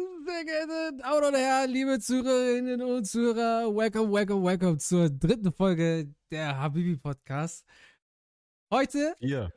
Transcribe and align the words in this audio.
Sehr 0.00 0.44
geehrte 0.44 0.96
Damen 0.96 1.24
und 1.24 1.34
Herren, 1.34 1.70
liebe 1.70 1.98
Zuhörerinnen 1.98 2.80
und 2.82 3.04
Zuhörer, 3.04 3.74
welcome, 3.74 4.10
welcome, 4.12 4.44
welcome 4.46 4.78
zur 4.78 5.10
dritten 5.10 5.52
Folge 5.52 6.14
der 6.30 6.56
Habibi 6.56 6.96
Podcast. 6.96 7.66
Heute. 8.70 9.14
Hier. 9.18 9.52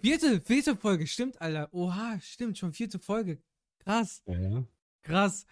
Vierte, 0.00 0.40
vierte 0.40 0.76
Folge, 0.76 1.06
stimmt, 1.06 1.40
Alter. 1.40 1.72
Oha, 1.72 2.18
stimmt, 2.20 2.58
schon 2.58 2.72
vierte 2.72 2.98
Folge. 2.98 3.40
Krass. 3.78 4.22
Ja. 4.26 4.64
Krass. 5.02 5.46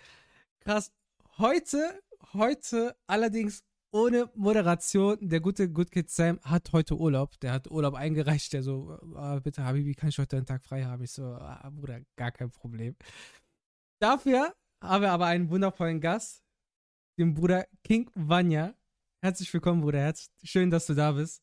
Krass. 0.61 0.93
Heute, 1.39 2.03
heute 2.35 2.97
allerdings 3.07 3.65
ohne 3.91 4.31
Moderation. 4.35 5.17
Der 5.21 5.41
gute 5.41 5.71
Good 5.71 5.93
Kid 5.93 6.11
Sam 6.11 6.41
hat 6.43 6.73
heute 6.73 6.97
Urlaub. 6.97 7.39
Der 7.41 7.53
hat 7.53 7.71
Urlaub 7.71 7.95
eingereicht. 7.95 8.53
Der 8.53 8.63
so, 8.63 8.99
ah, 9.15 9.39
bitte, 9.39 9.65
Habibi, 9.65 9.95
kann 9.95 10.11
ich 10.11 10.19
heute 10.19 10.37
einen 10.37 10.47
Tag 10.47 10.63
frei 10.63 10.85
haben? 10.85 11.03
Ich 11.05 11.13
so, 11.13 11.25
ah, 11.25 11.71
Bruder, 11.73 12.01
gar 12.17 12.33
kein 12.33 12.51
Problem. 12.51 12.97
Dafür 14.01 14.53
haben 14.83 15.03
wir 15.03 15.13
aber 15.13 15.27
einen 15.27 15.51
wundervollen 15.51 16.01
Gast, 16.01 16.43
den 17.19 17.35
Bruder 17.35 17.67
King 17.85 18.11
Vanya. 18.15 18.75
Herzlich 19.21 19.53
willkommen, 19.53 19.83
Bruder. 19.83 19.99
Herz. 19.99 20.31
Schön, 20.43 20.71
dass 20.71 20.87
du 20.87 20.95
da 20.95 21.13
bist. 21.13 21.43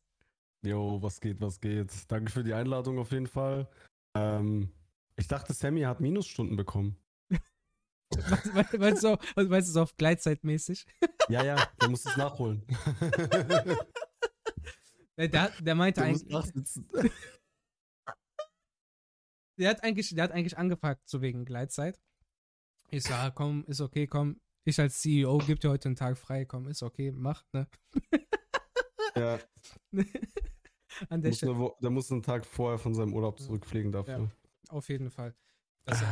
Jo, 0.64 1.00
was 1.00 1.22
geht, 1.22 1.40
was 1.40 1.62
geht. 1.62 1.92
Danke 2.08 2.32
für 2.32 2.44
die 2.44 2.56
Einladung 2.56 2.98
auf 2.98 3.12
jeden 3.12 3.28
Fall. 3.28 3.70
Ähm, 4.16 4.72
ich 5.18 5.28
dachte, 5.28 5.54
Sammy 5.54 5.82
hat 5.82 6.02
Minusstunden 6.02 6.58
bekommen. 6.58 6.98
Meinst, 8.80 9.04
du, 9.04 9.18
meinst 9.36 9.70
du 9.70 9.74
so 9.74 9.84
auf 9.84 9.96
Gleitzeitmäßig? 9.96 10.88
Ja, 11.30 11.44
ja, 11.44 11.58
der 11.82 11.90
muss 11.90 12.06
es 12.06 12.16
nachholen. 12.16 12.66
der, 15.18 15.28
der 15.28 15.76
meinte 15.76 16.00
der 16.00 16.10
eigentlich. 16.10 16.30
Der 19.60 19.70
hat 19.70 19.84
eigentlich, 19.84 20.16
der 20.16 20.24
hat 20.24 20.32
eigentlich 20.32 20.58
angepackt, 20.58 21.10
so 21.10 21.22
wegen 21.22 21.44
Gleitzeit. 21.44 22.00
Ich 22.90 23.04
sag, 23.04 23.36
komm, 23.36 23.66
ist 23.66 23.82
okay, 23.82 24.08
komm. 24.08 24.40
Ich 24.64 24.80
als 24.80 25.02
CEO 25.02 25.38
gebe 25.40 25.60
dir 25.60 25.70
heute 25.70 25.90
einen 25.90 25.96
Tag 25.96 26.18
frei, 26.18 26.46
komm, 26.46 26.68
ist 26.68 26.84
okay, 26.84 27.12
mach, 27.12 27.44
ne? 27.54 27.68
Ja. 29.16 29.40
An 31.10 31.22
der 31.22 31.32
muss 31.32 31.38
Stelle. 31.38 31.56
Eine, 31.56 31.72
der 31.82 31.90
muss 31.90 32.12
einen 32.12 32.24
Tag 32.24 32.46
vorher 32.46 32.78
von 32.78 32.94
seinem 32.94 33.14
Urlaub 33.14 33.40
zurückfliegen 33.40 33.92
dafür. 33.92 34.20
Ja, 34.20 34.30
auf 34.70 34.88
jeden 34.90 35.10
Fall. 35.10 35.36
Das, 35.86 36.04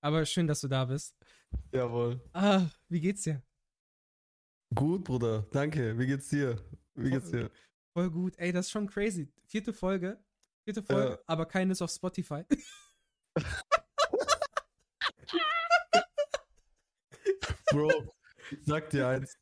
aber 0.00 0.24
schön, 0.24 0.46
dass 0.46 0.60
du 0.60 0.68
da 0.68 0.84
bist. 0.84 1.16
Jawohl. 1.72 2.20
Ah, 2.32 2.66
wie 2.88 3.00
geht's 3.00 3.22
dir? 3.22 3.42
Gut, 4.74 5.04
Bruder. 5.04 5.46
Danke. 5.52 5.98
Wie 5.98 6.06
geht's 6.06 6.28
dir? 6.28 6.62
Wie 6.94 7.10
geht's 7.10 7.30
dir? 7.30 7.50
Voll 7.92 8.10
gut. 8.10 8.38
Ey, 8.38 8.52
das 8.52 8.66
ist 8.66 8.72
schon 8.72 8.86
crazy. 8.86 9.32
Vierte 9.46 9.72
Folge. 9.72 10.22
Vierte 10.64 10.82
Folge, 10.82 11.10
ja. 11.10 11.18
aber 11.26 11.46
keines 11.46 11.80
auf 11.82 11.90
Spotify. 11.90 12.44
Bro, 17.70 17.90
ich 18.50 18.58
sag 18.64 18.90
dir 18.90 19.08
eins. 19.08 19.36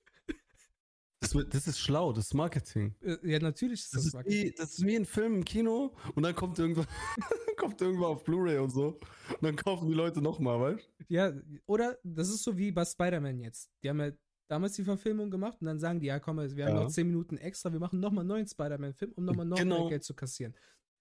Das, 1.21 1.35
das, 1.49 1.67
ist 1.67 1.79
schlau, 1.79 2.13
das 2.13 2.27
ist 2.27 2.35
Marketing. 2.35 2.95
Äh, 3.01 3.17
ja, 3.23 3.39
natürlich 3.39 3.81
ist 3.81 3.95
das, 3.95 4.05
das, 4.05 4.13
Marketing. 4.13 4.39
Ist 4.39 4.45
wie, 4.45 4.55
das 4.57 4.71
ist 4.71 4.87
wie 4.87 4.97
ein 4.97 5.07
Film 5.07 5.35
im 5.37 5.45
Kino 5.45 5.97
und 6.15 6.23
dann 6.23 6.35
kommt 6.35 6.59
irgendwann 6.59 6.87
kommt 7.57 7.81
irgendwann 7.81 8.11
auf 8.11 8.25
Blu-ray 8.25 8.59
und 8.59 8.71
so. 8.71 8.99
Und 9.31 9.43
dann 9.43 9.57
kaufen 9.57 9.89
die 9.89 9.95
Leute 9.95 10.21
nochmal, 10.21 10.61
weißt 10.61 10.87
du? 10.99 11.05
Ja, 11.09 11.33
oder 11.67 11.99
das 12.03 12.29
ist 12.29 12.43
so 12.43 12.57
wie 12.59 12.73
bei 12.73 12.85
Spider-Man 12.85 13.41
jetzt. 13.41 13.71
Die 13.83 13.89
haben 13.89 14.01
ja 14.01 14.11
damals 14.49 14.75
die 14.75 14.85
Verfilmung 14.85 15.31
gemacht 15.31 15.59
und 15.61 15.67
dann 15.67 15.79
sagen 15.79 16.01
die, 16.01 16.07
ja 16.07 16.21
komm, 16.21 16.37
wir 16.37 16.67
haben 16.67 16.77
ja. 16.77 16.83
noch 16.83 16.91
10 16.91 17.07
Minuten 17.07 17.39
extra, 17.39 17.73
wir 17.73 17.81
machen 17.81 18.01
nochmal 18.01 18.23
einen 18.23 18.29
neuen 18.29 18.47
Spider-Man-Film, 18.47 19.13
um 19.13 19.25
nochmal 19.25 19.47
noch 19.47 19.57
genau. 19.57 19.81
mehr 19.81 19.89
Geld 19.91 20.05
zu 20.05 20.15
kassieren. 20.15 20.55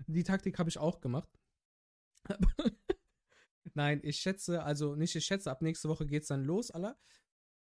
Die 0.08 0.24
Taktik 0.24 0.58
habe 0.58 0.70
ich 0.70 0.78
auch 0.78 1.02
gemacht. 1.02 1.30
Nein, 3.74 4.02
ich 4.04 4.18
schätze, 4.18 4.64
also 4.64 4.96
nicht 4.96 5.16
ich 5.16 5.26
schätze, 5.26 5.50
ab 5.50 5.62
nächste 5.62 5.90
Woche 5.90 6.06
geht's 6.06 6.28
dann 6.28 6.44
los, 6.44 6.72
aller. 6.72 6.98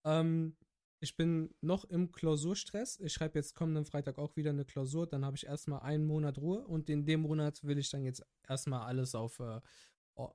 Ähm, 0.06 0.58
ich 1.00 1.18
bin 1.18 1.54
noch 1.60 1.84
im 1.86 2.14
Klausurstress. 2.14 3.00
Ich 3.02 3.12
schreibe 3.12 3.38
jetzt 3.38 3.56
kommenden 3.56 3.86
Freitag 3.86 4.18
auch 4.18 4.38
wieder 4.38 4.52
eine 4.52 4.64
Klausur. 4.64 5.05
Dann 5.05 5.26
habe 5.26 5.36
ich 5.36 5.45
erstmal 5.45 5.82
einen 5.82 6.05
Monat 6.05 6.38
Ruhe 6.38 6.66
und 6.66 6.89
in 6.89 7.05
dem 7.05 7.22
Monat 7.22 7.61
will 7.64 7.77
ich 7.77 7.89
dann 7.89 8.04
jetzt 8.04 8.26
erstmal 8.48 8.88
alles 8.88 9.14
auf, 9.14 9.39
äh, 9.39 9.60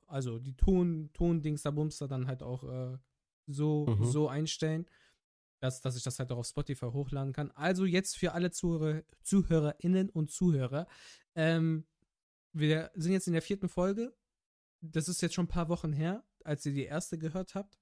also 0.06 0.38
die 0.38 0.54
Ton, 0.56 1.10
Ton-Dings 1.15 1.62
da 1.62 1.71
Bumster 1.71 2.06
dann 2.06 2.26
halt 2.26 2.42
auch 2.42 2.65
äh, 2.65 2.98
so, 3.47 3.87
mhm. 3.87 4.04
so 4.04 4.28
einstellen, 4.28 4.87
dass, 5.60 5.81
dass 5.81 5.97
ich 5.97 6.03
das 6.03 6.19
halt 6.19 6.31
auch 6.32 6.38
auf 6.38 6.47
Spotify 6.47 6.87
hochladen 6.87 7.32
kann. 7.32 7.50
Also 7.53 7.84
jetzt 7.84 8.19
für 8.19 8.32
alle 8.32 8.50
Zuhörer, 8.50 9.03
ZuhörerInnen 9.22 10.10
und 10.10 10.31
Zuhörer. 10.31 10.87
Ähm, 11.34 11.87
wir 12.53 12.91
sind 12.94 13.12
jetzt 13.12 13.26
in 13.26 13.32
der 13.32 13.42
vierten 13.42 13.71
Folge. 13.71 14.15
Das 14.81 15.09
ist 15.09 15.21
jetzt 15.22 15.34
schon 15.34 15.47
ein 15.47 15.49
paar 15.49 15.69
Wochen 15.69 15.93
her, 15.93 16.25
als 16.44 16.65
ihr 16.66 16.72
die 16.72 16.84
erste 16.84 17.19
gehört 17.19 17.55
habt. 17.55 17.78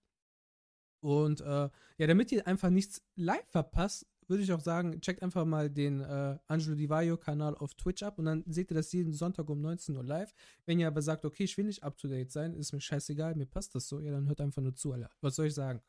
Und 1.01 1.41
äh, 1.41 1.69
ja, 1.99 2.07
damit 2.07 2.33
ihr 2.33 2.47
einfach 2.47 2.71
nichts 2.71 3.03
live 3.17 3.47
verpasst, 3.49 4.07
würde 4.29 4.43
ich 4.43 4.53
auch 4.53 4.61
sagen, 4.61 5.01
checkt 5.01 5.23
einfach 5.23 5.45
mal 5.45 5.71
den 5.71 6.01
äh, 6.01 6.39
Angelo 6.47 6.75
Di 6.75 6.89
Vaio-Kanal 6.89 7.55
auf 7.57 7.75
Twitch 7.75 8.03
ab 8.03 8.19
und 8.19 8.25
dann 8.25 8.43
seht 8.47 8.71
ihr 8.71 8.75
das 8.75 8.93
jeden 8.93 9.13
Sonntag 9.13 9.49
um 9.49 9.61
19 9.61 9.97
Uhr 9.97 10.03
live. 10.03 10.35
Wenn 10.65 10.81
ihr 10.81 10.89
aber 10.89 11.03
sagt, 11.03 11.25
okay, 11.25 11.45
ich 11.45 11.57
will 11.57 11.67
nicht 11.67 11.83
up 11.83 11.97
to 11.97 12.09
date 12.09 12.33
sein, 12.33 12.55
ist 12.55 12.73
mir 12.73 12.81
scheißegal, 12.81 13.37
mir 13.37 13.47
passt 13.47 13.75
das 13.75 13.87
so, 13.89 14.01
ja, 14.01 14.11
dann 14.11 14.27
hört 14.27 14.41
einfach 14.41 14.63
nur 14.63 14.75
zu, 14.75 14.93
Alter. 14.93 15.11
Was 15.21 15.37
soll 15.37 15.47
ich 15.47 15.55
sagen? 15.55 15.81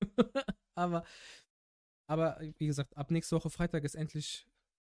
aber, 0.74 1.04
aber 2.08 2.40
wie 2.58 2.66
gesagt, 2.66 2.96
ab 2.96 3.10
nächste 3.10 3.36
Woche 3.36 3.50
Freitag 3.50 3.84
ist 3.84 3.94
endlich 3.94 4.46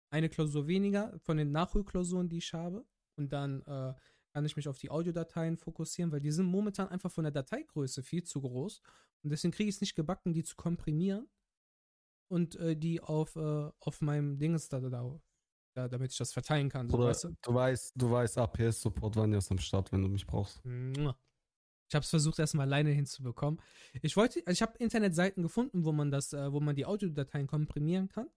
eine 0.10 0.30
Klausur 0.30 0.68
weniger 0.68 1.18
von 1.20 1.38
den 1.38 1.52
Nachholklausuren, 1.52 2.30
die 2.30 2.38
ich 2.38 2.54
habe. 2.54 2.86
Und 3.18 3.34
dann 3.34 3.62
äh, 3.64 3.94
kann 4.34 4.46
ich 4.46 4.56
mich 4.56 4.68
auf 4.68 4.78
die 4.78 4.90
Audiodateien 4.90 5.58
fokussieren, 5.58 6.12
weil 6.12 6.22
die 6.22 6.32
sind 6.32 6.46
momentan 6.46 6.88
einfach 6.88 7.12
von 7.12 7.24
der 7.24 7.32
Dateigröße 7.32 8.04
viel 8.04 8.24
zu 8.24 8.42
groß. 8.42 8.82
Und 9.24 9.32
deswegen 9.32 9.52
kriege 9.52 9.70
ich 9.70 9.76
es 9.76 9.82
nicht 9.82 9.96
gebacken, 9.96 10.34
die 10.34 10.44
zu 10.44 10.56
komprimieren 10.56 11.28
und 12.30 12.56
äh, 12.56 12.76
die 12.76 13.02
auf, 13.02 13.36
äh, 13.36 13.70
auf 13.80 14.02
meinem 14.02 14.38
Dings 14.38 14.70
da, 14.70 14.80
da, 14.80 15.20
da, 15.76 15.88
damit 15.88 16.12
ich 16.12 16.18
das 16.18 16.32
verteilen 16.32 16.70
kann. 16.70 16.90
So, 16.90 16.98
Oder 16.98 17.08
weißt 17.08 17.24
du? 17.26 17.36
du 17.42 17.54
weißt, 17.54 17.94
du 17.96 18.12
weißt, 18.12 18.38
APS-Support 18.38 19.16
wann 19.16 19.34
ist 19.34 19.52
am 19.52 19.58
Start, 19.58 19.92
wenn 19.92 20.04
du 20.04 20.10
mich 20.10 20.26
brauchst. 20.26 20.62
Ich 21.90 21.96
habe 21.96 22.04
es 22.04 22.10
versucht, 22.10 22.38
erstmal 22.38 22.68
alleine 22.68 22.92
hinzubekommen. 22.92 23.60
Ich 24.04 24.16
wollte, 24.16 24.42
also 24.46 24.52
ich 24.52 24.62
habe 24.62 24.78
Internetseiten 24.78 25.42
gefunden, 25.42 25.86
wo 25.86 25.92
man 25.92 26.12
das, 26.12 26.34
äh, 26.34 26.52
wo 26.52 26.60
man 26.60 26.76
die 26.76 26.86
Audiodateien 26.86 27.48
komprimieren 27.48 28.10
kann. 28.10 28.30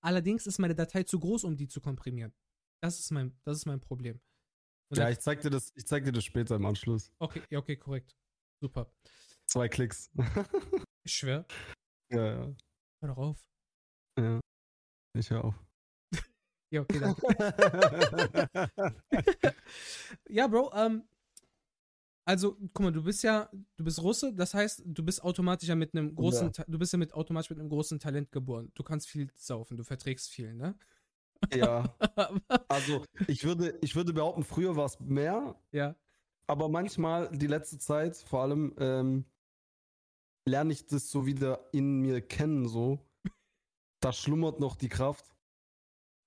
Allerdings 0.00 0.46
ist 0.46 0.60
meine 0.60 0.76
Datei 0.76 1.02
zu 1.02 1.18
groß, 1.18 1.42
um 1.42 1.56
die 1.56 1.66
zu 1.66 1.80
komprimieren. 1.80 2.32
Das 2.80 3.00
ist 3.00 3.10
mein, 3.10 3.36
das 3.42 3.58
ist 3.58 3.66
mein 3.66 3.80
Problem. 3.80 4.20
Ja, 4.90 5.10
ich 5.10 5.20
zeig 5.20 5.42
dir 5.42 5.50
das, 5.50 5.70
ich 5.74 5.86
zeig 5.86 6.04
dir 6.04 6.12
das 6.12 6.24
später 6.24 6.56
im 6.56 6.64
Anschluss. 6.64 7.12
Okay, 7.18 7.42
okay, 7.54 7.76
korrekt. 7.76 8.16
Super. 8.60 8.90
Zwei 9.46 9.68
Klicks. 9.68 10.10
ich 11.04 11.12
schwör. 11.12 11.44
Ja, 12.10 12.26
ja. 12.26 12.56
Hör 13.00 13.08
doch 13.08 13.18
auf. 13.18 13.46
Ja. 14.18 14.40
Ich 15.16 15.30
hör 15.30 15.44
auf. 15.44 15.54
ja, 16.72 16.80
okay, 16.82 17.00
danke. 17.00 17.20
ja, 20.28 20.46
Bro, 20.46 20.72
ähm, 20.74 21.08
also, 22.28 22.58
guck 22.74 22.80
mal, 22.80 22.92
du 22.92 23.02
bist 23.02 23.22
ja, 23.22 23.48
du 23.78 23.84
bist 23.84 24.02
Russe, 24.02 24.34
das 24.34 24.52
heißt, 24.52 24.82
du 24.84 25.02
bist 25.02 25.22
automatisch 25.22 25.66
ja 25.66 25.74
mit 25.74 25.94
einem 25.94 26.14
großen, 26.14 26.52
ja. 26.54 26.64
du 26.68 26.78
bist 26.78 26.92
ja 26.92 26.98
mit 26.98 27.14
automatisch 27.14 27.48
mit 27.48 27.58
einem 27.58 27.70
großen 27.70 27.98
Talent 27.98 28.30
geboren. 28.32 28.70
Du 28.74 28.82
kannst 28.82 29.08
viel 29.08 29.30
saufen, 29.34 29.78
du 29.78 29.82
verträgst 29.82 30.28
viel, 30.28 30.52
ne? 30.52 30.78
Ja. 31.54 31.94
also 32.68 33.04
ich 33.26 33.44
würde, 33.44 33.78
ich 33.80 33.94
würde 33.96 34.12
behaupten, 34.12 34.44
früher 34.44 34.76
war 34.76 34.86
es 34.86 34.98
mehr. 35.00 35.54
Ja. 35.72 35.94
Aber 36.46 36.68
manchmal, 36.68 37.28
die 37.30 37.46
letzte 37.46 37.78
Zeit, 37.78 38.16
vor 38.16 38.42
allem, 38.42 38.74
ähm, 38.78 39.24
lerne 40.46 40.72
ich 40.72 40.86
das 40.86 41.10
so 41.10 41.26
wieder 41.26 41.68
in 41.72 42.00
mir 42.00 42.20
kennen, 42.20 42.68
so. 42.68 42.98
Da 44.00 44.12
schlummert 44.12 44.60
noch 44.60 44.76
die 44.76 44.88
Kraft. 44.88 45.34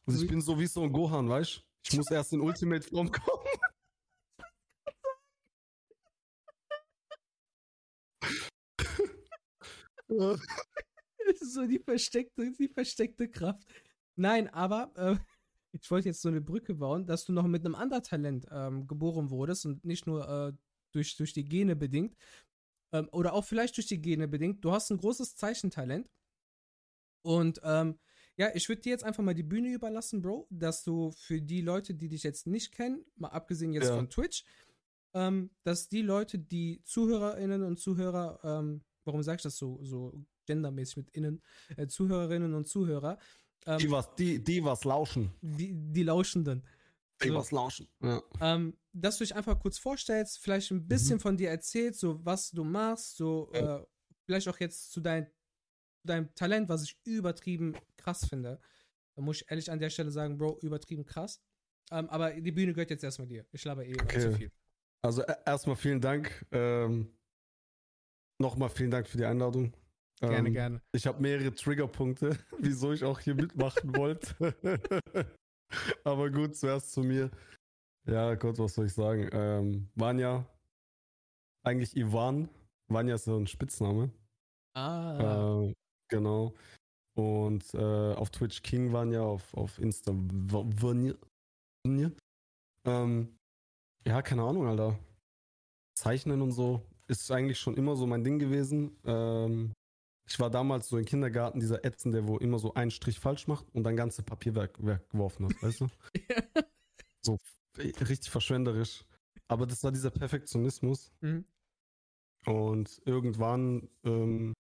Also 0.05 0.23
ich 0.23 0.29
bin 0.29 0.41
so 0.41 0.59
wie 0.59 0.67
so 0.67 0.83
ein 0.83 0.91
Gohan, 0.91 1.29
weißt 1.29 1.57
du? 1.57 1.61
Ich 1.83 1.97
muss 1.97 2.11
erst 2.11 2.33
in 2.33 2.41
Ultimate 2.41 2.87
Form 2.87 3.11
kommen. 3.11 3.47
so 11.39 11.65
die 11.65 11.79
versteckte, 11.79 12.51
die 12.51 12.67
versteckte 12.67 13.29
Kraft. 13.29 13.63
Nein, 14.21 14.49
aber 14.49 14.91
äh, 14.95 15.15
ich 15.71 15.89
wollte 15.89 16.09
jetzt 16.09 16.21
so 16.21 16.29
eine 16.29 16.41
Brücke 16.41 16.75
bauen, 16.75 17.07
dass 17.07 17.25
du 17.25 17.33
noch 17.33 17.47
mit 17.47 17.65
einem 17.65 17.75
anderen 17.75 18.03
Talent 18.03 18.45
ähm, 18.51 18.87
geboren 18.87 19.31
wurdest 19.31 19.65
und 19.65 19.83
nicht 19.83 20.05
nur 20.05 20.29
äh, 20.29 20.53
durch, 20.91 21.15
durch 21.17 21.33
die 21.33 21.45
Gene 21.45 21.75
bedingt. 21.75 22.15
Ähm, 22.93 23.09
oder 23.11 23.33
auch 23.33 23.45
vielleicht 23.45 23.77
durch 23.77 23.87
die 23.87 24.01
Gene 24.01 24.27
bedingt. 24.27 24.63
Du 24.63 24.71
hast 24.71 24.91
ein 24.91 24.97
großes 24.97 25.35
Zeichentalent. 25.35 26.07
Und 27.23 27.61
ähm, 27.63 27.99
ja, 28.37 28.49
ich 28.53 28.69
würde 28.69 28.81
dir 28.81 28.91
jetzt 28.91 29.03
einfach 29.03 29.23
mal 29.23 29.33
die 29.33 29.43
Bühne 29.43 29.73
überlassen, 29.73 30.21
Bro, 30.21 30.47
dass 30.49 30.83
du 30.83 31.11
für 31.11 31.41
die 31.41 31.61
Leute, 31.61 31.93
die 31.93 32.09
dich 32.09 32.23
jetzt 32.23 32.47
nicht 32.47 32.71
kennen, 32.71 33.05
mal 33.15 33.29
abgesehen 33.29 33.73
jetzt 33.73 33.89
ja. 33.89 33.95
von 33.95 34.09
Twitch, 34.09 34.43
ähm, 35.13 35.49
dass 35.63 35.89
die 35.89 36.01
Leute, 36.01 36.37
die 36.37 36.81
Zuhörerinnen 36.83 37.63
und 37.63 37.77
Zuhörer, 37.77 38.39
ähm, 38.43 38.83
warum 39.03 39.23
sag 39.23 39.37
ich 39.37 39.43
das 39.43 39.57
so, 39.57 39.83
so 39.83 40.25
gendermäßig 40.45 40.97
mit 40.97 41.09
innen, 41.11 41.41
äh, 41.77 41.87
Zuhörerinnen 41.87 42.53
und 42.53 42.67
Zuhörer, 42.67 43.17
ähm, 43.65 43.77
die, 43.77 43.91
was, 43.91 44.15
die, 44.15 44.43
die 44.43 44.63
was 44.63 44.83
lauschen. 44.83 45.31
Die, 45.41 45.73
die 45.73 46.03
Lauschenden. 46.03 46.63
Die 47.23 47.27
so, 47.29 47.35
was 47.35 47.51
lauschen. 47.51 47.87
Ja. 48.01 48.21
Ähm, 48.39 48.77
dass 48.93 49.17
du 49.17 49.23
dich 49.23 49.35
einfach 49.35 49.59
kurz 49.59 49.77
vorstellst, 49.77 50.39
vielleicht 50.39 50.71
ein 50.71 50.87
bisschen 50.87 51.19
von 51.19 51.37
dir 51.37 51.49
erzählst, 51.49 51.99
so 51.99 52.23
was 52.25 52.49
du 52.51 52.63
machst, 52.63 53.17
so 53.17 53.49
Ja. 53.53 53.77
äh, 53.77 53.85
vielleicht 54.25 54.47
auch 54.47 54.59
jetzt 54.59 54.91
zu 54.91 54.99
dein, 55.01 55.29
deinem 56.03 56.33
Talent, 56.35 56.67
was 56.69 56.83
ich 56.83 56.97
übertrieben 57.05 57.75
krass 57.97 58.25
finde. 58.27 58.59
Da 59.15 59.21
muss 59.21 59.37
ich 59.41 59.51
ehrlich 59.51 59.69
an 59.69 59.79
der 59.79 59.89
Stelle 59.89 60.09
sagen, 60.11 60.37
Bro, 60.37 60.59
übertrieben 60.61 61.05
krass. 61.05 61.41
Ähm, 61.91 62.09
aber 62.09 62.31
die 62.31 62.51
Bühne 62.51 62.73
gehört 62.73 62.89
jetzt 62.89 63.03
erstmal 63.03 63.27
dir. 63.27 63.45
Ich 63.51 63.63
laber 63.65 63.85
eh 63.85 63.93
Okay. 64.01 64.19
zu 64.19 64.31
viel. 64.33 64.51
Also 65.03 65.21
e- 65.23 65.35
erstmal 65.45 65.75
vielen 65.75 66.01
Dank. 66.01 66.45
Ähm, 66.51 67.15
Nochmal 68.39 68.69
vielen 68.69 68.89
Dank 68.89 69.07
für 69.07 69.17
die 69.17 69.25
Einladung. 69.25 69.71
Gerne, 70.29 70.47
ähm, 70.49 70.53
gerne. 70.53 70.81
Ich 70.93 71.07
habe 71.07 71.21
mehrere 71.21 71.53
Triggerpunkte, 71.53 72.37
wieso 72.59 72.91
ich 72.91 73.03
auch 73.03 73.19
hier 73.19 73.35
mitmachen 73.35 73.95
wollte. 73.97 74.55
Aber 76.03 76.29
gut, 76.29 76.55
zuerst 76.55 76.91
zu 76.91 77.01
mir. 77.01 77.31
Ja, 78.07 78.35
Gott, 78.35 78.57
was 78.59 78.73
soll 78.73 78.87
ich 78.87 78.93
sagen? 78.93 79.29
Ähm, 79.31 79.87
Vanya, 79.95 80.45
eigentlich 81.63 81.95
Ivan. 81.95 82.49
Vanya 82.87 83.15
ist 83.15 83.25
so 83.25 83.37
ein 83.37 83.47
Spitzname. 83.47 84.11
Ah, 84.75 85.63
Äh, 85.63 85.73
genau. 86.09 86.53
Und 87.15 87.73
äh, 87.73 88.13
auf 88.13 88.29
Twitch 88.31 88.61
King 88.63 88.91
Vanya, 88.91 89.21
auf, 89.21 89.53
auf 89.53 89.79
Insta. 89.79 90.11
Vanya. 90.15 91.13
Ähm, 92.85 93.37
ja, 94.05 94.21
keine 94.21 94.43
Ahnung, 94.43 94.67
Alter. 94.67 94.97
Zeichnen 95.97 96.41
und 96.41 96.51
so 96.51 96.81
ist 97.07 97.29
eigentlich 97.31 97.59
schon 97.59 97.75
immer 97.77 97.95
so 97.95 98.07
mein 98.07 98.23
Ding 98.23 98.39
gewesen. 98.39 98.97
Ähm, 99.05 99.73
ich 100.31 100.39
war 100.39 100.49
damals 100.49 100.87
so 100.87 100.97
im 100.97 101.03
Kindergarten 101.03 101.59
dieser 101.59 101.83
Ätzende, 101.83 102.25
wo 102.25 102.37
immer 102.37 102.57
so 102.57 102.73
einen 102.73 102.89
Strich 102.89 103.19
falsch 103.19 103.47
macht 103.47 103.65
und 103.73 103.83
dann 103.83 103.97
ganze 103.97 104.23
Papierwerk 104.23 104.83
Werk 104.85 105.09
geworfen 105.09 105.45
hat, 105.45 105.61
weißt 105.61 105.81
du? 105.81 105.87
So 107.23 107.35
f- 107.35 108.09
richtig 108.09 108.31
verschwenderisch. 108.31 109.05
Aber 109.47 109.67
das 109.67 109.83
war 109.83 109.91
dieser 109.91 110.09
Perfektionismus. 110.09 111.11
Mhm. 111.21 111.45
Und 112.47 112.99
irgendwann, 113.05 113.89
ähm, 114.03 114.53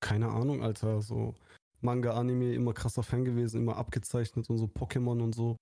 keine 0.00 0.28
Ahnung, 0.28 0.62
Alter, 0.62 1.00
so 1.00 1.34
Manga, 1.80 2.12
Anime, 2.12 2.52
immer 2.52 2.74
krasser 2.74 3.02
Fan 3.02 3.24
gewesen, 3.24 3.60
immer 3.62 3.76
abgezeichnet 3.76 4.50
und 4.50 4.58
so 4.58 4.66
Pokémon 4.66 5.22
und 5.22 5.34
so. 5.34 5.56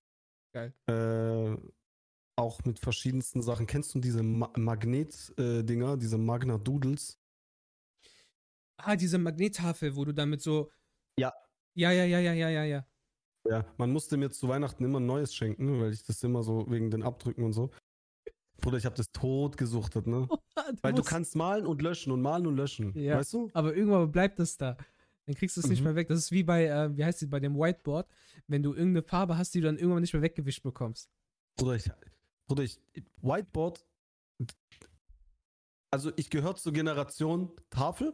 Geil. 0.53 0.73
Äh, 0.89 1.55
auch 2.35 2.65
mit 2.65 2.79
verschiedensten 2.79 3.41
Sachen. 3.41 3.65
Kennst 3.67 3.95
du 3.95 3.99
diese 3.99 4.21
Ma 4.23 4.51
Magnet-Dinger, 4.57 5.95
diese 5.95 6.17
Magna-Doodles? 6.17 7.17
Ah, 8.77 8.95
diese 8.95 9.17
Magnettafel, 9.17 9.95
wo 9.95 10.05
du 10.05 10.13
damit 10.13 10.41
so. 10.41 10.71
Ja. 11.19 11.33
Ja, 11.75 11.91
ja, 11.91 12.05
ja, 12.05 12.19
ja, 12.19 12.33
ja, 12.33 12.49
ja, 12.49 12.63
ja. 12.63 12.87
Ja, 13.49 13.65
man 13.77 13.91
musste 13.91 14.17
mir 14.17 14.29
zu 14.29 14.47
Weihnachten 14.47 14.83
immer 14.83 14.99
ein 14.99 15.05
neues 15.05 15.33
schenken, 15.33 15.79
weil 15.79 15.93
ich 15.93 16.03
das 16.03 16.21
immer 16.23 16.43
so 16.43 16.69
wegen 16.69 16.91
den 16.91 17.03
Abdrücken 17.03 17.43
und 17.43 17.53
so. 17.53 17.69
Bruder, 18.59 18.77
ich 18.77 18.85
habe 18.85 18.95
das 18.95 19.11
tot 19.11 19.55
gesuchtet, 19.55 20.07
ne? 20.07 20.27
Weil 20.81 20.93
du 20.93 21.03
kannst 21.03 21.35
malen 21.35 21.65
und 21.65 21.81
löschen 21.81 22.11
und 22.11 22.21
malen 22.21 22.47
und 22.47 22.57
löschen. 22.57 22.97
Ja. 22.97 23.17
Weißt 23.17 23.33
du? 23.33 23.49
Aber 23.53 23.75
irgendwann 23.75 24.11
bleibt 24.11 24.39
es 24.39 24.57
da. 24.57 24.75
Dann 25.27 25.35
kriegst 25.35 25.55
du 25.55 25.61
es 25.61 25.67
nicht 25.67 25.79
Mhm. 25.79 25.85
mehr 25.85 25.95
weg. 25.95 26.07
Das 26.07 26.17
ist 26.17 26.31
wie 26.31 26.43
bei, 26.43 26.65
äh, 26.65 26.97
wie 26.97 27.05
heißt 27.05 27.21
die, 27.21 27.27
bei 27.27 27.39
dem 27.39 27.55
Whiteboard, 27.55 28.09
wenn 28.47 28.63
du 28.63 28.73
irgendeine 28.73 29.03
Farbe 29.03 29.37
hast, 29.37 29.53
die 29.53 29.61
du 29.61 29.67
dann 29.67 29.77
irgendwann 29.77 30.01
nicht 30.01 30.13
mehr 30.13 30.23
weggewischt 30.23 30.63
bekommst. 30.63 31.09
Bruder, 31.55 31.75
ich, 31.75 31.89
Bruder, 32.47 32.63
ich, 32.63 32.81
Whiteboard, 33.21 33.85
also 35.91 36.11
ich 36.15 36.29
gehöre 36.29 36.55
zur 36.55 36.73
Generation 36.73 37.51
Tafel. 37.69 38.13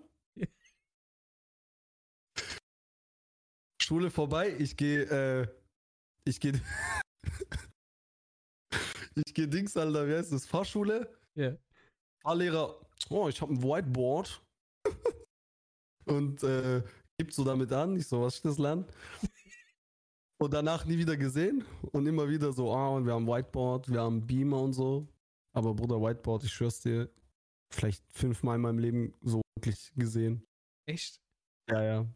Schule 3.83 4.09
vorbei, 4.09 4.55
ich 4.57 4.77
gehe, 4.77 5.03
äh, 5.03 5.47
ich 6.25 6.39
gehe, 6.39 6.53
ich 9.15 9.33
gehe 9.33 9.47
Dings, 9.47 9.75
Alter, 9.75 10.07
wie 10.07 10.15
heißt 10.15 10.31
das, 10.31 10.45
Fahrschule, 10.45 11.13
Ja. 11.35 11.57
Fahrlehrer, 12.23 12.79
oh, 13.09 13.27
ich 13.27 13.41
habe 13.41 13.53
ein 13.53 13.61
Whiteboard 13.61 14.41
und 16.05 16.41
äh, 16.43 16.81
gibt 17.17 17.33
so 17.33 17.43
damit 17.43 17.73
an, 17.73 17.97
ich 17.97 18.07
so, 18.07 18.21
was 18.21 18.37
ich 18.37 18.41
das 18.41 18.57
lerne. 18.57 18.87
Und 20.41 20.53
danach 20.53 20.85
nie 20.85 20.97
wieder 20.97 21.17
gesehen 21.17 21.65
und 21.91 22.07
immer 22.07 22.27
wieder 22.29 22.53
so, 22.53 22.73
ah, 22.73 22.89
und 22.89 23.05
wir 23.05 23.13
haben 23.13 23.27
Whiteboard, 23.27 23.89
wir 23.89 24.01
haben 24.01 24.25
Beamer 24.25 24.61
und 24.61 24.73
so. 24.73 25.07
Aber 25.55 25.73
Bruder, 25.73 26.01
Whiteboard, 26.01 26.45
ich 26.45 26.53
schwör's 26.53 26.79
dir, 26.79 27.09
vielleicht 27.71 28.03
fünfmal 28.11 28.55
in 28.55 28.61
meinem 28.61 28.79
Leben 28.79 29.13
so 29.21 29.41
wirklich 29.57 29.91
gesehen. 29.95 30.45
Echt? 30.87 31.21
Ja, 31.69 31.83
ja. 31.83 32.07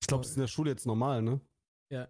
Ich 0.00 0.06
glaube, 0.06 0.22
das 0.22 0.30
ist 0.30 0.36
in 0.36 0.40
der 0.42 0.48
Schule 0.48 0.70
jetzt 0.70 0.86
normal, 0.86 1.22
ne? 1.22 1.40
Ja. 1.92 2.08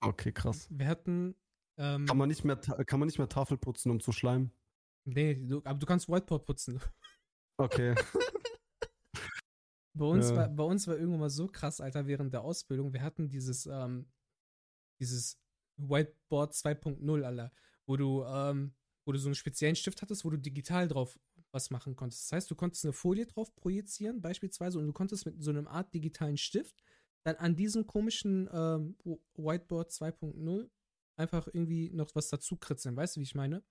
Okay, 0.00 0.32
krass. 0.32 0.66
Wir 0.70 0.86
hatten. 0.88 1.34
Ähm, 1.78 2.06
Kann 2.06 2.18
man 2.18 2.28
nicht 2.28 2.44
mehr, 2.44 2.56
kann 2.56 2.98
man 3.00 3.06
nicht 3.06 3.18
mehr 3.18 3.28
Tafel 3.28 3.56
putzen, 3.56 3.90
um 3.90 4.00
zu 4.00 4.12
schleimen? 4.12 4.52
nee, 5.04 5.34
du, 5.34 5.58
aber 5.64 5.78
du 5.78 5.86
kannst 5.86 6.08
Whiteboard 6.08 6.44
putzen. 6.44 6.80
Okay. 7.58 7.94
Bei 9.94 10.06
uns, 10.06 10.30
Ja. 10.30 10.36
war, 10.36 10.48
bei 10.48 10.64
uns 10.64 10.88
war 10.88 10.96
irgendwann 10.96 11.20
mal 11.20 11.30
so 11.30 11.46
krass, 11.46 11.80
Alter, 11.80 12.06
während 12.06 12.32
der 12.32 12.42
Ausbildung. 12.42 12.92
Wir 12.94 13.02
hatten 13.02 13.28
dieses, 13.28 13.66
ähm, 13.66 14.10
dieses 15.00 15.38
Whiteboard 15.76 16.54
2.0, 16.54 17.22
Alter, 17.24 17.52
wo 17.86 17.96
du, 17.98 18.24
ähm, 18.24 18.74
wo 19.06 19.12
du 19.12 19.18
so 19.18 19.28
einen 19.28 19.34
speziellen 19.34 19.76
Stift 19.76 20.00
hattest, 20.00 20.24
wo 20.24 20.30
du 20.30 20.38
digital 20.38 20.88
drauf 20.88 21.18
was 21.52 21.70
machen 21.70 21.94
konntest. 21.94 22.24
Das 22.24 22.36
heißt, 22.36 22.50
du 22.50 22.54
konntest 22.54 22.84
eine 22.86 22.94
Folie 22.94 23.26
drauf 23.26 23.54
projizieren, 23.54 24.22
beispielsweise, 24.22 24.78
und 24.78 24.86
du 24.86 24.92
konntest 24.94 25.26
mit 25.26 25.40
so 25.42 25.50
einem 25.50 25.68
Art 25.68 25.92
digitalen 25.92 26.38
Stift 26.38 26.82
dann 27.24 27.36
an 27.36 27.56
diesem 27.56 27.86
komischen 27.86 28.48
ähm, 28.52 28.96
Whiteboard 29.36 29.90
2.0 29.90 30.68
einfach 31.16 31.46
irgendwie 31.48 31.90
noch 31.90 32.14
was 32.14 32.28
dazu 32.28 32.56
kritzeln. 32.56 32.96
Weißt 32.96 33.16
du, 33.16 33.20
wie 33.20 33.24
ich 33.24 33.34
meine? 33.34 33.62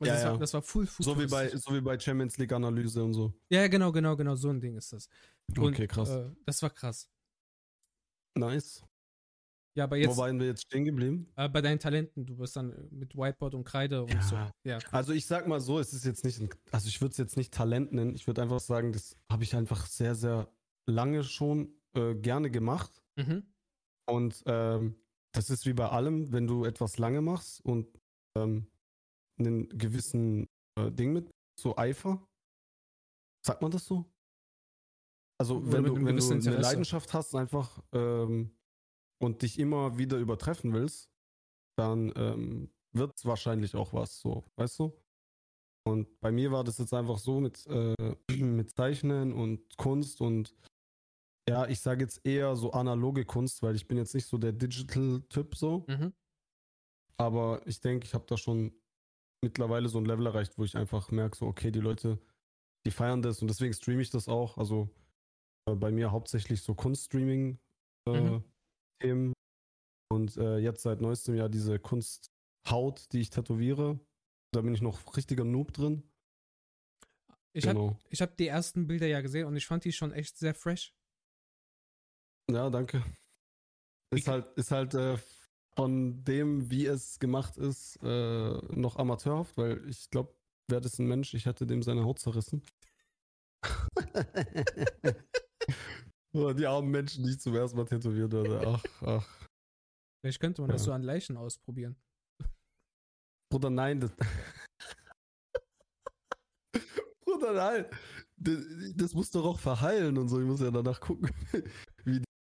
Also 0.00 0.06
Ja, 0.06 0.12
das, 0.14 0.22
ja. 0.22 0.30
War, 0.32 0.38
das 0.38 0.54
war 0.54 0.62
full 0.62 0.86
so, 0.86 1.18
wie 1.20 1.26
bei, 1.26 1.48
so 1.48 1.74
wie 1.74 1.80
bei 1.80 1.98
Champions 1.98 2.36
League 2.38 2.52
Analyse 2.52 3.02
und 3.04 3.14
so. 3.14 3.32
Ja, 3.50 3.66
genau, 3.68 3.92
genau, 3.92 4.16
genau, 4.16 4.34
so 4.34 4.48
ein 4.50 4.60
Ding 4.60 4.76
ist 4.76 4.92
das. 4.92 5.08
Und, 5.56 5.74
Okay, 5.74 5.86
krass. 5.86 6.10
Äh, 6.10 6.30
das 6.46 6.62
war 6.62 6.70
krass. 6.70 7.08
nice. 8.36 8.82
Ja, 9.76 9.84
aber 9.84 9.96
Wo 9.96 10.00
jetzt 10.02 10.16
waren 10.18 10.38
wir 10.38 10.46
jetzt 10.46 10.62
stehen 10.62 10.84
geblieben? 10.84 11.32
äh, 11.34 11.48
bei 11.48 11.60
deinen 11.60 11.80
Talenten, 11.80 12.24
du 12.24 12.36
bist 12.36 12.54
dann 12.54 12.70
äh, 12.70 12.86
mit 12.92 13.16
Whiteboard 13.16 13.54
und 13.54 13.64
Kreide 13.64 14.02
und 14.04 14.12
Ja. 14.12 14.22
so. 14.22 14.36
Ja. 14.62 14.78
Also 14.92 15.12
ich 15.12 15.26
sag 15.26 15.48
mal 15.48 15.60
so, 15.60 15.80
es 15.80 15.92
ist 15.92 16.04
jetzt 16.04 16.24
nicht, 16.24 16.40
ein, 16.40 16.48
also 16.70 16.86
ich 16.88 17.00
würde 17.00 17.10
es 17.10 17.18
jetzt 17.18 17.36
nicht 17.36 17.52
Talent 17.52 17.92
nennen. 17.92 18.14
Ich 18.14 18.26
würde 18.28 18.42
einfach 18.42 18.60
sagen, 18.60 18.92
das 18.92 19.16
habe 19.30 19.42
ich 19.42 19.56
einfach 19.56 19.86
sehr, 19.86 20.14
sehr 20.14 20.48
lange 20.86 21.24
schon 21.24 21.74
äh, 21.94 22.14
gerne 22.14 22.50
gemacht. 22.50 23.02
Mhm. 23.16 23.44
Und 24.06 24.42
ähm, 24.46 24.96
das 25.32 25.50
ist 25.50 25.66
wie 25.66 25.72
bei 25.72 25.88
allem, 25.88 26.32
wenn 26.32 26.46
du 26.46 26.64
etwas 26.64 26.98
lange 26.98 27.20
machst 27.20 27.64
und 27.64 27.88
ähm, 28.36 28.66
einen 29.38 29.68
gewissen 29.68 30.46
äh, 30.78 30.90
Ding 30.90 31.12
mit, 31.12 31.30
so 31.58 31.76
Eifer. 31.76 32.26
Sagt 33.44 33.62
man 33.62 33.70
das 33.70 33.84
so? 33.84 34.10
Also 35.40 35.58
Oder 35.58 35.72
wenn 35.72 35.84
du, 35.84 35.94
wenn 36.04 36.16
du 36.16 36.50
eine. 36.50 36.60
Leidenschaft 36.60 37.12
hast 37.12 37.34
einfach 37.34 37.82
ähm, 37.92 38.56
und 39.20 39.42
dich 39.42 39.58
immer 39.58 39.98
wieder 39.98 40.18
übertreffen 40.18 40.72
willst, 40.72 41.10
dann 41.76 42.12
ähm, 42.16 42.70
wird 42.92 43.12
es 43.16 43.24
wahrscheinlich 43.24 43.74
auch 43.74 43.92
was 43.92 44.20
so, 44.20 44.44
weißt 44.56 44.78
du? 44.78 44.96
Und 45.86 46.20
bei 46.20 46.32
mir 46.32 46.50
war 46.50 46.64
das 46.64 46.78
jetzt 46.78 46.94
einfach 46.94 47.18
so 47.18 47.40
mit, 47.40 47.66
äh, 47.66 47.94
mit 48.42 48.70
Zeichnen 48.70 49.32
und 49.32 49.76
Kunst 49.76 50.20
und 50.20 50.54
ja, 51.48 51.66
ich 51.68 51.80
sage 51.80 52.02
jetzt 52.02 52.24
eher 52.24 52.56
so 52.56 52.72
analoge 52.72 53.24
Kunst, 53.24 53.62
weil 53.62 53.74
ich 53.76 53.86
bin 53.86 53.98
jetzt 53.98 54.14
nicht 54.14 54.26
so 54.26 54.38
der 54.38 54.52
Digital-Typ 54.52 55.54
so, 55.56 55.84
Mhm. 55.88 56.12
aber 57.16 57.66
ich 57.66 57.80
denke, 57.80 58.06
ich 58.06 58.14
habe 58.14 58.24
da 58.26 58.36
schon 58.36 58.72
mittlerweile 59.42 59.88
so 59.88 59.98
ein 59.98 60.06
Level 60.06 60.26
erreicht, 60.26 60.56
wo 60.56 60.64
ich 60.64 60.76
einfach 60.76 61.10
merke, 61.10 61.36
so, 61.36 61.46
okay, 61.46 61.70
die 61.70 61.80
Leute, 61.80 62.18
die 62.86 62.90
feiern 62.90 63.20
das 63.22 63.42
und 63.42 63.48
deswegen 63.48 63.74
streame 63.74 64.00
ich 64.02 64.10
das 64.10 64.28
auch. 64.28 64.56
Also 64.56 64.88
äh, 65.68 65.74
bei 65.74 65.90
mir 65.90 66.12
hauptsächlich 66.12 66.62
so 66.62 66.74
Kunststreaming-Themen 66.74 68.42
Mhm. 69.02 69.32
und 70.10 70.36
äh, 70.38 70.58
jetzt 70.58 70.82
seit 70.82 71.00
neuestem 71.00 71.34
Jahr 71.34 71.48
diese 71.50 71.78
Kunsthaut, 71.78 73.12
die 73.12 73.20
ich 73.20 73.30
tätowiere. 73.30 74.00
Da 74.52 74.62
bin 74.62 74.74
ich 74.74 74.80
noch 74.80 75.16
richtiger 75.16 75.44
Noob 75.44 75.72
drin. 75.72 76.04
Ich 77.52 77.66
habe 77.66 77.78
genau. 77.78 77.98
ich 78.08 78.22
hab 78.22 78.36
die 78.36 78.46
ersten 78.48 78.86
Bilder 78.86 79.06
ja 79.06 79.20
gesehen 79.20 79.46
und 79.46 79.56
ich 79.56 79.66
fand 79.66 79.84
die 79.84 79.92
schon 79.92 80.12
echt 80.12 80.36
sehr 80.38 80.54
fresh. 80.54 80.94
Ja, 82.50 82.70
danke. 82.70 83.02
Ist 84.14 84.28
halt, 84.28 84.46
ist 84.56 84.70
halt 84.70 84.94
äh, 84.94 85.16
von 85.76 86.24
dem, 86.24 86.70
wie 86.70 86.86
es 86.86 87.18
gemacht 87.18 87.56
ist, 87.56 87.98
äh, 88.02 88.52
noch 88.74 88.96
amateurhaft, 88.96 89.56
weil 89.56 89.86
ich 89.88 90.08
glaube, 90.10 90.34
wäre 90.68 90.80
das 90.80 90.98
ein 90.98 91.06
Mensch, 91.06 91.34
ich 91.34 91.46
hätte 91.46 91.66
dem 91.66 91.82
seine 91.82 92.04
Haut 92.04 92.18
zerrissen. 92.20 92.62
Oh, 96.36 96.52
die 96.52 96.66
armen 96.66 96.90
Menschen, 96.90 97.22
die 97.22 97.30
ich 97.30 97.38
zum 97.38 97.54
ersten 97.54 97.76
Mal 97.76 97.84
tätowiert 97.84 98.32
werde. 98.32 98.60
Ach, 98.66 98.82
ach. 99.02 99.48
Vielleicht 100.20 100.40
könnte 100.40 100.62
man 100.62 100.70
das 100.72 100.80
Ja. 100.82 100.86
so 100.86 100.92
an 100.92 101.04
Leichen 101.04 101.36
ausprobieren. 101.36 101.94
Bruder, 103.48 103.70
nein. 103.70 104.00
Das 104.00 104.10
Bruder, 107.24 107.52
nein. 107.52 107.86
Das, 108.36 108.58
das 108.96 109.14
muss 109.14 109.30
doch 109.30 109.44
auch 109.44 109.60
verheilen 109.60 110.18
und 110.18 110.28
so. 110.28 110.40
Ich 110.40 110.46
muss 110.46 110.60
ja 110.60 110.72
danach 110.72 111.00
gucken, 111.00 111.30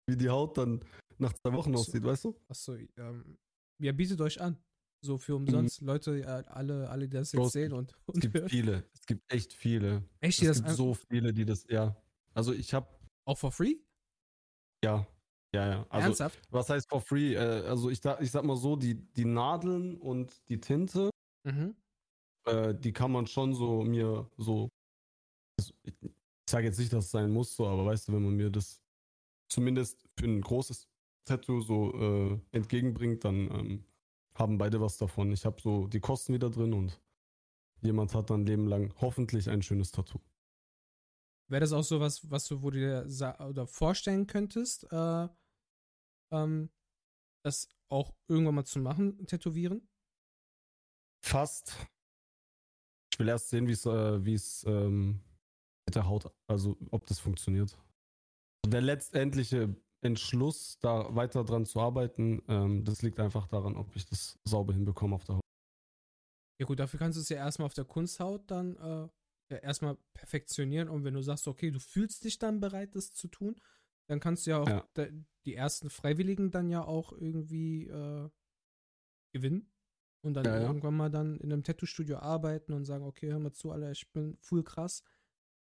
wie, 0.08 0.18
die- 0.18 0.30
Haut 0.30 0.58
dann 0.58 0.84
nach 1.18 1.34
zwei 1.34 1.54
Wochen 1.54 1.74
So. 1.74 1.80
aussieht, 1.80 2.04
weißt 2.04 2.26
du? 2.26 2.36
Achso, 2.48 2.76
ähm, 2.98 3.38
ja, 3.80 3.92
bietet 3.92 4.22
euch 4.22 4.40
an. 4.42 4.58
So 5.04 5.18
für 5.18 5.36
umsonst. 5.36 5.82
Mhm. 5.82 5.88
Leute, 5.88 6.18
ja, 6.18 6.38
alle, 6.48 6.90
alle, 6.90 7.08
die 7.08 7.16
das 7.18 7.32
jetzt 7.32 7.40
Bro, 7.42 7.50
sehen 7.50 7.74
und, 7.74 7.96
und. 8.08 8.16
Es 8.16 8.22
gibt 8.22 8.36
hören. 8.36 8.50
viele. 8.50 8.84
Es 8.94 9.06
gibt 9.06 9.32
echt 9.32 9.54
viele. 9.54 10.04
Echt? 10.22 10.42
Es 10.42 10.64
gibt 10.64 10.76
so 10.76 10.96
viele, 10.96 11.34
die 11.34 11.46
das, 11.46 11.66
ja. 11.70 11.96
Also 12.34 12.54
ich 12.54 12.74
habe. 12.74 12.88
Auch 13.26 13.38
for 13.38 13.52
free? 13.52 13.76
Ja. 14.84 15.06
Ja, 15.54 15.68
ja. 15.68 15.88
Also, 15.90 16.08
Ernsthaft? 16.08 16.42
Was 16.50 16.70
heißt 16.70 16.90
for 16.90 17.02
free? 17.02 17.36
Äh, 17.36 17.66
also 17.68 17.90
ich, 17.90 18.00
ich 18.20 18.32
sag 18.32 18.44
mal 18.44 18.58
so, 18.58 18.76
die, 18.76 18.96
die 18.96 19.26
Nadeln 19.26 19.98
und 19.98 20.42
die 20.50 20.60
Tinte, 20.60 21.10
mhm. 21.44 21.76
äh, 22.46 22.74
die 22.74 22.92
kann 22.92 23.12
man 23.12 23.28
schon 23.28 23.54
so 23.54 23.84
mir 23.84 24.30
so. 24.38 24.70
Also 25.60 25.74
ich 25.84 25.94
sage 26.50 26.68
jetzt 26.68 26.80
nicht, 26.80 26.94
dass 26.94 27.06
es 27.06 27.12
sein 27.12 27.32
muss, 27.32 27.56
so, 27.56 27.68
aber 27.68 27.86
weißt 27.86 28.08
du, 28.08 28.14
wenn 28.14 28.24
man 28.24 28.36
mir 28.36 28.50
das 28.50 28.82
zumindest 29.48 30.08
für 30.18 30.26
ein 30.26 30.42
großes 30.42 30.88
Tattoo 31.26 31.62
so 31.62 31.94
äh, 31.94 32.40
entgegenbringt, 32.52 33.24
dann 33.24 33.52
ähm, 33.52 33.86
haben 34.34 34.58
beide 34.58 34.80
was 34.82 34.98
davon. 34.98 35.32
Ich 35.32 35.46
habe 35.46 35.62
so 35.62 35.88
die 35.88 36.00
Kosten 36.00 36.34
wieder 36.34 36.50
drin 36.50 36.74
und 36.74 37.02
jemand 37.82 38.14
hat 38.14 38.30
dann 38.30 38.46
Leben 38.46 38.68
lang 38.68 38.94
hoffentlich 39.02 39.50
ein 39.50 39.62
schönes 39.62 39.92
Tattoo. 39.92 40.20
Wäre 41.50 41.62
das 41.62 41.72
auch 41.72 41.84
so 41.84 42.00
was, 42.00 42.30
was 42.30 42.46
du, 42.46 42.62
wo 42.62 42.70
du 42.72 42.80
dir 42.80 43.06
oder 43.40 43.68
vorstellen 43.68 44.28
könntest, 44.28 44.92
äh, 44.92 45.28
ähm, 46.32 46.70
das 47.44 47.70
auch 47.90 48.14
irgendwann 48.28 48.56
mal 48.56 48.66
zu 48.66 48.80
machen, 48.80 49.26
tätowieren? 49.28 49.88
Fast. 51.24 51.76
Ich 53.14 53.20
will 53.20 53.30
erst 53.30 53.50
sehen, 53.50 53.68
wie 53.68 53.72
es 53.72 53.86
äh, 53.86 54.34
es 54.34 54.64
ähm, 54.68 55.22
mit 55.86 55.96
der 55.96 56.08
Haut, 56.08 56.32
also 56.48 56.78
ob 56.92 57.06
das 57.06 57.20
funktioniert. 57.20 57.78
Der 58.70 58.82
letztendliche 58.82 59.76
Entschluss, 60.02 60.78
da 60.80 61.16
weiter 61.16 61.44
dran 61.44 61.66
zu 61.66 61.80
arbeiten, 61.80 62.42
ähm, 62.48 62.84
das 62.84 63.02
liegt 63.02 63.20
einfach 63.20 63.48
daran, 63.48 63.76
ob 63.76 63.96
ich 63.96 64.06
das 64.06 64.40
sauber 64.44 64.74
hinbekomme 64.74 65.16
auf 65.16 65.24
der 65.24 65.36
Haut. 65.36 65.44
Ja 66.60 66.66
gut, 66.66 66.80
dafür 66.80 67.00
kannst 67.00 67.18
du 67.18 67.22
es 67.22 67.30
ja 67.30 67.38
erstmal 67.38 67.68
auf 67.68 67.74
der 67.74 67.86
Kunsthaut 67.86 68.50
dann 68.50 68.76
äh, 68.78 69.08
ja, 69.54 69.58
erstmal 69.58 69.98
perfektionieren 70.14 70.90
und 70.90 71.04
wenn 71.04 71.14
du 71.14 71.22
sagst, 71.22 71.48
okay, 71.48 71.72
du 71.72 71.80
fühlst 71.80 72.24
dich 72.24 72.40
dann 72.40 72.60
bereit, 72.60 72.96
das 72.96 73.14
zu 73.14 73.28
tun, 73.28 73.56
dann 74.10 74.20
kannst 74.20 74.46
du 74.46 74.52
ja 74.52 74.60
auch 74.60 74.70
ja. 74.70 74.88
De, 74.96 75.12
die 75.46 75.56
ersten 75.56 75.90
Freiwilligen 75.90 76.52
dann 76.52 76.70
ja 76.70 76.84
auch 76.84 77.14
irgendwie 77.14 77.88
äh, 77.88 78.30
gewinnen 79.34 79.72
und 80.24 80.34
dann 80.34 80.46
ja, 80.46 80.60
irgendwann 80.60 80.96
mal 80.96 81.10
dann 81.10 81.40
in 81.40 81.54
einem 81.54 81.64
Tattoo-Studio 81.64 82.18
arbeiten 82.18 82.74
und 82.74 82.86
sagen, 82.86 83.06
okay, 83.06 83.32
hör 83.32 83.40
mal 83.40 83.54
zu, 83.54 83.72
Alter, 83.72 83.92
ich 83.92 84.12
bin 84.12 84.38
full 84.42 84.64
krass 84.64 85.04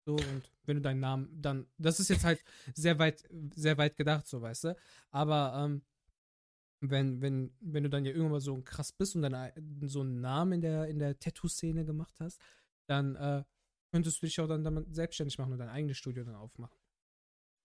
so, 0.06 0.14
und 0.14 0.50
wenn 0.66 0.76
du 0.76 0.82
deinen 0.82 1.00
Namen 1.00 1.28
dann, 1.40 1.66
das 1.78 2.00
ist 2.00 2.10
jetzt 2.10 2.24
halt 2.24 2.42
sehr 2.74 2.98
weit, 2.98 3.24
sehr 3.54 3.78
weit 3.78 3.96
gedacht, 3.96 4.26
so 4.26 4.40
weißt 4.42 4.64
du. 4.64 4.76
Aber 5.10 5.64
ähm, 5.64 5.82
wenn, 6.80 7.22
wenn, 7.22 7.52
wenn 7.60 7.84
du 7.84 7.90
dann 7.90 8.04
ja 8.04 8.10
irgendwann 8.10 8.32
mal 8.32 8.40
so 8.40 8.60
krass 8.62 8.92
bist 8.92 9.16
und 9.16 9.22
dann 9.22 9.50
so 9.82 10.00
einen 10.00 10.20
Namen 10.20 10.54
in 10.54 10.60
der, 10.60 10.88
in 10.88 10.98
der 10.98 11.18
Tattoo-Szene 11.18 11.84
gemacht 11.84 12.14
hast, 12.20 12.40
dann 12.86 13.16
äh, 13.16 13.44
könntest 13.92 14.20
du 14.20 14.26
dich 14.26 14.40
auch 14.40 14.48
dann 14.48 14.64
damit 14.64 14.94
selbstständig 14.94 15.38
machen 15.38 15.52
und 15.52 15.58
dein 15.58 15.68
eigenes 15.68 15.96
Studio 15.96 16.24
dann 16.24 16.34
aufmachen. 16.34 16.76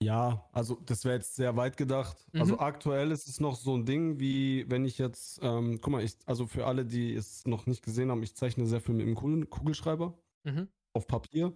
Ja, 0.01 0.47
also 0.53 0.75
das 0.85 1.03
wäre 1.03 1.15
jetzt 1.15 1.35
sehr 1.35 1.57
weit 1.57 1.75
gedacht. 1.75 2.17
Also 2.27 2.29
mhm. 2.31 2.41
Also 2.41 2.59
aktuell 2.59 3.11
ist 3.11 3.27
es 3.27 3.41
noch 3.41 3.55
so 3.55 3.75
ein 3.75 3.85
Ding, 3.85 4.19
wie 4.19 4.69
wenn 4.69 4.85
ich 4.85 4.97
jetzt, 4.97 5.39
ähm, 5.41 5.79
guck 5.81 5.91
mal, 5.91 6.03
ich, 6.03 6.15
also 6.25 6.47
für 6.47 6.65
alle, 6.65 6.85
die 6.85 7.13
es 7.13 7.45
noch 7.45 7.65
nicht 7.65 7.83
gesehen 7.83 8.09
haben, 8.09 8.23
ich 8.23 8.35
zeichne 8.35 8.65
sehr 8.65 8.79
viel 8.79 8.95
mit 8.95 9.05
dem 9.05 9.49
Kugelschreiber 9.49 10.17
mhm. 10.45 10.69
auf 10.93 11.05
Papier. 11.05 11.53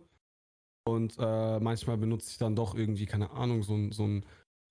Und 0.86 1.16
äh, 1.20 1.60
manchmal 1.60 1.98
benutze 1.98 2.30
ich 2.32 2.38
dann 2.38 2.56
doch 2.56 2.76
irgendwie, 2.76 3.06
keine 3.06 3.32
Ahnung, 3.32 3.64
so, 3.64 3.92
so 3.92 4.04
einen 4.04 4.26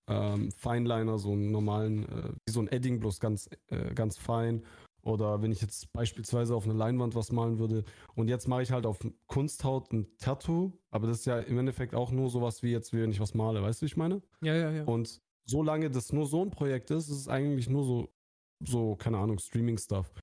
ähm, 0.09 0.50
Fineliner, 0.52 1.19
so 1.19 1.33
einen 1.33 1.50
normalen, 1.50 2.09
äh, 2.09 2.33
wie 2.47 2.52
so 2.52 2.61
ein 2.61 2.69
Edding, 2.69 3.00
bloß 3.00 3.21
ganz, 3.21 3.49
äh, 3.69 3.95
ganz 3.95 4.19
fein. 4.19 4.64
Oder 5.04 5.42
wenn 5.42 5.50
ich 5.50 5.61
jetzt 5.61 5.92
beispielsweise 5.92 6.54
auf 6.54 6.64
eine 6.64 6.75
Leinwand 6.75 7.14
was 7.14 7.33
malen 7.33 7.59
würde. 7.59 7.85
Und 8.14 8.28
jetzt 8.28 8.47
mache 8.47 8.62
ich 8.62 8.71
halt 8.71 8.87
auf 8.87 9.00
Kunsthaut 9.26 9.92
ein 9.92 10.07
Tattoo, 10.19 10.73
aber 10.90 11.09
das 11.09 11.21
ist 11.21 11.25
ja 11.25 11.40
im 11.40 11.59
Endeffekt 11.59 11.95
auch 11.95 12.12
nur 12.12 12.31
sowas 12.31 12.62
wie 12.62 12.71
jetzt, 12.71 12.92
wenn 12.92 13.11
ich 13.11 13.19
was 13.19 13.35
male, 13.35 13.62
weißt 13.62 13.81
du, 13.81 13.85
wie 13.85 13.88
ich 13.88 13.97
meine? 13.97 14.23
Ja, 14.42 14.54
ja, 14.54 14.71
ja. 14.71 14.85
Und 14.85 15.21
solange 15.45 15.90
das 15.90 16.12
nur 16.12 16.26
so 16.26 16.42
ein 16.45 16.50
Projekt 16.50 16.90
ist, 16.92 17.09
ist 17.09 17.16
es 17.16 17.28
eigentlich 17.28 17.69
nur 17.69 17.85
so, 17.85 18.12
so, 18.64 18.95
keine 18.95 19.19
Ahnung, 19.19 19.38
Streaming-Stuff. 19.38 20.12
Wie 20.14 20.21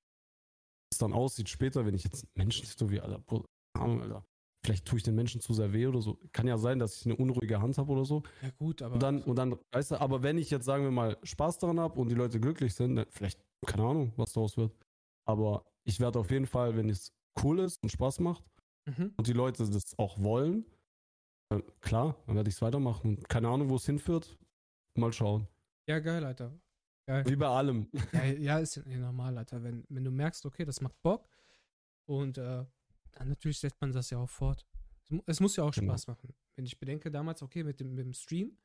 es 0.92 0.98
dann 0.98 1.12
aussieht 1.12 1.50
später, 1.50 1.84
wenn 1.84 1.94
ich 1.94 2.04
jetzt 2.04 2.24
Menschen 2.34 2.90
wie 2.90 3.00
Alter, 3.00 3.22
Ahnung, 3.74 4.00
Alter 4.00 4.24
vielleicht 4.64 4.86
tue 4.86 4.98
ich 4.98 5.02
den 5.02 5.14
Menschen 5.14 5.40
zu 5.40 5.52
sehr 5.54 5.72
weh 5.72 5.86
oder 5.86 6.00
so. 6.00 6.18
Kann 6.32 6.46
ja 6.46 6.58
sein, 6.58 6.78
dass 6.78 6.96
ich 6.96 7.06
eine 7.06 7.16
unruhige 7.16 7.60
Hand 7.60 7.78
habe 7.78 7.92
oder 7.92 8.04
so. 8.04 8.22
Ja, 8.42 8.50
gut, 8.58 8.82
aber. 8.82 8.94
Und 8.94 9.02
dann, 9.02 9.22
und 9.22 9.36
dann, 9.36 9.56
weißt 9.72 9.92
du, 9.92 10.00
aber 10.00 10.22
wenn 10.22 10.38
ich 10.38 10.50
jetzt, 10.50 10.64
sagen 10.64 10.84
wir 10.84 10.90
mal, 10.90 11.16
Spaß 11.22 11.58
daran 11.58 11.80
habe 11.80 11.98
und 12.00 12.08
die 12.08 12.14
Leute 12.14 12.40
glücklich 12.40 12.74
sind, 12.74 12.96
dann 12.96 13.06
vielleicht, 13.10 13.40
keine 13.66 13.84
Ahnung, 13.84 14.12
was 14.16 14.32
daraus 14.32 14.56
wird. 14.56 14.72
Aber 15.24 15.64
ich 15.84 16.00
werde 16.00 16.18
auf 16.18 16.30
jeden 16.30 16.46
Fall, 16.46 16.76
wenn 16.76 16.88
es 16.88 17.12
cool 17.42 17.60
ist 17.60 17.82
und 17.82 17.90
Spaß 17.90 18.20
macht 18.20 18.44
mhm. 18.86 19.14
und 19.16 19.26
die 19.26 19.32
Leute 19.32 19.68
das 19.68 19.98
auch 19.98 20.18
wollen, 20.18 20.64
klar, 21.80 22.16
dann 22.26 22.36
werde 22.36 22.48
ich 22.48 22.56
es 22.56 22.62
weitermachen. 22.62 23.16
Und 23.16 23.28
keine 23.28 23.48
Ahnung, 23.48 23.68
wo 23.68 23.76
es 23.76 23.86
hinführt. 23.86 24.38
Mal 24.96 25.12
schauen. 25.12 25.48
Ja, 25.88 25.98
geil, 25.98 26.24
Alter. 26.24 26.52
Geil. 27.06 27.24
Wie 27.26 27.36
bei 27.36 27.48
allem. 27.48 27.88
Ja, 28.12 28.24
ja 28.24 28.58
ist 28.58 28.76
ja 28.76 28.98
normal, 28.98 29.38
Alter. 29.38 29.62
Wenn, 29.62 29.84
wenn 29.88 30.04
du 30.04 30.10
merkst, 30.10 30.44
okay, 30.46 30.64
das 30.64 30.80
macht 30.80 31.00
Bock 31.02 31.28
und 32.06 32.38
äh, 32.38 32.64
dann 33.12 33.28
natürlich 33.28 33.58
setzt 33.58 33.80
man 33.80 33.92
das 33.92 34.10
ja 34.10 34.18
auch 34.18 34.28
fort. 34.28 34.66
Es 35.26 35.40
muss 35.40 35.56
ja 35.56 35.64
auch 35.64 35.72
genau. 35.72 35.92
Spaß 35.92 36.06
genau. 36.06 36.16
machen. 36.16 36.34
Wenn 36.56 36.66
ich 36.66 36.78
bedenke, 36.78 37.10
damals, 37.10 37.42
okay, 37.42 37.64
mit 37.64 37.80
dem, 37.80 37.94
mit 37.94 38.04
dem 38.04 38.12
Stream, 38.12 38.56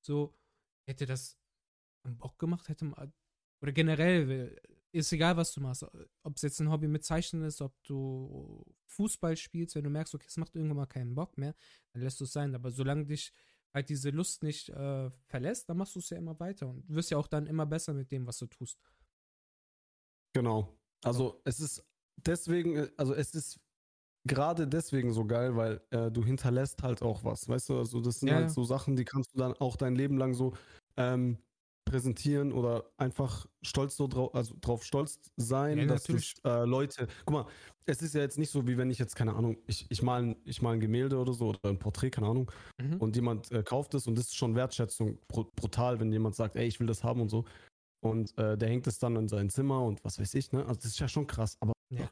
so 0.00 0.34
hätte 0.86 1.06
das 1.06 1.38
Bock 2.04 2.38
gemacht, 2.38 2.68
hätte 2.68 2.86
man, 2.86 3.12
oder 3.60 3.72
generell, 3.72 4.58
ist 4.92 5.12
egal, 5.12 5.36
was 5.36 5.52
du 5.52 5.60
machst. 5.60 5.84
Ob 6.22 6.36
es 6.36 6.42
jetzt 6.42 6.60
ein 6.60 6.70
Hobby 6.70 6.88
mit 6.88 7.04
Zeichnen 7.04 7.44
ist, 7.44 7.60
ob 7.60 7.80
du 7.84 8.64
Fußball 8.86 9.36
spielst, 9.36 9.74
wenn 9.74 9.84
du 9.84 9.90
merkst, 9.90 10.14
okay, 10.14 10.26
es 10.26 10.36
macht 10.36 10.56
irgendwann 10.56 10.78
mal 10.78 10.86
keinen 10.86 11.14
Bock 11.14 11.36
mehr, 11.38 11.54
dann 11.92 12.02
lässt 12.02 12.20
du 12.20 12.24
es 12.24 12.32
sein. 12.32 12.54
Aber 12.54 12.70
solange 12.70 13.06
dich 13.06 13.32
halt 13.72 13.88
diese 13.88 14.10
Lust 14.10 14.42
nicht 14.42 14.68
äh, 14.70 15.10
verlässt, 15.26 15.68
dann 15.68 15.76
machst 15.76 15.94
du 15.94 16.00
es 16.00 16.10
ja 16.10 16.16
immer 16.16 16.38
weiter 16.40 16.68
und 16.68 16.88
wirst 16.88 17.10
ja 17.10 17.18
auch 17.18 17.28
dann 17.28 17.46
immer 17.46 17.66
besser 17.66 17.92
mit 17.92 18.10
dem, 18.10 18.26
was 18.26 18.38
du 18.38 18.46
tust. 18.46 18.80
Genau. 20.32 20.76
Also, 21.02 21.40
es 21.44 21.60
ist 21.60 21.84
deswegen, 22.16 22.76
äh, 22.76 22.90
also 22.96 23.14
es 23.14 23.34
ist 23.34 23.60
gerade 24.24 24.66
deswegen 24.66 25.12
so 25.12 25.24
geil, 25.24 25.56
weil 25.56 25.80
äh, 25.90 26.10
du 26.10 26.24
hinterlässt 26.24 26.82
halt 26.82 27.02
auch 27.02 27.24
was. 27.24 27.48
Weißt 27.48 27.68
du, 27.68 27.78
also 27.78 28.00
das 28.00 28.20
sind 28.20 28.28
ja. 28.28 28.36
halt 28.36 28.50
so 28.50 28.64
Sachen, 28.64 28.96
die 28.96 29.04
kannst 29.04 29.34
du 29.34 29.38
dann 29.38 29.54
auch 29.54 29.76
dein 29.76 29.94
Leben 29.94 30.18
lang 30.18 30.34
so 30.34 30.52
ähm, 30.96 31.38
präsentieren 31.90 32.52
oder 32.52 32.84
einfach 32.98 33.46
stolz 33.62 33.96
so 33.96 34.06
drauf, 34.06 34.34
also 34.34 34.54
drauf 34.60 34.84
stolz 34.84 35.18
sein, 35.36 35.78
ja, 35.78 35.86
dass 35.86 36.04
das, 36.04 36.34
äh, 36.44 36.64
Leute, 36.64 37.08
guck 37.24 37.34
mal, 37.34 37.46
es 37.86 38.00
ist 38.02 38.14
ja 38.14 38.20
jetzt 38.20 38.38
nicht 38.38 38.50
so, 38.50 38.68
wie 38.68 38.78
wenn 38.78 38.90
ich 38.90 38.98
jetzt, 38.98 39.16
keine 39.16 39.34
Ahnung, 39.34 39.56
ich, 39.66 39.86
ich 39.88 40.02
mal 40.02 40.36
ich 40.44 40.62
mal 40.62 40.74
ein 40.74 40.80
Gemälde 40.80 41.18
oder 41.18 41.32
so 41.32 41.48
oder 41.48 41.58
ein 41.64 41.78
Porträt, 41.78 42.10
keine 42.10 42.28
Ahnung, 42.28 42.50
mhm. 42.80 42.98
und 42.98 43.16
jemand 43.16 43.50
äh, 43.50 43.64
kauft 43.64 43.94
es 43.94 44.06
und 44.06 44.16
das 44.16 44.26
ist 44.26 44.36
schon 44.36 44.54
Wertschätzung 44.54 45.18
brutal, 45.28 45.98
wenn 45.98 46.12
jemand 46.12 46.36
sagt, 46.36 46.54
ey, 46.54 46.66
ich 46.66 46.78
will 46.78 46.86
das 46.86 47.02
haben 47.02 47.20
und 47.20 47.28
so. 47.28 47.44
Und 48.02 48.36
äh, 48.38 48.56
der 48.56 48.68
hängt 48.68 48.86
es 48.86 48.98
dann 48.98 49.16
in 49.16 49.28
sein 49.28 49.50
Zimmer 49.50 49.82
und 49.82 50.02
was 50.04 50.18
weiß 50.18 50.34
ich, 50.34 50.52
ne? 50.52 50.60
Also 50.60 50.80
das 50.80 50.92
ist 50.92 51.00
ja 51.00 51.08
schon 51.08 51.26
krass, 51.26 51.56
aber 51.60 51.72
ja, 51.90 52.08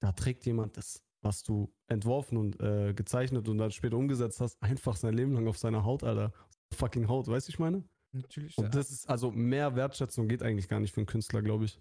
da 0.00 0.12
trägt 0.12 0.46
jemand 0.46 0.76
das 0.76 1.02
was 1.24 1.42
du 1.42 1.72
entworfen 1.88 2.36
und 2.36 2.60
äh, 2.60 2.92
gezeichnet 2.94 3.48
und 3.48 3.58
dann 3.58 3.72
später 3.72 3.96
umgesetzt 3.96 4.40
hast, 4.40 4.62
einfach 4.62 4.96
sein 4.96 5.14
Leben 5.14 5.32
lang 5.32 5.48
auf 5.48 5.58
seiner 5.58 5.84
Haut, 5.84 6.04
Alter. 6.04 6.32
Fucking 6.72 7.08
Haut, 7.08 7.26
weißt 7.26 7.48
du, 7.48 7.50
ich 7.50 7.58
meine? 7.58 7.84
Natürlich. 8.12 8.56
Und 8.58 8.74
das 8.74 8.90
ist, 8.90 9.08
also 9.08 9.30
mehr 9.30 9.74
Wertschätzung 9.74 10.28
geht 10.28 10.42
eigentlich 10.42 10.68
gar 10.68 10.80
nicht 10.80 10.92
für 10.92 11.00
einen 11.00 11.06
Künstler, 11.06 11.42
glaube 11.42 11.64
ich. 11.64 11.80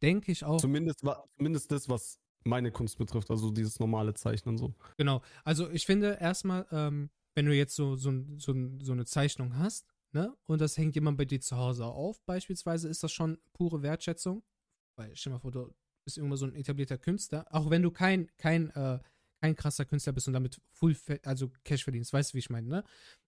Denke 0.00 0.32
ich 0.32 0.44
auch. 0.44 0.60
Zumindest, 0.60 1.04
zumindest 1.36 1.70
das, 1.70 1.88
was 1.88 2.18
meine 2.44 2.70
Kunst 2.70 2.96
betrifft, 2.96 3.30
also 3.30 3.50
dieses 3.50 3.78
normale 3.78 4.14
Zeichnen 4.14 4.56
so. 4.56 4.74
Genau. 4.96 5.20
Also 5.44 5.68
ich 5.70 5.84
finde 5.84 6.18
erstmal, 6.20 6.66
ähm, 6.70 7.10
wenn 7.34 7.46
du 7.46 7.54
jetzt 7.54 7.74
so, 7.74 7.96
so, 7.96 8.12
so, 8.36 8.54
so 8.80 8.92
eine 8.92 9.04
Zeichnung 9.04 9.58
hast, 9.58 9.86
ne, 10.12 10.34
und 10.46 10.60
das 10.60 10.78
hängt 10.78 10.94
jemand 10.94 11.18
bei 11.18 11.24
dir 11.24 11.40
zu 11.40 11.56
Hause 11.56 11.84
auf, 11.84 12.22
beispielsweise, 12.24 12.88
ist 12.88 13.02
das 13.02 13.12
schon 13.12 13.38
pure 13.52 13.82
Wertschätzung. 13.82 14.42
Weil, 14.96 15.14
stell 15.14 15.30
dir 15.30 15.34
mal 15.34 15.40
vor, 15.40 15.50
du, 15.50 15.74
bist 16.08 16.16
irgendwo 16.16 16.36
so 16.36 16.46
ein 16.46 16.54
etablierter 16.54 16.96
Künstler, 16.96 17.46
auch 17.50 17.68
wenn 17.68 17.82
du 17.82 17.90
kein, 17.90 18.34
kein, 18.38 18.70
äh, 18.70 18.98
kein 19.42 19.54
krasser 19.54 19.84
Künstler 19.84 20.14
bist 20.14 20.26
und 20.26 20.32
damit 20.32 20.58
full, 20.70 20.96
also 21.22 21.50
Cash 21.64 21.84
verdienst, 21.84 22.14
weißt 22.14 22.32
du, 22.32 22.34
wie 22.34 22.38
ich 22.38 22.48
meine, 22.48 22.66
ne? 22.66 22.84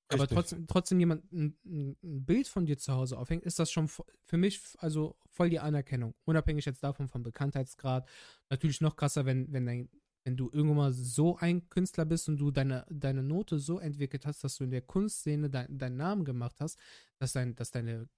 Aber 0.09 0.27
trotzdem, 0.27 0.67
trotzdem 0.67 0.99
jemand 0.99 1.31
ein, 1.31 1.57
ein, 1.65 2.25
Bild 2.25 2.49
von 2.49 2.65
dir 2.65 2.79
zu 2.79 2.95
Hause 2.95 3.19
aufhängt, 3.19 3.45
ist 3.45 3.59
das 3.59 3.71
schon 3.71 3.87
für 3.89 4.39
mich 4.39 4.61
also 4.79 5.15
voll 5.29 5.51
die 5.51 5.61
Anerkennung. 5.61 6.15
Unabhängig 6.25 6.65
jetzt 6.65 6.83
davon 6.83 7.07
vom 7.07 7.23
Bekanntheitsgrad. 7.23 8.09
Natürlich 8.49 8.81
noch 8.81 8.97
krasser, 8.97 9.27
wenn, 9.27 9.53
wenn, 9.53 9.67
dein, 9.67 9.89
wenn 10.25 10.37
du 10.39 10.51
irgendwann 10.53 10.79
mal 10.79 10.93
so 10.93 11.37
ein 11.37 11.69
Künstler 11.69 12.07
bist 12.07 12.29
und 12.31 12.39
du 12.39 12.51
deine, 12.51 12.87
deine 12.89 13.23
Note 13.23 13.59
so 13.59 13.79
entwickelt 13.79 14.25
hast, 14.25 14.43
dass 14.43 14.57
du 14.57 14.65
in 14.65 14.71
der 14.71 14.83
Kunstszene 14.83 15.51
dein, 15.51 15.79
deinen 15.79 15.97
Namen 15.99 16.25
gemacht 16.25 16.57
hast, 16.61 16.79
dass, 17.19 17.33
dein, 17.33 17.55
dass 17.55 17.71
deine, 17.71 18.09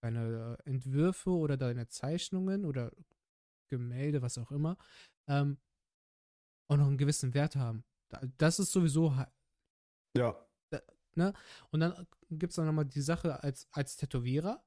deine 0.00 0.56
Entwürfe 0.64 1.30
oder 1.30 1.56
deine 1.56 1.86
Zeichnungen 1.86 2.64
oder 2.64 2.90
Gemälde, 3.68 4.22
was 4.22 4.38
auch 4.38 4.50
immer, 4.50 4.76
ähm, 5.28 5.58
auch 6.68 6.76
noch 6.76 6.86
einen 6.86 6.98
gewissen 6.98 7.34
Wert 7.34 7.56
haben. 7.56 7.84
Das 8.38 8.58
ist 8.58 8.72
sowieso. 8.72 9.14
Ja. 10.16 10.46
ne? 11.14 11.32
Und 11.70 11.80
dann 11.80 12.06
gibt 12.30 12.50
es 12.52 12.56
dann 12.56 12.66
nochmal 12.66 12.84
die 12.86 13.00
Sache 13.00 13.42
als, 13.42 13.66
als 13.72 13.96
Tätowierer. 13.96 14.64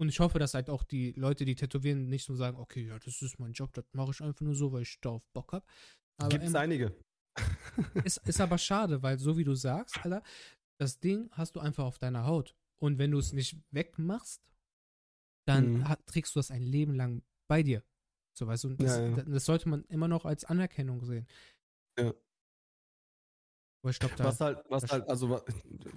Und 0.00 0.08
ich 0.08 0.18
hoffe, 0.20 0.38
dass 0.38 0.54
halt 0.54 0.68
auch 0.68 0.82
die 0.82 1.12
Leute, 1.12 1.44
die 1.44 1.54
tätowieren, 1.54 2.08
nicht 2.08 2.24
so 2.24 2.34
sagen, 2.34 2.56
okay, 2.58 2.86
ja, 2.88 2.98
das 2.98 3.22
ist 3.22 3.38
mein 3.38 3.52
Job, 3.52 3.72
das 3.72 3.84
mache 3.92 4.10
ich 4.10 4.20
einfach 4.20 4.40
nur 4.40 4.56
so, 4.56 4.72
weil 4.72 4.82
ich 4.82 5.00
darauf 5.00 5.24
Bock 5.32 5.52
habe. 5.52 5.64
Gibt 6.28 6.44
es 6.44 6.54
einige. 6.54 6.96
ist, 8.04 8.18
ist 8.26 8.40
aber 8.40 8.58
schade, 8.58 9.02
weil 9.02 9.18
so 9.18 9.36
wie 9.36 9.44
du 9.44 9.54
sagst, 9.54 9.98
Alter, 10.04 10.22
das 10.78 10.98
Ding 10.98 11.30
hast 11.32 11.54
du 11.56 11.60
einfach 11.60 11.84
auf 11.84 11.98
deiner 11.98 12.26
Haut. 12.26 12.56
Und 12.80 12.98
wenn 12.98 13.12
du 13.12 13.18
es 13.18 13.32
nicht 13.32 13.56
wegmachst, 13.70 14.42
dann 15.46 15.72
Mhm. 15.74 15.88
hat, 15.88 16.04
trägst 16.06 16.34
du 16.34 16.40
das 16.40 16.50
ein 16.50 16.62
Leben 16.62 16.94
lang 16.94 17.22
bei 17.48 17.62
dir. 17.62 17.84
So, 18.38 18.46
weißt 18.46 18.64
du, 18.64 18.74
das, 18.74 18.96
Ja, 18.98 19.08
ja. 19.08 19.22
das 19.24 19.44
sollte 19.44 19.68
man 19.68 19.84
immer 19.84 20.08
noch 20.08 20.24
als 20.24 20.44
Anerkennung 20.44 21.04
sehen. 21.04 21.26
Ja. 21.98 22.12
Glaube, 23.84 24.14
da. 24.16 24.24
Was 24.24 24.40
halt, 24.40 24.64
was 24.68 24.90
halt, 24.90 25.08
also 25.08 25.30
wa- 25.30 25.44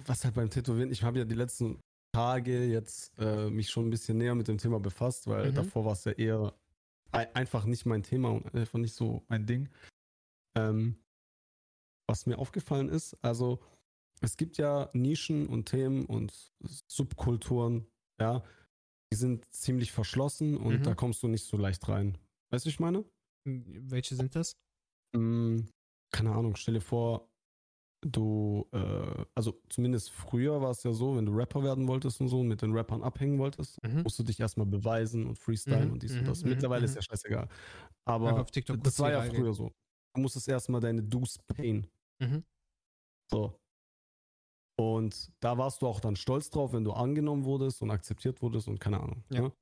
was 0.06 0.24
halt 0.24 0.34
beim 0.34 0.50
Tätowieren, 0.50 0.90
ich 0.90 1.02
habe 1.04 1.18
ja 1.20 1.24
die 1.24 1.36
letzten 1.36 1.80
Tage 2.12 2.64
jetzt 2.66 3.16
äh, 3.18 3.48
mich 3.48 3.70
schon 3.70 3.86
ein 3.86 3.90
bisschen 3.90 4.18
näher 4.18 4.34
mit 4.34 4.48
dem 4.48 4.58
Thema 4.58 4.80
befasst, 4.80 5.26
weil 5.28 5.50
Mhm. 5.52 5.54
davor 5.54 5.84
war 5.84 5.92
es 5.92 6.04
ja 6.04 6.12
eher 6.12 6.54
ei- 7.12 7.32
einfach 7.34 7.64
nicht 7.64 7.86
mein 7.86 8.02
Thema 8.02 8.30
und 8.30 8.52
einfach 8.54 8.78
nicht 8.78 8.94
so 8.94 9.24
mein 9.28 9.46
Ding. 9.46 9.68
Ähm, 10.56 10.98
was 12.08 12.26
mir 12.26 12.38
aufgefallen 12.38 12.88
ist, 12.88 13.14
also 13.22 13.60
es 14.20 14.36
gibt 14.36 14.56
ja 14.58 14.90
Nischen 14.92 15.46
und 15.46 15.66
Themen 15.68 16.06
und 16.06 16.32
Subkulturen, 16.88 17.86
ja, 18.20 18.42
die 19.12 19.16
sind 19.16 19.44
ziemlich 19.54 19.92
verschlossen 19.92 20.56
und 20.56 20.80
Mhm. 20.80 20.82
da 20.82 20.94
kommst 20.94 21.22
du 21.22 21.28
nicht 21.28 21.44
so 21.44 21.56
leicht 21.56 21.88
rein. 21.88 22.18
Weißt 22.50 22.64
du, 22.64 22.68
ich 22.70 22.80
meine? 22.80 23.04
Welche 23.44 24.16
sind 24.16 24.34
das? 24.34 24.56
Mm, 25.14 25.58
keine 26.12 26.32
Ahnung, 26.34 26.56
stell 26.56 26.74
dir 26.74 26.80
vor, 26.80 27.30
du, 28.02 28.68
äh, 28.72 29.24
also 29.34 29.60
zumindest 29.70 30.10
früher 30.10 30.60
war 30.62 30.70
es 30.70 30.82
ja 30.84 30.92
so, 30.92 31.16
wenn 31.16 31.26
du 31.26 31.32
Rapper 31.34 31.62
werden 31.64 31.88
wolltest 31.88 32.20
und 32.20 32.28
so 32.28 32.40
und 32.40 32.48
mit 32.48 32.62
den 32.62 32.72
Rappern 32.72 33.02
abhängen 33.02 33.38
wolltest, 33.38 33.78
Mhm. 33.84 34.02
musst 34.04 34.18
du 34.18 34.22
dich 34.24 34.40
erstmal 34.40 34.66
beweisen 34.66 35.26
und 35.26 35.38
freestylen 35.38 35.88
Mhm, 35.88 35.92
und 35.92 36.02
dies 36.02 36.12
mhm, 36.12 36.18
und 36.20 36.28
das. 36.28 36.42
mhm, 36.42 36.50
Mittlerweile 36.50 36.84
ist 36.86 36.92
mhm. 36.92 36.96
ja 36.96 37.02
scheißegal. 37.02 37.48
Aber 38.06 38.46
das 38.82 38.98
war 39.00 39.10
ja 39.12 39.22
früher 39.22 39.54
so. 39.54 39.72
Du 40.14 40.22
musstest 40.22 40.48
erstmal 40.48 40.80
deine 40.80 41.02
Dues 41.02 41.38
payen. 41.38 41.88
Mhm. 42.20 42.44
So. 43.30 43.60
Und 44.78 45.32
da 45.40 45.56
warst 45.58 45.80
du 45.82 45.86
auch 45.86 46.00
dann 46.00 46.16
stolz 46.16 46.50
drauf, 46.50 46.72
wenn 46.72 46.84
du 46.84 46.92
angenommen 46.92 47.44
wurdest 47.44 47.80
und 47.82 47.90
akzeptiert 47.90 48.42
wurdest 48.42 48.68
und 48.68 48.78
keine 48.78 49.00
Ahnung. 49.00 49.24
Ja. 49.30 49.40
Ne? 49.42 49.52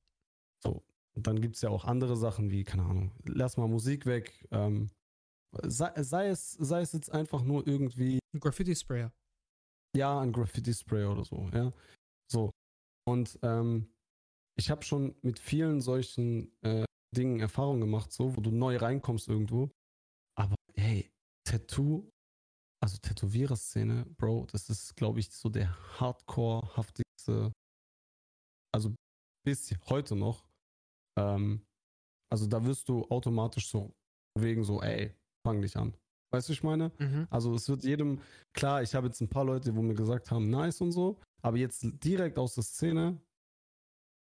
So. 0.64 0.84
Und 1.16 1.26
dann 1.26 1.40
gibt 1.40 1.56
es 1.56 1.62
ja 1.62 1.70
auch 1.70 1.84
andere 1.84 2.16
Sachen 2.16 2.50
wie, 2.50 2.64
keine 2.64 2.84
Ahnung, 2.84 3.12
lass 3.24 3.56
mal 3.56 3.68
Musik 3.68 4.04
weg. 4.06 4.46
Ähm, 4.50 4.90
sei, 5.62 6.02
sei, 6.02 6.28
es, 6.28 6.52
sei 6.52 6.80
es 6.80 6.92
jetzt 6.92 7.10
einfach 7.12 7.42
nur 7.42 7.66
irgendwie, 7.66 8.18
Ein 8.34 8.40
Graffiti-Sprayer. 8.40 9.12
ja, 9.96 10.20
ein 10.20 10.32
Graffiti-Spray 10.32 11.04
oder 11.04 11.24
so, 11.24 11.48
ja. 11.52 11.72
So. 12.30 12.50
Und 13.06 13.38
ähm, 13.42 13.92
ich 14.58 14.70
habe 14.70 14.82
schon 14.82 15.14
mit 15.22 15.38
vielen 15.38 15.80
solchen 15.80 16.52
äh, 16.62 16.84
Dingen 17.14 17.38
Erfahrung 17.38 17.80
gemacht, 17.80 18.12
so, 18.12 18.36
wo 18.36 18.40
du 18.40 18.50
neu 18.50 18.76
reinkommst 18.76 19.28
irgendwo. 19.28 19.70
Aber 20.36 20.56
hey, 20.74 21.12
Tattoo, 21.46 22.10
also 22.82 22.98
Tätowierer-Szene, 22.98 24.06
Bro, 24.16 24.46
das 24.50 24.68
ist, 24.68 24.96
glaube 24.96 25.20
ich, 25.20 25.30
so 25.30 25.48
der 25.48 25.76
hardcore-haftigste, 26.00 27.52
also 28.74 28.94
bis 29.46 29.72
heute 29.88 30.16
noch. 30.16 30.44
Ähm, 31.18 31.64
also 32.32 32.46
da 32.46 32.64
wirst 32.64 32.88
du 32.88 33.04
automatisch 33.04 33.68
so 33.68 33.94
wegen 34.38 34.64
so, 34.64 34.82
ey, 34.82 35.14
fang 35.46 35.60
dich 35.62 35.76
an. 35.76 35.94
Weißt 36.32 36.48
du, 36.48 36.50
was 36.52 36.56
ich 36.58 36.62
meine? 36.64 36.90
Mhm. 36.98 37.28
Also 37.30 37.54
es 37.54 37.68
wird 37.68 37.84
jedem, 37.84 38.20
klar, 38.52 38.82
ich 38.82 38.94
habe 38.94 39.06
jetzt 39.06 39.20
ein 39.20 39.28
paar 39.28 39.44
Leute, 39.44 39.74
wo 39.76 39.82
mir 39.82 39.94
gesagt 39.94 40.30
haben, 40.30 40.50
nice 40.50 40.80
und 40.80 40.90
so, 40.90 41.20
aber 41.42 41.58
jetzt 41.58 41.86
direkt 42.02 42.38
aus 42.38 42.54
der 42.54 42.64
Szene 42.64 43.20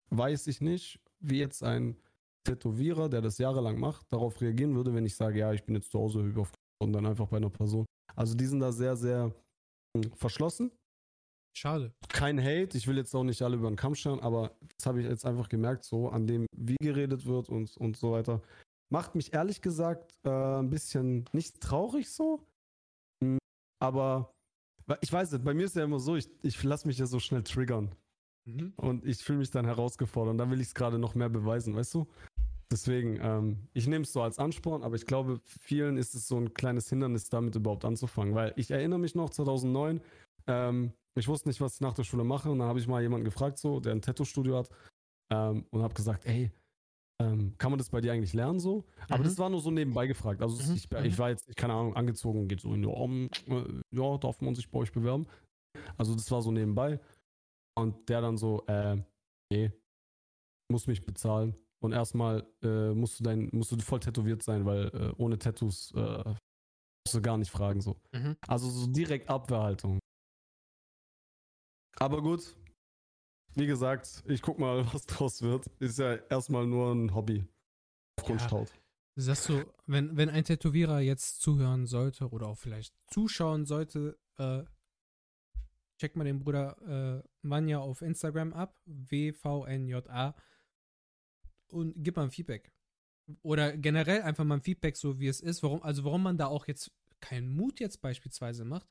weiß 0.09 0.47
ich 0.47 0.61
nicht, 0.61 1.01
wie 1.19 1.39
jetzt 1.39 1.63
ein 1.63 1.97
Tätowierer, 2.45 3.09
der 3.09 3.21
das 3.21 3.37
jahrelang 3.39 3.77
macht, 3.77 4.05
darauf 4.13 4.39
reagieren 4.39 4.73
würde, 4.75 4.93
wenn 4.93 5.05
ich 5.05 5.15
sage, 5.15 5.39
ja, 5.39 5.51
ich 5.51 5.65
bin 5.65 5.75
jetzt 5.75 5.91
zu 5.91 5.99
Hause 5.99 6.19
und 6.81 6.93
dann 6.93 7.05
einfach 7.05 7.27
bei 7.27 7.37
einer 7.37 7.49
Person. 7.49 7.85
Also 8.15 8.35
die 8.35 8.45
sind 8.45 8.61
da 8.61 8.71
sehr, 8.71 8.95
sehr 8.95 9.35
mh, 9.97 10.15
verschlossen. 10.15 10.71
Schade. 11.55 11.93
Kein 12.09 12.39
Hate, 12.39 12.77
ich 12.77 12.87
will 12.87 12.97
jetzt 12.97 13.15
auch 13.15 13.23
nicht 13.23 13.41
alle 13.41 13.55
über 13.55 13.69
den 13.69 13.75
Kamm 13.77 13.95
scheren, 13.95 14.19
aber 14.19 14.55
das 14.77 14.85
habe 14.85 15.01
ich 15.01 15.07
jetzt 15.07 15.25
einfach 15.25 15.49
gemerkt, 15.49 15.83
so 15.83 16.09
an 16.09 16.27
dem, 16.27 16.45
wie 16.55 16.75
geredet 16.81 17.25
wird 17.25 17.49
und, 17.49 17.75
und 17.77 17.97
so 17.97 18.11
weiter. 18.11 18.41
Macht 18.89 19.15
mich 19.15 19.33
ehrlich 19.33 19.61
gesagt 19.61 20.13
äh, 20.23 20.29
ein 20.29 20.69
bisschen 20.69 21.25
nicht 21.33 21.59
traurig 21.61 22.09
so, 22.09 22.45
Mm, 23.23 23.37
aber 23.81 24.31
ich 25.01 25.11
weiß 25.11 25.31
nicht, 25.31 25.43
bei 25.43 25.53
mir 25.53 25.65
ist 25.65 25.75
ja 25.75 25.83
immer 25.83 25.99
so, 25.99 26.15
ich, 26.15 26.29
ich 26.43 26.63
lasse 26.63 26.87
mich 26.87 26.97
ja 26.97 27.05
so 27.07 27.19
schnell 27.19 27.43
triggern 27.43 27.95
Mhm. 28.47 28.71
und 28.77 29.05
ich 29.05 29.17
fühle 29.17 29.39
mich 29.39 29.51
dann 29.51 29.65
herausgefordert 29.65 30.31
und 30.31 30.37
dann 30.37 30.49
will 30.49 30.61
ich 30.61 30.67
es 30.67 30.73
gerade 30.73 30.97
noch 30.97 31.15
mehr 31.15 31.27
beweisen, 31.27 31.75
weißt 31.75 31.95
du? 31.95 32.07
Deswegen, 32.71 33.17
ähm, 33.21 33.67
ich 33.73 33.87
nehme 33.87 34.03
es 34.03 34.13
so 34.13 34.21
als 34.21 34.39
Ansporn, 34.39 34.83
aber 34.83 34.95
ich 34.95 35.05
glaube, 35.05 35.41
vielen 35.45 35.97
ist 35.97 36.15
es 36.15 36.29
so 36.29 36.37
ein 36.37 36.53
kleines 36.53 36.87
Hindernis, 36.87 37.27
damit 37.27 37.55
überhaupt 37.55 37.83
anzufangen, 37.83 38.35
weil 38.35 38.53
ich 38.55 38.71
erinnere 38.71 38.99
mich 38.99 39.15
noch 39.15 39.31
2009, 39.31 39.99
ähm, 40.47 40.93
ich 41.17 41.27
wusste 41.27 41.49
nicht, 41.49 41.61
was 41.61 41.75
ich 41.75 41.81
nach 41.81 41.93
der 41.93 42.03
Schule 42.03 42.23
mache 42.23 42.49
und 42.51 42.59
dann 42.59 42.67
habe 42.67 42.79
ich 42.79 42.87
mal 42.87 43.01
jemanden 43.01 43.25
gefragt, 43.25 43.57
so, 43.57 43.79
der 43.79 43.93
ein 43.93 44.01
Tattoo-Studio 44.01 44.57
hat 44.57 44.69
ähm, 45.31 45.65
und 45.71 45.81
habe 45.81 45.93
gesagt, 45.93 46.25
ey, 46.25 46.51
ähm, 47.19 47.55
kann 47.57 47.71
man 47.71 47.79
das 47.79 47.89
bei 47.89 47.99
dir 48.01 48.13
eigentlich 48.13 48.33
lernen 48.33 48.59
so? 48.59 48.85
Aber 49.09 49.19
Mhm. 49.19 49.23
das 49.23 49.37
war 49.39 49.49
nur 49.49 49.59
so 49.59 49.71
nebenbei 49.71 50.05
gefragt. 50.05 50.41
Also 50.41 50.55
Mhm, 50.63 50.75
ich, 50.75 50.89
mhm. 50.91 51.05
ich 51.05 51.17
war 51.17 51.29
jetzt, 51.29 51.47
keine 51.55 51.73
Ahnung, 51.73 51.95
angezogen 51.95 52.41
und 52.41 52.47
geht 52.47 52.61
so 52.61 52.73
in 52.73 52.83
ja, 52.83 52.89
um, 52.89 53.29
äh, 53.47 53.81
ja, 53.91 54.17
darf 54.17 54.39
man 54.41 54.53
sich 54.53 54.69
bei 54.69 54.79
euch 54.79 54.91
bewerben? 54.91 55.25
Also 55.97 56.13
das 56.13 56.29
war 56.29 56.41
so 56.41 56.51
nebenbei. 56.51 56.99
Und 57.75 58.07
der 58.09 58.21
dann 58.21 58.37
so, 58.37 58.63
äh, 58.67 58.97
nee, 59.51 59.71
muss 60.71 60.87
mich 60.87 61.03
bezahlen. 61.05 61.55
Und 61.83 61.93
erstmal 61.93 62.45
äh, 62.63 62.91
musst 62.93 63.19
du 63.19 63.23
dein, 63.23 63.49
musst 63.51 63.71
du 63.71 63.77
voll 63.79 63.99
tätowiert 63.99 64.43
sein, 64.43 64.65
weil 64.65 64.87
äh, 64.87 65.13
ohne 65.21 65.37
Tattoos 65.37 65.91
äh, 65.95 66.23
musst 67.05 67.15
du 67.15 67.21
gar 67.21 67.37
nicht 67.37 67.51
fragen 67.51 67.81
so. 67.81 67.97
Mhm. 68.13 68.35
Also 68.47 68.69
so 68.69 68.87
direkt 68.87 69.29
Abwehrhaltung. 69.29 69.99
Aber 71.99 72.21
gut, 72.21 72.55
wie 73.55 73.65
gesagt, 73.65 74.23
ich 74.27 74.41
guck 74.41 74.59
mal, 74.59 74.85
was 74.93 75.05
draus 75.05 75.41
wird. 75.41 75.67
Ist 75.79 75.99
ja 75.99 76.15
erstmal 76.15 76.65
nur 76.65 76.93
ein 76.93 77.13
Hobby. 77.13 77.45
Auf 78.17 78.23
Ja. 78.23 78.35
Kunsthaut. 78.35 78.71
Sagst 79.19 79.49
du, 79.49 79.65
wenn, 79.87 80.15
wenn 80.15 80.29
ein 80.29 80.43
Tätowierer 80.43 80.99
jetzt 80.99 81.41
zuhören 81.41 81.87
sollte 81.87 82.29
oder 82.29 82.47
auch 82.47 82.57
vielleicht 82.57 82.93
zuschauen 83.07 83.65
sollte, 83.65 84.15
äh, 84.37 84.63
check 85.97 86.15
mal 86.15 86.23
den 86.23 86.37
Bruder 86.37 86.77
äh, 87.23 87.27
Vanja 87.41 87.79
auf 87.79 88.03
Instagram 88.03 88.53
ab, 88.53 88.79
W-V-N-J-A, 88.85 90.35
und 91.69 91.93
gib 91.97 92.15
mal 92.15 92.25
ein 92.25 92.31
Feedback. 92.31 92.71
Oder 93.41 93.75
generell 93.75 94.21
einfach 94.21 94.43
mal 94.43 94.57
ein 94.57 94.61
Feedback, 94.61 94.95
so 94.95 95.19
wie 95.19 95.27
es 95.27 95.41
ist, 95.41 95.63
warum, 95.63 95.81
also 95.81 96.03
warum 96.03 96.21
man 96.21 96.37
da 96.37 96.45
auch 96.45 96.67
jetzt 96.67 96.91
keinen 97.19 97.49
Mut 97.49 97.79
jetzt 97.79 98.01
beispielsweise 98.01 98.65
macht, 98.65 98.87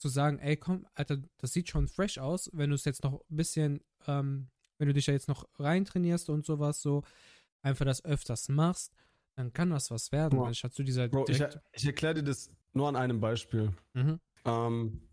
zu 0.00 0.08
sagen, 0.08 0.38
ey, 0.38 0.56
komm, 0.56 0.86
Alter, 0.94 1.18
das 1.38 1.52
sieht 1.52 1.68
schon 1.68 1.88
fresh 1.88 2.18
aus, 2.18 2.50
wenn 2.52 2.70
du 2.70 2.76
es 2.76 2.84
jetzt 2.84 3.04
noch 3.04 3.20
ein 3.30 3.36
bisschen, 3.36 3.80
ähm, 4.06 4.50
wenn 4.78 4.88
du 4.88 4.94
dich 4.94 5.06
ja 5.06 5.14
jetzt 5.14 5.28
noch 5.28 5.48
reintrainierst 5.58 6.30
und 6.30 6.46
sowas, 6.46 6.82
so, 6.82 7.02
einfach 7.62 7.84
das 7.86 8.04
öfters 8.04 8.48
machst, 8.48 8.94
dann 9.36 9.52
kann 9.52 9.70
das 9.70 9.90
was 9.90 10.12
werden, 10.12 10.42
Bro, 10.42 10.46
anstatt 10.46 10.74
zu 10.74 10.82
dieser 10.84 11.10
Bro, 11.10 11.28
ich, 11.30 11.42
ich 11.72 11.86
erkläre 11.86 12.14
dir 12.14 12.22
das 12.24 12.50
nur 12.72 12.88
an 12.88 12.96
einem 12.96 13.20
Beispiel. 13.20 13.74
mhm, 13.94 14.16
Ähm, 14.46 15.10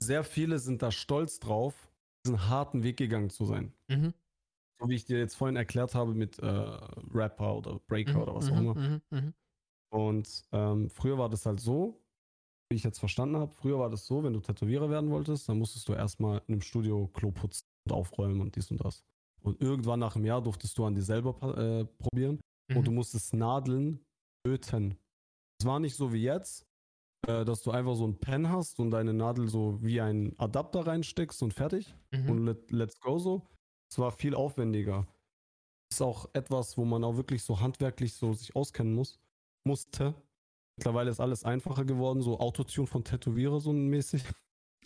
sehr 0.00 0.24
viele 0.24 0.58
sind 0.58 0.82
da 0.82 0.92
stolz 0.92 1.40
drauf, 1.40 1.92
diesen 2.26 2.48
harten 2.48 2.82
Weg 2.84 2.98
gegangen 2.98 3.30
zu 3.30 3.46
sein. 3.46 3.74
mhm, 3.88 4.12
So 4.80 4.88
wie 4.88 4.94
ich 4.94 5.04
dir 5.04 5.18
jetzt 5.18 5.34
vorhin 5.36 5.56
erklärt 5.56 5.94
habe 5.94 6.14
mit 6.14 6.38
äh, 6.38 6.46
Rapper 6.46 7.56
oder 7.56 7.80
Breaker 7.80 8.22
mhm, 8.22 8.22
oder 8.22 8.34
was 8.34 8.50
auch 8.50 8.58
mhm, 8.58 8.60
immer. 8.60 8.76
mhm, 8.76 9.02
mhm, 9.10 9.34
Und 9.90 10.44
ähm, 10.52 10.90
früher 10.90 11.18
war 11.18 11.28
das 11.28 11.46
halt 11.46 11.60
so, 11.60 12.03
wie 12.74 12.76
ich 12.76 12.82
jetzt 12.82 12.98
verstanden 12.98 13.36
habe, 13.36 13.52
früher 13.52 13.78
war 13.78 13.88
das 13.88 14.04
so, 14.04 14.24
wenn 14.24 14.32
du 14.32 14.40
Tätowierer 14.40 14.90
werden 14.90 15.08
wolltest, 15.08 15.48
dann 15.48 15.58
musstest 15.58 15.88
du 15.88 15.92
erstmal 15.92 16.42
in 16.48 16.54
einem 16.54 16.60
Studio 16.60 17.08
Klo 17.14 17.30
putzen 17.30 17.64
und 17.86 17.92
aufräumen 17.92 18.40
und 18.40 18.56
dies 18.56 18.68
und 18.72 18.84
das. 18.84 19.04
Und 19.42 19.60
irgendwann 19.60 20.00
nach 20.00 20.16
einem 20.16 20.24
Jahr 20.24 20.42
durftest 20.42 20.76
du 20.76 20.84
an 20.84 20.96
dir 20.96 21.04
selber 21.04 21.30
äh, 21.56 21.84
probieren 21.84 22.40
und 22.74 22.84
du 22.84 22.90
mhm, 22.90 22.96
musstest 22.96 23.32
Nadeln 23.32 24.04
öten. 24.44 24.98
Es 25.60 25.66
war 25.66 25.78
nicht 25.78 25.94
so 25.94 26.12
wie 26.12 26.24
jetzt, 26.24 26.66
äh, 27.28 27.44
dass 27.44 27.62
du 27.62 27.70
einfach 27.70 27.94
so 27.94 28.08
ein 28.08 28.18
Pen 28.18 28.50
hast 28.50 28.80
und 28.80 28.90
deine 28.90 29.14
Nadel 29.14 29.48
so 29.48 29.80
wie 29.80 30.00
ein 30.00 30.36
Adapter 30.38 30.84
reinsteckst 30.84 31.44
und 31.44 31.54
fertig 31.54 31.94
mhm, 32.10 32.28
und 32.28 32.44
let, 32.44 32.72
let's 32.72 32.98
go 32.98 33.20
so. 33.20 33.46
Es 33.88 33.98
war 34.00 34.10
viel 34.10 34.34
aufwendiger. 34.34 35.06
Ist 35.92 36.02
auch 36.02 36.28
etwas, 36.32 36.76
wo 36.76 36.84
man 36.84 37.04
auch 37.04 37.16
wirklich 37.16 37.44
so 37.44 37.60
handwerklich 37.60 38.14
so 38.14 38.32
sich 38.32 38.56
auskennen 38.56 38.94
muss, 38.94 39.20
musste. 39.62 40.16
Mittlerweile 40.76 41.10
ist 41.10 41.20
alles 41.20 41.44
einfacher 41.44 41.84
geworden, 41.84 42.22
so 42.22 42.40
Autotune 42.40 42.86
von 42.86 43.04
Tätowierer 43.04 43.60
so 43.60 43.72
mäßig. 43.72 44.24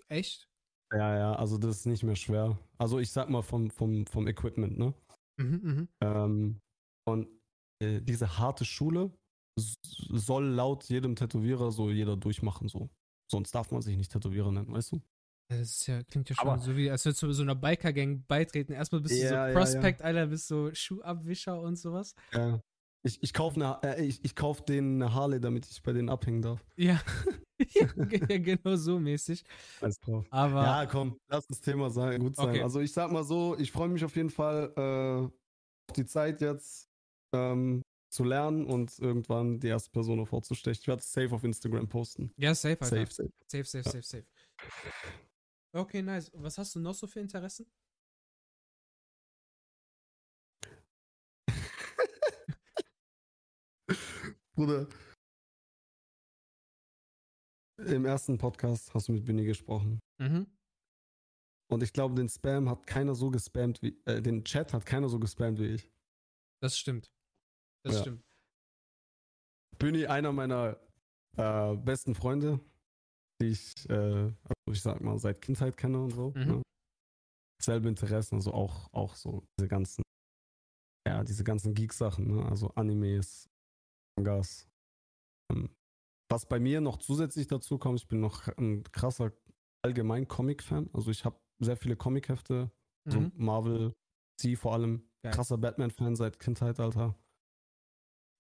echt? 0.09 0.49
Ja, 0.93 1.19
ja, 1.19 1.35
also 1.35 1.59
das 1.59 1.79
ist 1.81 1.87
nicht 1.87 2.03
mehr 2.03 2.17
schwer. 2.17 2.59
Also 2.79 2.99
ich 2.99 3.11
sag 3.11 3.29
mal 3.29 3.43
vom, 3.43 3.71
vom, 3.71 4.07
vom 4.07 4.27
Equipment, 4.27 4.79
ne? 4.79 4.95
Mhm, 5.39 5.61
mhm, 5.63 5.89
Ähm, 6.03 6.61
und 7.07 7.29
äh, 7.83 8.01
diese 8.01 8.39
harte 8.39 8.65
Schule 8.65 9.13
soll 9.59 10.47
laut 10.47 10.85
jedem 10.85 11.15
Tätowierer 11.17 11.73
so 11.73 11.91
jeder 11.91 12.17
durchmachen, 12.17 12.69
so. 12.69 12.89
Sonst 13.31 13.55
darf 13.55 13.71
man 13.71 13.83
sich 13.83 13.97
nicht 13.97 14.11
Tätowierer 14.13 14.51
nennen, 14.53 14.73
weißt 14.73 14.93
du? 14.93 15.03
Das 15.51 15.61
ist 15.61 15.87
ja, 15.87 16.03
klingt 16.03 16.29
ja 16.29 16.37
schon 16.37 16.49
Aber- 16.49 16.59
so 16.61 16.77
wie, 16.77 16.91
als 16.91 17.05
würdest 17.05 17.23
du 17.23 17.33
so 17.33 17.43
einer 17.43 17.55
Biker-Gang 17.55 18.27
beitreten. 18.27 18.73
Erstmal 18.73 19.01
bist 19.01 19.15
du 19.15 19.21
Ja, 19.23 19.29
so 19.29 19.35
ja, 19.35 19.53
Prospect, 19.53 20.03
Alter, 20.03 20.27
bist 20.27 20.49
so 20.49 20.75
Schuhabwischer 20.75 21.61
und 21.61 21.77
sowas. 21.77 22.15
Ja. 22.33 22.61
Ich, 23.05 23.23
ich 23.23 23.33
kaufe 23.33 23.79
äh, 23.85 24.05
ich, 24.05 24.25
ich 24.25 24.35
kauf 24.35 24.65
denen 24.65 25.01
eine 25.03 25.15
Harley, 25.15 25.41
damit 25.41 25.67
ich 25.71 25.83
bei 25.83 25.93
denen 25.93 26.09
abhängen 26.09 26.43
darf. 26.43 26.65
Ja. 26.77 27.01
ja, 27.75 27.87
ge- 27.87 28.21
ja, 28.29 28.39
genau 28.39 28.77
so 28.77 28.99
mäßig. 28.99 29.45
Alles 29.81 30.01
drauf. 30.01 30.27
Aber 30.31 30.63
Ja, 30.65 30.87
komm, 30.87 31.17
lass 31.29 31.47
das 31.47 31.61
Thema 31.61 31.91
sein, 31.91 32.21
gut 32.21 32.37
sein. 32.37 32.49
Okay. 32.49 32.63
Also 32.63 32.81
ich 32.81 32.93
sag 32.93 33.11
mal 33.13 33.25
so, 33.25 33.57
ich 33.59 33.71
freue 33.71 33.89
mich 33.89 34.05
auf 34.05 34.17
jeden 34.17 34.31
Fall 34.31 34.73
äh, 34.77 35.25
auf 35.91 35.95
die 35.97 36.05
Zeit 36.07 36.41
jetzt 36.41 36.89
ähm, 37.33 37.83
zu 38.11 38.25
lernen 38.25 38.65
und 38.67 38.99
irgendwann 38.99 39.61
die 39.61 39.69
erste 39.69 39.91
Person 39.91 40.25
vorzustellen. 40.27 40.77
Ich 40.81 40.87
werde 40.89 41.01
es 41.01 41.13
safe 41.13 41.33
auf 41.35 41.45
Instagram 41.45 41.89
posten. 41.89 42.33
ja, 42.37 42.55
safe, 42.55 42.81
Alter. 42.81 42.97
Safe, 43.07 43.13
safe. 43.13 43.31
Safe, 43.47 43.65
safe, 43.65 43.85
Ja. 43.85 43.93
safe, 43.93 44.03
safe. 44.03 44.27
Okay, 45.73 46.03
nice. 46.03 46.31
Was 46.35 46.59
hast 46.59 46.75
du 46.75 46.81
noch 46.81 46.95
so 46.95 47.07
für 47.07 47.21
Interessen? 47.21 47.67
Bruder. 54.59 54.89
Im 57.79 58.05
ersten 58.05 58.39
Podcast 58.39 58.93
hast 58.93 59.07
du 59.07 59.13
mit 59.13 59.25
Binny 59.25 59.45
gesprochen. 59.45 60.01
Mhm. 60.21 60.49
Und 61.71 61.85
ich 61.85 61.93
glaube, 61.93 62.17
den 62.17 62.29
Spam 62.29 62.69
hat 62.69 62.85
keiner 62.85 63.15
so 63.15 63.31
gespammt 63.31 63.81
wie, 63.83 64.03
äh, 64.07 64.21
den 64.21 64.45
Chat 64.45 64.73
hat 64.73 64.85
keiner 64.85 65.09
so 65.09 65.21
gespammt 65.21 65.61
wie 65.61 65.67
ich. 65.75 65.89
Das 66.61 66.77
stimmt. 66.77 67.07
Das 67.85 67.95
Ja. 67.95 68.01
stimmt. 68.01 68.25
Büni, 69.79 70.07
einer 70.07 70.33
meiner 70.33 70.77
äh, 71.37 71.77
besten 71.77 72.17
Freunde, 72.17 72.59
die 73.41 73.51
ich, 73.51 73.89
äh, 73.89 73.95
also 73.95 74.73
ich 74.73 74.83
sag 74.83 75.01
mal, 75.01 75.21
seit 75.21 75.41
Kindheit 75.41 75.77
kenne 75.77 76.03
und 76.03 76.11
so. 76.11 76.31
Mhm. 76.31 76.47
Ne? 76.47 76.63
Selbe 77.63 77.89
Interessen, 77.89 78.35
also 78.35 78.53
auch, 78.53 78.93
auch 78.93 79.15
so 79.15 79.45
diese 79.57 79.69
ganzen, 79.69 80.03
ja, 81.07 81.23
diese 81.23 81.45
ganzen 81.45 81.75
Geek-Sachen, 81.75 82.27
ne? 82.27 82.45
also 82.47 82.71
Animes, 82.75 83.47
Mangas. 84.19 84.69
Ähm, 85.51 85.75
was 86.31 86.47
bei 86.47 86.59
mir 86.61 86.81
noch 86.81 86.99
zusätzlich 86.99 87.47
dazu 87.47 87.79
kommt, 87.79 88.01
ich 88.01 88.09
bin 88.09 88.21
noch 88.21 88.47
ein 88.59 88.83
krasser 88.93 89.33
allgemein 89.83 90.29
Comic-Fan. 90.29 90.91
Also 90.93 91.11
ich 91.11 91.25
habe 91.25 91.41
sehr 91.61 91.77
viele 91.77 91.97
Comic-Hefte, 91.97 92.71
so 93.09 93.21
Mhm. 93.21 93.33
Marvel, 93.37 93.95
C 94.41 94.57
vor 94.57 94.75
allem, 94.75 95.09
Geil. 95.23 95.33
krasser 95.33 95.57
Batman-Fan 95.59 96.17
seit 96.17 96.39
Kindheit, 96.39 96.79
Alter. 96.81 97.19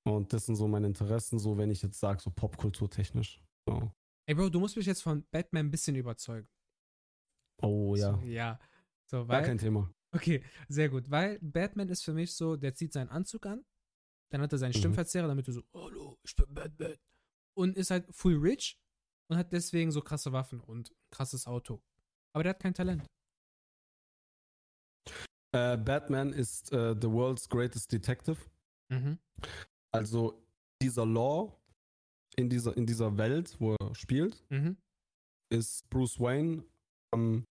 Und 0.06 0.32
das 0.32 0.46
sind 0.46 0.56
so 0.56 0.68
meine 0.68 0.86
Interessen, 0.86 1.38
so 1.38 1.56
wenn 1.58 1.70
ich 1.70 1.82
jetzt 1.82 1.98
sage, 2.00 2.20
so 2.20 2.30
Popkulturtechnisch. 2.30 3.42
So. 3.68 3.92
Ey, 4.26 4.34
Bro, 4.34 4.50
du 4.50 4.60
musst 4.60 4.76
mich 4.76 4.86
jetzt 4.86 5.02
von 5.02 5.24
Batman 5.30 5.66
ein 5.66 5.70
bisschen 5.70 5.96
überzeugen. 5.96 6.48
Oh 7.62 7.94
ja, 7.96 8.14
So, 8.14 8.20
ja. 8.26 8.58
So, 9.10 9.18
gar 9.26 9.28
weil, 9.28 9.44
kein 9.44 9.58
Thema. 9.58 9.90
okay, 10.14 10.42
sehr 10.68 10.88
gut. 10.88 11.10
Weil 11.10 11.38
Batman 11.40 11.88
ist 11.88 12.04
für 12.04 12.12
mich 12.12 12.34
so, 12.34 12.56
der 12.56 12.74
zieht 12.74 12.92
seinen 12.92 13.08
Anzug 13.08 13.46
an, 13.46 13.64
dann 14.30 14.40
hat 14.42 14.52
er 14.52 14.58
seinen 14.58 14.70
Mhm. 14.70 14.78
Stimmverzerrer, 14.78 15.28
damit 15.28 15.46
du 15.48 15.52
so, 15.52 15.62
hallo, 15.72 16.18
ich 16.22 16.34
bin 16.36 16.52
Batman. 16.54 16.96
Und 17.56 17.76
ist 17.76 17.90
halt 17.90 18.06
full 18.14 18.36
rich 18.38 18.78
und 19.30 19.36
hat 19.36 19.52
deswegen 19.52 19.90
so 19.90 20.00
krasse 20.00 20.32
Waffen 20.32 20.60
und 20.60 20.94
krasses 21.10 21.46
Auto. 21.46 21.82
Aber 22.32 22.44
der 22.44 22.50
hat 22.50 22.60
kein 22.60 22.74
Talent. 22.74 23.04
Äh, 25.52 25.76
Batman 25.78 26.32
ist 26.32 26.72
äh, 26.72 26.94
the 27.00 27.10
world's 27.10 27.48
greatest 27.48 27.90
detective. 27.90 28.38
Mhm. 28.90 29.18
Also 29.92 30.44
dieser 30.82 31.06
Law 31.06 31.58
in 32.36 32.48
dieser, 32.50 32.76
in 32.76 32.86
dieser 32.86 33.16
Welt, 33.16 33.56
wo 33.58 33.74
er 33.74 33.94
spielt, 33.94 34.44
Mhm. 34.50 34.76
ist 35.50 35.88
Bruce 35.90 36.20
Wayne 36.20 36.64
ähm, 37.14 37.44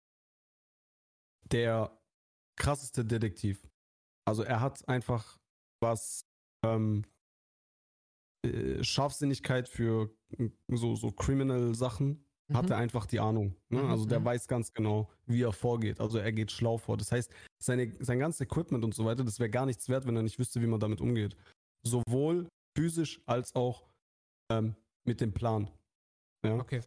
der 1.52 2.00
krasseste 2.58 3.04
Detektiv. 3.04 3.68
Also 4.26 4.44
er 4.44 4.62
hat 4.62 4.88
einfach 4.88 5.38
was 5.82 6.26
ähm, 6.65 7.04
äh, 8.46 8.84
Scharfsinnigkeit 8.84 9.67
für 9.67 10.12
äh, 10.38 10.50
so, 10.70 10.96
so 10.96 11.12
criminal 11.12 11.76
Sachen. 11.76 12.24
Hat 12.54 12.65
Mhm. 12.65 12.72
er 12.72 12.78
einfach 12.78 13.06
die 13.06 13.20
Ahnung. 13.20 13.58
Ne? 13.67 13.84
Mhm, 13.84 13.89
Also 13.89 14.06
der 14.06 14.22
mhm. 14.22 14.26
weiß 14.26 14.48
ganz 14.48 14.74
genau, 14.74 15.12
wie 15.26 15.41
er 15.41 15.52
vorgeht. 15.52 16.00
Also 16.00 16.17
er 16.17 16.32
geht 16.32 16.50
schlau 16.50 16.78
vor. 16.78 16.96
Das 16.96 17.12
heißt, 17.12 17.30
seine, 17.62 17.93
sein 18.00 18.20
ganzes 18.20 18.39
Equipment 18.39 18.86
und 18.86 18.93
so 18.96 19.04
weiter, 19.04 19.26
das 19.26 19.39
wäre 19.39 19.50
gar 19.50 19.65
nichts 19.65 19.89
wert, 19.89 20.06
wenn 20.08 20.15
er 20.15 20.24
nicht 20.24 20.39
wüsste, 20.39 20.62
wie 20.62 20.67
man 20.67 20.80
damit 20.80 21.02
umgeht. 21.02 21.36
Sowohl 21.86 22.48
physisch 22.78 23.22
als 23.26 23.54
auch 23.54 23.86
ähm, 24.50 24.76
mit 25.06 25.20
dem 25.20 25.34
Plan. 25.34 25.70
Ja? 26.46 26.56
Okay. 26.56 26.80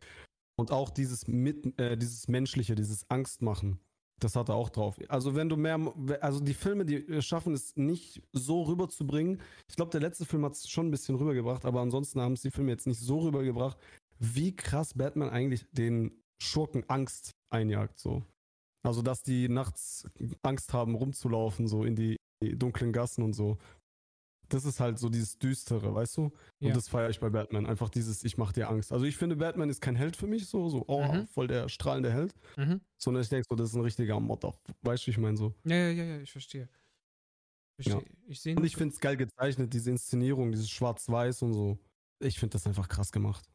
Und 0.58 0.70
auch 0.70 0.88
dieses, 0.88 1.26
mit, 1.28 1.78
äh, 1.78 1.96
dieses 1.96 2.26
Menschliche, 2.28 2.74
dieses 2.74 3.04
Angstmachen, 3.10 3.80
das 4.20 4.36
hat 4.36 4.48
er 4.48 4.54
auch 4.54 4.68
drauf. 4.68 4.96
Also 5.08 5.34
wenn 5.34 5.48
du 5.48 5.56
mehr, 5.56 5.78
also 6.20 6.40
die 6.40 6.54
Filme, 6.54 6.84
die 6.84 6.96
äh, 7.08 7.22
schaffen 7.22 7.54
es 7.54 7.76
nicht 7.76 8.22
so 8.32 8.62
rüberzubringen. 8.62 9.40
Ich 9.68 9.76
glaube, 9.76 9.90
der 9.90 10.00
letzte 10.00 10.24
Film 10.24 10.44
hat 10.44 10.52
es 10.52 10.68
schon 10.68 10.88
ein 10.88 10.90
bisschen 10.90 11.16
rübergebracht, 11.16 11.64
aber 11.64 11.80
ansonsten 11.80 12.20
haben 12.20 12.34
es 12.34 12.42
die 12.42 12.50
Filme 12.50 12.70
jetzt 12.70 12.86
nicht 12.86 13.00
so 13.00 13.20
rübergebracht, 13.20 13.78
wie 14.18 14.54
krass 14.54 14.94
Batman 14.94 15.30
eigentlich 15.30 15.66
den 15.72 16.12
Schurken 16.42 16.84
Angst 16.88 17.32
einjagt. 17.50 17.98
So. 17.98 18.22
Also 18.82 19.02
dass 19.02 19.22
die 19.22 19.48
nachts 19.48 20.06
Angst 20.42 20.72
haben, 20.72 20.94
rumzulaufen, 20.94 21.66
so 21.66 21.84
in 21.84 21.96
die 21.96 22.16
dunklen 22.42 22.92
Gassen 22.92 23.22
und 23.22 23.34
so. 23.34 23.58
Das 24.50 24.64
ist 24.64 24.80
halt 24.80 24.98
so 24.98 25.08
dieses 25.08 25.38
Düstere, 25.38 25.94
weißt 25.94 26.16
du? 26.16 26.32
Ja. 26.58 26.68
Und 26.68 26.76
das 26.76 26.88
feiere 26.88 27.08
ich 27.08 27.20
bei 27.20 27.30
Batman. 27.30 27.66
Einfach 27.66 27.88
dieses, 27.88 28.24
ich 28.24 28.36
mach 28.36 28.52
dir 28.52 28.68
Angst. 28.68 28.92
Also 28.92 29.04
ich 29.06 29.16
finde, 29.16 29.36
Batman 29.36 29.70
ist 29.70 29.80
kein 29.80 29.94
Held 29.96 30.16
für 30.16 30.26
mich, 30.26 30.46
so, 30.46 30.68
so, 30.68 30.84
oh, 30.88 31.02
Mhm. 31.04 31.26
voll 31.28 31.46
der 31.46 31.68
strahlende 31.68 32.12
Held. 32.12 32.34
Mhm. 32.56 32.80
Sondern 32.98 33.22
ich 33.22 33.28
denke 33.28 33.46
so, 33.48 33.54
das 33.56 33.70
ist 33.70 33.76
ein 33.76 33.82
richtiger 33.82 34.18
Modder. 34.18 34.54
Weißt 34.82 35.04
du, 35.04 35.06
wie 35.06 35.10
ich 35.12 35.18
meine 35.18 35.36
so. 35.36 35.54
Ja, 35.64 35.76
ja, 35.76 35.90
ja, 35.90 36.04
ja, 36.04 36.20
ich 36.20 36.32
verstehe. 36.32 36.68
Ich 37.78 38.40
sehe 38.40 38.56
Und 38.56 38.64
ich 38.64 38.76
finde 38.76 38.92
es 38.92 39.00
geil 39.00 39.16
gezeichnet, 39.16 39.72
diese 39.72 39.90
Inszenierung, 39.90 40.50
dieses 40.52 40.68
Schwarz-Weiß 40.68 41.42
und 41.42 41.54
so. 41.54 41.78
Ich 42.18 42.38
finde 42.38 42.52
das 42.52 42.66
einfach 42.66 42.88
krass 42.88 43.10
gemacht. 43.10 43.48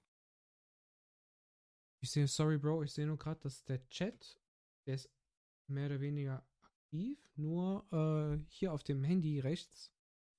Ich 2.01 2.10
sehe, 2.12 2.27
sorry, 2.27 2.58
Bro, 2.58 2.84
ich 2.84 2.93
sehe 2.93 3.05
nur 3.05 3.17
gerade, 3.17 3.39
dass 3.41 3.63
der 3.65 3.88
Chat, 3.89 4.39
der 4.88 4.95
ist 4.95 5.10
mehr 5.67 5.88
oder 5.88 5.99
weniger 5.99 6.43
aktiv, 6.62 7.19
nur 7.36 7.86
äh, 7.91 8.43
hier 8.49 8.73
auf 8.73 8.84
dem 8.84 9.03
Handy 9.03 9.39
rechts. 9.39 9.91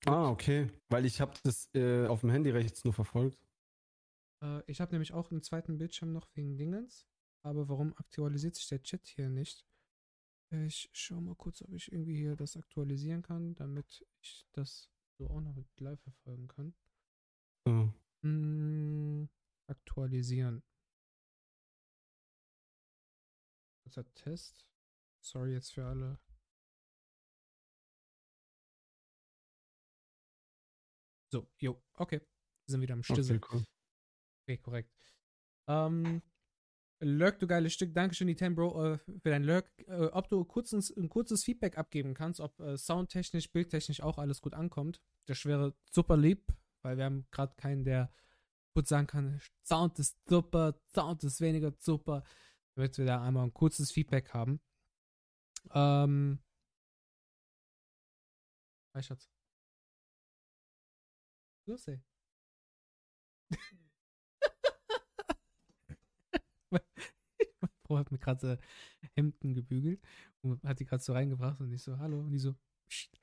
Ah, 0.05 0.29
okay. 0.29 0.69
Weil 0.89 1.05
ich 1.05 1.21
habe 1.21 1.33
das 1.43 1.69
äh, 1.73 2.05
auf 2.07 2.21
dem 2.21 2.29
Handy 2.29 2.51
rechts 2.51 2.83
nur 2.83 2.93
verfolgt. 2.93 3.39
Äh, 4.41 4.61
ich 4.67 4.81
habe 4.81 4.91
nämlich 4.91 5.13
auch 5.13 5.31
einen 5.31 5.41
zweiten 5.41 5.77
Bildschirm 5.77 6.13
noch 6.13 6.27
wegen 6.35 6.57
Dingens. 6.57 7.07
Aber 7.43 7.69
warum 7.69 7.95
aktualisiert 7.97 8.55
sich 8.55 8.67
der 8.67 8.83
Chat 8.83 9.07
hier 9.07 9.29
nicht? 9.29 9.65
Ich 10.49 10.89
schau 10.93 11.19
mal 11.19 11.35
kurz, 11.35 11.61
ob 11.61 11.73
ich 11.73 11.91
irgendwie 11.91 12.15
hier 12.15 12.35
das 12.35 12.55
aktualisieren 12.55 13.21
kann, 13.21 13.55
damit 13.55 14.05
ich 14.21 14.45
das 14.53 14.89
so 15.17 15.29
auch 15.29 15.41
noch 15.41 15.55
mit 15.55 15.67
live 15.79 15.99
verfolgen 15.99 16.47
kann. 16.47 16.73
So. 17.65 17.93
Mm, 18.21 19.27
aktualisieren. 19.67 20.63
Kurzer 23.83 24.13
Test. 24.13 24.65
Sorry 25.21 25.53
jetzt 25.53 25.73
für 25.73 25.85
alle. 25.85 26.19
So, 31.37 31.47
jo, 31.59 31.79
okay. 31.93 32.19
Wir 32.19 32.71
sind 32.71 32.81
wieder 32.81 32.93
am 32.93 33.03
Stissel. 33.03 33.37
Okay, 33.37 33.47
cool. 33.51 33.63
Okay, 34.43 34.57
korrekt. 34.57 34.91
Ähm, 35.67 36.23
Lurk, 36.99 37.37
du 37.37 37.45
geiles 37.45 37.73
Stück. 37.73 37.93
Dankeschön, 37.93 38.27
die 38.27 38.35
10 38.35 38.55
Bro, 38.55 38.93
äh, 38.93 38.97
für 38.97 39.29
dein 39.29 39.43
Lurk. 39.43 39.69
Äh, 39.87 40.07
ob 40.07 40.29
du 40.29 40.43
kurzes, 40.45 40.89
ein 40.97 41.09
kurzes 41.09 41.43
Feedback 41.43 41.77
abgeben 41.77 42.15
kannst, 42.15 42.39
ob 42.39 42.59
äh, 42.59 42.75
soundtechnisch, 42.75 43.51
bildtechnisch 43.51 44.01
auch 44.01 44.17
alles 44.17 44.41
gut 44.41 44.55
ankommt. 44.55 44.99
Das 45.27 45.45
wäre 45.45 45.75
super 45.91 46.17
lieb, 46.17 46.51
weil 46.81 46.97
wir 46.97 47.05
haben 47.05 47.27
gerade 47.29 47.55
keinen, 47.55 47.83
der 47.83 48.11
gut 48.73 48.87
sagen 48.87 49.05
kann, 49.05 49.39
Sound 49.63 49.99
ist 49.99 50.17
super, 50.27 50.81
Sound 50.87 51.23
ist 51.23 51.39
weniger 51.39 51.71
super. 51.77 52.23
Damit 52.75 52.97
wir 52.97 53.05
da 53.05 53.21
einmal 53.21 53.43
ein 53.43 53.53
kurzes 53.53 53.91
Feedback 53.91 54.33
haben. 54.33 54.59
Ähm. 55.71 56.39
Hi, 58.95 59.03
Schatz. 59.03 59.29
Los, 61.67 61.87
ey. 61.87 62.01
Frau 67.85 67.97
hat 67.97 68.11
mir 68.11 68.17
gerade 68.17 68.59
äh, 69.01 69.07
Hemden 69.15 69.53
gebügelt 69.53 70.01
und 70.41 70.61
hat 70.63 70.79
die 70.79 70.85
gerade 70.85 71.01
so 71.01 71.13
reingebracht 71.13 71.59
und 71.61 71.71
ich 71.71 71.81
so, 71.81 71.97
hallo, 71.97 72.19
und 72.19 72.31
die 72.31 72.39
so, 72.39 72.55
Psst. 72.89 73.17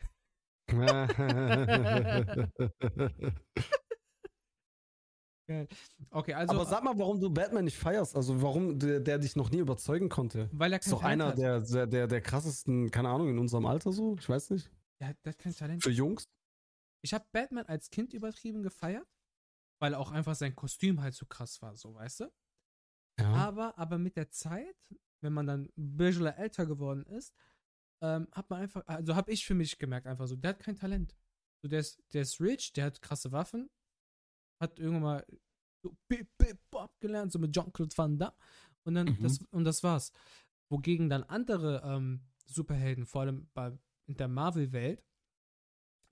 Okay, 6.11 6.33
also, 6.33 6.55
Aber 6.55 6.65
sag 6.65 6.83
mal, 6.83 6.99
warum 6.99 7.21
du 7.21 7.29
Batman 7.29 7.65
nicht 7.65 7.77
feierst. 7.77 8.17
Also 8.17 8.41
warum 8.41 8.79
der, 8.79 9.01
der 9.01 9.19
dich 9.19 9.37
noch 9.37 9.51
nie 9.51 9.59
überzeugen 9.59 10.09
konnte. 10.09 10.49
weil 10.53 10.73
er 10.73 10.79
Ist 10.79 10.87
kein 10.87 10.91
doch 10.93 11.01
Talent 11.03 11.23
einer 11.23 11.31
hat. 11.33 11.39
der, 11.39 11.61
der, 11.61 11.87
der, 11.87 12.07
der 12.07 12.21
krassesten, 12.23 12.91
keine 12.91 13.11
Ahnung, 13.11 13.29
in 13.29 13.39
unserem 13.39 13.67
Alter 13.67 13.93
so. 13.93 14.17
Ich 14.19 14.27
weiß 14.27 14.51
nicht. 14.51 14.71
Der 15.01 15.09
hat 15.09 15.39
kein 15.39 15.55
Talent. 15.55 15.83
Für 15.83 15.91
Jungs. 15.91 16.25
Ich 17.05 17.13
habe 17.13 17.27
Batman 17.33 17.67
als 17.67 17.91
Kind 17.91 18.15
übertrieben 18.15 18.63
gefeiert, 18.63 19.07
weil 19.79 19.95
auch 19.95 20.11
einfach 20.11 20.35
sein 20.35 20.57
Kostüm 20.57 21.03
halt 21.03 21.15
so 21.15 21.27
krass 21.27 21.61
war, 21.61 21.77
so, 21.77 21.95
weißt 21.95 22.21
du? 22.21 22.33
Ja. 23.21 23.33
Aber, 23.35 23.77
aber 23.79 23.99
mit 23.99 24.17
der 24.17 24.31
Zeit, 24.31 24.77
wenn 25.21 25.35
man 25.35 25.47
dann 25.47 25.69
ein 25.77 25.97
bisschen 25.97 26.27
älter 26.27 26.65
geworden 26.67 27.05
ist, 27.05 27.35
ähm, 28.03 28.27
hat 28.33 28.49
man 28.49 28.63
einfach, 28.63 28.83
also 28.87 29.15
habe 29.15 29.31
ich 29.33 29.45
für 29.45 29.55
mich 29.55 29.79
gemerkt, 29.79 30.07
einfach 30.07 30.27
so, 30.27 30.35
der 30.37 30.51
hat 30.51 30.61
kein 30.61 30.77
Talent. 30.77 31.15
So, 31.63 31.69
der 31.69 31.81
ist, 31.81 32.03
der 32.13 32.23
ist 32.23 32.41
rich, 32.41 32.73
der 32.73 32.87
hat 32.87 33.03
krasse 33.03 33.33
Waffen, 33.33 33.71
hat 34.59 34.79
irgendwann 34.79 35.03
mal 35.03 35.27
so 35.83 35.95
Bip, 36.09 36.29
Bip, 36.39 36.59
Bop 36.71 36.99
gelernt, 37.01 37.33
so 37.33 37.39
mit 37.39 37.53
Jean-Claude 37.53 37.97
Van 37.97 38.19
Damme. 38.19 38.37
Und 38.85 38.95
dann, 38.95 39.07
Mhm. 39.09 39.23
das, 39.23 39.39
und 39.51 39.65
das 39.65 39.83
war's. 39.83 40.11
Wogegen 40.71 41.11
dann 41.11 41.23
andere 41.25 41.83
ähm, 41.85 42.23
Superhelden, 42.47 43.05
vor 43.05 43.23
allem 43.23 43.49
bei, 43.53 43.79
in 44.07 44.17
der 44.17 44.29
Marvel-Welt, 44.29 45.05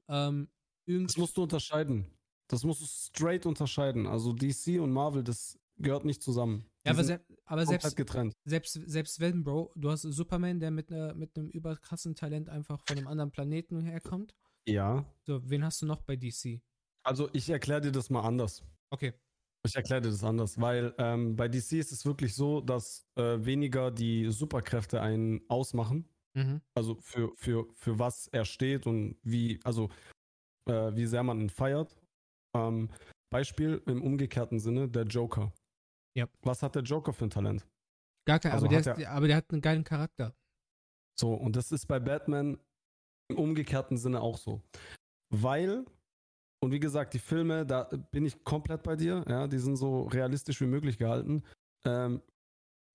ähm, 0.08 0.50
Das 0.86 1.16
musst 1.16 1.36
du 1.36 1.42
unterscheiden. 1.42 2.06
Das 2.48 2.64
musst 2.64 2.82
du 2.82 2.86
straight 2.86 3.46
unterscheiden. 3.46 4.06
Also 4.06 4.32
DC 4.32 4.80
und 4.80 4.92
Marvel, 4.92 5.22
das 5.22 5.58
gehört 5.78 6.04
nicht 6.04 6.22
zusammen. 6.22 6.64
Ja, 6.84 6.92
aber, 6.92 7.04
se 7.04 7.20
aber 7.44 7.66
selbst, 7.66 7.96
getrennt. 7.96 8.34
selbst, 8.44 8.72
selbst 8.72 9.20
wenn, 9.20 9.44
Bro, 9.44 9.72
du 9.76 9.90
hast 9.90 10.02
Superman, 10.02 10.58
der 10.58 10.70
mit, 10.70 10.90
ne, 10.90 11.14
mit 11.16 11.36
einem 11.36 11.48
überkrassen 11.48 12.14
Talent 12.14 12.48
einfach 12.48 12.80
von 12.86 12.98
einem 12.98 13.06
anderen 13.06 13.30
Planeten 13.30 13.80
herkommt. 13.80 14.34
Ja. 14.66 15.04
So, 15.22 15.48
wen 15.48 15.64
hast 15.64 15.80
du 15.82 15.86
noch 15.86 16.02
bei 16.02 16.16
DC? 16.16 16.60
Also 17.04 17.28
ich 17.32 17.48
erkläre 17.50 17.80
dir 17.80 17.92
das 17.92 18.10
mal 18.10 18.22
anders. 18.22 18.64
Okay. 18.90 19.12
Ich 19.64 19.76
erkläre 19.76 20.00
dir 20.00 20.10
das 20.10 20.24
anders, 20.24 20.60
weil 20.60 20.92
ähm, 20.98 21.36
bei 21.36 21.48
DC 21.48 21.72
ist 21.72 21.92
es 21.92 22.04
wirklich 22.04 22.34
so, 22.34 22.60
dass 22.60 23.06
äh, 23.14 23.44
weniger 23.44 23.92
die 23.92 24.30
Superkräfte 24.30 25.00
einen 25.00 25.40
ausmachen. 25.48 26.08
Mhm. 26.34 26.60
Also 26.74 26.96
für, 27.00 27.32
für, 27.36 27.68
für 27.74 27.98
was 27.98 28.26
er 28.28 28.44
steht 28.44 28.86
und 28.86 29.16
wie, 29.22 29.60
also 29.62 29.88
äh, 30.68 30.94
wie 30.94 31.06
sehr 31.06 31.22
man 31.22 31.40
ihn 31.40 31.50
feiert. 31.50 31.96
Ähm, 32.56 32.90
Beispiel 33.32 33.82
im 33.86 34.02
umgekehrten 34.02 34.58
Sinne, 34.58 34.88
der 34.88 35.04
Joker. 35.04 35.52
Ja. 36.16 36.26
Was 36.42 36.62
hat 36.62 36.74
der 36.74 36.82
Joker 36.82 37.12
für 37.12 37.24
ein 37.24 37.30
Talent? 37.30 37.66
Gar 38.26 38.38
kein, 38.38 38.52
Also 38.52 38.66
aber, 38.66 38.76
der 38.76 38.92
hat 38.92 38.98
ist, 38.98 39.06
aber 39.06 39.26
der 39.26 39.36
hat 39.36 39.50
einen 39.50 39.62
geilen 39.62 39.84
Charakter. 39.84 40.34
So, 41.18 41.34
und 41.34 41.56
das 41.56 41.72
ist 41.72 41.86
bei 41.86 41.98
Batman 41.98 42.58
im 43.30 43.38
umgekehrten 43.38 43.96
Sinne 43.96 44.20
auch 44.20 44.36
so. 44.36 44.60
Weil, 45.30 45.86
und 46.62 46.72
wie 46.72 46.80
gesagt, 46.80 47.14
die 47.14 47.18
Filme, 47.18 47.64
da 47.66 47.84
bin 48.10 48.26
ich 48.26 48.44
komplett 48.44 48.82
bei 48.82 48.96
dir, 48.96 49.24
ja, 49.28 49.46
die 49.46 49.58
sind 49.58 49.76
so 49.76 50.02
realistisch 50.02 50.60
wie 50.60 50.66
möglich 50.66 50.98
gehalten. 50.98 51.42
Ähm, 51.84 52.22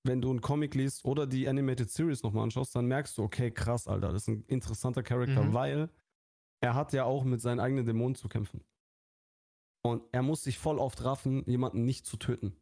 wenn 0.06 0.21
du 0.21 0.30
einen 0.30 0.41
Comic 0.41 0.75
liest 0.75 1.03
oder 1.03 1.25
die 1.27 1.49
Animated 1.49 1.89
Series 1.89 2.23
nochmal 2.23 2.43
anschaust, 2.43 2.75
dann 2.75 2.86
merkst 2.86 3.17
du, 3.17 3.23
okay, 3.23 3.51
krass, 3.51 3.88
Alter, 3.88 4.13
das 4.13 4.21
ist 4.23 4.27
ein 4.30 4.43
interessanter 4.47 5.03
Charakter, 5.03 5.43
Mhm. 5.43 5.53
weil 5.53 5.89
er 6.62 6.76
hat 6.76 6.93
ja 6.93 7.06
auch 7.06 7.24
mit 7.24 7.41
seinen 7.41 7.60
eigenen 7.60 7.86
Dämonen 7.86 8.15
zu 8.15 8.30
kämpfen. 8.30 8.63
Und 9.86 10.04
er 10.12 10.22
muss 10.22 10.43
sich 10.43 10.58
voll 10.58 10.80
oft 10.80 11.04
raffen, 11.04 11.43
jemanden 11.46 11.86
nicht 11.86 12.06
zu 12.06 12.17
töten. 12.17 12.56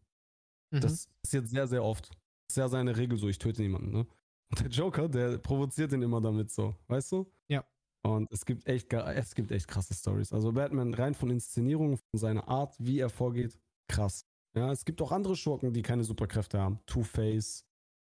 Mhm. 0.71 0.81
Das 0.81 1.07
passiert 1.23 1.47
sehr, 1.49 1.67
sehr 1.67 1.83
oft. 1.83 2.09
Das 2.09 2.51
ist 2.51 2.57
ja 2.57 2.67
seine 2.69 2.97
Regel 2.97 3.17
so, 3.17 3.27
ich 3.27 3.39
töte 3.39 3.61
niemanden, 3.61 3.91
ne? 3.91 4.07
Und 4.51 4.59
der 4.59 4.67
Joker, 4.67 5.09
der 5.09 5.39
provoziert 5.39 5.91
ihn 5.91 6.03
immer 6.03 6.21
damit 6.21 6.51
so, 6.51 6.75
weißt 6.87 7.13
du? 7.13 7.31
Ja. 7.47 7.65
Und 8.03 8.31
es 8.31 8.45
gibt 8.45 8.67
echt, 8.67 8.93
es 8.93 9.33
gibt 9.33 9.51
echt 9.51 9.67
krasse 9.67 9.95
Stories. 9.95 10.31
Also 10.31 10.51
Batman 10.51 10.93
rein 10.93 11.15
von 11.15 11.31
Inszenierung, 11.31 11.97
von 11.97 12.19
seiner 12.19 12.47
Art, 12.47 12.75
wie 12.77 12.99
er 12.99 13.09
vorgeht, 13.09 13.59
krass. 13.87 14.27
Ja, 14.55 14.71
es 14.71 14.85
gibt 14.85 15.01
auch 15.01 15.11
andere 15.11 15.35
Schurken, 15.35 15.73
die 15.73 15.81
keine 15.81 16.03
Superkräfte 16.03 16.59
haben. 16.59 16.79
Two-Face, 16.85 17.65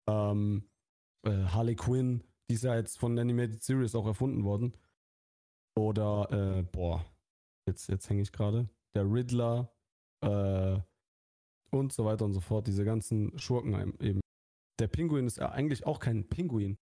ähm, 0.07 0.69
äh, 1.25 1.45
Harley 1.45 1.75
Quinn, 1.75 2.23
die 2.49 2.53
ist 2.53 2.63
ja 2.63 2.75
jetzt 2.75 2.99
von 2.99 3.17
Animated 3.17 3.63
Series 3.63 3.95
auch 3.95 4.05
erfunden 4.05 4.43
worden. 4.43 4.73
Oder, 5.77 6.27
äh, 6.31 6.63
boah, 6.63 7.05
jetzt, 7.67 7.87
jetzt 7.89 8.09
hänge 8.09 8.21
ich 8.21 8.31
gerade. 8.31 8.69
Der 8.95 9.03
Riddler, 9.03 9.71
äh, 10.21 10.79
und 11.71 11.93
so 11.93 12.05
weiter 12.05 12.25
und 12.25 12.33
so 12.33 12.39
fort. 12.39 12.67
Diese 12.67 12.85
ganzen 12.85 13.37
Schurken 13.37 13.73
eben. 14.01 14.21
Der 14.79 14.87
Pinguin 14.87 15.25
ist 15.25 15.37
ja 15.37 15.49
eigentlich 15.51 15.85
auch 15.85 15.99
kein 15.99 16.27
Pinguin. 16.27 16.77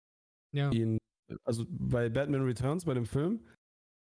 ja. 0.53 0.71
Ihn, 0.71 0.97
also 1.43 1.65
bei 1.67 2.09
Batman 2.09 2.43
Returns, 2.43 2.85
bei 2.85 2.93
dem 2.93 3.05
Film, 3.05 3.47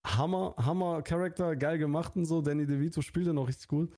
Hammer, 0.06 0.54
Hammer 0.56 1.02
Charakter, 1.02 1.56
geil 1.56 1.78
gemacht 1.78 2.14
und 2.16 2.24
so. 2.24 2.40
Danny 2.40 2.66
DeVito 2.66 3.02
spielt 3.02 3.26
den 3.26 3.38
auch 3.38 3.48
richtig 3.48 3.68
gut. 3.68 3.94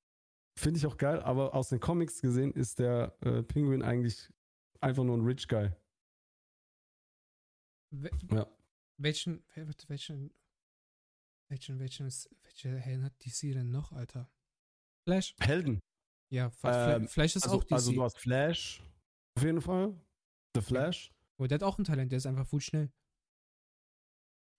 Finde 0.58 0.78
ich 0.78 0.86
auch 0.86 0.96
geil, 0.96 1.20
aber 1.20 1.54
aus 1.54 1.68
den 1.68 1.80
Comics 1.80 2.20
gesehen 2.20 2.52
ist 2.52 2.78
der 2.78 3.16
äh, 3.20 3.42
Pinguin 3.42 3.82
eigentlich 3.82 4.30
einfach 4.80 5.04
nur 5.04 5.16
ein 5.16 5.24
Rich 5.24 5.48
Guy. 5.48 5.70
We 7.90 8.10
Ja. 8.30 8.46
welchen, 8.98 9.44
welchen, 9.88 10.32
welchen, 11.52 11.78
welchen, 11.78 12.06
welche 12.42 12.76
Helden 12.78 13.04
hat 13.04 13.12
DC 13.24 13.52
denn 13.52 13.70
noch, 13.70 13.92
Alter? 13.92 14.28
Flash? 15.06 15.34
Helden. 15.38 15.80
Ja, 16.32 16.46
Ähm, 16.46 16.50
Fla- 16.52 17.06
Flash 17.08 17.36
ist 17.36 17.42
Also, 17.44 17.58
auch 17.58 17.64
DC. 17.64 17.72
also 17.72 17.92
du 17.92 18.02
hast 18.02 18.18
Flash, 18.18 18.82
auf 19.36 19.44
jeden 19.44 19.60
Fall. 19.60 19.94
The 20.54 20.62
Flash. 20.62 21.12
oh, 21.38 21.46
der 21.46 21.56
hat 21.56 21.62
auch 21.62 21.78
ein 21.78 21.84
Talent, 21.84 22.10
der 22.10 22.16
ist 22.16 22.26
einfach 22.26 22.46
voll 22.46 22.60
schnell. 22.62 22.90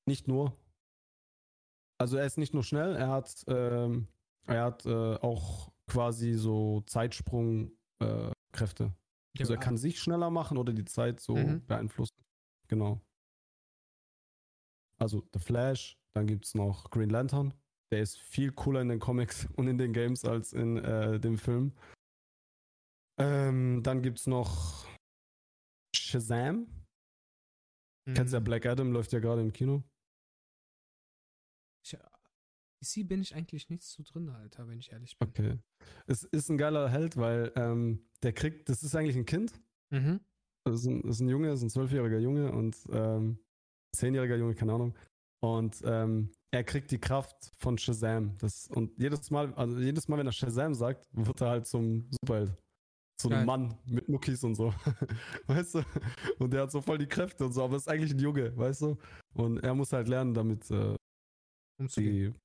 Nicht 0.08 0.28
nur. 0.28 0.56
Also 2.00 2.18
er 2.18 2.26
ist 2.26 2.38
nicht 2.38 2.54
nur 2.54 2.64
schnell, 2.64 2.96
er 2.96 3.08
hat, 3.10 3.44
ähm, 3.48 4.08
er 4.46 4.66
hat 4.66 4.86
äh, 4.86 5.16
auch 5.16 5.72
quasi 5.88 6.34
so 6.34 6.82
Zeitsprung-Kräfte. 6.82 8.84
Äh, 8.84 9.40
also 9.40 9.54
er 9.54 9.60
kann 9.60 9.78
sich 9.78 10.00
schneller 10.00 10.30
machen 10.30 10.58
oder 10.60 10.74
die 10.74 10.86
Zeit 10.86 11.20
so 11.22 11.36
Mhm. 11.36 11.66
beeinflussen. 11.66 12.16
Genau. 12.68 13.02
Also 15.00 15.28
The 15.34 15.40
Flash, 15.40 15.98
dann 16.16 16.28
gibt 16.28 16.46
es 16.46 16.56
noch 16.56 16.90
Green 16.90 17.10
Lantern. 17.10 17.54
Der 17.92 18.02
ist 18.02 18.20
viel 18.20 18.52
cooler 18.52 18.82
in 18.82 18.90
den 18.90 19.00
Comics 19.00 19.48
und 19.56 19.68
in 19.68 19.78
den 19.78 19.94
Games 19.94 20.26
als 20.26 20.54
in 20.54 20.78
äh, 20.78 21.20
dem 21.20 21.38
Film. 21.38 21.74
Ähm, 23.20 23.84
dann 23.84 24.02
gibt 24.02 24.20
es 24.20 24.28
noch 24.28 24.88
Shazam. 25.96 26.68
Mhm. 28.08 28.14
Kennst 28.16 28.34
ja 28.34 28.40
Black 28.40 28.66
Adam, 28.66 28.92
läuft 28.92 29.14
ja 29.14 29.20
gerade 29.20 29.42
im 29.42 29.54
Kino. 29.54 29.84
Ich, 31.86 31.98
DC 32.82 33.08
bin 33.08 33.22
ich 33.22 33.36
eigentlich 33.36 33.70
nicht 33.70 33.84
so 33.84 34.04
drin, 34.04 34.30
Alter, 34.30 34.68
wenn 34.68 34.80
ich 34.80 34.92
ehrlich 34.92 35.18
bin. 35.18 35.30
Okay. 35.30 35.60
Es 36.08 36.24
ist 36.24 36.50
ein 36.50 36.58
geiler 36.58 36.90
Held, 36.90 37.18
weil 37.18 37.52
ähm, 37.56 38.06
der 38.24 38.34
kriegt, 38.34 38.70
das 38.70 38.84
ist 38.84 38.96
eigentlich 38.96 39.16
ein 39.16 39.26
Kind. 39.26 39.62
Mhm. 39.92 40.20
Das 40.66 40.76
ist 40.76 40.86
ein, 40.86 41.02
ist 41.02 41.20
ein 41.20 41.30
Junge, 41.30 41.50
das 41.50 41.60
ist 41.60 41.64
ein 41.64 41.70
zwölfjähriger 41.70 42.20
Junge 42.20 42.52
und 42.52 42.78
ähm, 42.90 43.38
zehnjähriger 43.96 44.38
Junge, 44.38 44.56
keine 44.56 44.74
Ahnung. 44.74 44.96
Und 45.44 45.82
ähm, 45.84 46.32
er 46.54 46.64
kriegt 46.64 46.90
die 46.92 47.00
Kraft 47.00 47.52
von 47.58 47.78
Shazam. 47.78 48.38
Das, 48.38 48.68
und 48.70 48.98
jedes 48.98 49.30
Mal, 49.30 49.54
also 49.56 49.78
jedes 49.80 50.08
Mal, 50.08 50.18
wenn 50.20 50.28
er 50.28 50.32
Shazam 50.32 50.74
sagt, 50.74 51.06
wird 51.12 51.42
er 51.42 51.50
halt 51.50 51.68
zum 51.68 52.10
Superheld. 52.12 52.56
Zu 53.20 53.28
einem 53.30 53.38
Geil. 53.40 53.46
Mann 53.46 53.78
mit 53.86 54.08
Muckis 54.10 54.44
und 54.44 54.56
so. 54.56 54.74
weißt 55.48 55.76
du? 55.76 55.84
Und 56.40 56.52
der 56.54 56.64
hat 56.64 56.72
so 56.72 56.82
voll 56.82 56.98
die 56.98 57.08
Kräfte 57.08 57.46
und 57.46 57.52
so, 57.54 57.64
aber 57.64 57.76
ist 57.76 57.88
eigentlich 57.90 58.12
ein 58.14 58.20
Junge, 58.20 58.56
weißt 58.58 58.82
du? 58.84 58.98
Und 59.34 59.58
er 59.60 59.74
muss 59.76 59.92
halt 59.94 60.08
lernen, 60.08 60.34
damit 60.34 60.70
äh, 60.72 60.96
Umzugehen. 61.80 62.34
die 62.34 62.40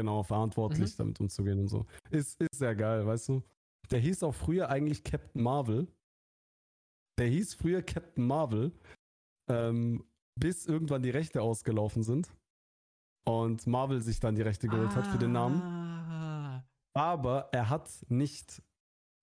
genau 0.00 0.22
verantwortlich 0.22 0.92
Mhm. 0.92 0.96
damit 0.98 1.20
umzugehen 1.20 1.58
und 1.58 1.68
so. 1.68 1.86
Ist, 2.10 2.40
ist 2.40 2.54
sehr 2.58 2.74
geil, 2.76 3.04
weißt 3.04 3.28
du? 3.30 3.42
Der 3.90 3.98
hieß 3.98 4.22
auch 4.22 4.34
früher 4.34 4.68
eigentlich 4.68 5.02
Captain 5.02 5.42
Marvel. 5.42 5.88
Der 7.18 7.26
hieß 7.26 7.54
früher 7.54 7.82
Captain 7.82 8.24
Marvel, 8.26 8.70
ähm, 9.50 10.04
bis 10.38 10.66
irgendwann 10.66 11.02
die 11.02 11.10
Rechte 11.10 11.42
ausgelaufen 11.42 12.02
sind 12.02 12.30
und 13.26 13.66
Marvel 13.66 14.00
sich 14.00 14.20
dann 14.20 14.34
die 14.34 14.42
Rechte 14.42 14.68
geholt 14.68 14.94
hat 14.94 15.06
für 15.06 15.18
den 15.18 15.32
Namen. 15.32 15.60
Ah. 15.60 16.64
Aber 16.94 17.48
er 17.52 17.68
hat 17.68 17.90
nicht, 18.08 18.62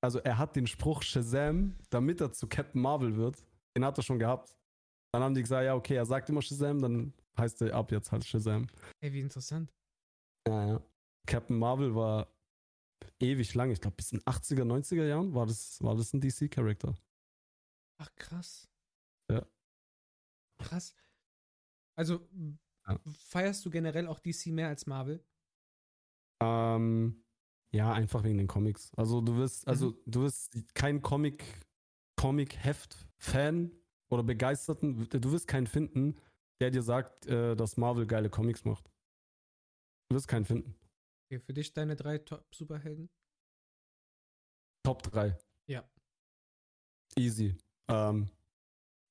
also 0.01 0.19
er 0.19 0.37
hat 0.37 0.55
den 0.55 0.67
Spruch 0.67 1.01
Shazam, 1.01 1.75
damit 1.89 2.21
er 2.21 2.31
zu 2.31 2.47
Captain 2.47 2.81
Marvel 2.81 3.15
wird, 3.15 3.45
den 3.75 3.83
hat 3.83 3.97
er 3.97 4.03
schon 4.03 4.19
gehabt. 4.19 4.57
Dann 5.11 5.23
haben 5.23 5.33
die 5.33 5.41
gesagt, 5.41 5.65
ja, 5.65 5.75
okay, 5.75 5.95
er 5.95 6.05
sagt 6.05 6.29
immer 6.29 6.41
Shazam, 6.41 6.81
dann 6.81 7.13
heißt 7.37 7.61
er 7.61 7.73
ab 7.73 7.91
jetzt 7.91 8.11
halt 8.11 8.23
Shazam. 8.25 8.67
Ey, 9.01 9.11
wie 9.13 9.21
interessant. 9.21 9.73
Ja, 10.47 10.67
ja. 10.67 10.81
Captain 11.25 11.57
Marvel 11.57 11.95
war 11.95 12.27
ewig 13.19 13.53
lang, 13.55 13.71
ich 13.71 13.81
glaube 13.81 13.95
bis 13.95 14.11
in 14.11 14.21
80er, 14.21 14.63
90er 14.63 15.05
Jahren 15.05 15.33
war 15.33 15.45
das, 15.45 15.81
war 15.81 15.95
das 15.95 16.13
ein 16.13 16.21
DC-Charakter. 16.21 16.93
Ach, 17.97 18.13
krass. 18.15 18.69
Ja. 19.31 19.45
Krass. 20.59 20.93
Also, 21.95 22.27
Ja. 22.87 22.99
feierst 23.29 23.65
du 23.65 23.69
generell 23.69 24.07
auch 24.07 24.19
DC 24.19 24.47
mehr 24.51 24.67
als 24.67 24.85
Marvel? 24.85 25.23
Ähm, 26.41 27.23
ja, 27.71 27.93
einfach 27.93 28.23
wegen 28.23 28.37
den 28.37 28.47
Comics. 28.47 28.91
Also 28.95 29.21
du 29.21 29.35
wirst, 29.37 29.67
also 29.67 29.91
Mhm. 29.91 30.01
du 30.05 30.21
wirst 30.23 30.75
kein 30.75 31.01
Comic, 31.01 31.43
Comic-Heft-Fan 32.17 33.71
oder 34.09 34.23
Begeisterten, 34.23 35.07
du 35.09 35.31
wirst 35.31 35.47
keinen 35.47 35.67
finden, 35.67 36.15
der 36.59 36.71
dir 36.71 36.83
sagt, 36.83 37.25
äh, 37.27 37.55
dass 37.55 37.77
Marvel 37.77 38.05
geile 38.05 38.29
Comics 38.29 38.65
macht. 38.65 38.91
Du 40.09 40.15
wirst 40.15 40.27
keinen 40.27 40.45
finden. 40.45 40.75
Okay, 41.25 41.39
für 41.39 41.53
dich 41.53 41.73
deine 41.73 41.95
drei 41.95 42.19
Top-Superhelden? 42.19 43.09
Top 44.83 45.01
3. 45.03 45.35
Ja. 45.67 45.89
Easy. 47.17 47.57
Ähm, 47.87 48.29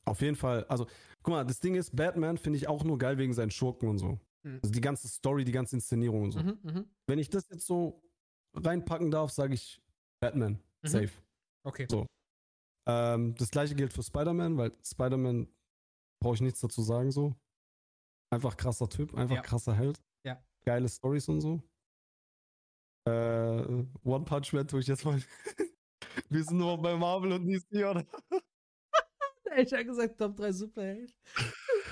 auf 0.04 0.20
jeden 0.20 0.36
Fall, 0.36 0.64
also, 0.64 0.86
guck 1.22 1.32
mal, 1.34 1.44
das 1.44 1.60
Ding 1.60 1.74
ist, 1.74 1.94
Batman 1.96 2.36
finde 2.38 2.58
ich 2.58 2.68
auch 2.68 2.84
nur 2.84 2.98
geil 2.98 3.18
wegen 3.18 3.32
seinen 3.32 3.50
Schurken 3.50 3.88
und 3.88 3.98
so. 3.98 4.18
Mhm. 4.42 4.60
Also 4.62 4.72
die 4.72 4.80
ganze 4.80 5.08
Story, 5.08 5.44
die 5.44 5.52
ganze 5.52 5.76
Inszenierung 5.76 6.24
und 6.24 6.32
so. 6.32 6.40
Mhm, 6.40 6.58
mhm. 6.62 6.84
Wenn 7.06 7.18
ich 7.18 7.30
das 7.30 7.48
jetzt 7.48 7.66
so 7.66 8.02
reinpacken 8.54 9.10
darf, 9.10 9.30
sage 9.30 9.54
ich 9.54 9.80
Batman. 10.20 10.58
Mhm. 10.82 10.88
Safe. 10.88 11.10
Okay. 11.66 11.86
So. 11.90 12.06
Ähm, 12.86 13.34
das 13.36 13.50
gleiche 13.50 13.74
gilt 13.74 13.92
für 13.92 14.02
Spider-Man, 14.02 14.58
weil 14.58 14.72
Spider-Man 14.84 15.48
brauche 16.22 16.34
ich 16.34 16.40
nichts 16.42 16.60
dazu 16.60 16.82
sagen 16.82 17.10
so. 17.10 17.34
Einfach 18.30 18.56
krasser 18.56 18.88
Typ, 18.88 19.14
einfach 19.14 19.36
Ja. 19.36 19.42
krasser 19.42 19.74
Held. 19.74 20.02
Ja. 20.26 20.42
Geile 20.66 20.88
Stories 20.88 21.28
und 21.28 21.40
so. 21.40 21.62
Äh, 23.06 23.84
One 24.04 24.24
Punch 24.24 24.52
Man 24.52 24.66
tue 24.66 24.80
ich 24.80 24.86
jetzt 24.86 25.04
mal. 25.04 25.22
Wir 26.28 26.44
sind 26.44 26.58
nur 26.58 26.80
bei 26.80 26.96
Marvel 26.96 27.32
und 27.32 27.46
DC, 27.46 27.84
oder? 27.84 28.04
Ich 29.56 29.72
habe 29.72 29.84
gesagt, 29.84 30.18
Top 30.18 30.36
3 30.36 30.52
Superhelden. 30.52 31.12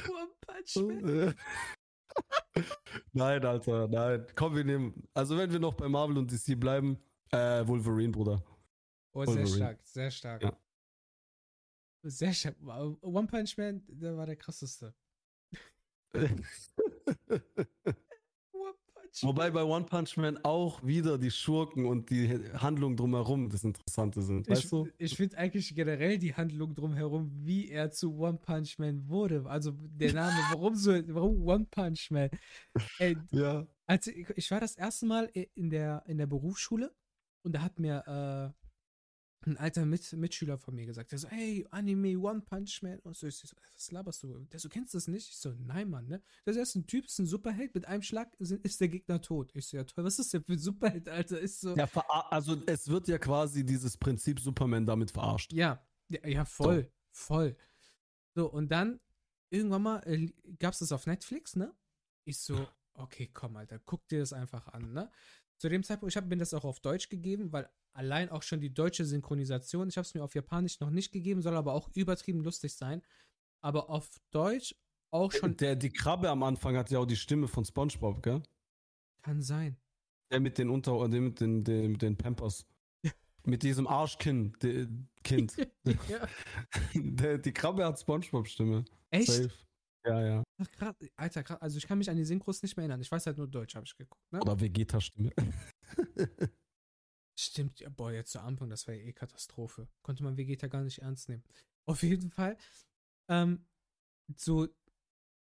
One 0.08 0.30
Punch 0.40 0.76
Man. 0.76 1.34
nein, 3.12 3.44
Alter, 3.44 3.88
nein. 3.88 4.26
Komm, 4.34 4.54
wir 4.54 4.64
nehmen. 4.64 5.08
Also, 5.14 5.36
wenn 5.36 5.50
wir 5.50 5.60
noch 5.60 5.74
bei 5.74 5.88
Marvel 5.88 6.18
und 6.18 6.30
DC 6.30 6.58
bleiben, 6.58 6.98
äh, 7.30 7.66
Wolverine, 7.66 8.12
Bruder. 8.12 8.42
Oh, 9.12 9.24
sehr 9.24 9.36
Wolverine. 9.36 9.56
stark, 9.56 9.80
sehr 9.84 10.10
stark. 10.10 10.42
Ja. 10.42 10.58
Sehr 12.04 12.32
stark. 12.32 12.56
Wow. 12.60 12.98
One 13.02 13.26
Punch 13.26 13.56
Man, 13.56 13.82
der 13.88 14.16
war 14.16 14.26
der 14.26 14.36
krasseste. 14.36 14.94
Wobei 19.20 19.50
bei 19.50 19.62
One 19.62 19.84
Punch 19.84 20.16
Man 20.16 20.38
auch 20.42 20.82
wieder 20.82 21.18
die 21.18 21.30
Schurken 21.30 21.84
und 21.86 22.08
die 22.10 22.28
Handlung 22.54 22.96
drumherum 22.96 23.50
das 23.50 23.62
Interessante 23.62 24.22
sind, 24.22 24.46
Ich, 24.48 24.54
weißt 24.54 24.72
du? 24.72 24.88
ich 24.98 25.16
finde 25.16 25.36
eigentlich 25.38 25.74
generell 25.74 26.18
die 26.18 26.34
Handlung 26.34 26.74
drumherum, 26.74 27.30
wie 27.44 27.68
er 27.68 27.90
zu 27.90 28.16
One 28.16 28.38
Punch 28.38 28.78
Man 28.78 29.06
wurde. 29.08 29.44
Also 29.46 29.72
der 29.72 30.14
Name, 30.14 30.32
warum 30.52 30.74
so, 30.74 30.92
warum 31.08 31.46
One 31.46 31.66
Punch 31.70 32.10
Man? 32.10 32.30
Ey, 32.98 33.16
Ja. 33.30 33.66
als 33.86 34.06
ich, 34.06 34.28
ich 34.30 34.50
war 34.50 34.60
das 34.60 34.76
erste 34.76 35.06
Mal 35.06 35.30
in 35.54 35.68
der, 35.70 36.02
in 36.06 36.16
der 36.18 36.26
Berufsschule 36.26 36.92
und 37.44 37.54
da 37.54 37.62
hat 37.62 37.78
mir 37.78 38.54
äh, 38.54 38.61
ein 39.46 39.56
alter 39.56 39.84
Mit 39.84 40.12
Mitschüler 40.12 40.58
von 40.58 40.74
mir 40.74 40.86
gesagt, 40.86 41.12
der 41.12 41.18
so, 41.18 41.28
hey, 41.28 41.66
Anime, 41.70 42.18
One 42.18 42.40
Punch 42.40 42.82
Man. 42.82 42.98
Und 43.00 43.16
so, 43.16 43.26
ich 43.26 43.36
so, 43.36 43.48
was 43.74 43.90
laberst 43.90 44.22
du? 44.22 44.38
Der 44.52 44.60
so, 44.60 44.68
kennst 44.68 44.94
du 44.94 44.98
das 44.98 45.08
nicht? 45.08 45.28
Ich 45.28 45.38
so, 45.38 45.52
nein, 45.58 45.90
Mann, 45.90 46.06
ne? 46.06 46.22
Das 46.44 46.56
ist 46.56 46.74
ein 46.74 46.86
Typ, 46.86 47.06
ist 47.06 47.18
ein 47.18 47.26
Superheld, 47.26 47.74
mit 47.74 47.86
einem 47.86 48.02
Schlag 48.02 48.34
ist 48.38 48.80
der 48.80 48.88
Gegner 48.88 49.20
tot. 49.20 49.50
Ich 49.54 49.66
so, 49.66 49.76
ja 49.76 49.84
toll, 49.84 50.04
was 50.04 50.18
ist 50.18 50.32
denn 50.32 50.44
für 50.44 50.52
ein 50.52 50.58
Superheld, 50.58 51.08
Alter? 51.08 51.40
Ist 51.40 51.60
so, 51.60 51.76
ja 51.76 51.88
also, 52.30 52.60
es 52.66 52.88
wird 52.88 53.08
ja 53.08 53.18
quasi 53.18 53.64
dieses 53.64 53.96
Prinzip 53.96 54.40
Superman 54.40 54.86
damit 54.86 55.10
verarscht. 55.10 55.52
Ja, 55.52 55.84
ja, 56.08 56.26
ja 56.26 56.44
voll, 56.44 56.90
voll. 57.10 57.56
So, 58.34 58.50
und 58.50 58.70
dann 58.70 59.00
irgendwann 59.50 59.82
mal 59.82 59.98
äh, 60.06 60.32
gab's 60.58 60.78
das 60.78 60.92
auf 60.92 61.06
Netflix, 61.06 61.56
ne? 61.56 61.74
Ich 62.24 62.38
so, 62.38 62.68
okay, 62.94 63.30
komm, 63.32 63.56
Alter, 63.56 63.78
guck 63.80 64.06
dir 64.08 64.20
das 64.20 64.32
einfach 64.32 64.68
an, 64.68 64.92
ne? 64.92 65.10
Zu 65.62 65.68
dem 65.68 65.84
Zeitpunkt, 65.84 66.12
ich 66.12 66.16
habe 66.16 66.26
mir 66.26 66.38
das 66.38 66.54
auch 66.54 66.64
auf 66.64 66.80
Deutsch 66.80 67.08
gegeben, 67.08 67.52
weil 67.52 67.68
allein 67.92 68.30
auch 68.30 68.42
schon 68.42 68.60
die 68.60 68.74
deutsche 68.74 69.04
Synchronisation, 69.04 69.88
ich 69.88 69.96
habe 69.96 70.04
es 70.04 70.12
mir 70.12 70.24
auf 70.24 70.34
Japanisch 70.34 70.80
noch 70.80 70.90
nicht 70.90 71.12
gegeben, 71.12 71.40
soll 71.40 71.54
aber 71.54 71.72
auch 71.72 71.88
übertrieben 71.94 72.40
lustig 72.40 72.74
sein. 72.74 73.00
Aber 73.60 73.88
auf 73.88 74.10
Deutsch 74.32 74.74
auch 75.12 75.30
schon 75.30 75.56
Der, 75.56 75.76
die 75.76 75.92
Krabbe 75.92 76.28
am 76.30 76.42
Anfang 76.42 76.76
hat 76.76 76.90
ja 76.90 76.98
auch 76.98 77.06
die 77.06 77.14
Stimme 77.14 77.46
von 77.46 77.64
SpongeBob, 77.64 78.24
gell? 78.24 78.42
kann 79.22 79.40
sein. 79.40 79.76
Der 80.32 80.40
mit 80.40 80.58
den 80.58 80.68
Unter- 80.68 81.08
der 81.08 81.20
mit 81.20 81.38
den, 81.38 81.62
den, 81.62 81.92
mit 81.92 82.02
den 82.02 82.16
Pampers. 82.16 82.66
mit 83.46 83.62
diesem 83.62 83.86
Arschkind, 83.86 84.60
de, 84.64 84.88
Kind. 85.22 85.54
ja. 86.08 86.28
der, 86.96 87.38
die 87.38 87.52
Krabbe 87.52 87.84
hat 87.84 88.00
SpongeBob-Stimme. 88.00 88.84
Echt? 89.10 89.28
Safe. 89.28 89.52
Ja, 90.06 90.26
ja. 90.26 90.42
Ach, 90.62 90.70
krass, 90.70 90.94
Alter, 91.16 91.42
krass. 91.42 91.60
Also 91.60 91.78
ich 91.78 91.86
kann 91.86 91.98
mich 91.98 92.08
an 92.10 92.16
die 92.16 92.24
Synchros 92.24 92.62
nicht 92.62 92.76
mehr 92.76 92.82
erinnern. 92.84 93.00
Ich 93.00 93.10
weiß 93.10 93.26
halt 93.26 93.36
nur 93.38 93.48
Deutsch, 93.48 93.74
habe 93.74 93.84
ich 93.86 93.96
geguckt. 93.96 94.32
Ne? 94.32 94.40
Oder 94.40 94.60
Vegeta-Stimme. 94.60 95.30
Stimmt, 97.38 97.80
ja, 97.80 97.88
boah, 97.88 98.12
jetzt 98.12 98.32
zu 98.32 98.40
Anfang, 98.40 98.68
das 98.70 98.86
war 98.86 98.94
ja 98.94 99.02
eh 99.04 99.12
Katastrophe. 99.12 99.88
Konnte 100.02 100.22
man 100.22 100.36
Vegeta 100.36 100.66
gar 100.68 100.82
nicht 100.82 100.98
ernst 101.00 101.28
nehmen. 101.28 101.42
Auf 101.86 102.02
jeden 102.02 102.30
Fall, 102.30 102.56
ähm, 103.28 103.64
so, 104.36 104.68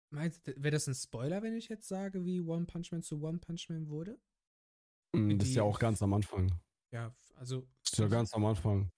meinst 0.09 0.47
wäre 0.47 0.71
das 0.71 0.87
ein 0.87 0.95
Spoiler, 0.95 1.43
wenn 1.43 1.53
ich 1.55 1.67
jetzt 1.67 1.87
sage, 1.87 2.25
wie 2.25 2.41
One 2.41 2.65
Punch 2.65 2.91
Man 2.91 3.03
zu 3.03 3.21
One 3.21 3.37
Punch 3.39 3.69
Man 3.69 3.89
wurde? 3.89 4.19
Mm, 5.15 5.37
das 5.37 5.47
ist 5.47 5.53
Die- 5.53 5.57
ja 5.57 5.63
auch 5.63 5.77
ganz 5.77 6.01
am 6.01 6.13
Anfang. 6.13 6.49
Ja, 6.91 7.13
also, 7.35 7.67
Das 7.83 7.91
ist 7.93 7.99
ja 7.99 8.07
ganz 8.07 8.33
am 8.33 8.45
Anfang. 8.45 8.89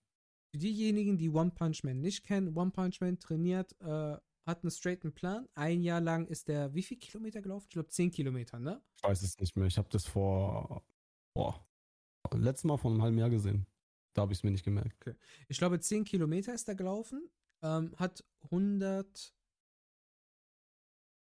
für 0.52 0.60
diejenigen, 0.60 1.17
die 1.17 1.30
One 1.30 1.52
Punch 1.52 1.84
Man 1.84 2.00
nicht 2.00 2.24
kennen, 2.24 2.56
One 2.56 2.72
Punch 2.72 3.02
Man 3.02 3.20
trainiert, 3.20 3.76
äh, 3.82 4.17
hat 4.48 4.64
einen 4.64 4.72
straighten 4.72 5.14
Plan. 5.14 5.48
Ein 5.54 5.82
Jahr 5.84 6.02
lang 6.02 6.26
ist 6.28 6.48
der, 6.48 6.74
wie 6.74 6.82
viel 6.82 6.98
Kilometer 6.98 7.42
gelaufen? 7.42 7.66
Ich 7.68 7.74
glaube, 7.74 7.90
10 7.90 8.12
Kilometer, 8.12 8.60
ne? 8.60 8.82
Ich 8.96 9.04
weiß 9.04 9.22
es 9.22 9.38
nicht 9.40 9.56
mehr. 9.56 9.68
Ich 9.68 9.78
habe 9.78 9.90
das 9.90 10.06
vor, 10.06 10.84
boah, 11.34 11.68
letztes 12.34 12.64
Mal 12.64 12.78
vor 12.78 12.92
einem 12.92 13.02
halben 13.02 13.18
Jahr 13.18 13.30
gesehen. 13.30 13.68
Da 14.14 14.22
habe 14.24 14.32
ich 14.34 14.40
es 14.40 14.44
mir 14.44 14.52
nicht 14.52 14.64
gemerkt. 14.64 15.14
Ich 15.50 15.58
glaube, 15.58 15.80
10 15.80 16.06
Kilometer 16.06 16.54
ist 16.54 16.68
er 16.68 16.76
gelaufen, 16.76 17.30
ähm, 17.62 17.94
hat 17.98 18.24
100, 18.50 19.36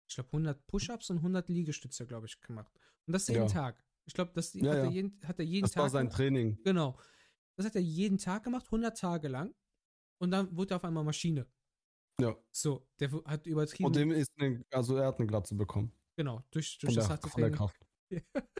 ich 0.09 0.15
glaube 0.15 0.29
100 0.33 0.67
Push-Ups 0.67 1.11
und 1.11 1.19
100 1.19 1.49
Liegestütze, 1.49 2.07
glaube 2.07 2.27
ich, 2.27 2.41
gemacht. 2.41 2.73
Und 3.07 3.15
das 3.15 3.27
jeden 3.27 3.43
Ja. 3.43 3.49
Tag. 3.49 3.83
Ich 4.05 4.13
glaube, 4.13 4.33
das 4.35 4.53
Ja, 4.53 4.71
hat, 4.71 4.77
ja. 4.77 4.85
Er 4.85 4.91
jeden, 4.91 5.19
hat 5.27 5.39
er 5.39 5.45
jeden 5.47 5.63
Das 5.63 5.73
Tag 5.73 5.83
war 5.85 5.91
sein 5.91 6.07
gemacht. 6.07 6.17
Training. 6.19 6.63
Genau. 6.63 6.99
Das 7.57 7.65
hat 7.67 7.75
er 7.75 7.81
jeden 7.81 8.19
Tag 8.19 8.45
gemacht, 8.45 8.67
100 8.67 8.99
Tage 8.99 9.29
lang. 9.29 9.55
Und 10.19 10.31
dann 10.31 10.55
wurde 10.55 10.75
er 10.75 10.77
auf 10.77 10.85
einmal 10.85 11.05
Maschine. 11.05 11.47
Ja. 12.21 12.37
So, 12.53 12.87
der 13.01 13.11
hat 13.25 13.47
übertrieben. 13.47 13.87
Und 13.87 13.97
dem 13.97 14.11
ist 14.11 14.31
eine, 14.39 14.65
also 14.71 14.97
er 14.97 15.09
hat 15.09 15.19
eine 15.19 15.27
Glatze 15.27 15.55
bekommen. 15.55 15.93
genau, 16.17 16.43
durch, 16.51 16.79
durch 16.79 16.95
das 16.95 17.07
der, 17.07 17.13
harte 17.13 17.29
von 17.29 17.41
der 17.41 17.53
Training. 17.53 17.57
Kraft. 17.57 17.87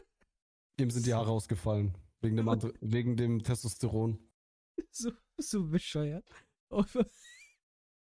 Ihm 0.79 0.89
sind 0.89 1.05
die 1.05 1.13
Haare 1.13 1.31
ausgefallen. 1.31 1.97
Wegen 2.21 2.35
dem, 2.35 2.47
wegen 2.81 3.15
dem 3.15 3.43
Testosteron. 3.43 4.19
so, 4.91 5.11
so 5.37 5.67
bescheuert. 5.67 6.29
Auf, 6.69 6.97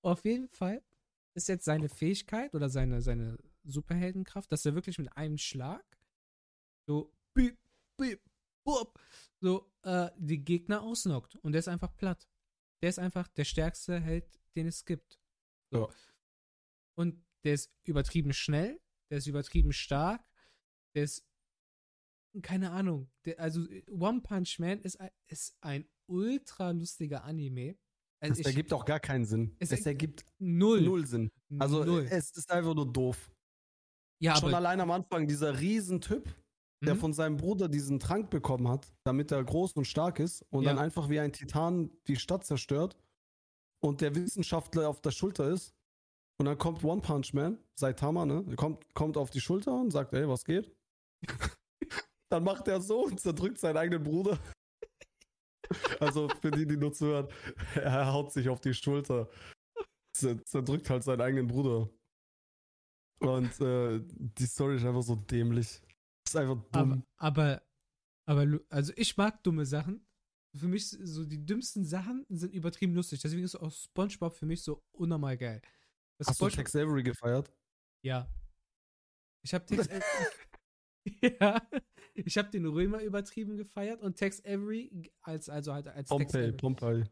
auf 0.01 0.25
jeden 0.25 0.49
Fall 0.49 0.83
ist 1.35 1.47
jetzt 1.47 1.65
seine 1.65 1.87
Fähigkeit 1.87 2.53
oder 2.53 2.69
seine, 2.69 3.01
seine 3.01 3.37
Superheldenkraft, 3.63 4.51
dass 4.51 4.65
er 4.65 4.75
wirklich 4.75 4.97
mit 4.97 5.15
einem 5.15 5.37
Schlag 5.37 5.85
so 6.87 7.13
piep, 7.33 7.57
piep, 7.97 8.21
bup, 8.65 8.99
so 9.39 9.71
äh, 9.83 10.09
die 10.17 10.43
Gegner 10.43 10.81
ausnockt. 10.81 11.35
Und 11.37 11.53
der 11.53 11.59
ist 11.59 11.67
einfach 11.67 11.95
platt. 11.95 12.27
Der 12.81 12.89
ist 12.89 12.99
einfach 12.99 13.27
der 13.27 13.45
stärkste 13.45 13.99
Held, 13.99 14.39
den 14.55 14.67
es 14.67 14.85
gibt. 14.85 15.19
So. 15.71 15.87
Ja. 15.89 15.95
Und 16.97 17.23
der 17.43 17.53
ist 17.53 17.71
übertrieben 17.85 18.33
schnell, 18.33 18.79
der 19.09 19.19
ist 19.19 19.27
übertrieben 19.27 19.71
stark, 19.73 20.23
der 20.95 21.03
ist 21.03 21.25
keine 22.41 22.71
Ahnung. 22.71 23.09
Der, 23.25 23.39
also 23.39 23.65
One 23.89 24.21
Punch 24.21 24.59
Man 24.59 24.79
ist, 24.81 24.99
ein- 24.99 25.11
ist 25.27 25.57
ein 25.61 25.87
ultra 26.07 26.71
lustiger 26.71 27.23
Anime. 27.23 27.77
Also 28.21 28.31
Das 28.33 28.39
ich- 28.39 28.45
ergibt 28.47 28.73
auch 28.73 28.85
gar 28.85 28.99
keinen 28.99 29.25
Sinn. 29.25 29.55
Es 29.59 29.71
Es, 29.71 29.79
erg- 29.81 29.87
ergibt 29.87 30.25
null. 30.39 30.81
null 30.81 31.05
Sinn. 31.07 31.31
Also 31.57 31.83
null. 31.85 32.05
es 32.09 32.31
ist 32.31 32.51
einfach 32.51 32.75
nur 32.75 32.91
doof. 32.91 33.31
ja, 34.21 34.35
Schon 34.35 34.53
allein 34.53 34.81
am 34.81 34.91
Anfang 34.91 35.27
dieser 35.27 35.59
Riesentyp, 35.61 36.35
der 36.83 36.95
Mhm. 36.95 36.99
von 36.99 37.13
seinem 37.13 37.37
Bruder 37.37 37.69
diesen 37.69 37.99
Trank 38.01 38.29
bekommen 38.29 38.67
hat, 38.67 38.93
damit 39.05 39.31
er 39.31 39.41
groß 39.43 39.73
und 39.73 39.85
stark 39.85 40.19
ist 40.19 40.41
und 40.49 40.63
Ja. 40.63 40.71
dann 40.73 40.79
einfach 40.83 41.09
wie 41.09 41.19
ein 41.21 41.31
Titan 41.31 41.89
die 42.07 42.17
Stadt 42.17 42.45
zerstört 42.45 42.97
und 43.81 44.01
der 44.01 44.13
Wissenschaftler 44.15 44.89
auf 44.89 45.01
der 45.01 45.11
Schulter 45.11 45.49
ist 45.49 45.73
und 46.39 46.45
dann 46.45 46.57
kommt 46.57 46.83
One 46.83 47.01
Punch 47.01 47.33
Man, 47.33 47.57
Saitama, 47.75 48.25
ne, 48.25 48.43
kommt, 48.55 48.93
kommt 48.93 49.17
auf 49.17 49.29
die 49.29 49.41
Schulter 49.41 49.73
und 49.73 49.91
sagt, 49.91 50.13
ey, 50.13 50.27
was 50.27 50.43
geht? 50.45 50.75
dann 52.31 52.43
macht 52.43 52.67
er 52.67 52.81
so 52.81 53.05
und 53.05 53.19
zerdrückt 53.19 53.57
seinen 53.59 53.77
eigenen 53.77 54.03
Bruder. 54.03 54.39
Also 55.99 56.27
für 56.41 56.49
die, 56.49 56.65
die 56.65 56.77
nur 56.77 56.93
zuhören, 56.93 57.27
er 57.75 58.11
haut 58.11 58.31
sich 58.33 58.49
auf 58.49 58.59
die 58.59 58.73
Schulter, 58.73 59.29
zer- 60.17 60.43
zerdrückt 60.43 60.89
halt 60.89 61.03
seinen 61.03 61.21
eigenen 61.21 61.45
Bruder. 61.45 61.87
Und 63.19 63.61
äh, 63.61 64.01
die 64.03 64.47
Story 64.47 64.77
ist 64.77 64.85
einfach 64.85 65.03
so 65.03 65.15
dämlich. 65.15 65.79
Ist 66.25 66.35
einfach 66.35 66.55
dumm. 66.71 67.03
aber, 67.17 67.61
aber, 68.25 68.43
aber, 68.45 68.59
also 68.69 68.93
ich 68.95 69.15
mag 69.17 69.43
dumme 69.43 69.65
Sachen. 69.67 70.03
Für 70.55 70.67
mich 70.67 70.89
so 70.89 71.25
die 71.25 71.45
dümmsten 71.45 71.85
Sachen 71.85 72.25
sind 72.29 72.53
übertrieben 72.53 72.95
lustig. 72.95 73.21
Deswegen 73.21 73.43
ist 73.43 73.55
auch 73.55 73.71
SpongeBob 73.71 74.33
für 74.33 74.45
mich 74.45 74.63
so 74.63 74.83
unnormal 74.91 75.37
geil. 75.37 75.61
Das 76.17 76.27
Hast 76.27 76.41
du 76.41 76.49
Tex 76.49 76.75
Avery 76.75 77.03
gefeiert? 77.03 77.51
Ja. 78.03 78.27
Ich 79.43 79.53
habe 79.53 79.65
Tex 79.65 79.87
Ja. 81.39 81.61
Ich 82.13 82.37
habe 82.37 82.49
den 82.49 82.65
Römer 82.65 83.01
übertrieben 83.01 83.55
gefeiert 83.57 84.01
und 84.01 84.15
Tex 84.17 84.43
Avery 84.43 85.09
als 85.21 85.49
also 85.49 85.73
halt 85.73 85.87
als 85.87 86.11
Avery. 86.11 86.51
Pompeii. 86.53 87.03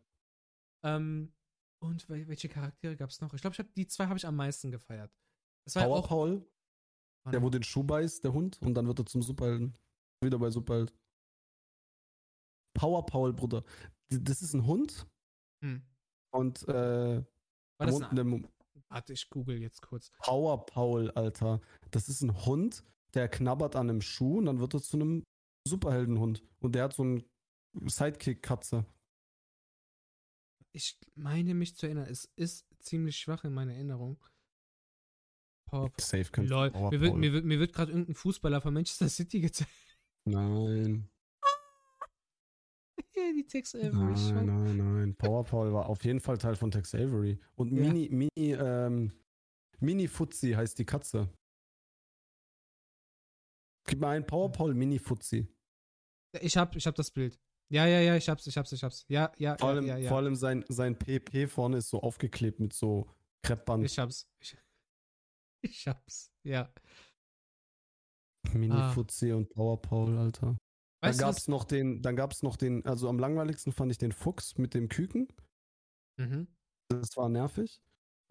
Ähm, 0.84 1.34
und 1.80 2.08
wel- 2.10 2.28
welche 2.28 2.50
Charaktere 2.50 2.96
gab 2.96 3.10
es 3.10 3.22
noch? 3.22 3.34
Ich 3.34 3.42
glaube, 3.42 3.54
ich 3.54 3.60
hab, 3.60 3.74
die 3.76 3.88
zwei 3.88 4.08
habe 4.08 4.18
ich 4.18 4.26
am 4.26 4.36
meisten 4.36 4.72
gefeiert. 4.72 5.16
Das 5.66 5.76
war 5.76 5.84
Power 5.84 5.98
auch 6.00 6.08
Paul, 6.08 6.46
der 7.32 7.42
wo 7.42 7.50
den 7.50 7.64
Schuh 7.64 7.84
beißt, 7.84 8.24
der 8.24 8.34
Hund, 8.34 8.62
und 8.62 8.74
dann 8.74 8.88
wird 8.88 9.00
er 9.00 9.06
zum 9.06 9.22
Superhelden. 9.22 9.78
Wieder 10.24 10.40
bei 10.40 10.50
Superheld. 10.50 10.94
Power 12.78 13.06
Paul, 13.06 13.34
Bruder. 13.34 13.64
Das 14.10 14.42
ist 14.42 14.54
ein 14.54 14.66
Hund 14.66 15.06
Hm. 15.62 15.82
und 16.32 16.68
äh, 16.68 17.24
War 17.78 17.88
das 17.88 18.02
ein, 18.02 18.48
Warte, 18.90 19.12
ich 19.14 19.30
google 19.30 19.60
jetzt 19.62 19.82
kurz. 19.82 20.12
Power 20.20 20.66
Paul, 20.66 21.12
Alter. 21.12 21.60
Das 21.92 22.08
ist 22.08 22.22
ein 22.22 22.46
Hund, 22.46 22.84
der 23.16 23.28
knabbert 23.28 23.76
an 23.76 23.90
einem 23.90 24.02
Schuh 24.02 24.38
und 24.38 24.46
dann 24.46 24.60
wird 24.60 24.74
er 24.76 24.82
zu 24.82 24.96
einem 24.98 25.24
Superheldenhund. 25.68 26.44
Und 26.60 26.76
der 26.76 26.84
hat 26.86 26.94
so 26.94 27.04
einen 27.04 27.24
Sidekick-Katze. 27.74 28.86
ich 30.72 30.98
meine 31.16 31.54
mich 31.54 31.76
zu 31.76 31.88
erinnern, 31.88 32.08
es 32.10 32.26
ist 32.36 32.66
ziemlich 32.80 33.18
schwach 33.18 33.44
in 33.44 33.54
meiner 33.54 33.74
Erinnerung. 33.74 34.24
Power 35.66 35.92
Safe 36.00 36.30
Lol, 36.44 36.72
mir 36.72 37.02
wird, 37.02 37.16
mir 37.16 37.34
wird, 37.34 37.46
mir 37.46 37.60
wird 37.60 37.74
gerade 37.74 37.92
irgendein 37.92 38.16
Fußballer 38.16 38.62
von 38.62 38.74
Manchester 38.74 39.10
City 39.10 39.42
gezeigt. 39.42 39.98
Nein, 40.24 41.10
die 43.36 43.45
Text 43.47 43.76
Avery 43.76 44.13
nein, 44.34 44.45
nein, 44.45 44.78
nein. 44.78 45.15
Power 45.15 45.43
Paul 45.43 45.74
war 45.74 45.88
auf 45.88 46.03
jeden 46.03 46.20
Fall 46.20 46.38
Teil 46.38 46.55
von 46.55 46.72
Tex 46.72 46.93
Avery. 46.95 47.39
Und 47.55 47.72
Ja. 47.72 47.82
Mini, 47.82 48.09
Mini, 48.09 48.53
ähm, 48.53 49.11
Mini 49.80 50.07
Fuzzi 50.07 50.51
heißt 50.51 50.78
die 50.80 50.86
Katze. 50.86 51.30
Gib 53.86 53.99
mal 53.99 54.15
ein 54.15 54.26
Power 54.26 54.51
Paul 54.51 54.74
Mini 54.74 54.99
Fuzzi. 54.99 55.47
Ich 56.41 56.57
hab, 56.57 56.76
ich 56.76 56.86
hab 56.86 56.95
das 56.95 57.11
Bild. 57.11 57.39
Ja, 57.70 57.86
ja, 57.86 57.99
ja, 57.99 58.15
ich 58.15 58.30
hab's, 58.30 58.47
ich 58.47 58.57
hab's, 58.57 58.72
ich 58.72 58.84
hab's. 58.84 59.05
Ja, 59.09 59.32
ja, 59.38 59.57
Vor 59.57 59.70
ja, 59.70 59.76
allem, 59.76 59.86
ja, 59.86 59.97
ja. 59.97 60.09
vor 60.09 60.18
allem 60.18 60.36
sein, 60.36 60.63
sein 60.70 60.97
PP 60.97 61.47
vorne 61.47 61.78
ist 61.78 61.89
so 61.89 62.01
aufgeklebt 62.01 62.59
mit 62.59 62.74
so 62.74 63.09
Kreppband. 63.43 63.84
Ich 63.86 63.99
hab's. 63.99 64.28
Ich, 64.41 64.57
ich 65.63 65.88
hab's. 65.88 66.32
Ja. 66.43 66.74
Mini 68.53 68.74
Ah. 68.74 68.91
Fuzzi 68.93 69.34
und 69.34 69.49
Power 69.49 69.82
Paul, 69.82 70.18
Alter. 70.18 70.57
Weißt 71.02 71.20
dann 71.20 71.28
gab's 71.28 71.38
was? 71.43 71.48
noch 71.48 71.64
den, 71.64 72.02
dann 72.02 72.16
gab's 72.16 72.41
noch 72.43 72.58
den, 72.58 72.86
also 72.86 73.08
am 73.10 73.20
langweiligsten 73.20 73.72
fand 73.72 73.91
ich 73.91 73.98
den 73.98 74.12
Fuchs 74.12 74.58
mit 74.58 74.74
dem 74.74 74.89
Küken. 74.89 75.28
Mhm. 76.20 76.48
Das 76.89 77.16
war 77.18 77.30
nervig. 77.30 77.82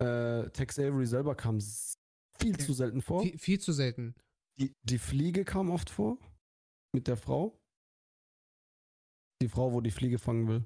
Äh, 0.01 0.51
Tex 0.51 0.79
Avery 0.79 1.07
selber 1.07 1.35
kam 1.35 1.61
viel 1.61 2.59
Ja. 2.59 2.59
zu 2.59 2.73
selten 2.73 3.03
vor. 3.03 3.23
Viel, 3.23 3.39
viel 3.39 3.61
zu 3.61 3.73
selten. 3.73 4.15
Die, 4.59 4.73
die 4.83 4.99
Fliege 4.99 5.45
kam 5.45 5.71
oft 5.71 5.91
vor. 5.91 6.19
Mit 6.95 7.07
der 7.09 7.17
Frau. 7.17 7.59
Die 9.43 9.49
Frau, 9.49 9.73
wo 9.73 9.81
die 9.81 9.91
Fliege 9.91 10.19
fangen 10.19 10.49
will. 10.49 10.65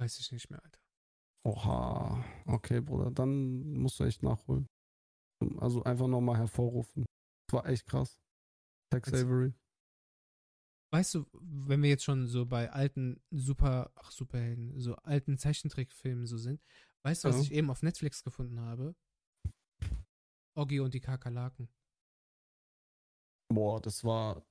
Weiß 0.00 0.18
ich 0.18 0.32
nicht 0.32 0.50
mehr, 0.50 0.62
Alter. 0.62 0.80
Oha. 1.44 2.24
Okay, 2.46 2.80
Bruder. 2.80 3.10
Dann 3.10 3.72
musst 3.74 3.98
du 4.00 4.04
echt 4.04 4.22
nachholen. 4.22 4.66
Also 5.58 5.82
einfach 5.84 6.08
nochmal 6.08 6.36
hervorrufen. 6.36 7.04
Das 7.48 7.54
war 7.54 7.66
echt 7.68 7.86
krass. 7.86 8.20
Tex 8.92 9.08
Jetzt- 9.10 9.22
Avery. 9.24 9.52
Weißt 10.92 11.14
du, 11.14 11.24
wenn 11.32 11.82
wir 11.82 11.88
jetzt 11.88 12.04
schon 12.04 12.26
so 12.26 12.44
bei 12.44 12.70
alten 12.70 13.22
Super, 13.30 13.90
ach 13.94 14.10
Superhelden, 14.10 14.78
so 14.78 14.94
alten 14.96 15.38
Zeichentrickfilmen 15.38 16.26
so 16.26 16.36
sind, 16.36 16.60
weißt 17.02 17.24
du, 17.24 17.28
was 17.28 17.36
Ja. 17.36 17.42
ich 17.44 17.52
eben 17.52 17.70
auf 17.70 17.82
Netflix 17.82 18.22
gefunden 18.22 18.60
habe? 18.60 18.94
Oggi 20.54 20.80
und 20.80 20.92
die 20.92 21.00
Kakerlaken. 21.00 21.68
Boah, 23.48 23.80
das 23.80 24.04
war. 24.04 24.44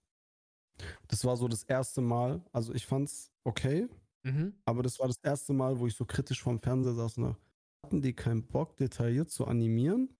Das 1.07 1.23
war 1.25 1.37
so 1.37 1.47
das 1.47 1.63
erste 1.63 2.01
Mal. 2.01 2.43
Also 2.51 2.73
ich 2.73 2.87
fand's 2.87 3.31
okay, 3.43 3.87
Mhm. 4.23 4.55
aber 4.65 4.81
das 4.83 4.99
war 4.99 5.07
das 5.07 5.17
erste 5.23 5.53
Mal, 5.53 5.79
wo 5.79 5.85
ich 5.87 5.95
so 5.95 6.05
kritisch 6.05 6.41
vorm 6.41 6.59
Fernseher 6.59 6.93
saß 6.95 7.17
und 7.17 7.23
dachte, 7.25 7.41
hatten 7.85 8.01
die 8.01 8.13
keinen 8.13 8.47
Bock, 8.47 8.77
detailliert 8.77 9.29
zu 9.29 9.45
animieren? 9.45 10.15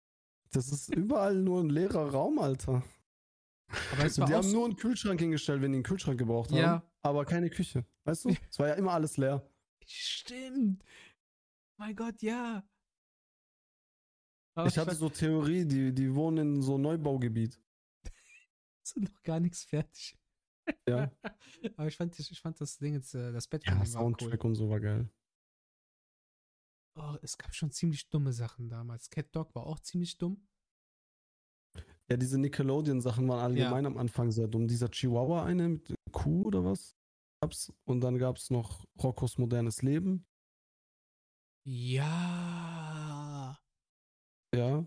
Das 0.51 0.69
ist 0.72 0.93
überall 0.95 1.36
nur 1.41 1.61
ein 1.63 1.69
leerer 1.69 2.11
Raum, 2.11 2.38
Alter. 2.39 2.84
Aber 3.91 4.05
es 4.05 4.19
war 4.19 4.28
die 4.28 4.34
haben 4.34 4.51
nur 4.51 4.65
einen 4.65 4.76
Kühlschrank 4.76 5.19
hingestellt, 5.19 5.61
wenn 5.61 5.72
die 5.72 5.78
einen 5.78 5.84
Kühlschrank 5.84 6.17
gebraucht 6.17 6.51
haben. 6.51 6.57
Ja. 6.57 6.84
Aber 7.01 7.26
keine 7.26 7.49
Küche. 7.49 7.86
Weißt 8.03 8.26
du? 8.26 8.36
Es 8.49 8.59
war 8.59 8.67
ja 8.67 8.74
immer 8.76 8.91
alles 8.91 9.17
leer. 9.17 9.47
Stimmt. 9.86 10.84
Mein 11.78 11.95
Gott, 11.95 12.22
ja. 12.22 12.63
Aber 14.53 14.67
ich 14.67 14.78
hatte 14.78 14.95
so 14.95 15.09
Theorie, 15.09 15.65
die, 15.65 15.93
die 15.93 16.13
wohnen 16.13 16.55
in 16.55 16.61
so 16.61 16.78
Neubaugebiet. 16.78 17.59
ist 18.84 18.97
noch 18.97 19.24
gar 19.24 19.39
nichts 19.39 19.63
fertig. 19.63 20.17
Ja. 20.88 21.11
Aber 21.78 21.88
ich 21.88 21.95
fand, 21.97 22.17
ich 22.19 22.41
fand 22.41 22.59
das 22.59 22.78
Ding 22.78 22.93
jetzt, 22.93 23.15
äh, 23.15 23.32
das 23.32 23.47
Bett 23.47 23.65
Ja, 23.65 23.84
Soundtrack 23.86 24.43
cool. 24.43 24.51
und 24.51 24.55
so 24.55 24.69
war 24.69 24.80
geil. 24.80 25.09
Oh, 26.95 27.15
es 27.22 27.38
gab 27.38 27.55
schon 27.55 27.72
ziemlich 27.72 28.09
dumme 28.09 28.34
Sachen 28.34 28.67
damals. 28.69 29.09
Cat 29.09 29.34
Dog 29.34 29.55
war 29.55 29.65
auch 29.65 29.80
ziemlich 29.80 30.17
dumm. 30.17 30.45
Ja, 32.09 32.17
diese 32.17 32.37
Nickelodeon-Sachen 32.39 33.27
waren 33.27 33.39
allgemein 33.39 33.85
am 33.85 33.97
Anfang 33.97 34.31
sehr 34.31 34.47
dumm. 34.47 34.67
Dieser 34.67 34.89
Chihuahua 34.89 35.45
eine 35.45 35.69
mit 35.69 35.93
Kuh 36.11 36.43
oder 36.43 36.63
was? 36.65 36.95
Gab's. 37.41 37.71
Und 37.85 38.01
dann 38.01 38.17
gab's 38.17 38.49
noch 38.49 38.85
Roccos 39.01 39.37
modernes 39.37 39.81
Leben. 39.81 40.25
Ja. 41.65 43.57
Ja. 44.53 44.85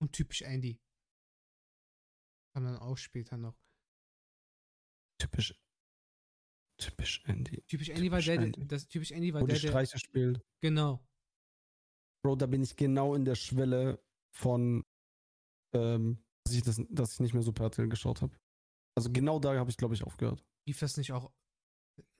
Und 0.00 0.12
typisch 0.12 0.42
Andy. 0.42 0.78
Kam 2.54 2.64
dann 2.64 2.76
auch 2.76 2.96
später 2.98 3.38
noch. 3.38 3.56
Typisch. 5.18 5.54
Typisch 6.78 7.22
Andy. 7.24 7.62
Typisch 7.62 7.88
Andy 7.88 8.10
war 8.10 8.18
Typisch 8.18 8.26
der, 8.26 8.36
der 8.36 8.46
Andy. 8.46 8.66
das 8.66 8.86
typisch 8.88 9.10
Andy 9.12 9.32
war 9.32 9.40
Wo 9.40 9.46
die 9.46 9.52
der, 9.54 9.62
der 9.62 9.68
Streiche 9.68 9.98
spielt. 9.98 10.44
genau. 10.60 11.02
Bro, 12.22 12.36
da 12.36 12.46
bin 12.46 12.62
ich 12.62 12.76
genau 12.76 13.14
in 13.14 13.24
der 13.24 13.36
Schwelle 13.36 14.04
von, 14.34 14.84
ähm, 15.76 16.18
dass 16.44 16.54
ich, 16.54 16.62
das, 16.62 16.80
dass 16.90 17.12
ich 17.14 17.20
nicht 17.20 17.34
mehr 17.34 17.42
Super 17.42 17.64
RTL 17.64 17.88
geschaut 17.88 18.22
habe. 18.22 18.36
Also 18.96 19.10
genau 19.12 19.38
da 19.38 19.54
habe 19.56 19.70
ich, 19.70 19.76
glaube 19.76 19.94
ich, 19.94 20.02
aufgehört. 20.04 20.44
Lief 20.66 20.78
das 20.80 20.96
nicht 20.96 21.12
auch 21.12 21.30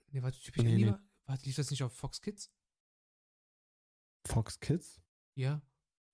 Nee, 0.09 0.21
warte, 0.21 0.39
typisch 0.39 0.63
Nee, 0.63 0.75
nee. 0.75 0.87
war? 0.87 1.01
Warte, 1.25 1.45
lief 1.45 1.55
das 1.57 1.69
nicht 1.69 1.83
auf 1.83 1.91
Fox 1.93 2.21
Kids? 2.21 2.49
Fox 4.25 4.59
Kids? 4.59 5.01
Ja. 5.35 5.61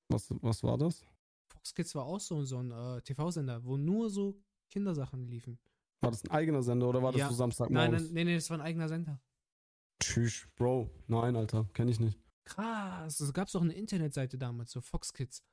Was, 0.09 0.27
was 0.41 0.63
war 0.63 0.77
das? 0.77 1.05
Fox 1.51 1.73
Kids 1.73 1.93
war 1.95 2.05
auch 2.05 2.19
so, 2.19 2.43
so 2.43 2.57
ein 2.59 2.71
äh, 2.71 3.01
TV-Sender, 3.01 3.63
wo 3.63 3.77
nur 3.77 4.09
so 4.09 4.41
Kindersachen 4.71 5.27
liefen. 5.27 5.59
War 6.01 6.11
das 6.11 6.23
ein 6.23 6.31
eigener 6.31 6.61
Sender 6.63 6.89
oder 6.89 7.01
war 7.01 7.11
das 7.11 7.19
Ja. 7.19 7.27
so 7.27 7.33
Nein, 7.33 7.37
Samstagmorgens? 7.37 8.03
nein, 8.05 8.13
nee, 8.13 8.23
nee, 8.25 8.35
das 8.35 8.49
war 8.49 8.57
ein 8.57 8.61
eigener 8.65 8.89
Sender. 8.89 9.21
Tschüss, 10.01 10.47
Bro. 10.55 10.89
Nein, 11.07 11.35
Alter, 11.35 11.65
kenne 11.73 11.91
ich 11.91 11.99
nicht. 11.99 12.19
Krass, 12.45 13.19
es 13.19 13.31
gab 13.33 13.53
auch 13.55 13.61
eine 13.61 13.73
Internetseite 13.73 14.37
damals, 14.37 14.71
so 14.71 14.81
Fox 14.81 15.13
Kids. 15.13 15.43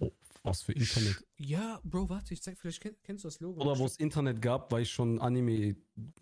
Oh, 0.00 0.10
was 0.42 0.62
für 0.62 0.72
Internet. 0.72 1.24
Ja, 1.36 1.80
Bro, 1.84 2.08
warte, 2.08 2.34
ich 2.34 2.42
zeig, 2.42 2.58
vielleicht 2.58 2.80
kenn, 2.80 2.96
kennst 3.02 3.24
du 3.24 3.28
das 3.28 3.40
Logo. 3.40 3.60
Oder 3.60 3.78
wo 3.78 3.86
es 3.86 3.96
Internet 3.96 4.40
gab, 4.40 4.72
war 4.72 4.80
ich 4.80 4.90
schon 4.90 5.20
Anime. 5.20 5.76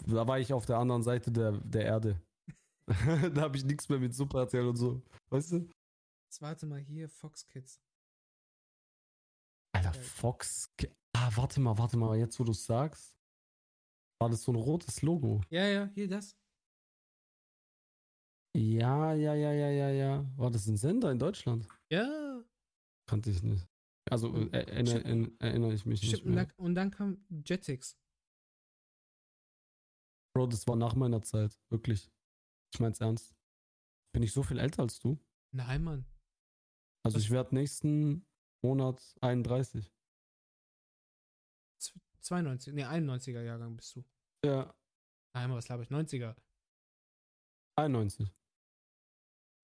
Da 0.06 0.26
war 0.26 0.38
ich 0.38 0.52
auf 0.52 0.66
der 0.66 0.78
anderen 0.78 1.02
Seite 1.02 1.30
der, 1.30 1.52
der 1.52 1.84
Erde. 1.84 2.22
da 3.34 3.42
habe 3.42 3.56
ich 3.56 3.64
nichts 3.64 3.88
mehr 3.88 3.98
mit 3.98 4.14
Super 4.14 4.40
RTL 4.40 4.66
und 4.66 4.76
so. 4.76 5.02
Weißt 5.30 5.52
du? 5.52 5.68
Jetzt 6.26 6.40
warte 6.40 6.66
mal 6.66 6.80
hier, 6.80 7.08
Fox 7.08 7.46
Kids. 7.46 7.80
Alter. 9.72 9.92
Fox. 9.94 10.70
Ah, 11.14 11.30
warte 11.34 11.60
mal, 11.60 11.76
warte 11.78 11.96
mal. 11.96 12.16
Jetzt, 12.16 12.38
wo 12.40 12.44
du 12.44 12.52
sagst, 12.52 13.14
war 14.20 14.30
das 14.30 14.42
so 14.42 14.52
ein 14.52 14.56
rotes 14.56 15.02
Logo. 15.02 15.42
Ja, 15.50 15.66
ja, 15.66 15.90
hier 15.94 16.08
das. 16.08 16.36
Ja, 18.56 19.12
ja, 19.14 19.34
ja, 19.34 19.52
ja, 19.52 19.70
ja, 19.70 19.90
ja. 19.90 20.24
War 20.36 20.50
das 20.50 20.66
ein 20.66 20.76
Sender 20.76 21.12
in 21.12 21.18
Deutschland? 21.18 21.68
Ja, 21.90 22.42
Kannte 23.08 23.30
ich 23.30 23.42
nicht. 23.42 23.66
Also 24.10 24.34
äh, 24.34 24.48
erinnere, 24.50 25.00
Stimmt. 25.00 25.42
erinnere 25.42 25.74
ich 25.74 25.84
mich 25.86 25.98
stimmt. 26.00 26.12
nicht 26.12 26.24
Und 26.24 26.34
mehr. 26.34 26.46
dann, 26.46 26.54
und 26.56 26.74
dann 26.74 26.90
kam 26.90 27.24
Jetix. 27.44 27.98
Bro, 30.34 30.46
das 30.46 30.66
war 30.66 30.76
nach 30.76 30.94
meiner 30.94 31.22
Zeit. 31.22 31.58
Wirklich. 31.68 32.10
Ich 32.72 32.80
mein's 32.80 33.00
ernst. 33.00 33.34
Bin 34.12 34.22
ich 34.22 34.32
so 34.32 34.42
viel 34.42 34.58
älter 34.58 34.82
als 34.82 34.98
du? 34.98 35.18
Nein, 35.52 35.82
Mann. 35.84 36.06
Also 37.04 37.16
Was? 37.16 37.24
ich 37.24 37.30
werde 37.30 37.54
nächsten 37.54 38.26
Monat 38.62 39.02
31. 39.20 39.92
Z- 41.78 42.00
92, 42.20 42.74
nee, 42.74 42.84
91er 42.84 43.42
Jahrgang 43.42 43.76
bist 43.76 43.96
du. 43.96 44.04
Ja, 44.44 44.74
Nein, 45.34 45.48
Mann, 45.50 45.58
was 45.58 45.66
glaube 45.66 45.82
ich? 45.84 45.90
90er. 45.90 46.34
91. 47.76 48.32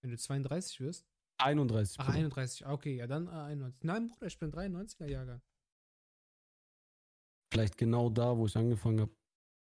Wenn 0.02 0.10
du 0.10 0.18
32 0.18 0.80
wirst. 0.80 1.06
31. 1.38 1.98
Ach, 2.00 2.06
Bruder. 2.06 2.18
31. 2.18 2.66
Ah, 2.66 2.72
Okay, 2.72 2.96
ja, 2.96 3.06
dann 3.06 3.26
äh, 3.26 3.30
91. 3.30 3.82
Nein, 3.84 4.08
Bruder, 4.08 4.26
ich 4.26 4.38
bin 4.38 4.52
93er 4.52 5.06
Jahrgang. 5.06 5.40
Vielleicht 7.52 7.76
genau 7.76 8.10
da, 8.10 8.36
wo 8.36 8.46
ich 8.46 8.56
angefangen 8.56 9.00
habe, 9.00 9.12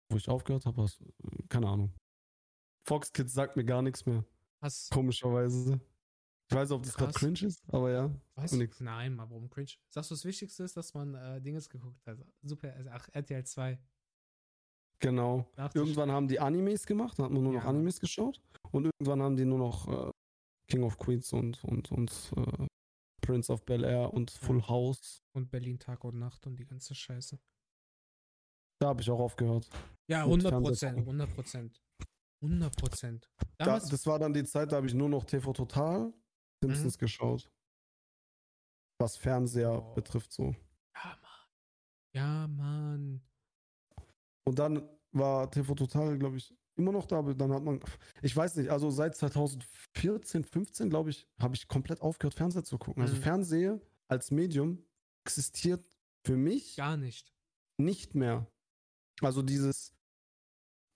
wo 0.10 0.18
ich 0.18 0.28
aufgehört 0.28 0.66
habe. 0.66 0.82
hast- 0.82 1.04
Keine 1.50 1.68
Ahnung. 1.68 1.94
Fox 2.88 3.12
Kids 3.12 3.34
sagt 3.34 3.56
mir 3.56 3.66
gar 3.66 3.82
nichts 3.82 4.06
mehr. 4.06 4.24
Hast 4.62 4.92
Komischerweise. 4.92 5.80
Ich 6.50 6.56
weiß, 6.56 6.72
ob 6.72 6.84
das 6.84 6.96
gerade 6.96 7.14
cringe 7.14 7.42
ist, 7.44 7.64
aber 7.74 7.92
ja. 7.92 8.12
Weißt 8.36 8.54
du? 8.54 8.58
nix. 8.58 8.80
Nein, 8.80 9.16
mal 9.16 9.28
warum 9.30 9.50
cringe? 9.50 9.72
Sagst 9.90 10.12
du, 10.12 10.16
das 10.16 10.26
Wichtigste 10.26 10.64
ist, 10.64 10.78
dass 10.78 10.94
man 10.94 11.16
äh, 11.16 11.42
Dinges 11.42 11.68
geguckt 11.70 12.06
hat. 12.06 12.20
Super, 12.44 12.74
also, 12.74 12.90
ach, 12.92 13.10
RTL 13.12 13.44
2. 13.44 13.80
Genau. 15.00 15.46
Irgendwann 15.74 16.12
haben 16.12 16.28
die 16.28 16.40
Animes 16.40 16.86
gemacht, 16.86 17.18
da 17.20 17.24
hat 17.24 17.32
man 17.32 17.44
nur 17.44 17.54
noch 17.54 17.64
Ja. 17.64 17.70
Animes 17.70 18.00
geschaut. 18.00 18.40
Und 18.72 18.86
irgendwann 18.86 19.22
haben 19.24 19.36
die 19.36 19.46
nur 19.46 19.58
noch 19.58 19.88
äh, 19.88 20.12
King 20.68 20.84
of 20.84 20.98
Queens 20.98 21.32
und, 21.34 21.64
und, 21.64 21.92
und 21.92 22.34
äh, 22.38 22.68
Prince 23.22 23.52
of 23.52 23.64
Bel 23.66 23.84
Air 23.84 24.14
und 24.14 24.32
Full. 24.32 24.68
House. 24.68 25.24
Und 25.34 25.52
Berlin 25.52 25.80
Tag 25.80 26.04
und 26.04 26.18
Nacht 26.20 26.46
und 26.48 26.56
die 26.58 26.66
ganze 26.66 26.96
Scheiße. 26.96 27.40
Da 28.82 28.90
habe 28.90 29.02
ich 29.02 29.10
auch 29.10 29.20
aufgehört. 29.20 29.70
Ja, 30.10 30.26
Mit 30.26 30.46
100 30.46 30.50
Fernseh 30.52 30.68
Prozent, 30.70 30.98
gucken. 30.98 31.22
100 31.22 31.36
Prozent. 31.36 31.82
100 32.44 32.76
Prozent. 32.76 33.30
Da, 33.58 33.80
das 33.80 34.06
war 34.06 34.20
dann 34.20 34.34
die 34.34 34.44
Zeit, 34.44 34.72
da 34.72 34.78
habe 34.78 34.88
ich 34.88 34.94
nur 34.94 35.10
noch 35.10 35.24
TV 35.24 35.54
Total, 35.54 36.14
Simpsons 36.64 36.98
geschaut. 36.98 37.50
Was 39.00 39.18
Fernseher 39.18 39.82
Oh. 39.82 39.94
betrifft 39.94 40.32
so. 40.32 40.56
ja, 40.96 41.18
Mann. 41.22 41.50
Ja, 42.14 42.48
Mann. 42.48 43.22
Und 44.48 44.60
dann 44.60 44.88
war 45.12 45.50
TV 45.50 45.74
Total, 45.76 46.18
glaube 46.18 46.38
ich, 46.38 46.54
immer 46.76 46.92
noch 46.92 47.06
da, 47.06 47.18
aber 47.20 47.34
dann 47.34 47.52
hat 47.54 47.64
man, 47.64 47.80
ich 48.22 48.36
weiß 48.36 48.56
nicht, 48.58 48.70
also 48.70 48.90
seit 48.90 49.16
2014, 49.16 50.44
15, 50.44 50.90
glaube 50.90 51.10
ich, 51.10 51.28
habe 51.40 51.56
ich 51.56 51.68
komplett 51.68 52.02
aufgehört, 52.02 52.34
Fernseher 52.34 52.64
zu 52.64 52.78
gucken. 52.78 53.02
Also 53.02 53.16
Mhm. 53.16 53.22
Fernseher 53.22 53.82
als 54.08 54.32
Medium 54.32 54.84
existiert 55.26 55.84
für 56.26 56.36
mich 56.38 56.76
Gar 56.76 56.98
nicht. 56.98 57.34
nicht 57.78 58.16
mehr. 58.16 58.48
Also 59.22 59.42
dieses, 59.42 59.94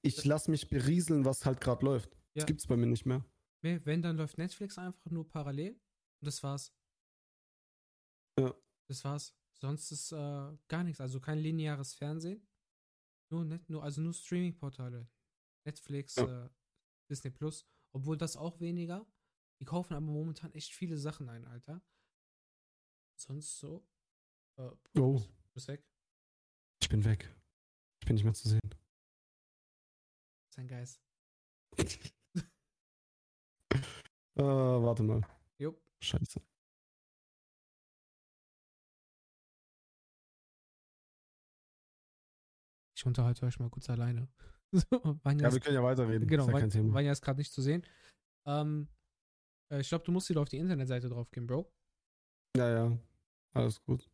ich 0.01 0.23
lasse 0.25 0.51
mich 0.51 0.69
berieseln, 0.69 1.25
was 1.25 1.45
halt 1.45 1.61
gerade 1.61 1.85
läuft. 1.85 2.11
Ja. 2.13 2.19
Das 2.41 2.45
gibt's 2.45 2.67
bei 2.67 2.75
mir 2.77 2.85
nicht 2.87 3.05
mehr. 3.05 3.23
Wenn, 3.61 3.85
wenn, 3.85 4.01
dann 4.01 4.17
läuft 4.17 4.37
Netflix 4.37 4.77
einfach 4.77 5.09
nur 5.11 5.27
parallel. 5.27 5.71
Und 5.73 6.27
das 6.27 6.41
war's. 6.43 6.73
Ja. 8.39 8.53
Das 8.87 9.03
war's. 9.03 9.33
Sonst 9.53 9.91
ist 9.91 10.11
äh, 10.11 10.15
gar 10.67 10.83
nichts. 10.83 11.01
Also 11.01 11.19
kein 11.19 11.39
lineares 11.39 11.93
Fernsehen. 11.93 12.47
Nur, 13.31 13.45
net, 13.45 13.69
nur, 13.69 13.83
also 13.83 14.01
nur 14.01 14.13
Streaming-Portale. 14.13 15.07
Netflix, 15.65 16.15
Ja. 16.15 16.45
äh, 16.45 16.49
Disney 17.09 17.31
Plus. 17.31 17.67
Obwohl 17.91 18.17
das 18.17 18.37
auch 18.37 18.59
weniger. 18.59 19.05
Die 19.59 19.65
kaufen 19.65 19.93
aber 19.93 20.05
momentan 20.05 20.53
echt 20.53 20.73
viele 20.73 20.97
Sachen 20.97 21.27
ein, 21.29 21.45
Alter. 21.45 21.81
Sonst 23.17 23.59
so. 23.59 23.85
Äh, 24.57 24.71
Oh. 24.99 25.21
bist- 25.53 25.67
weg. 25.67 25.85
Ich 26.81 26.87
bin 26.89 27.03
weg. 27.03 27.35
Ich 28.01 28.07
bin 28.07 28.15
nicht 28.15 28.23
mehr 28.23 28.33
zu 28.33 28.47
sehen. 28.47 28.61
Sein 30.49 30.67
Geist. 30.67 31.01
Äh, 31.77 31.83
warte 34.35 35.03
mal. 35.03 35.21
Jupp. 35.57 35.81
Scheiße. 36.01 36.41
Ich 42.95 43.05
unterhalte 43.05 43.45
euch 43.45 43.59
mal 43.59 43.69
kurz 43.69 43.89
alleine. 43.89 44.27
So, 44.91 45.19
Vanya 45.23 45.47
Ja, 45.47 45.53
wir 45.53 45.59
können 45.59 45.75
ja 45.75 45.83
weiterreden. 45.83 46.27
Genau, 46.27 46.45
ist 46.45 46.53
ja 46.53 46.59
kein 46.59 46.69
Thema. 46.69 46.93
Vanya 46.93 47.11
ist 47.11 47.21
gerade 47.21 47.39
nicht 47.39 47.51
zu 47.51 47.61
sehen. 47.61 47.83
Ähm, 48.45 48.87
äh, 49.71 49.81
ich 49.81 49.89
glaube, 49.89 50.05
du 50.05 50.11
musst 50.11 50.29
wieder 50.29 50.41
auf 50.41 50.49
die 50.49 50.57
Internetseite 50.57 51.09
drauf 51.09 51.29
gehen, 51.31 51.47
Bro. 51.47 51.71
Ja, 52.55 52.69
ja. 52.69 52.97
Alles 53.53 53.81
gut. 53.81 54.07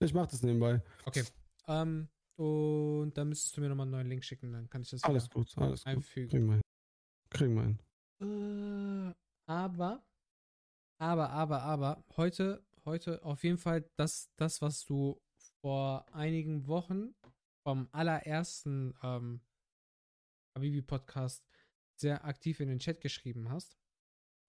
Ich 0.00 0.12
mach 0.12 0.26
das 0.26 0.42
nebenbei. 0.42 0.82
Okay. 1.06 1.24
Ähm, 1.68 2.08
und 2.36 3.12
dann 3.16 3.28
müsstest 3.28 3.56
du 3.56 3.60
mir 3.62 3.68
nochmal 3.68 3.84
einen 3.84 3.92
neuen 3.92 4.08
Link 4.08 4.24
schicken, 4.24 4.52
dann 4.52 4.68
kann 4.68 4.82
ich 4.82 4.90
das 4.90 5.02
Alles 5.04 5.30
gut, 5.30 5.56
alles 5.56 5.84
gut. 5.84 5.86
einfügen. 5.86 6.28
Kriegen 6.28 6.46
wir 6.46 6.52
hin. 6.54 6.62
Kriegen 7.30 7.54
wir 7.54 7.62
hin. 7.62 9.10
Äh, 9.10 9.14
aber, 9.46 10.04
aber, 10.98 11.30
aber, 11.30 11.62
aber, 11.62 12.04
heute, 12.16 12.62
heute 12.84 13.22
auf 13.24 13.42
jeden 13.42 13.58
Fall 13.58 13.88
das, 13.96 14.30
das, 14.36 14.60
was 14.60 14.84
du 14.84 15.18
vor 15.62 16.04
einigen 16.12 16.66
Wochen 16.66 17.14
vom 17.66 17.88
allerersten 17.92 18.94
ähm, 19.02 19.40
Habibi-Podcast 20.56 21.46
sehr 22.00 22.24
aktiv 22.24 22.60
in 22.60 22.68
den 22.68 22.78
Chat 22.78 23.00
geschrieben 23.00 23.50
hast, 23.50 23.78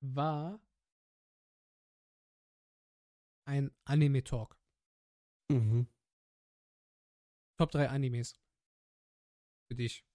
war 0.01 0.59
ein 3.45 3.71
Anime-Talk. 3.85 4.57
Mhm. 5.51 5.87
Top 7.57 7.71
3 7.71 7.89
Animes. 7.89 8.39
Für 9.69 9.75
dich. 9.75 10.05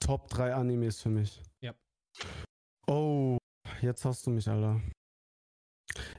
Top 0.00 0.28
3 0.28 0.54
Animes 0.54 1.00
für 1.00 1.08
mich. 1.08 1.42
Ja. 1.60 1.74
Oh, 2.86 3.38
jetzt 3.80 4.04
hast 4.04 4.26
du 4.26 4.30
mich, 4.30 4.48
Alter. 4.48 4.80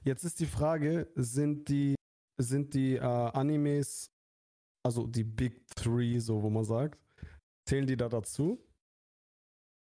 Jetzt 0.04 0.24
ist 0.24 0.40
die 0.40 0.46
Frage, 0.46 1.12
sind 1.16 1.70
die, 1.70 1.96
sind 2.38 2.74
die 2.74 2.96
äh, 2.96 3.02
Animes, 3.02 4.08
also 4.84 5.08
die 5.08 5.24
Big 5.24 5.68
Three, 5.76 6.20
so 6.20 6.42
wo 6.42 6.50
man 6.50 6.64
sagt, 6.64 7.05
zählen 7.68 7.88
die 7.88 7.98
da 7.98 8.10
dazu? 8.10 8.64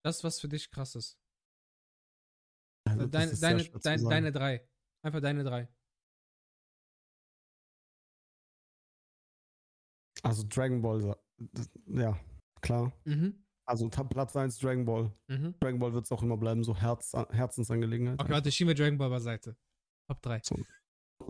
Das, 0.04 0.24
was 0.24 0.40
für 0.40 0.48
dich 0.48 0.70
krass 0.70 0.94
ist. 0.94 1.18
Also, 2.88 3.06
das 3.06 3.10
deine, 3.10 3.32
ist 3.32 3.42
deine, 3.42 3.80
deine, 3.80 4.08
deine 4.08 4.32
drei. 4.32 4.68
Einfach 5.04 5.20
deine 5.20 5.44
drei. 5.44 5.68
Also 10.22 10.44
Dragon 10.48 10.80
Ball, 10.80 11.16
ja, 11.86 12.18
klar. 12.60 12.92
Mhm. 13.04 13.44
Also 13.66 13.88
Platz 13.88 14.36
1 14.36 14.58
Dragon 14.58 14.84
Ball. 14.84 15.12
Mhm. 15.28 15.54
Dragon 15.60 15.78
Ball 15.78 15.92
wird 15.92 16.04
es 16.04 16.12
auch 16.12 16.22
immer 16.22 16.36
bleiben, 16.36 16.62
so 16.62 16.76
Herz, 16.76 17.12
Herzensangelegenheit. 17.30 18.20
Okay, 18.20 18.32
warte, 18.32 18.52
schieben 18.52 18.68
wir 18.68 18.74
Dragon 18.74 18.98
Ball 18.98 19.10
beiseite. 19.10 19.56
Top 20.08 20.22
3. 20.22 20.40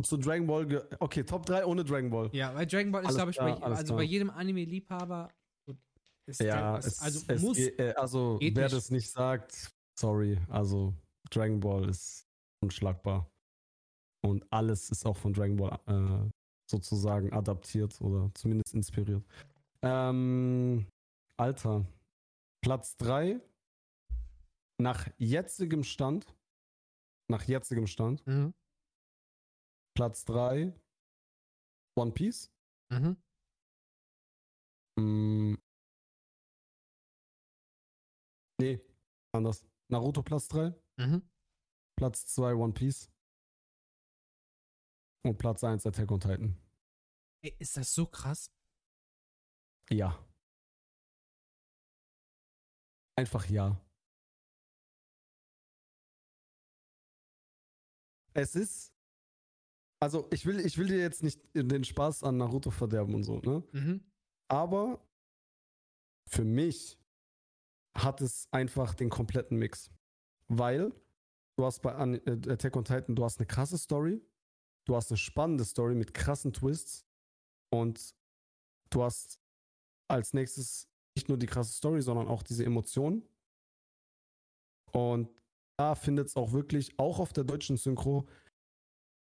Zu 0.02 0.16
Dragon 0.16 0.46
Ball, 0.46 0.88
okay, 1.00 1.22
Top 1.24 1.46
3 1.46 1.64
ohne 1.66 1.84
Dragon 1.84 2.10
Ball. 2.10 2.30
Ja, 2.32 2.54
weil 2.54 2.66
Dragon 2.66 2.92
Ball 2.92 3.04
ist, 3.04 3.14
glaube 3.14 3.30
ich, 3.30 3.36
klar, 3.36 3.58
bei, 3.58 3.62
alles 3.62 3.78
also 3.78 3.92
klar. 3.92 3.98
bei 3.98 4.04
jedem 4.04 4.30
Anime-Liebhaber 4.30 5.30
ist 6.26 6.40
Ja, 6.40 6.72
Dragon- 6.72 6.78
es, 6.88 6.98
also 7.00 7.24
es, 7.28 7.42
muss. 7.42 7.56
ge- 7.56 7.74
äh, 7.76 7.94
also 7.94 8.38
wer 8.40 8.50
nicht. 8.50 8.72
das 8.74 8.90
nicht 8.90 9.10
sagt, 9.10 9.72
sorry. 9.98 10.38
Also 10.48 10.94
Dragon 11.30 11.60
Ball 11.60 11.88
ist 11.88 12.26
unschlagbar. 12.62 13.28
Und 14.24 14.44
alles 14.52 14.90
ist 14.90 15.04
auch 15.04 15.16
von 15.16 15.32
Dragon 15.32 15.56
Ball 15.56 15.78
äh, 15.86 16.30
sozusagen 16.70 17.32
adaptiert 17.32 18.00
oder 18.00 18.30
zumindest 18.34 18.74
inspiriert. 18.74 19.24
Ähm, 19.82 20.86
Alter, 21.36 21.84
Platz 22.62 22.96
3 22.98 23.40
nach 24.80 25.08
jetzigem 25.18 25.82
Stand, 25.82 26.26
nach 27.28 27.42
jetzigem 27.44 27.86
Stand, 27.88 28.24
Mhm. 28.26 28.54
Platz 29.96 30.24
3 30.24 30.72
One 31.96 32.12
Piece. 32.12 32.50
Mhm. 32.90 33.16
Nee, 38.60 38.80
anders. 39.32 39.64
Naruto 39.88 40.22
Platz 40.22 40.48
3, 40.48 40.74
Mhm. 40.98 41.22
Platz 41.96 42.26
2 42.26 42.54
One 42.54 42.72
Piece. 42.72 43.10
Und 45.24 45.38
Platz 45.38 45.62
1 45.64 45.86
Attack 45.86 46.10
on 46.10 46.20
Titan. 46.20 46.56
Ey, 47.44 47.54
ist 47.58 47.76
das 47.76 47.94
so 47.94 48.06
krass? 48.06 48.50
Ja. 49.90 50.18
Einfach 53.16 53.48
ja. 53.48 53.80
Es 58.34 58.54
ist. 58.56 58.92
Also, 60.00 60.26
ich 60.32 60.46
will, 60.46 60.58
ich 60.60 60.78
will 60.78 60.88
dir 60.88 60.98
jetzt 60.98 61.22
nicht 61.22 61.40
den 61.54 61.84
Spaß 61.84 62.24
an 62.24 62.38
Naruto 62.38 62.70
verderben 62.70 63.14
und 63.14 63.22
so, 63.22 63.38
ne? 63.38 63.62
Mhm. 63.72 64.04
Aber 64.48 65.06
für 66.28 66.44
mich 66.44 66.98
hat 67.96 68.20
es 68.20 68.48
einfach 68.52 68.94
den 68.94 69.10
kompletten 69.10 69.58
Mix. 69.58 69.90
Weil 70.48 70.92
du 71.56 71.64
hast 71.64 71.80
bei 71.82 71.92
äh, 71.92 72.50
Attack 72.50 72.76
on 72.76 72.84
Titan, 72.84 73.14
du 73.14 73.24
hast 73.24 73.38
eine 73.38 73.46
krasse 73.46 73.78
Story, 73.78 74.20
du 74.86 74.96
hast 74.96 75.10
eine 75.10 75.18
spannende 75.18 75.64
Story 75.64 75.94
mit 75.94 76.14
krassen 76.14 76.52
Twists 76.52 77.06
und 77.70 78.14
du 78.90 79.02
hast 79.02 79.40
als 80.08 80.34
nächstes 80.34 80.88
nicht 81.16 81.28
nur 81.28 81.38
die 81.38 81.46
krasse 81.46 81.72
Story, 81.72 82.02
sondern 82.02 82.28
auch 82.28 82.42
diese 82.42 82.64
Emotionen. 82.64 83.22
Und 84.92 85.28
da 85.78 85.94
findet 85.94 86.28
es 86.28 86.36
auch 86.36 86.52
wirklich, 86.52 86.98
auch 86.98 87.18
auf 87.18 87.32
der 87.32 87.44
deutschen 87.44 87.76
Synchro, 87.76 88.26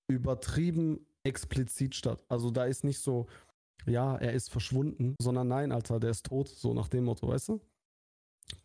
übertrieben 0.08 1.06
explizit 1.24 1.94
statt. 1.94 2.24
Also 2.28 2.50
da 2.50 2.64
ist 2.64 2.84
nicht 2.84 3.00
so, 3.00 3.26
ja, 3.86 4.16
er 4.16 4.32
ist 4.32 4.50
verschwunden, 4.50 5.16
sondern 5.20 5.48
nein, 5.48 5.72
Alter, 5.72 5.98
der 5.98 6.10
ist 6.10 6.26
tot, 6.26 6.48
so 6.48 6.72
nach 6.72 6.88
dem 6.88 7.04
Motto, 7.04 7.28
weißt 7.28 7.48
du? 7.48 7.60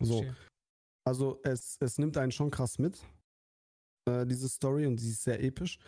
So, 0.00 0.24
also 1.06 1.40
es, 1.44 1.76
es 1.80 1.98
nimmt 1.98 2.16
einen 2.16 2.32
schon 2.32 2.50
krass 2.50 2.78
mit, 2.78 2.98
äh, 4.08 4.26
diese 4.26 4.48
Story, 4.48 4.86
und 4.86 4.98
sie 4.98 5.10
ist 5.10 5.22
sehr 5.22 5.42
episch. 5.42 5.78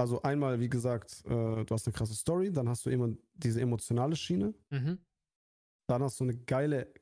Also 0.00 0.22
einmal, 0.22 0.60
wie 0.60 0.68
gesagt, 0.68 1.24
äh, 1.26 1.64
du 1.64 1.66
hast 1.70 1.86
eine 1.86 1.92
krasse 1.94 2.14
Story, 2.14 2.52
dann 2.52 2.68
hast 2.68 2.86
du 2.86 2.90
immer 2.90 3.08
diese 3.34 3.60
emotionale 3.60 4.14
Schiene, 4.16 4.54
Mhm. 4.70 4.98
dann 5.88 6.02
hast 6.02 6.20
du 6.20 6.24
eine 6.24 6.36
geile, 6.36 6.92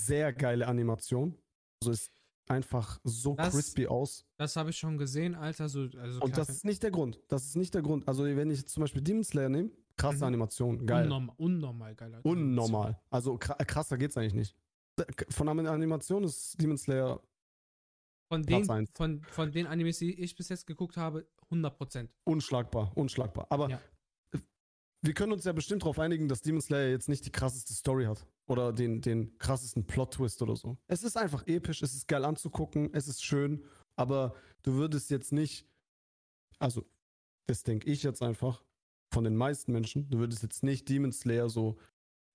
sehr 0.00 0.32
geile 0.32 0.66
Animation. 0.68 1.36
Also 1.82 1.92
ist 1.92 2.12
einfach 2.48 3.00
so 3.04 3.34
Das- 3.34 3.52
crispy 3.54 3.86
aus. 3.88 4.24
Das 4.38 4.54
habe 4.56 4.70
ich 4.70 4.76
schon 4.78 4.98
gesehen, 4.98 5.34
Alter. 5.34 5.68
So, 5.68 5.88
also 5.98 6.20
Und 6.20 6.36
das 6.36 6.48
ist 6.48 6.64
nicht 6.64 6.82
der 6.82 6.90
Grund. 6.90 7.20
Das 7.28 7.44
ist 7.44 7.56
nicht 7.56 7.74
der 7.74 7.82
Grund. 7.82 8.06
Also 8.06 8.24
wenn 8.24 8.50
ich 8.50 8.58
jetzt 8.60 8.72
zum 8.72 8.82
Beispiel 8.82 9.02
Demon 9.02 9.24
Slayer 9.24 9.48
nehme, 9.48 9.70
krasse 9.96 10.18
Mhm. 10.18 10.22
Animation, 10.24 10.86
geil. 10.86 11.04
Unnormal, 11.06 11.34
unnormal 11.38 11.94
geil. 11.96 12.14
Alter. 12.14 12.28
Unnormal. 12.28 13.00
Also 13.10 13.34
kra- 13.36 13.64
krasser 13.64 13.96
geht's 13.98 14.16
eigentlich 14.16 14.34
nicht. 14.34 14.56
Von 15.30 15.46
der 15.56 15.72
Animation 15.72 16.24
ist 16.24 16.60
Demon 16.60 16.78
Slayer 16.78 17.20
Von 18.32 18.42
den, 18.42 18.86
von, 18.94 19.22
von 19.24 19.52
den 19.52 19.66
Animes, 19.66 19.98
die 19.98 20.14
ich 20.20 20.34
bis 20.36 20.48
jetzt 20.48 20.66
geguckt 20.66 20.96
habe, 20.96 21.26
100%. 21.50 22.08
unschlagbar, 22.24 22.92
unschlagbar. 22.96 23.46
Aber 23.50 23.68
Ja. 23.70 23.80
wir 25.02 25.14
können 25.14 25.32
uns 25.32 25.44
ja 25.44 25.52
bestimmt 25.52 25.82
darauf 25.82 25.98
einigen, 25.98 26.28
dass 26.28 26.40
Demon 26.42 26.60
Slayer 26.60 26.90
jetzt 26.90 27.08
nicht 27.08 27.26
die 27.26 27.32
krasseste 27.32 27.74
Story 27.74 28.04
hat. 28.06 28.26
Oder 28.46 28.72
den, 28.72 29.00
den 29.00 29.38
krassesten 29.38 29.86
Plot-Twist 29.86 30.42
oder 30.42 30.54
so. 30.54 30.76
Es 30.86 31.02
ist 31.02 31.16
einfach 31.16 31.46
episch, 31.46 31.82
es 31.82 31.94
ist 31.94 32.06
geil 32.08 32.24
anzugucken, 32.24 32.92
es 32.92 33.08
ist 33.08 33.24
schön, 33.24 33.64
aber 33.96 34.34
du 34.62 34.74
würdest 34.74 35.10
jetzt 35.10 35.32
nicht, 35.32 35.66
also 36.58 36.84
das 37.46 37.62
denke 37.62 37.88
ich 37.90 38.02
jetzt 38.02 38.22
einfach 38.22 38.62
von 39.12 39.24
den 39.24 39.34
meisten 39.36 39.72
Menschen, 39.72 40.10
du 40.10 40.18
würdest 40.18 40.42
jetzt 40.42 40.62
nicht 40.62 40.88
Demon 40.88 41.12
Slayer 41.12 41.48
so 41.48 41.78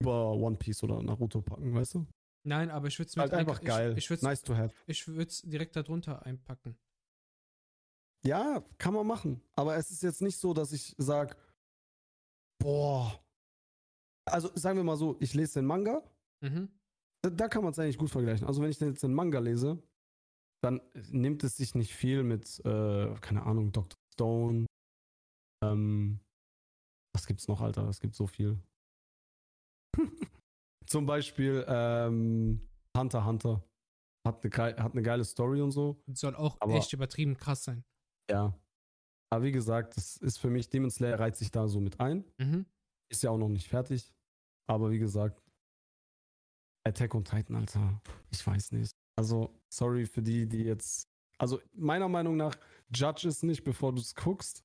über 0.01 0.32
One 0.32 0.55
Piece 0.57 0.82
oder 0.84 1.01
Naruto 1.03 1.41
packen, 1.41 1.74
weißt 1.76 1.95
du? 1.95 2.07
Nein, 2.50 2.72
aber 2.72 2.88
ich 2.88 2.97
würde 2.97 3.10
es 3.10 3.16
Halt 3.16 3.32
einfach 3.32 3.62
geil. 3.62 3.91
Ich, 3.91 4.06
ich 4.06 4.10
würde 4.10 4.26
nice 4.26 4.41
to 4.41 4.56
have. 4.56 4.74
ich 4.88 5.08
es 5.08 5.43
direkt 5.43 5.76
darunter 5.76 6.26
einpacken. 6.26 6.76
Ja, 8.26 8.66
kann 8.80 8.95
man 8.95 9.06
machen. 9.06 9.39
Aber 9.56 9.76
es 9.76 9.91
ist 9.91 10.02
jetzt 10.02 10.24
nicht 10.24 10.39
so, 10.39 10.56
dass 10.56 10.74
ich 10.74 10.95
sage, 10.97 11.38
boah. 12.58 13.24
Also 14.26 14.50
sagen 14.56 14.78
wir 14.78 14.84
mal 14.84 14.97
so, 14.97 15.16
ich 15.20 15.36
lese 15.36 15.60
den 15.60 15.68
Manga. 15.68 16.04
Mhm. 16.41 16.70
Da, 17.22 17.30
da 17.30 17.47
kann 17.47 17.64
man 17.64 17.72
es 17.72 17.78
eigentlich 17.78 18.00
gut 18.00 18.10
vergleichen. 18.10 18.47
Also 18.47 18.64
wenn 18.64 18.72
ich 18.72 18.80
jetzt 18.80 19.04
den 19.04 19.14
Manga 19.14 19.38
lese, 19.38 19.82
dann 20.64 20.82
nimmt 21.12 21.43
es 21.43 21.56
sich 21.56 21.76
nicht 21.76 21.93
viel 21.93 22.24
mit, 22.24 22.60
äh, 22.66 23.14
keine 23.22 23.43
Ahnung, 23.43 23.72
Dr. 23.72 24.00
Stone. 24.14 24.66
Ähm, 25.64 26.20
was 27.14 27.28
gibt's 27.28 27.47
noch, 27.47 27.62
Alter? 27.62 27.88
Es 27.88 28.00
gibt 28.00 28.16
so 28.16 28.26
viel. 28.26 28.58
Zum 30.90 31.06
Beispiel 31.06 31.66
ähm, 31.68 32.68
Hunter 32.98 33.26
Hunter. 33.26 33.64
Hat 34.28 34.44
eine, 34.44 34.84
hat 34.84 34.92
eine 34.94 35.02
geile 35.02 35.24
Story 35.24 35.62
und 35.62 35.72
so. 35.72 36.04
Soll 36.14 36.36
auch 36.36 36.58
Aber- 36.60 36.74
echt 36.74 36.92
übertrieben 36.94 37.38
krass 37.38 37.64
sein. 37.64 37.84
Ja. 38.30 38.54
Aber 39.32 39.44
wie 39.44 39.52
gesagt, 39.52 39.96
das 39.96 40.18
ist 40.18 40.38
für 40.40 40.50
mich, 40.50 40.70
Demon 40.70 40.90
Slayer 40.90 41.20
reiht 41.20 41.36
sich 41.36 41.52
da 41.52 41.68
so 41.68 41.80
mit 41.80 42.00
ein. 42.00 42.26
Mhm. 42.40 42.66
Ist 43.12 43.24
ja 43.24 43.30
auch 43.30 43.38
noch 43.38 43.50
nicht 43.50 43.68
fertig. 43.68 44.12
Aber 44.68 44.92
wie 44.92 45.00
gesagt, 45.00 45.42
Attack 46.88 47.14
on 47.16 47.24
Titan, 47.24 47.56
Alter, 47.56 48.02
ich 48.32 48.46
weiß 48.46 48.72
nicht. 48.72 48.96
Also, 49.16 49.54
sorry 49.72 50.06
für 50.06 50.22
die, 50.22 50.48
die 50.48 50.64
jetzt. 50.64 51.08
Also, 51.38 51.60
meiner 51.74 52.08
Meinung 52.10 52.36
nach, 52.38 52.56
judge 52.94 53.28
es 53.28 53.44
nicht, 53.44 53.64
bevor 53.64 53.94
du 53.94 54.02
es 54.02 54.16
guckst. 54.16 54.64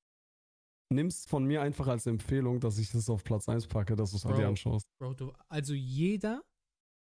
Nimm's 0.91 1.25
von 1.25 1.45
mir 1.45 1.61
einfach 1.61 1.87
als 1.87 2.05
Empfehlung, 2.05 2.59
dass 2.59 2.77
ich 2.77 2.91
das 2.91 3.09
auf 3.09 3.23
Platz 3.23 3.49
1 3.49 3.67
packe, 3.67 3.95
dass 3.95 4.11
du 4.11 4.17
es 4.17 4.23
dir 4.23 4.47
anschaust. 4.47 4.87
Bro, 4.99 5.13
du, 5.15 5.33
also 5.49 5.73
jeder, 5.73 6.43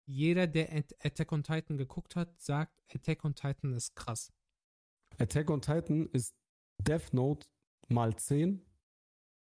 jeder, 0.06 0.46
der 0.48 0.74
At- 0.76 0.94
Attack 1.06 1.32
on 1.32 1.44
Titan 1.44 1.78
geguckt 1.78 2.16
hat, 2.16 2.40
sagt, 2.42 2.82
Attack 2.94 3.24
on 3.24 3.34
Titan 3.34 3.74
ist 3.74 3.96
krass. 3.96 4.32
Attack 5.18 5.50
on 5.50 5.62
Titan 5.62 6.08
ist 6.08 6.36
Death 6.82 7.14
Note 7.14 7.48
mal 7.88 8.16
10 8.16 8.66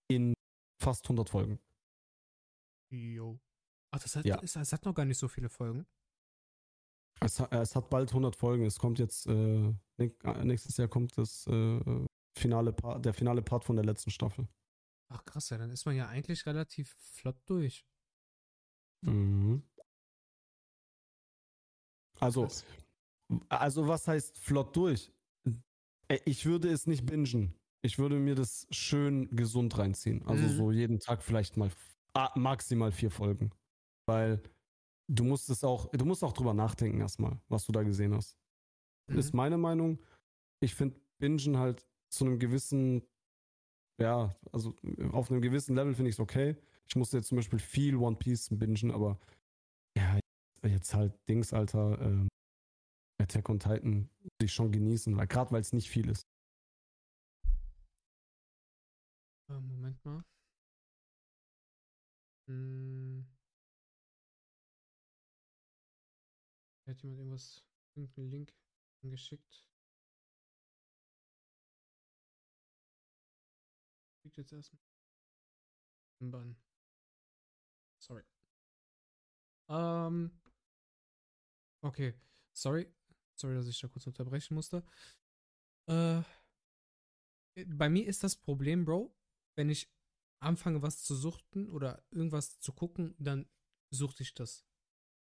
in 0.09 0.35
fast 0.81 1.05
100 1.07 1.29
Folgen. 1.29 1.59
Jo. 2.93 3.41
Ach, 3.91 4.01
das 4.01 4.15
hat, 4.17 4.25
Ja. 4.25 4.37
das, 4.37 4.53
das 4.53 4.73
hat 4.73 4.85
noch 4.85 4.95
gar 4.95 5.05
nicht 5.05 5.19
so 5.19 5.27
viele 5.29 5.49
Folgen. 5.49 5.87
Es, 7.21 7.41
es 7.41 7.75
hat 7.77 7.91
bald 7.91 8.11
100 8.11 8.37
Folgen. 8.37 8.65
Es 8.67 8.79
kommt 8.79 8.99
jetzt, 8.99 9.27
äh, 9.27 9.69
äh, 9.99 10.45
nächstes 10.45 10.77
Jahr 10.77 10.89
kommt 10.89 11.17
das 11.17 11.47
äh, 11.47 12.07
finale 12.45 12.73
Part, 12.73 13.05
der 13.05 13.15
finale 13.15 13.43
Part 13.43 13.65
von 13.65 13.77
der 13.77 13.85
letzten 13.85 14.11
Staffel. 14.11 14.47
Ach 15.13 15.25
krass, 15.25 15.51
ja, 15.51 15.59
dann 15.59 15.71
ist 15.71 15.87
man 15.87 15.97
ja 15.97 16.09
eigentlich 16.09 16.45
relativ 16.47 16.95
flott 16.99 17.37
durch. 17.47 17.87
Mhm. 19.03 19.63
Also, 22.21 22.43
Krass. 22.43 22.65
also 23.49 23.89
was 23.89 24.07
heißt 24.09 24.39
flott 24.39 24.75
durch? 24.77 25.13
Äh, 26.09 26.19
Ich 26.27 26.45
würde 26.47 26.69
es 26.71 26.87
nicht 26.87 27.05
bingen. 27.07 27.55
Ich 27.83 27.99
würde 27.99 28.17
mir 28.19 28.35
das 28.35 28.67
schön 28.71 29.29
gesund 29.37 29.77
reinziehen. 29.79 30.23
Also 30.27 30.45
Mhm. 30.45 30.49
so 30.57 30.71
jeden 30.73 31.01
Tag 31.01 31.23
vielleicht 31.23 31.57
mal 31.57 31.71
ah, 32.15 32.31
maximal 32.39 32.93
vier 32.93 33.11
Folgen. 33.11 33.51
Weil 34.07 34.43
du 35.11 35.25
musst 35.25 35.51
es 35.51 35.65
auch, 35.65 35.91
du 35.91 36.05
musst 36.05 36.23
auch 36.25 36.33
drüber 36.33 36.55
nachdenken 36.55 37.01
erstmal, 37.01 37.39
was 37.49 37.67
du 37.67 37.73
da 37.73 37.83
gesehen 37.83 38.15
hast. 38.15 38.37
Mhm. 39.11 39.19
Ist 39.19 39.35
meine 39.35 39.59
Meinung. 39.59 39.99
Ich 40.63 40.75
finde 40.75 40.99
Bingen 41.19 41.59
halt 41.59 41.87
zu 42.15 42.25
einem 42.25 42.39
gewissen, 42.39 43.03
ja, 44.01 44.35
also 44.53 44.75
auf 45.13 45.31
einem 45.31 45.41
gewissen 45.41 45.75
Level 45.77 45.95
finde 45.95 46.11
ich 46.11 46.17
es 46.17 46.21
okay. 46.21 46.57
Ich 46.89 46.97
musste 46.97 47.17
jetzt 47.17 47.29
zum 47.29 47.37
Beispiel 47.37 47.59
viel 47.59 47.97
One 47.97 48.17
Piece 48.17 48.49
bingen, 48.51 48.91
aber 48.91 49.19
ja, 49.97 50.19
jetzt 50.63 50.95
halt 50.95 51.13
Dings, 51.29 51.53
Alter, 51.53 52.01
ähm, 52.01 52.29
Attack 53.21 53.49
on 53.49 53.59
Titan 53.59 54.11
würde 54.23 54.45
ich 54.45 54.53
schon 54.53 54.73
genießen, 54.73 55.17
weil 55.17 55.27
gerade 55.27 55.51
weil 55.53 55.61
es 55.61 55.73
nicht 55.73 55.89
viel 55.89 56.09
ist. 56.09 56.23
Äh, 59.49 59.61
Moment 59.61 60.05
mal. 60.05 60.25
Hm. 62.49 63.27
Hat 66.87 67.03
jemand 67.03 67.19
irgendwas, 67.19 67.65
irgendeinen 67.95 68.31
Link 68.31 68.55
geschickt? 69.03 69.67
Liegt 74.37 74.51
jetzt 74.51 74.53
erstmal. 74.53 74.81
Bann. 76.21 76.57
Sorry. 77.99 78.23
Ähm. 79.69 80.41
Okay. 81.83 82.15
Sorry. 82.53 82.93
Sorry, 83.37 83.55
dass 83.55 83.67
ich 83.69 83.81
da 83.81 83.89
kurz 83.89 84.07
unterbrechen 84.07 84.55
musste. 84.55 84.85
Äh. 85.89 86.23
Bei 87.67 87.89
mir 87.89 88.07
ist 88.07 88.25
das 88.25 88.35
Problem, 88.35 88.85
Bro, 88.85 89.15
wenn 89.55 89.71
ich 89.71 89.89
anfange, 90.41 90.83
was 90.83 91.05
zu 91.05 91.15
suchten 91.15 91.69
oder 91.71 92.05
irgendwas 92.11 92.59
zu 92.59 92.73
gucken, 92.73 93.15
dann 93.19 93.49
suchte 93.91 94.25
ich 94.25 94.35
das. 94.35 94.67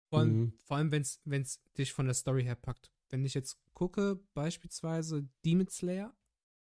Vor 0.10 0.20
allem, 0.20 0.40
Mhm. 0.40 0.60
vor 0.60 0.78
allem 0.78 0.92
wenn 0.92 1.42
es 1.44 1.64
dich 1.78 1.94
von 1.94 2.06
der 2.08 2.16
Story 2.16 2.44
her 2.44 2.56
packt. 2.56 2.92
Wenn 3.10 3.24
ich 3.24 3.36
jetzt 3.36 3.60
gucke, 3.74 4.16
beispielsweise 4.34 5.30
Demon 5.46 5.68
Slayer, 5.68 6.16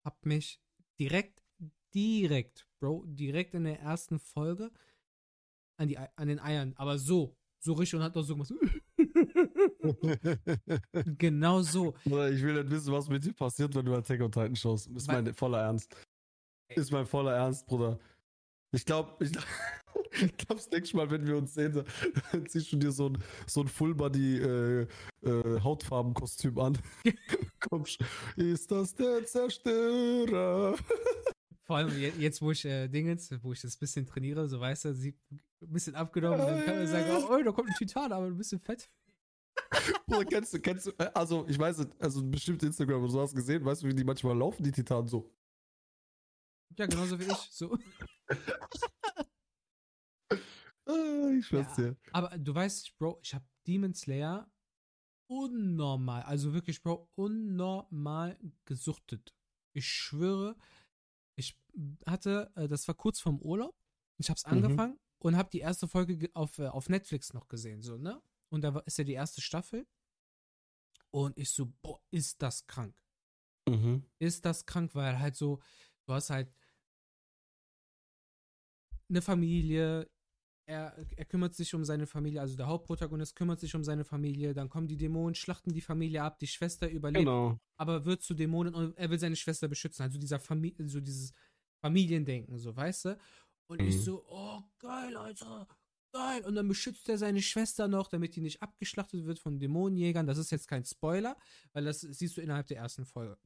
hab 0.03 0.25
mich 0.25 0.61
direkt, 0.99 1.44
direkt, 1.95 2.67
Bro, 2.79 3.05
direkt 3.07 3.53
in 3.53 3.63
der 3.63 3.79
ersten 3.79 4.19
Folge 4.19 4.71
an, 5.77 5.87
die, 5.87 5.97
an 5.97 6.27
den 6.27 6.39
Eiern, 6.39 6.73
aber 6.77 6.97
so, 6.97 7.35
so 7.59 7.73
richtig 7.73 7.95
und 7.95 8.03
hat 8.03 8.15
noch 8.15 8.23
so 8.23 8.35
gemacht. 8.35 8.53
genau 11.17 11.61
so. 11.61 11.95
Ich 12.05 12.11
will 12.43 12.53
nicht 12.53 12.69
wissen, 12.69 12.93
was 12.93 13.09
mit 13.09 13.25
dir 13.25 13.33
passiert, 13.33 13.73
wenn 13.75 13.85
du 13.85 13.95
Attack 13.95 14.21
on 14.21 14.31
Titan 14.31 14.55
schaust. 14.55 14.87
Ist 14.87 15.07
Weil- 15.07 15.23
mein 15.23 15.33
voller 15.33 15.61
Ernst. 15.61 15.95
Ist 16.69 16.91
mein 16.91 17.05
voller 17.05 17.33
Ernst, 17.33 17.65
Bruder. 17.67 17.99
Ich 18.71 18.85
glaube, 18.85 19.23
ich, 19.23 19.31
ich 20.11 20.37
glaube, 20.37 20.55
das 20.55 20.69
nächste 20.69 20.97
Mal, 20.97 21.09
wenn 21.09 21.25
wir 21.25 21.37
uns 21.37 21.53
sehen, 21.53 21.83
dann 22.31 22.45
ziehst 22.47 22.71
du 22.71 22.77
dir 22.77 22.91
so 22.91 23.09
ein, 23.09 23.17
so 23.47 23.61
ein 23.61 23.67
Full-Body 23.67 24.37
äh, 24.39 24.87
äh, 25.23 25.61
Hautfarbenkostüm 25.61 26.57
an. 26.59 26.77
Kommst, 27.69 27.99
ist 28.35 28.71
das 28.71 28.93
der 28.95 29.25
Zerstörer? 29.25 30.75
Vor 31.65 31.77
allem 31.77 31.89
je- 31.97 32.13
jetzt, 32.19 32.41
wo 32.41 32.51
ich 32.51 32.63
äh, 32.65 32.87
Dingens, 32.87 33.31
wo 33.43 33.51
ich 33.51 33.61
das 33.61 33.75
bisschen 33.75 34.05
trainiere, 34.05 34.47
so 34.47 34.59
weißt 34.59 34.85
du, 34.85 34.93
sieht 34.93 35.17
ein 35.31 35.41
bisschen 35.71 35.95
abgenommen, 35.95 36.37
dann 36.39 36.63
kann 36.63 36.77
man 36.77 36.87
sagen, 36.87 37.25
oh, 37.27 37.43
da 37.43 37.51
kommt 37.51 37.69
ein 37.69 37.75
Titan, 37.75 38.11
aber 38.11 38.27
ein 38.27 38.37
bisschen 38.37 38.59
fett. 38.59 38.89
Bruder, 40.05 40.25
kennst 40.25 40.53
du, 40.53 40.59
kennst 40.59 40.85
du, 40.85 40.91
äh, 40.99 41.09
also 41.13 41.45
ich 41.47 41.57
weiß 41.57 41.87
also 41.99 42.23
bestimmt 42.29 42.61
Instagram 42.61 43.01
oder 43.01 43.11
so 43.11 43.21
hast 43.21 43.33
gesehen, 43.35 43.65
weißt 43.65 43.81
du, 43.83 43.87
wie 43.87 43.95
die 43.95 44.03
manchmal 44.03 44.37
laufen, 44.37 44.63
die 44.63 44.71
Titanen 44.71 45.07
so. 45.07 45.33
Ja, 46.77 46.85
genauso 46.85 47.19
wie 47.19 47.23
ich. 47.23 47.37
So. 47.51 47.77
Ah, 50.87 51.31
ich 51.37 51.47
schwör's 51.47 51.75
Ja. 51.77 51.83
dir. 51.83 51.97
Aber 52.11 52.37
du 52.37 52.53
weißt, 52.53 52.97
Bro, 52.99 53.19
ich 53.23 53.33
habe 53.33 53.45
Demon 53.65 53.93
Slayer 53.93 54.51
unnormal, 55.27 56.21
also 56.23 56.53
wirklich, 56.53 56.83
Bro, 56.83 57.09
unnormal 57.15 58.37
gesuchtet. 58.65 59.33
Ich 59.73 59.87
schwöre, 59.87 60.55
hatte, 62.05 62.51
äh, 62.55 62.67
das 62.67 62.87
war 62.87 62.95
kurz 62.95 63.19
vorm 63.19 63.39
Urlaub. 63.41 63.75
Ich 64.17 64.29
hab's 64.29 64.45
Mhm. 64.45 64.51
angefangen 64.51 64.99
und 65.19 65.35
hab 65.37 65.51
die 65.51 65.59
erste 65.59 65.87
Folge 65.87 66.17
ge- 66.17 66.31
auf, 66.33 66.57
äh, 66.59 66.67
auf 66.67 66.89
Netflix 66.89 67.33
noch 67.33 67.47
gesehen, 67.47 67.81
so, 67.81 67.97
ne? 67.97 68.21
Und 68.49 68.61
da 68.63 68.77
ist 68.85 68.97
ja 68.97 69.03
die 69.03 69.13
erste 69.13 69.41
Staffel. 69.41 69.85
Und 71.11 71.37
ich 71.37 71.49
so, 71.51 71.71
boah, 71.81 72.01
ist 72.11 72.41
das 72.41 72.65
krank. 72.67 72.95
Mhm. 73.67 74.05
ist 74.19 74.45
das 74.45 74.65
krank, 74.67 74.93
weil 74.93 75.17
halt 75.19 75.35
so, 75.35 75.59
du 76.05 76.13
hast 76.13 76.29
halt 76.29 76.53
eine 79.09 79.21
Familie, 79.21 80.09
er, 80.67 80.95
er 81.15 81.25
kümmert 81.25 81.55
sich 81.55 81.73
um 81.75 81.83
seine 81.85 82.07
Familie, 82.07 82.41
also 82.41 82.55
der 82.55 82.67
Hauptprotagonist 82.67 83.35
kümmert 83.35 83.59
sich 83.59 83.73
um 83.75 83.83
seine 83.83 84.03
Familie, 84.03 84.53
dann 84.53 84.69
kommen 84.69 84.87
die 84.87 84.97
Dämonen, 84.97 85.35
schlachten 85.35 85.73
die 85.73 85.81
Familie 85.81 86.23
ab, 86.23 86.39
die 86.39 86.47
Schwester 86.47 86.89
überlebt, 86.89 87.25
Genau. 87.25 87.59
aber 87.77 88.05
wird 88.05 88.21
zu 88.23 88.33
Dämonen 88.33 88.73
und 88.73 88.97
er 88.97 89.09
will 89.09 89.19
seine 89.19 89.35
Schwester 89.35 89.67
beschützen, 89.67 90.03
also 90.03 90.17
dieser 90.19 90.39
Familie, 90.39 90.87
so 90.87 90.99
dieses 91.01 91.33
Familiendenken, 91.85 92.57
so, 92.57 92.75
weißt 92.75 93.05
du? 93.05 93.17
Und 93.69 93.81
ich 93.81 93.95
Mhm. 93.95 93.99
so, 94.01 94.25
oh, 94.29 94.61
geil, 94.79 95.15
Alter, 95.15 95.67
geil. 96.13 96.43
Und 96.45 96.55
dann 96.55 96.67
beschützt 96.67 97.07
er 97.09 97.17
seine 97.17 97.41
Schwester 97.41 97.87
noch, 97.87 98.07
damit 98.07 98.35
die 98.35 98.41
nicht 98.41 98.61
abgeschlachtet 98.61 99.25
wird 99.25 99.39
von 99.39 99.59
Dämonenjägern. 99.59 100.25
Das 100.25 100.37
ist 100.37 100.51
jetzt 100.51 100.67
kein 100.67 100.83
Spoiler, 100.85 101.35
weil 101.73 101.85
das 101.85 102.01
siehst 102.01 102.37
du 102.37 102.41
innerhalb 102.41 102.67
der 102.67 102.77
ersten 102.77 103.05
Folge. 103.05 103.37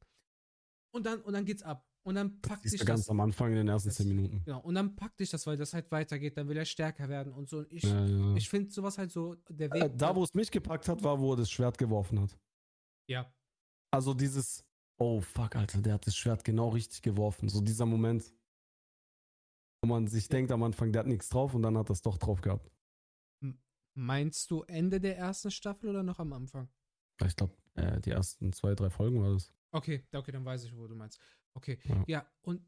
Und 0.94 1.04
dann, 1.06 1.20
und 1.22 1.32
dann 1.34 1.44
geht's 1.44 1.62
ab. 1.62 1.86
Und 2.02 2.14
dann 2.14 2.40
packt 2.40 2.62
Siehst 2.62 2.72
sich 2.72 2.80
du 2.80 2.86
ganz 2.86 3.00
das. 3.02 3.10
am 3.10 3.20
Anfang 3.20 3.50
in 3.50 3.56
den 3.58 3.68
ersten 3.68 3.90
das- 3.90 3.96
zehn 3.98 4.08
Minuten. 4.08 4.42
Genau, 4.44 4.60
und 4.60 4.74
dann 4.74 4.96
packt 4.96 5.20
dich 5.20 5.28
das, 5.28 5.46
weil 5.46 5.58
das 5.58 5.74
halt 5.74 5.90
weitergeht, 5.92 6.34
dann 6.38 6.48
will 6.48 6.56
er 6.56 6.64
stärker 6.64 7.08
werden 7.10 7.32
und 7.34 7.48
so. 7.50 7.58
Und 7.58 7.70
ich, 7.72 7.82
Ja, 7.82 8.06
ja. 8.06 8.34
ich 8.36 8.48
finde 8.48 8.70
sowas 8.70 8.96
halt 8.96 9.12
so, 9.12 9.34
der 9.50 9.70
Weg. 9.70 9.82
Äh, 9.82 9.90
da, 9.94 10.16
wo 10.16 10.24
es 10.24 10.32
mich 10.32 10.50
gepackt 10.50 10.88
hat, 10.88 11.02
war, 11.02 11.20
wo 11.20 11.34
er 11.34 11.36
das 11.36 11.50
Schwert 11.50 11.76
geworfen 11.76 12.20
hat. 12.20 12.38
Ja. 13.06 13.30
Also 13.92 14.14
dieses, 14.14 14.64
oh 15.00 15.20
fuck, 15.20 15.56
Alter, 15.56 15.80
der 15.80 15.94
hat 15.94 16.06
das 16.06 16.14
Schwert 16.16 16.44
genau 16.44 16.68
richtig 16.68 17.02
geworfen. 17.02 17.48
So 17.48 17.60
dieser 17.60 17.86
Moment, 17.86 18.32
wo 19.82 19.88
man 19.88 20.06
sich 20.06 20.28
denkt 20.28 20.52
am 20.52 20.62
Anfang, 20.62 20.92
der 20.92 21.00
hat 21.00 21.06
nichts 21.06 21.28
drauf 21.30 21.54
und 21.54 21.62
dann 21.62 21.76
hat 21.76 21.90
das 21.90 22.02
doch 22.02 22.18
drauf 22.18 22.40
gehabt. 22.42 22.70
Meinst 23.94 24.50
du 24.50 24.62
Ende 24.62 25.00
der 25.00 25.18
ersten 25.18 25.50
Staffel 25.50 25.90
oder 25.90 26.02
noch 26.02 26.20
am 26.20 26.32
Anfang? 26.32 26.68
Ich 27.26 27.34
glaube, 27.34 27.54
äh, 27.74 28.00
die 28.00 28.10
ersten 28.10 28.52
zwei, 28.52 28.74
drei 28.74 28.88
Folgen 28.88 29.20
war 29.20 29.32
das. 29.32 29.52
Okay, 29.72 30.06
okay, 30.12 30.32
dann 30.32 30.44
weiß 30.44 30.64
ich, 30.64 30.76
wo 30.76 30.86
du 30.86 30.94
meinst. 30.94 31.20
Okay, 31.54 31.78
Ja. 31.84 32.04
ja, 32.06 32.32
und 32.42 32.64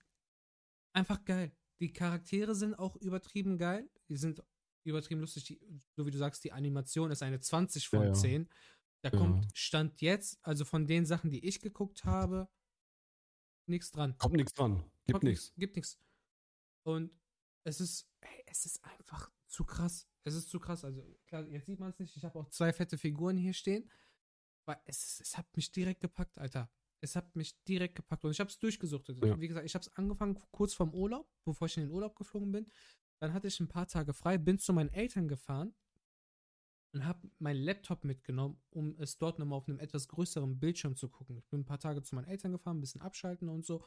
einfach 0.94 1.24
geil. 1.24 1.52
Die 1.80 1.92
Charaktere 1.92 2.54
sind 2.54 2.74
auch 2.74 2.96
übertrieben 2.96 3.56
geil. 3.58 3.88
Die 4.08 4.16
sind 4.16 4.42
übertrieben 4.84 5.20
lustig. 5.20 5.44
Die, 5.44 5.60
so 5.96 6.06
wie 6.06 6.10
du 6.10 6.18
sagst, 6.18 6.42
die 6.44 6.52
Animation 6.52 7.10
ist 7.10 7.22
eine 7.22 7.40
20 7.40 7.88
von 7.88 8.00
Ja, 8.00 8.06
ja. 8.08 8.14
10. 8.14 8.48
Da 9.02 9.10
Ja. 9.10 9.18
kommt 9.18 9.46
Stand 9.56 10.00
jetzt, 10.00 10.38
also 10.44 10.64
von 10.64 10.86
den 10.86 11.04
Sachen, 11.06 11.30
die 11.30 11.44
ich 11.44 11.60
geguckt 11.60 12.04
habe, 12.04 12.48
nichts 13.66 13.90
dran. 13.90 14.16
Kommt 14.18 14.36
nichts 14.36 14.54
dran. 14.54 14.76
Gibt 15.06 15.12
Kommt 15.12 15.24
nichts. 15.24 15.52
Gibt 15.56 15.76
nichts. 15.76 15.98
Und 16.84 17.10
es 17.64 17.80
ist, 17.80 18.08
ey, 18.20 18.44
es 18.46 18.64
ist 18.64 18.84
einfach 18.84 19.30
zu 19.48 19.64
krass. 19.64 20.08
Es 20.24 20.34
ist 20.34 20.48
zu 20.48 20.60
krass. 20.60 20.84
Also 20.84 21.02
klar, 21.26 21.46
jetzt 21.48 21.66
sieht 21.66 21.80
man 21.80 21.90
es 21.90 21.98
nicht. 21.98 22.16
Ich 22.16 22.24
habe 22.24 22.38
auch 22.38 22.48
zwei 22.48 22.72
fette 22.72 22.96
Figuren 22.96 23.36
hier 23.36 23.52
stehen. 23.52 23.90
Aber 24.66 24.80
es, 24.84 25.20
es 25.20 25.36
hat 25.36 25.54
mich 25.56 25.72
direkt 25.72 26.00
gepackt, 26.00 26.38
Alter. 26.38 26.70
Es 27.00 27.16
hat 27.16 27.34
mich 27.34 27.60
direkt 27.64 27.96
gepackt 27.96 28.24
und 28.24 28.30
ich 28.30 28.38
habe 28.38 28.50
es 28.50 28.58
durchgesuchtet. 28.58 29.24
Ja. 29.24 29.40
Wie 29.40 29.48
gesagt, 29.48 29.66
ich 29.66 29.74
habe 29.74 29.82
es 29.82 29.92
angefangen 29.96 30.38
kurz 30.52 30.74
vorm 30.74 30.94
Urlaub, 30.94 31.28
bevor 31.44 31.66
ich 31.66 31.76
in 31.76 31.84
den 31.84 31.90
Urlaub 31.92 32.14
geflogen 32.14 32.52
bin. 32.52 32.70
Dann 33.20 33.32
hatte 33.32 33.48
ich 33.48 33.58
ein 33.58 33.66
paar 33.68 33.88
Tage 33.88 34.12
frei, 34.14 34.38
bin 34.38 34.58
zu 34.60 34.72
meinen 34.72 34.90
Eltern 34.90 35.26
gefahren 35.26 35.74
und 36.92 37.06
habe 37.06 37.30
meinen 37.38 37.62
Laptop 37.62 38.04
mitgenommen, 38.04 38.60
um 38.70 38.96
es 38.98 39.18
dort 39.18 39.38
nochmal 39.38 39.58
auf 39.58 39.68
einem 39.68 39.78
etwas 39.78 40.08
größeren 40.08 40.58
Bildschirm 40.58 40.96
zu 40.96 41.08
gucken. 41.08 41.36
Ich 41.38 41.48
bin 41.48 41.60
ein 41.60 41.66
paar 41.66 41.80
Tage 41.80 42.02
zu 42.02 42.14
meinen 42.14 42.28
Eltern 42.28 42.52
gefahren, 42.52 42.78
ein 42.78 42.80
bisschen 42.80 43.00
abschalten 43.00 43.48
und 43.48 43.64
so 43.64 43.86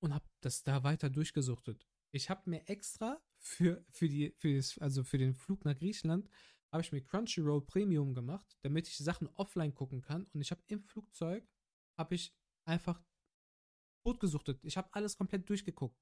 und 0.00 0.12
habe 0.12 0.26
das 0.40 0.62
da 0.62 0.82
weiter 0.82 1.10
durchgesuchtet. 1.10 1.86
Ich 2.10 2.30
habe 2.30 2.50
mir 2.50 2.68
extra 2.68 3.20
für, 3.38 3.84
für, 3.90 4.08
die, 4.08 4.32
für, 4.38 4.54
das, 4.56 4.78
also 4.78 5.04
für 5.04 5.18
den 5.18 5.34
Flug 5.34 5.64
nach 5.64 5.76
Griechenland, 5.76 6.28
habe 6.72 6.82
ich 6.82 6.92
mir 6.92 7.02
Crunchyroll 7.02 7.64
Premium 7.64 8.14
gemacht, 8.14 8.56
damit 8.62 8.88
ich 8.88 8.98
Sachen 8.98 9.28
offline 9.34 9.74
gucken 9.74 10.02
kann. 10.02 10.24
Und 10.32 10.40
ich 10.40 10.50
habe 10.50 10.62
im 10.66 10.82
Flugzeug, 10.82 11.48
habe 11.96 12.14
ich 12.14 12.34
einfach 12.64 13.02
totgesuchtet. 14.02 14.64
Ich 14.64 14.76
habe 14.76 14.92
alles 14.92 15.16
komplett 15.16 15.48
durchgeguckt. 15.48 16.00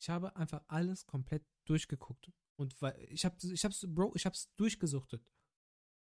Ich 0.00 0.08
habe 0.08 0.34
einfach 0.36 0.64
alles 0.68 1.06
komplett 1.06 1.46
durchgeguckt. 1.64 2.32
Und 2.56 2.80
weil 2.80 2.96
ich 3.10 3.24
habe, 3.24 3.36
ich 3.42 3.64
hab's, 3.64 3.84
Bro, 3.88 4.12
ich 4.14 4.26
habe 4.26 4.34
es 4.34 4.52
durchgesuchtet. 4.56 5.24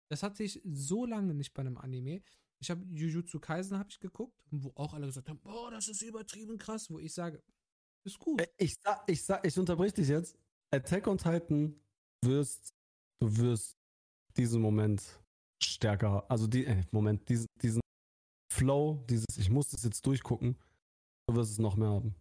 Das 0.09 0.23
hatte 0.23 0.45
ich 0.45 0.61
so 0.65 1.05
lange 1.05 1.35
nicht 1.35 1.53
bei 1.53 1.61
einem 1.61 1.79
Anime. 1.79 2.23
Ich 2.59 2.71
habe 2.71 2.85
Jujutsu 2.87 3.39
Kaisen 3.41 3.79
habe 3.79 3.91
ich 3.91 3.99
geguckt, 3.99 4.41
wo 4.51 4.73
auch 4.77 4.95
alle 4.95 5.07
gesagt 5.07 5.29
haben, 5.29 5.41
boah, 5.41 5.71
das 5.71 5.89
ist 5.89 6.03
übertrieben 6.03 6.57
krass, 6.59 6.89
wo 6.91 6.99
ich 6.99 7.13
sage, 7.13 7.43
ist 8.05 8.19
gut. 8.19 8.43
Ich 8.57 8.77
sag, 8.83 9.03
ich 9.09 9.23
sag, 9.23 9.47
ich 9.47 9.59
unterbrich 9.59 9.93
dich 9.93 10.09
jetzt. 10.09 10.39
Attack 10.71 11.07
on 11.07 11.19
Titan 11.19 11.79
wirst, 12.25 12.73
du 13.21 13.37
wirst 13.37 13.77
diesen 14.37 14.63
Moment 14.63 15.03
stärker, 15.63 16.29
also 16.31 16.47
die, 16.47 16.65
äh, 16.65 16.85
Moment, 16.91 17.29
diesen, 17.29 17.47
diesen 17.61 17.81
Flow, 18.53 19.05
dieses, 19.09 19.27
ich 19.37 19.51
muss 19.51 19.69
das 19.69 19.83
jetzt 19.83 20.05
durchgucken, 20.07 20.57
du 21.29 21.37
wirst 21.37 21.53
es 21.53 21.59
noch 21.59 21.77
mehr 21.77 21.89
haben. 21.89 22.15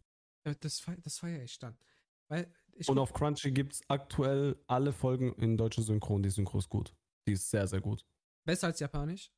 Das, 0.43 0.83
das 1.03 1.19
feiere 1.19 1.43
ich 1.43 1.57
dann. 1.59 1.77
Weil 2.27 2.51
ich 2.77 2.89
Und 2.89 2.99
auf 2.99 3.13
Crunchy 3.13 3.51
gibt 3.51 3.73
es 3.73 3.81
aktuell 3.89 4.61
alle 4.67 4.91
Folgen 4.93 5.33
in 5.35 5.57
deutscher 5.57 5.81
Synchron. 5.81 6.21
Die 6.23 6.29
Synchro 6.29 6.57
ist 6.59 6.69
gut. 6.69 6.93
Die 7.27 7.33
ist 7.33 7.49
sehr, 7.49 7.67
sehr 7.67 7.81
gut. 7.81 8.05
besser 8.45 8.67
als 8.67 8.79
Japanisch. 8.79 9.31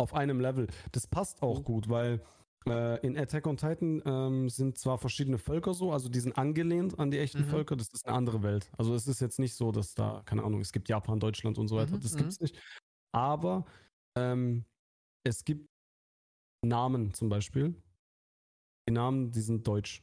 Auf 0.00 0.14
einem 0.14 0.40
Level. 0.40 0.66
Das 0.92 1.06
passt 1.06 1.42
auch 1.42 1.60
Oh. 1.60 1.62
gut, 1.62 1.88
weil 1.88 2.24
äh, 2.66 3.04
in 3.06 3.16
Attack 3.16 3.46
on 3.46 3.56
Titan 3.56 4.02
ähm, 4.04 4.48
sind 4.48 4.78
zwar 4.78 4.98
verschiedene 4.98 5.38
Völker 5.38 5.74
so, 5.74 5.92
also 5.92 6.08
die 6.08 6.18
sind 6.20 6.36
angelehnt 6.36 6.98
an 6.98 7.10
die 7.10 7.18
echten 7.18 7.42
Mhm. 7.42 7.46
Völker, 7.50 7.76
das 7.76 7.88
ist 7.92 8.06
eine 8.06 8.16
andere 8.16 8.42
Welt. 8.42 8.70
Also 8.78 8.94
es 8.94 9.06
ist 9.06 9.20
jetzt 9.20 9.38
nicht 9.38 9.54
so, 9.54 9.70
dass 9.70 9.94
da, 9.94 10.22
keine 10.24 10.42
Ahnung, 10.44 10.60
es 10.60 10.72
gibt 10.72 10.88
Japan, 10.88 11.20
Deutschland 11.20 11.58
und 11.58 11.68
so 11.68 11.76
weiter, 11.76 11.96
Mhm, 11.96 12.00
das 12.00 12.14
mhm. 12.14 12.18
gibt's 12.18 12.40
nicht. 12.40 12.56
Aber 13.14 13.64
ähm, 14.16 14.64
es 15.24 15.44
gibt 15.44 15.66
Namen 16.64 17.12
zum 17.14 17.28
Beispiel. 17.28 17.74
Die 18.88 18.92
Namen, 18.92 19.30
die 19.30 19.40
sind 19.40 19.66
deutsch. 19.66 20.02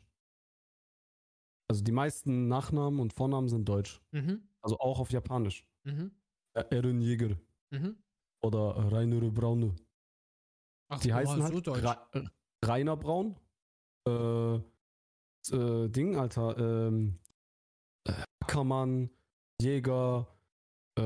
Also 1.70 1.84
die 1.84 1.92
meisten 1.92 2.48
Nachnamen 2.48 3.00
und 3.00 3.14
Vornamen 3.14 3.48
sind 3.48 3.70
deutsch. 3.70 4.02
Mhm. 4.12 4.42
Also 4.62 4.80
auch 4.80 5.00
auf 5.00 5.12
Japanisch. 5.12 5.66
Mhm. 5.84 6.12
Äh, 6.56 6.64
Eren 6.76 7.00
Jäger 7.02 7.38
Mhm. 7.72 7.96
oder 8.42 8.92
Rainer 8.92 9.30
Braune. 9.30 9.76
Ach, 10.92 11.00
Die 11.00 11.10
boah, 11.10 11.16
heißen 11.16 11.44
halt 11.44 11.54
so 11.54 11.62
deutsch. 11.62 11.84
Ra 11.84 12.10
äh, 12.14 12.24
Rainer 12.66 12.98
Braun. 12.98 13.36
Äh, 14.08 14.56
äh, 14.56 15.90
Ding, 15.90 16.16
Alter. 16.18 16.58
Ähm, 16.58 17.20
äh, 18.08 18.14
Ackermann, 18.44 19.12
Jäger, 19.62 20.28
äh, 20.98 21.04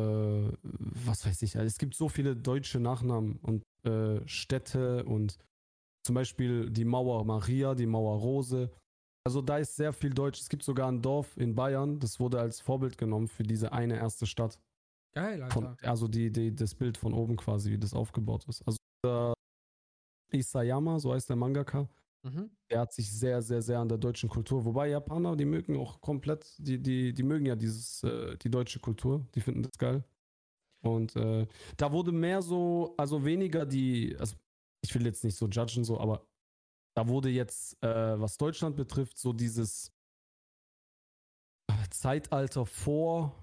was 0.61 1.25
weiß 1.25 1.41
ich. 1.41 1.57
Also 1.57 1.67
es 1.67 1.77
gibt 1.77 1.95
so 1.95 2.07
viele 2.07 2.35
deutsche 2.37 2.79
Nachnamen 2.79 3.37
und 3.39 3.63
Städte 4.25 5.03
und 5.03 5.37
zum 6.05 6.15
Beispiel 6.15 6.69
die 6.69 6.85
Mauer 6.85 7.25
Maria, 7.25 7.75
die 7.75 7.85
Mauer 7.85 8.17
Rose. 8.17 8.71
Also 9.25 9.41
da 9.41 9.57
ist 9.57 9.75
sehr 9.75 9.93
viel 9.93 10.09
Deutsch. 10.09 10.41
Es 10.41 10.49
gibt 10.49 10.63
sogar 10.63 10.89
ein 10.91 11.01
Dorf 11.01 11.37
in 11.37 11.55
Bayern, 11.55 11.99
das 11.99 12.19
wurde 12.19 12.39
als 12.39 12.59
Vorbild 12.59 12.97
genommen 12.97 13.27
für 13.27 13.43
diese 13.43 13.71
eine 13.71 13.95
erste 13.95 14.25
Stadt. 14.25 14.59
Geil, 15.13 15.41
Alter. 15.43 15.53
Von, 15.53 15.77
also 15.81 16.07
die, 16.07 16.31
die, 16.31 16.53
das 16.53 16.75
Bild 16.75 16.97
von 16.97 17.13
oben 17.13 17.37
quasi, 17.37 17.71
wie 17.71 17.77
das 17.77 17.93
aufgebaut 17.93 18.45
ist. 18.49 18.61
Also 18.67 18.77
der 19.05 19.33
Isayama, 20.33 20.99
so 20.99 21.13
heißt 21.13 21.29
der 21.29 21.37
Mangaka, 21.37 21.87
mhm. 22.23 22.49
der 22.69 22.81
hat 22.81 22.91
sich 22.91 23.09
sehr, 23.11 23.41
sehr, 23.41 23.61
sehr 23.61 23.79
an 23.79 23.87
der 23.87 23.97
deutschen 23.97 24.27
Kultur. 24.27 24.65
Wobei 24.65 24.89
Japaner, 24.89 25.37
die 25.37 25.45
mögen 25.45 25.77
auch 25.77 26.01
komplett, 26.01 26.53
die, 26.57 26.81
die, 26.81 27.13
die 27.13 27.23
mögen 27.23 27.45
ja 27.45 27.55
dieses, 27.55 28.03
äh, 28.03 28.35
die 28.37 28.49
deutsche 28.49 28.79
Kultur, 28.79 29.25
die 29.35 29.41
finden 29.41 29.63
das 29.63 29.77
geil. 29.77 30.03
Und 30.81 31.15
äh, 31.15 31.47
da 31.77 31.91
wurde 31.93 32.11
mehr 32.11 32.41
so, 32.41 32.93
also 32.97 33.23
weniger 33.23 33.65
die, 33.65 34.17
also 34.19 34.35
ich 34.81 34.93
will 34.93 35.05
jetzt 35.05 35.23
nicht 35.23 35.37
so 35.37 35.47
judgen, 35.47 35.85
so, 35.85 35.97
aber 35.97 36.25
da 36.95 37.07
wurde 37.07 37.29
jetzt, 37.29 37.81
äh, 37.83 38.19
was 38.19 38.37
Deutschland 38.37 38.75
betrifft, 38.75 39.17
so 39.17 39.33
dieses 39.33 39.91
Zeitalter 41.89 42.65
vor 42.65 43.35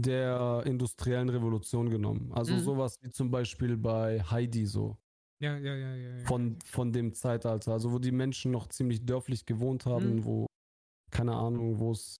der 0.00 0.62
industriellen 0.66 1.28
Revolution 1.28 1.88
genommen. 1.88 2.32
Also 2.32 2.54
Mhm. 2.54 2.60
sowas 2.60 2.96
wie 3.02 3.10
zum 3.10 3.30
Beispiel 3.30 3.76
bei 3.76 4.20
Heidi 4.22 4.66
so 4.66 4.96
Ja, 5.40 5.56
ja, 5.58 5.74
ja, 5.74 5.94
ja. 5.94 6.16
ja. 6.18 6.24
von, 6.26 6.58
von 6.64 6.92
dem 6.92 7.12
Zeitalter, 7.12 7.72
also 7.72 7.92
wo 7.92 7.98
die 7.98 8.12
Menschen 8.12 8.50
noch 8.50 8.68
ziemlich 8.68 9.04
dörflich 9.04 9.44
gewohnt 9.46 9.84
haben, 9.86 10.16
Mhm. 10.16 10.24
wo, 10.24 10.46
keine 11.10 11.34
Ahnung, 11.34 11.78
wo 11.78 11.92
es 11.92 12.16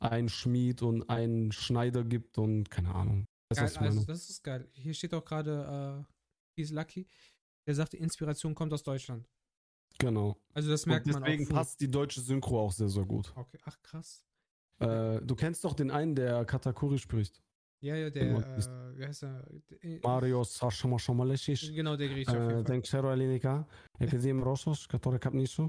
einen 0.00 0.28
Schmied 0.28 0.82
und 0.82 1.08
einen 1.08 1.52
Schneider 1.52 2.02
gibt 2.04 2.38
und 2.38 2.70
keine 2.70 2.94
Ahnung. 2.94 3.24
Geil, 3.54 3.70
also 3.76 4.04
das 4.04 4.30
ist 4.30 4.42
geil. 4.42 4.68
Hier 4.72 4.94
steht 4.94 5.12
auch 5.14 5.24
gerade, 5.24 6.06
äh, 6.08 6.60
he's 6.60 6.70
lucky. 6.70 7.06
Der 7.66 7.74
sagt, 7.74 7.92
die 7.92 7.98
Inspiration 7.98 8.54
kommt 8.54 8.72
aus 8.72 8.82
Deutschland. 8.82 9.28
Genau. 9.98 10.36
Also 10.54 10.70
das 10.70 10.84
Und 10.84 10.90
merkt 10.90 11.06
man 11.06 11.22
deswegen 11.22 11.46
auch. 11.46 11.50
passt 11.56 11.80
die 11.80 11.90
deutsche 11.90 12.20
Synchro 12.20 12.60
auch 12.60 12.72
sehr, 12.72 12.88
sehr 12.88 13.04
gut. 13.04 13.32
Okay, 13.36 13.58
ach 13.64 13.80
krass. 13.82 14.24
Äh, 14.80 15.20
du 15.22 15.34
kennst 15.36 15.64
doch 15.64 15.74
den 15.74 15.90
einen, 15.90 16.14
der 16.14 16.44
Katakuri 16.44 16.98
spricht. 16.98 17.42
Ja, 17.80 17.96
ja, 17.96 18.10
der, 18.10 18.22
äh, 18.22 18.96
wie 18.98 19.04
heißt 19.06 19.24
er? 19.24 19.44
Der- 19.82 20.00
Mario 20.02 20.44
Sashamashamaleshish. 20.44 21.72
Genau, 21.72 21.96
der 21.96 22.08
Grieche. 22.08 22.62
Denk 22.64 22.86
Shero 22.86 23.10
Elinika, 23.12 23.66
Ekazim 23.98 24.42
Rosos, 24.42 24.86
Katore 24.88 25.18
Kapnisu. 25.18 25.68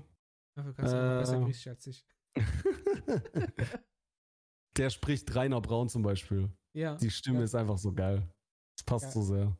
Dafür 0.55 0.73
kannst 0.75 0.93
du 0.93 0.97
aber 0.97 1.19
besser 1.19 1.37
äh, 1.37 1.43
Griechisch 1.43 1.67
als 1.67 1.87
ich. 1.87 2.05
Der 4.77 4.89
spricht 4.89 5.33
Rainer 5.35 5.61
Braun 5.61 5.89
zum 5.89 6.01
Beispiel. 6.01 6.49
Ja. 6.75 6.95
Die 6.95 7.11
Stimme 7.11 7.39
Ja. 7.39 7.43
ist 7.45 7.55
einfach 7.55 7.77
so 7.77 7.93
geil. 7.93 8.27
Das 8.75 8.83
passt 8.85 9.05
Ja. 9.05 9.11
so 9.11 9.21
sehr. 9.21 9.57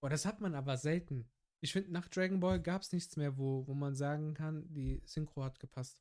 Boah, 0.00 0.10
das 0.10 0.24
hat 0.26 0.40
man 0.40 0.54
aber 0.54 0.76
selten. 0.76 1.28
Ich 1.66 1.72
finde, 1.72 1.90
nach 1.90 2.06
Dragon 2.06 2.38
Ball 2.38 2.62
gab 2.62 2.82
es 2.82 2.92
nichts 2.92 3.16
mehr, 3.16 3.36
wo, 3.38 3.66
wo 3.66 3.74
man 3.74 3.96
sagen 3.96 4.34
kann, 4.34 4.72
die 4.72 5.02
Synchro 5.04 5.42
hat 5.42 5.58
gepasst. 5.58 6.00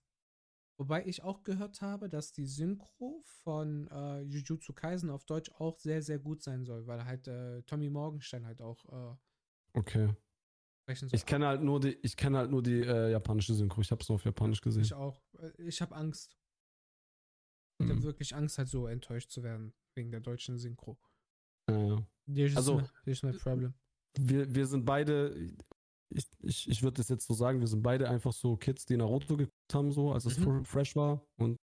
Wobei 0.79 1.03
ich 1.07 1.23
auch 1.23 1.41
gehört 1.41 1.81
habe, 1.81 2.07
dass 2.07 2.33
die 2.33 2.45
Synchro 2.45 3.23
von 3.43 3.87
äh, 3.87 4.21
Jujutsu 4.21 4.73
Kaisen 4.73 5.09
auf 5.09 5.25
Deutsch 5.25 5.49
auch 5.55 5.79
sehr, 5.79 6.03
sehr 6.03 6.19
gut 6.19 6.43
sein 6.43 6.65
soll, 6.65 6.85
weil 6.85 7.03
halt 7.03 7.27
äh, 7.27 7.63
Tommy 7.63 7.89
Morgenstein 7.89 8.45
halt 8.45 8.61
auch 8.61 8.85
äh, 8.93 9.17
Okay. 9.73 10.13
sprechen 10.83 11.09
soll. 11.09 11.17
Ich 11.17 11.25
kenne 11.25 11.47
halt 11.47 11.63
nur 11.63 11.79
die, 11.79 11.97
ich 12.03 12.15
kenne 12.15 12.37
halt 12.37 12.51
nur 12.51 12.61
die 12.61 12.81
äh, 12.81 13.09
japanische 13.09 13.55
Synchro. 13.55 13.81
Ich 13.81 13.89
habe 13.89 14.01
es 14.03 14.07
nur 14.09 14.17
auf 14.17 14.23
Japanisch 14.25 14.61
gesehen. 14.61 14.83
Ich 14.83 14.93
auch. 14.93 15.19
Äh, 15.39 15.49
Ich 15.63 15.81
habe 15.81 15.95
Angst. 15.95 16.37
Ich 17.81 17.87
habe 17.89 17.99
Mhm. 17.99 18.03
wirklich 18.03 18.35
Angst, 18.35 18.59
halt 18.59 18.67
so 18.67 18.85
enttäuscht 18.85 19.31
zu 19.31 19.41
werden 19.41 19.73
wegen 19.95 20.11
der 20.11 20.19
deutschen 20.21 20.59
Synchro. 20.59 20.99
Ja, 21.71 21.83
ja. 21.87 22.07
There's 22.27 22.55
Also- 22.55 22.83
there's 23.03 23.23
my 23.23 23.31
problem. 23.33 23.73
Wir, 24.19 24.53
wir 24.53 24.67
sind 24.67 24.85
beide, 24.85 25.35
ich, 26.09 26.25
ich, 26.41 26.69
ich 26.69 26.83
würde 26.83 26.97
das 26.97 27.09
jetzt 27.09 27.25
so 27.27 27.33
sagen, 27.33 27.59
wir 27.59 27.67
sind 27.67 27.81
beide 27.83 28.09
einfach 28.09 28.33
so 28.33 28.55
Kids, 28.57 28.85
die 28.85 28.97
Naruto 28.97 29.35
geguckt 29.37 29.73
haben, 29.73 29.91
so, 29.91 30.11
als 30.11 30.25
es 30.25 30.37
Mhm. 30.39 30.43
fr- 30.61 30.65
fresh 30.65 30.95
war 30.95 31.25
und 31.39 31.57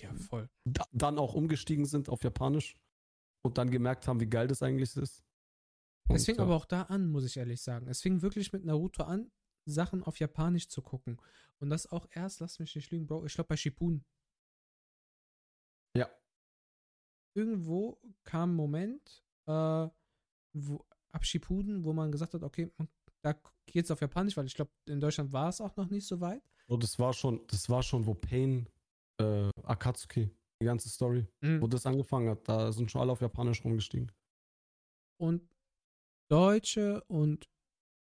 Ja, 0.00 0.12
voll. 0.14 0.48
da, 0.68 0.84
dann 0.92 1.18
auch 1.18 1.34
umgestiegen 1.34 1.86
sind 1.86 2.08
auf 2.08 2.22
Japanisch 2.22 2.76
und 3.44 3.58
dann 3.58 3.70
gemerkt 3.70 4.06
haben, 4.08 4.20
wie 4.20 4.26
geil 4.28 4.48
das 4.48 4.62
eigentlich 4.62 4.94
ist. 4.96 5.22
Und, 6.08 6.16
Es 6.16 6.24
fing 6.26 6.36
ja. 6.36 6.42
aber 6.42 6.56
auch 6.56 6.66
da 6.66 6.82
an, 6.82 7.08
muss 7.08 7.24
ich 7.24 7.36
ehrlich 7.36 7.62
sagen. 7.62 7.86
Es 7.88 8.02
fing 8.02 8.20
wirklich 8.22 8.52
mit 8.52 8.64
Naruto 8.64 9.04
an, 9.04 9.30
Sachen 9.66 10.02
auf 10.02 10.18
Japanisch 10.18 10.68
zu 10.68 10.82
gucken. 10.82 11.18
Und 11.60 11.70
das 11.70 11.86
auch 11.90 12.06
erst, 12.10 12.40
lass 12.40 12.58
mich 12.58 12.74
nicht 12.74 12.90
lügen, 12.90 13.06
Bro, 13.06 13.24
ich 13.24 13.32
glaube 13.34 13.48
bei 13.48 13.56
Shippuden. 13.56 14.04
Ja. 15.96 16.10
irgendwo 17.36 18.00
kam 18.24 18.50
ein 18.52 18.56
Moment, 18.56 19.24
äh, 19.46 19.88
wo, 20.56 20.84
ab 21.14 21.24
Shippuden, 21.24 21.84
wo 21.84 21.92
man 21.92 22.10
gesagt 22.12 22.34
hat, 22.34 22.42
okay, 22.42 22.70
da 23.22 23.34
geht's 23.66 23.90
auf 23.90 24.00
Japanisch, 24.00 24.36
weil 24.36 24.46
ich 24.46 24.54
glaube, 24.54 24.70
in 24.86 25.00
Deutschland 25.00 25.32
war 25.32 25.48
es 25.48 25.60
auch 25.60 25.76
noch 25.76 25.88
nicht 25.88 26.06
so 26.06 26.20
weit. 26.20 26.42
Oh, 26.66 26.76
das 26.76 26.98
war 26.98 27.12
schon, 27.12 27.46
das 27.46 27.68
war 27.68 27.82
schon, 27.82 28.04
wo 28.06 28.14
Pain, 28.14 28.68
äh, 29.20 29.48
Akatsuki, 29.62 30.30
die 30.60 30.66
ganze 30.66 30.88
Story, 30.88 31.26
Mhm. 31.40 31.60
wo 31.62 31.66
das 31.66 31.86
angefangen 31.86 32.28
hat, 32.30 32.48
da 32.48 32.72
sind 32.72 32.90
schon 32.90 33.00
alle 33.00 33.12
auf 33.12 33.20
Japanisch 33.20 33.64
rumgestiegen. 33.64 34.10
Und 35.20 35.48
deutsche 36.30 37.02
und 37.04 37.48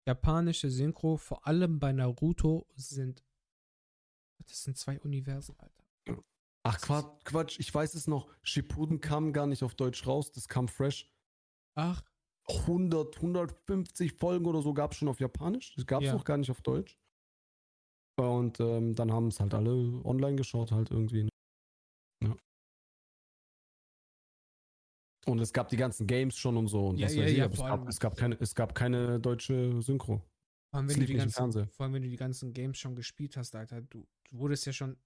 japanische 0.06 0.70
Synchro, 0.70 1.16
vor 1.16 1.46
allem 1.46 1.78
bei 1.78 1.92
Naruto, 1.92 2.66
sind. 2.74 3.24
Das 4.46 4.62
sind 4.62 4.76
zwei 4.76 5.00
Universen, 5.00 5.56
Alter. 5.58 5.84
Ach 6.66 6.80
Quatsch, 6.80 7.24
Quatsch, 7.24 7.58
ich 7.60 7.74
weiß 7.74 7.94
es 7.94 8.06
noch, 8.06 8.28
Shippuden 8.42 9.00
kam 9.00 9.32
gar 9.34 9.46
nicht 9.46 9.62
auf 9.62 9.74
Deutsch 9.74 10.06
raus, 10.06 10.32
das 10.32 10.48
kam 10.48 10.66
fresh. 10.68 11.10
Ach, 11.74 12.02
100, 12.48 13.16
150 13.16 14.12
Folgen 14.12 14.46
oder 14.46 14.62
so 14.62 14.74
gab 14.74 14.92
es 14.92 14.98
schon 14.98 15.08
auf 15.08 15.20
Japanisch, 15.20 15.74
das 15.74 15.86
gab 15.86 16.02
es 16.02 16.08
Ja. 16.08 16.14
noch 16.14 16.24
gar 16.24 16.36
nicht 16.36 16.50
auf 16.50 16.60
Deutsch. 16.62 16.98
Und 18.16 18.60
ähm, 18.60 18.94
dann 18.94 19.12
haben 19.12 19.28
es 19.28 19.40
halt 19.40 19.54
alle 19.54 19.72
online 20.04 20.36
geschaut, 20.36 20.70
halt 20.70 20.90
irgendwie. 20.90 21.28
Ja. 22.22 22.36
Und 25.26 25.40
es 25.40 25.52
gab 25.52 25.68
die 25.68 25.76
ganzen 25.76 26.06
Games 26.06 26.36
schon 26.36 26.56
und 26.56 26.68
so. 26.68 26.88
Und 26.88 26.98
Ja, 26.98 27.06
was 27.06 27.16
ja, 27.16 27.22
weiß 27.24 27.30
ich, 27.32 27.38
ja, 27.38 27.44
aber 27.46 27.54
es, 27.54 27.60
gab, 27.60 27.88
es, 27.88 28.00
gab 28.00 28.16
keine, 28.16 28.40
es 28.40 28.54
gab 28.54 28.74
keine 28.74 29.18
deutsche 29.18 29.80
Synchro. 29.82 30.18
vor 30.70 30.78
allem, 30.78 30.88
wenn 30.88 31.00
du 31.00 31.06
die 31.06 31.14
ganzen, 31.14 31.68
vor 31.70 31.84
allem, 31.84 31.94
wenn 31.94 32.02
du 32.02 32.08
die 32.10 32.16
ganzen 32.16 32.52
Games 32.52 32.78
schon 32.78 32.94
gespielt 32.94 33.36
hast, 33.36 33.54
Alter. 33.56 33.80
Du, 33.82 34.06
du 34.30 34.38
wurdest 34.38 34.66
ja 34.66 34.72
schon. 34.72 34.96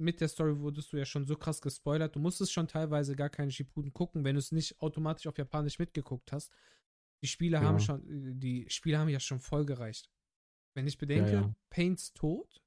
Mit 0.00 0.20
der 0.20 0.28
Story 0.28 0.60
wurdest 0.60 0.92
du 0.92 0.96
ja 0.96 1.04
schon 1.04 1.26
so 1.26 1.36
krass 1.36 1.60
gespoilert. 1.60 2.14
Du 2.14 2.20
musstest 2.20 2.52
schon 2.52 2.68
teilweise 2.68 3.16
gar 3.16 3.30
keine 3.30 3.50
Shippuden 3.50 3.92
gucken, 3.92 4.24
wenn 4.24 4.34
du 4.36 4.38
es 4.38 4.52
nicht 4.52 4.80
automatisch 4.80 5.26
auf 5.26 5.38
Japanisch 5.38 5.78
mitgeguckt 5.78 6.30
hast. 6.32 6.52
Die 7.22 7.26
Spiele 7.28 7.60
haben 7.60 7.78
Ja. 7.78 7.80
schon, 7.80 8.38
die 8.40 8.68
Spiele 8.70 8.98
haben 8.98 9.08
ja 9.08 9.20
schon 9.20 9.40
voll 9.40 9.64
gereicht. 9.66 10.10
Wenn 10.76 10.86
ich 10.86 10.98
bedenke, 10.98 11.32
ja. 11.32 11.54
Paints 11.70 12.12
Tod 12.12 12.62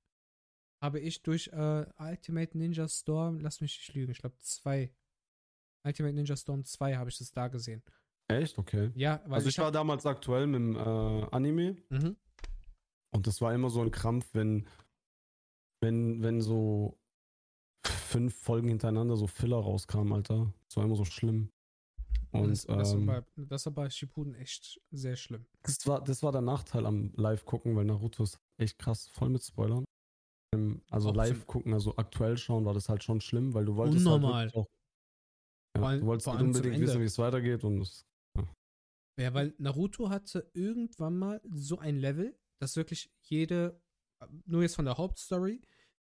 habe 0.84 1.00
ich 1.00 1.22
durch 1.24 1.48
äh, 1.54 1.86
Ultimate 1.98 2.58
Ninja 2.58 2.88
Storm, 2.88 3.40
lass 3.40 3.62
mich 3.62 3.78
nicht 3.78 3.94
lügen, 3.94 4.12
ich 4.12 4.20
glaube 4.20 4.38
zwei. 4.40 4.94
Ultimate 5.86 6.14
Ninja 6.14 6.36
Storm 6.36 6.64
2 6.64 6.96
habe 6.98 7.10
ich 7.10 7.18
das 7.18 7.32
da 7.32 7.48
gesehen. 7.48 7.82
Echt? 8.28 8.58
Okay. 8.60 8.92
Ja, 8.96 9.22
weil 9.26 9.36
Also 9.36 9.50
ich 9.50 9.58
war 9.58 9.68
hab- 9.68 9.74
damals 9.74 10.06
aktuell 10.06 10.46
mit 10.48 10.60
dem 10.60 10.76
äh, 10.76 10.80
Anime 11.32 11.78
Mhm. 11.90 12.16
und 13.14 13.26
das 13.28 13.42
war 13.42 13.54
immer 13.54 13.70
so 13.70 13.82
ein 13.82 13.90
Krampf, 13.92 14.30
wenn, 14.34 14.68
wenn, 15.82 16.22
wenn 16.22 16.42
so 16.42 17.00
fünf 17.86 18.36
Folgen 18.36 18.68
hintereinander 18.68 19.16
so 19.16 19.26
Filler 19.28 19.58
rauskamen, 19.58 20.14
Alter. 20.14 20.54
Das 20.68 20.78
war 20.78 20.84
immer 20.84 20.96
so 20.96 21.06
schlimm. 21.06 21.52
Und 22.34 22.50
das, 22.50 22.66
das, 22.66 22.94
ähm, 22.94 23.08
war 23.08 23.22
bei, 23.22 23.28
das 23.46 23.66
war 23.66 23.74
bei 23.74 23.90
Shippuden 23.90 24.36
echt 24.36 24.80
sehr 24.92 25.16
schlimm. 25.16 25.46
Das 25.64 25.86
war, 25.86 26.02
das 26.04 26.24
war 26.24 26.32
der 26.32 26.42
Nachteil 26.42 26.86
am 26.86 27.12
Live-Gucken, 27.16 27.76
weil 27.76 27.86
Naruto 27.86 28.24
ist 28.24 28.40
echt 28.58 28.78
krass 28.80 29.08
voll 29.10 29.30
mit 29.30 29.44
Spoilern. 29.44 29.84
Ähm, 30.54 30.82
also 30.90 31.10
Auch 31.10 31.16
live 31.16 31.46
gucken, 31.48 31.74
also 31.74 31.96
aktuell 31.98 32.38
schauen, 32.38 32.66
war 32.66 32.74
das 32.74 32.90
halt 32.90 33.04
schon 33.04 33.22
schlimm, 33.22 33.54
weil 33.54 33.66
du 33.66 33.76
wolltest 33.76 34.06
Unnormal. 34.06 34.46
halt 34.46 34.56
auch, 34.56 34.68
ja, 35.78 35.84
allem- 35.84 36.00
du 36.02 36.06
wolltest 36.08 36.28
halt 36.28 36.42
unbedingt 36.42 36.80
wissen, 36.80 37.02
wie 37.02 37.06
es 37.06 37.18
weitergeht 37.18 37.64
und 37.64 37.82
es, 37.82 38.06
Ja, 39.20 39.34
weil 39.34 39.54
Naruto 39.58 40.10
hatte 40.10 40.50
irgendwann 40.54 41.18
mal 41.18 41.42
so 41.50 41.80
ein 41.80 41.98
Level, 41.98 42.38
dass 42.60 42.76
wirklich 42.76 43.12
jede, 43.24 43.82
nur 44.46 44.62
jetzt 44.62 44.76
von 44.76 44.86
der 44.86 44.98
Hauptstory, 44.98 45.62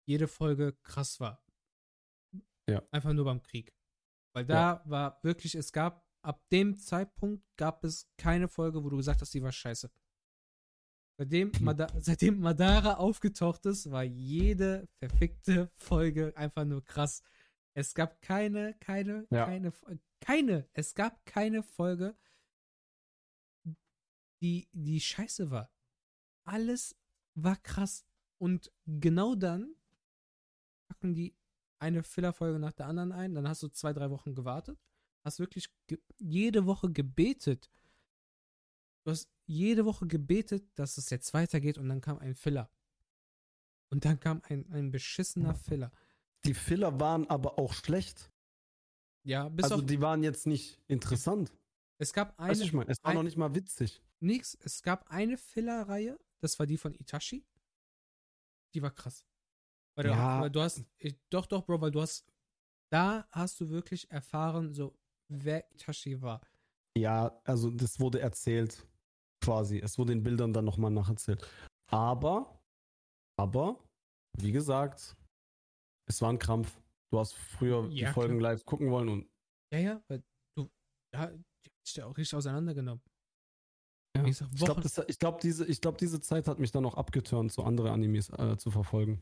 jede 0.08 0.28
Folge 0.28 0.74
krass 0.84 1.20
war. 1.20 1.44
Ja. 2.70 2.84
Einfach 2.92 3.14
nur 3.14 3.26
beim 3.26 3.42
Krieg. 3.42 3.74
Weil 4.36 4.46
da 4.46 4.82
war 4.86 5.20
wirklich, 5.24 5.56
es 5.56 5.72
gab, 5.72 6.05
ab 6.26 6.42
dem 6.52 6.78
Zeitpunkt 6.78 7.44
gab 7.58 7.84
es 7.84 8.08
keine 8.18 8.48
Folge, 8.48 8.84
wo 8.84 8.90
du 8.90 8.98
gesagt 8.98 9.22
hast, 9.22 9.34
die 9.34 9.44
war 9.44 9.52
scheiße. 9.52 9.90
Seitdem, 11.18 11.52
Mada 11.62 11.88
seitdem 12.00 12.40
Madara 12.40 12.96
aufgetaucht 12.96 13.66
ist, 13.66 13.90
war 13.92 14.04
jede 14.04 14.88
verfickte 15.00 15.72
Folge 15.76 16.36
einfach 16.36 16.66
nur 16.66 16.84
krass. 16.84 17.22
Es 17.74 17.94
gab 17.94 18.22
keine, 18.22 18.74
keine, 18.80 19.28
Ja. 19.30 19.46
keine, 19.46 19.72
keine, 20.20 20.68
es 20.74 20.94
gab 20.96 21.26
keine 21.26 21.64
Folge, 21.64 22.16
die, 24.42 24.68
die 24.74 25.00
scheiße 25.00 25.52
war. 25.52 25.72
Alles 26.46 26.96
war 27.36 27.56
krass. 27.58 28.06
Und 28.38 28.72
genau 28.86 29.36
dann 29.36 29.76
packen 30.90 31.14
die 31.14 31.36
eine 31.80 32.04
Fillerfolge 32.04 32.60
nach 32.60 32.74
der 32.74 32.88
anderen 32.88 33.12
ein. 33.12 33.34
Dann 33.34 33.48
hast 33.48 33.64
du 33.64 33.68
zwei, 33.70 33.94
drei 33.94 34.10
Wochen 34.10 34.36
gewartet. 34.36 34.78
Hast 35.26 35.40
wirklich 35.40 35.70
jede 36.20 36.66
Woche 36.66 36.92
gebetet. 36.92 37.70
Du 39.04 39.12
hast 39.12 39.30
jede 39.46 39.86
Woche 39.86 40.08
gebetet, 40.08 40.68
dass 40.76 40.98
es 40.98 41.10
jetzt 41.10 41.34
weitergeht 41.34 41.78
und 41.78 41.90
dann 41.90 42.00
kam 42.02 42.18
ein 42.20 42.36
Filler. 42.36 42.70
Und 43.90 44.06
dann 44.06 44.20
kam 44.20 44.42
ein, 44.46 44.72
ein 44.72 44.92
beschissener 44.92 45.56
Filler. 45.56 45.92
die 46.46 46.54
Filler 46.54 47.00
waren 47.00 47.28
aber 47.30 47.58
auch 47.58 47.74
schlecht. 47.74 48.32
Ja, 49.24 49.50
bis 49.50 49.64
also 49.66 49.76
auf. 49.78 49.86
die 49.86 50.00
waren 50.00 50.22
jetzt 50.24 50.46
nicht 50.46 50.80
interessant. 50.88 51.52
es 51.98 52.14
gab 52.14 52.38
Weißt 52.38 52.62
eine. 52.62 52.68
ich 52.68 52.74
meine, 52.74 52.92
es 52.92 53.04
war 53.04 53.12
ein- 53.12 53.18
noch 53.18 53.24
nicht 53.24 53.38
mal 53.38 53.54
witzig. 53.56 54.02
Nix. 54.20 54.56
Es 54.62 54.82
gab 54.84 55.10
eine 55.10 55.38
Filler-Reihe, 55.38 56.20
das 56.40 56.58
war 56.60 56.66
die 56.68 56.78
von 56.78 56.94
Itachi. 56.94 57.44
Die 58.76 58.82
war 58.82 58.92
krass. 58.92 59.26
Weil, 59.96 60.06
Ja. 60.08 60.38
du, 60.38 60.44
weil 60.44 60.50
du 60.52 60.62
hast, 60.62 60.84
ich, 60.98 61.16
doch, 61.30 61.46
doch, 61.48 61.66
Bro, 61.66 61.82
weil 61.82 61.92
du 61.92 62.02
hast, 62.02 62.26
da 62.92 63.28
hast 63.32 63.60
du 63.60 63.70
wirklich 63.70 64.10
erfahren, 64.12 64.74
so, 64.74 64.96
wer 65.30 65.70
Itachi 65.74 66.22
war. 66.22 66.42
Ja, 66.98 67.40
also 67.44 67.70
das 67.70 68.00
wurde 68.00 68.20
erzählt, 68.20 68.88
quasi. 69.44 69.80
Es 69.80 69.98
wurde 69.98 70.14
in 70.14 70.24
Bildern 70.24 70.54
dann 70.54 70.66
nochmal 70.66 70.92
nacherzählt. 70.92 71.46
Aber, 71.92 72.62
aber, 73.38 73.84
wie 74.38 74.52
gesagt, 74.52 75.16
es 76.08 76.22
war 76.22 76.32
ein 76.32 76.40
Krampf. 76.40 76.80
Du 77.12 77.20
hast 77.20 77.34
früher 77.34 77.88
Ja, 77.90 78.08
die 78.08 78.14
Folgen 78.14 78.40
klar. 78.40 78.54
live 78.54 78.66
gucken 78.66 78.92
wollen 78.92 79.10
und 79.10 79.30
Ja, 79.72 79.80
ja, 79.80 80.04
weil 80.08 80.24
du, 80.58 80.70
ja, 81.14 81.28
die 81.32 81.72
sich 81.86 81.96
ja 81.98 82.06
auch 82.06 82.18
richtig 82.18 82.36
auseinandergenommen. 82.36 83.04
Ja. 84.18 84.24
Gesagt, 84.24 84.54
ich 84.54 84.64
glaube, 84.64 85.06
ich 85.08 85.20
glaub, 85.20 85.40
diese, 85.42 85.66
ich 85.66 85.82
glaub, 85.82 85.98
diese 85.98 86.22
Zeit 86.22 86.48
hat 86.48 86.60
mich 86.60 86.72
dann 86.72 86.86
auch 86.86 86.96
abgeturnt, 86.96 87.52
so 87.52 87.64
andere 87.64 87.92
Animes 87.92 88.30
äh, 88.30 88.58
zu 88.58 88.72
verfolgen. 88.72 89.22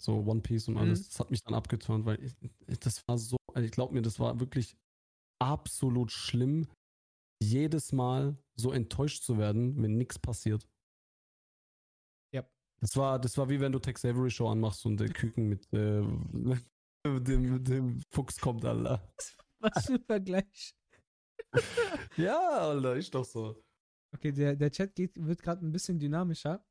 So 0.00 0.24
One 0.24 0.40
Piece 0.40 0.68
und 0.68 0.78
alles. 0.78 1.00
Mhm. 1.00 1.04
Das 1.04 1.20
hat 1.20 1.30
mich 1.30 1.42
dann 1.44 1.54
abgeturnt, 1.54 2.06
weil 2.06 2.22
ich, 2.24 2.34
ich, 2.66 2.78
das 2.78 3.06
war 3.06 3.18
so, 3.18 3.36
also 3.52 3.66
ich 3.66 3.70
glaube 3.72 3.92
mir, 3.92 4.00
das 4.00 4.18
war 4.18 4.40
wirklich 4.40 4.78
absolut 5.40 6.12
schlimm, 6.12 6.68
jedes 7.42 7.92
Mal 7.92 8.36
so 8.54 8.72
enttäuscht 8.72 9.24
zu 9.24 9.38
werden, 9.38 9.82
wenn 9.82 9.96
nichts 9.96 10.18
passiert. 10.18 10.68
Ja. 12.34 12.46
Das 12.80 12.96
war, 12.96 13.18
das 13.18 13.36
war 13.38 13.48
wie 13.48 13.60
wenn 13.60 13.72
du 13.72 13.78
Tex 13.78 14.04
Avery 14.04 14.30
Show 14.30 14.48
anmachst 14.48 14.84
und 14.86 14.98
der 14.98 15.08
Küken 15.08 15.48
mit, 15.48 15.72
äh, 15.72 16.02
dem, 17.20 17.64
dem 17.64 18.00
Fuchs 18.10 18.38
kommt, 18.38 18.64
Alter. 18.64 19.02
Was 19.60 19.86
für 19.86 19.94
ein 19.94 20.04
Vergleich. 20.04 20.74
Ja, 22.16 22.38
Alter, 22.38 22.94
ist 22.96 23.12
doch 23.14 23.24
so. 23.24 23.60
Okay, 24.14 24.30
der, 24.30 24.54
der 24.54 24.70
Chat 24.70 24.94
geht, 24.94 25.12
wird 25.16 25.42
gerade 25.42 25.66
ein 25.66 25.72
bisschen 25.72 25.98
dynamischer. 25.98 26.64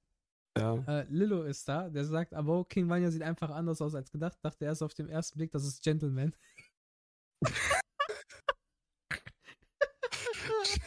Ja. 0.57 0.76
Äh, 0.88 1.05
Lillo 1.09 1.43
ist 1.43 1.67
da, 1.67 1.89
der 1.89 2.05
sagt, 2.05 2.34
aber 2.34 2.65
King 2.65 2.89
Vanya 2.89 3.11
sieht 3.11 3.22
einfach 3.22 3.49
anders 3.49 3.82
aus 3.82 3.95
als 3.95 4.11
gedacht. 4.11 4.38
Dachte 4.41 4.65
erst 4.65 4.84
auf 4.84 4.93
den 4.93 5.09
ersten 5.09 5.38
Blick, 5.38 5.51
das 5.51 5.65
ist 5.65 5.84
Gentleman. 5.84 6.34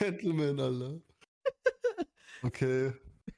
Gentleman, 0.02 0.58
Alter. 0.60 1.00
Okay. 2.44 2.92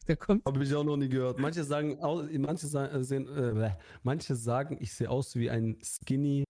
Der 0.09 0.17
kommt. 0.17 0.45
Habe 0.47 0.65
ich 0.65 0.75
auch 0.75 0.83
noch 0.85 0.97
nie 0.97 1.11
gehört. 1.11 1.39
Manche 1.39 1.63
sagen, 1.63 1.99
manche 2.41 2.67
sa- 2.67 2.87
äh, 2.87 3.05
sehen, 3.05 3.29
äh, 3.29 3.77
manche 4.03 4.35
sagen, 4.35 4.79
ich 4.81 4.95
sehe 4.95 5.11
aus 5.11 5.35
wie 5.37 5.51
ein 5.51 5.79
skinny, 5.83 6.45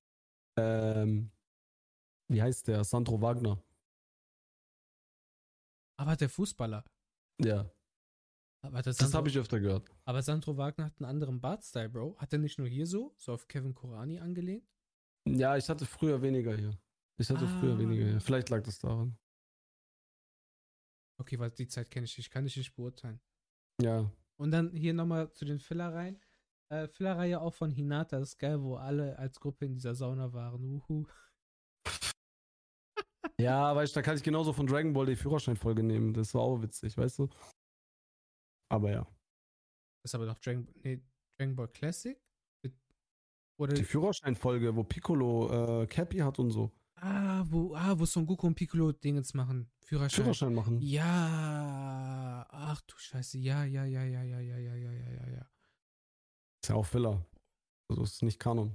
ähm, 0.57 1.33
wie 2.29 2.41
heißt 2.41 2.69
der? 2.69 2.85
Sandro 2.85 3.21
Wagner. 3.21 3.61
Aber 5.99 6.15
der 6.17 6.29
Fußballer. 6.29 6.85
Ja, 7.43 7.69
Aber, 8.62 8.83
das 8.83 8.99
Sandro, 8.99 9.19
habe 9.19 9.29
ich 9.29 9.39
öfter 9.39 9.59
gehört. 9.59 9.91
aber 10.05 10.23
Sandro 10.23 10.57
Wagner 10.57 10.85
hat 10.87 10.95
einen 11.01 11.07
anderen 11.11 11.41
Bartstyle, 11.41 11.89
Bro. 11.89 12.17
Hat 12.19 12.33
er 12.33 12.39
nicht 12.39 12.59
nur 12.59 12.69
hier 12.69 12.87
so, 12.87 13.15
so 13.19 13.33
auf 13.33 13.49
Kevin 13.49 13.75
Korani 13.75 14.21
angelehnt? 14.21 14.65
Ja, 15.27 15.57
ich 15.57 15.69
hatte 15.69 15.87
früher 15.87 16.23
weniger 16.23 16.57
hier. 16.57 16.79
Ich 17.19 17.29
hatte 17.31 17.49
früher 17.49 17.75
Ah. 17.75 17.79
weniger 17.79 18.05
hier. 18.05 18.21
Vielleicht 18.21 18.51
lag 18.51 18.62
das 18.62 18.79
daran. 18.79 19.17
Okay, 21.21 21.39
weil 21.39 21.51
die 21.51 21.69
Zeit 21.69 21.91
kenne 21.91 22.05
ich 22.05 22.17
nicht, 22.17 22.31
kann 22.31 22.47
ich 22.47 22.57
nicht 22.57 22.75
beurteilen. 22.75 23.21
Ja. 23.81 24.11
Und 24.37 24.51
dann 24.51 24.73
hier 24.73 24.95
nochmal 24.95 25.33
zu 25.33 25.45
den 25.45 25.61
Filler-Reihen. 25.61 26.21
Äh, 26.71 26.89
Filler-Reihe 26.89 27.41
auch 27.41 27.55
von 27.55 27.71
Hinata, 27.71 28.19
das 28.19 28.31
ist 28.31 28.39
geil, 28.39 28.61
wo 28.62 28.77
alle 28.77 29.19
als 29.19 29.39
Gruppe 29.39 29.67
in 29.67 29.75
dieser 29.75 29.95
Sauna 29.95 30.33
waren. 30.33 30.65
Uhu. 30.65 31.07
Ja, 33.41 33.75
weißt 33.75 33.97
du, 33.97 33.99
da 33.99 34.03
kann 34.03 34.17
ich 34.17 34.23
genauso 34.23 34.53
von 34.53 34.67
Dragon 34.67 34.93
Ball 34.93 35.07
die 35.07 35.17
Führerscheinfolge 35.17 35.83
nehmen. 35.83 36.15
Das 36.15 36.35
war 36.35 36.43
auch 36.43 36.62
witzig, 36.62 36.97
weißt 36.97 37.19
du? 37.19 37.29
Aber 38.71 38.93
ja. 38.93 39.01
Das 40.03 40.11
ist 40.11 40.15
aber 40.15 40.27
doch 40.27 40.39
Dragon, 40.39 40.69
nee, 40.85 41.03
Dragon 41.37 41.57
Ball 41.57 41.69
Classic? 41.69 42.17
Oder, 43.59 43.75
Die 43.75 43.85
Führerscheinfolge, 43.85 44.77
wo 44.77 44.85
Piccolo 44.85 45.83
äh, 45.83 45.87
Cappy 45.87 46.19
hat 46.19 46.39
und 46.39 46.51
so. 46.51 46.71
Ah, 47.07 47.44
wo, 47.50 47.74
ah, 47.74 47.98
wo 47.98 48.07
Son 48.07 48.24
Goku 48.24 48.46
und 48.46 48.55
Piccolo 48.55 48.90
Dingens 48.92 49.34
machen. 49.34 49.70
Führerschein. 49.80 50.22
Führerschein 50.24 50.55
machen. 50.55 50.80
Ja. 50.80 52.46
Ach 52.48 52.80
du 52.82 52.96
Scheiße. 52.96 53.36
Ja, 53.36 53.64
ja, 53.64 53.84
ja, 53.84 54.05
ja, 54.05 54.22
ja, 54.22 54.40
ja, 54.40 54.57
ja, 54.57 54.74
ja, 54.74 54.90
ja, 54.92 55.11
ja, 55.11 55.28
ja. 55.28 55.50
Ist 56.62 56.68
ja 56.70 56.76
auch 56.76 56.86
Filler. 56.86 57.22
Also 57.90 58.02
ist 58.05 58.22
nicht 58.22 58.38
Kanon. 58.40 58.74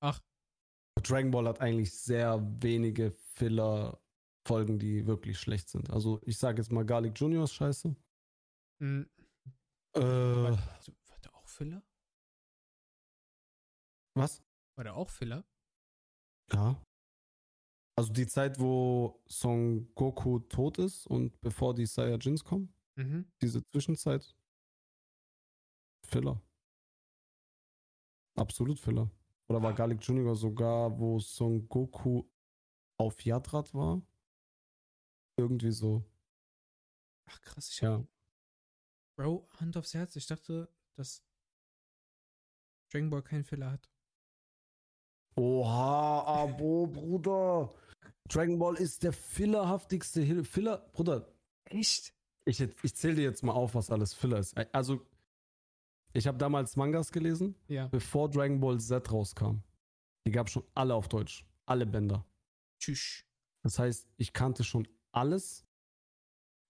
Ach. 0.00 0.20
Dragon 1.02 1.30
Ball 1.30 1.48
hat 1.48 1.60
eigentlich 1.62 1.90
sehr 1.96 2.38
wenige 2.62 3.12
Filler-Folgen, 3.12 4.78
die 4.78 5.06
wirklich 5.06 5.38
schlecht 5.40 5.70
sind. 5.70 5.88
Also 5.88 6.20
ich 6.26 6.36
sage 6.36 6.60
jetzt 6.60 6.70
mal 6.70 6.84
Garlic 6.84 7.18
Junior 7.18 7.44
ist 7.44 7.54
scheiße. 7.54 7.96
Hm, 8.80 9.08
Äh, 9.94 10.00
war, 10.00 10.50
war 10.58 11.18
der 11.24 11.34
auch 11.34 11.48
Filler? 11.48 11.82
was? 14.14 14.42
War 14.76 14.84
der 14.84 14.94
auch 14.96 15.08
Filler? 15.08 15.44
Ja. 16.52 16.76
Also 17.96 18.12
die 18.12 18.26
Zeit, 18.26 18.58
wo 18.58 19.22
Son 19.26 19.92
Goku 19.94 20.38
tot 20.40 20.78
ist 20.78 21.06
und 21.06 21.38
bevor 21.40 21.74
die 21.74 21.86
Saiyajins 21.86 22.42
kommen, 22.44 22.74
Mhm. 22.96 23.30
diese 23.40 23.62
Zwischenzeit, 23.70 24.34
Filler. 26.04 26.42
Absolut 28.36 28.78
Filler. 28.78 29.10
Oder 29.48 29.62
war 29.62 29.74
Garlic 29.74 30.02
Junior 30.02 30.34
sogar, 30.34 30.98
wo 30.98 31.18
Son 31.20 31.68
Goku 31.68 32.24
auf 32.98 33.22
Yadrat 33.24 33.72
war? 33.74 34.00
Irgendwie 35.36 35.70
so. 35.70 36.04
Ach 37.26 37.40
krass, 37.42 37.70
ich 37.70 37.82
hab, 37.82 38.00
Ja. 38.00 38.08
Bro, 39.16 39.48
Hand 39.58 39.76
aufs 39.76 39.92
Herz, 39.94 40.16
ich 40.16 40.26
dachte, 40.26 40.74
dass 40.94 41.22
Dragon 42.90 43.10
Ball 43.10 43.22
keinen 43.22 43.44
Filler 43.44 43.70
hat. 43.70 43.91
Oha, 45.36 46.24
Abo, 46.42 46.86
Bruder. 46.86 47.72
Dragon 48.28 48.58
Ball 48.58 48.76
ist 48.76 49.02
der 49.02 49.12
fillerhaftigste 49.12 50.20
Hil- 50.22 50.44
Filler. 50.44 50.78
Bruder, 50.92 51.28
Echt? 51.64 52.14
ich, 52.44 52.60
ich 52.60 52.94
zähle 52.94 53.14
dir 53.16 53.22
jetzt 53.24 53.42
mal 53.42 53.52
auf, 53.52 53.74
was 53.74 53.90
alles 53.90 54.14
Filler 54.14 54.38
ist. 54.38 54.56
Also, 54.74 55.00
ich 56.12 56.26
habe 56.26 56.38
damals 56.38 56.76
Mangas 56.76 57.12
gelesen, 57.12 57.54
Ja. 57.68 57.88
bevor 57.88 58.30
Dragon 58.30 58.60
Ball 58.60 58.78
Z 58.80 59.10
rauskam. 59.10 59.62
Die 60.26 60.30
gab 60.30 60.46
es 60.46 60.52
schon 60.52 60.64
alle 60.74 60.94
auf 60.94 61.08
Deutsch. 61.08 61.46
Alle 61.66 61.86
Bänder. 61.86 62.24
Tschüss. 62.78 63.24
Das 63.64 63.78
heißt, 63.78 64.08
ich 64.16 64.32
kannte 64.32 64.64
schon 64.64 64.86
alles 65.12 65.64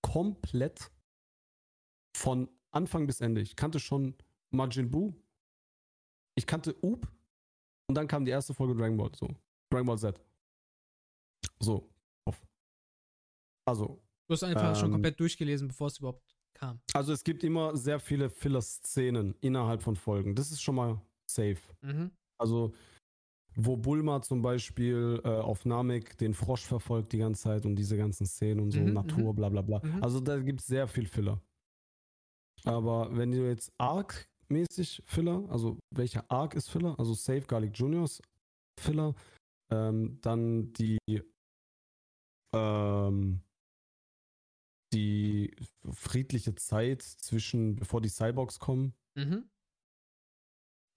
komplett 0.03 0.91
von 2.17 2.49
Anfang 2.71 3.07
bis 3.07 3.21
Ende. 3.21 3.41
Ich 3.41 3.57
kannte 3.57 3.79
schon 3.81 4.15
Majin 4.51 4.91
Buu. 4.91 5.15
Ich 6.35 6.47
kannte 6.47 6.77
Up. 6.83 7.11
Und 7.89 7.95
dann 7.97 8.07
kam 8.09 8.25
die 8.25 8.31
erste 8.31 8.55
Folge 8.55 8.75
Dragon 8.75 8.97
Ball. 8.97 9.11
So. 9.15 9.29
Dragon 9.71 9.87
Ball 9.87 9.99
Z. 9.99 10.21
So. 11.61 11.89
Auf. 12.27 12.41
Also, 13.67 14.01
Du 14.29 14.35
hast 14.35 14.45
einfach 14.45 14.75
schon 14.77 14.87
Ähm. 14.87 14.93
komplett 14.93 15.21
durchgelesen, 15.21 15.69
bevor 15.69 15.89
es 15.89 15.99
überhaupt 15.99 16.23
kam. 16.55 16.81
also 16.95 17.13
es 17.13 17.23
gibt 17.25 17.45
immer 17.45 17.77
sehr 17.77 17.99
viele 17.99 18.31
Filler-Szenen 18.31 19.35
innerhalb 19.41 19.83
von 19.83 19.97
Folgen. 19.97 20.35
Das 20.35 20.51
ist 20.53 20.63
schon 20.63 20.77
mal 20.77 21.01
safe. 21.27 21.59
Mhm. 21.83 22.11
Also, 22.41 22.73
wo 23.57 23.77
Bulma 23.77 24.23
zum 24.23 24.41
Beispiel 24.41 25.21
äh, 25.25 25.29
auf 25.29 25.67
Namek 25.67 26.17
den 26.19 26.33
Frosch 26.35 26.65
verfolgt 26.65 27.13
die 27.13 27.19
ganze 27.19 27.43
Zeit 27.43 27.67
und 27.67 27.77
diese 27.77 27.97
ganzen 27.99 28.25
Szenen 28.27 28.61
und 28.61 28.71
so, 28.71 28.81
Mhm, 28.81 28.93
Natur, 28.95 29.35
bla 29.35 29.49
bla 29.51 29.61
bla. 29.61 29.81
Mhm. 29.85 30.03
Also, 30.03 30.21
da 30.21 30.39
gibt 30.39 30.61
es 30.61 30.67
sehr 30.67 30.87
viel 30.89 31.07
Filler. 31.07 31.41
Aber 32.65 33.15
wenn 33.17 33.33
du 33.33 33.47
jetzt 33.49 33.73
Arc-mäßig 34.53 35.03
Filler, 35.07 35.49
also 35.49 35.79
welcher 35.95 36.31
Arc 36.31 36.55
ist 36.55 36.69
Filler? 36.69 36.99
Also, 36.99 37.15
Safe 37.15 37.43
Garlic 37.43 37.77
Juniors 37.79 38.21
Filler, 38.79 39.15
ähm, 39.71 40.19
dann 40.21 40.73
die, 40.75 40.99
ähm, 42.55 43.41
die 44.93 45.55
friedliche 45.91 46.55
Zeit 46.55 47.03
zwischen, 47.03 47.77
bevor 47.77 48.01
die 48.01 48.11
Cyborgs 48.11 48.59
kommen, 48.59 48.95
Mhm. 49.17 49.49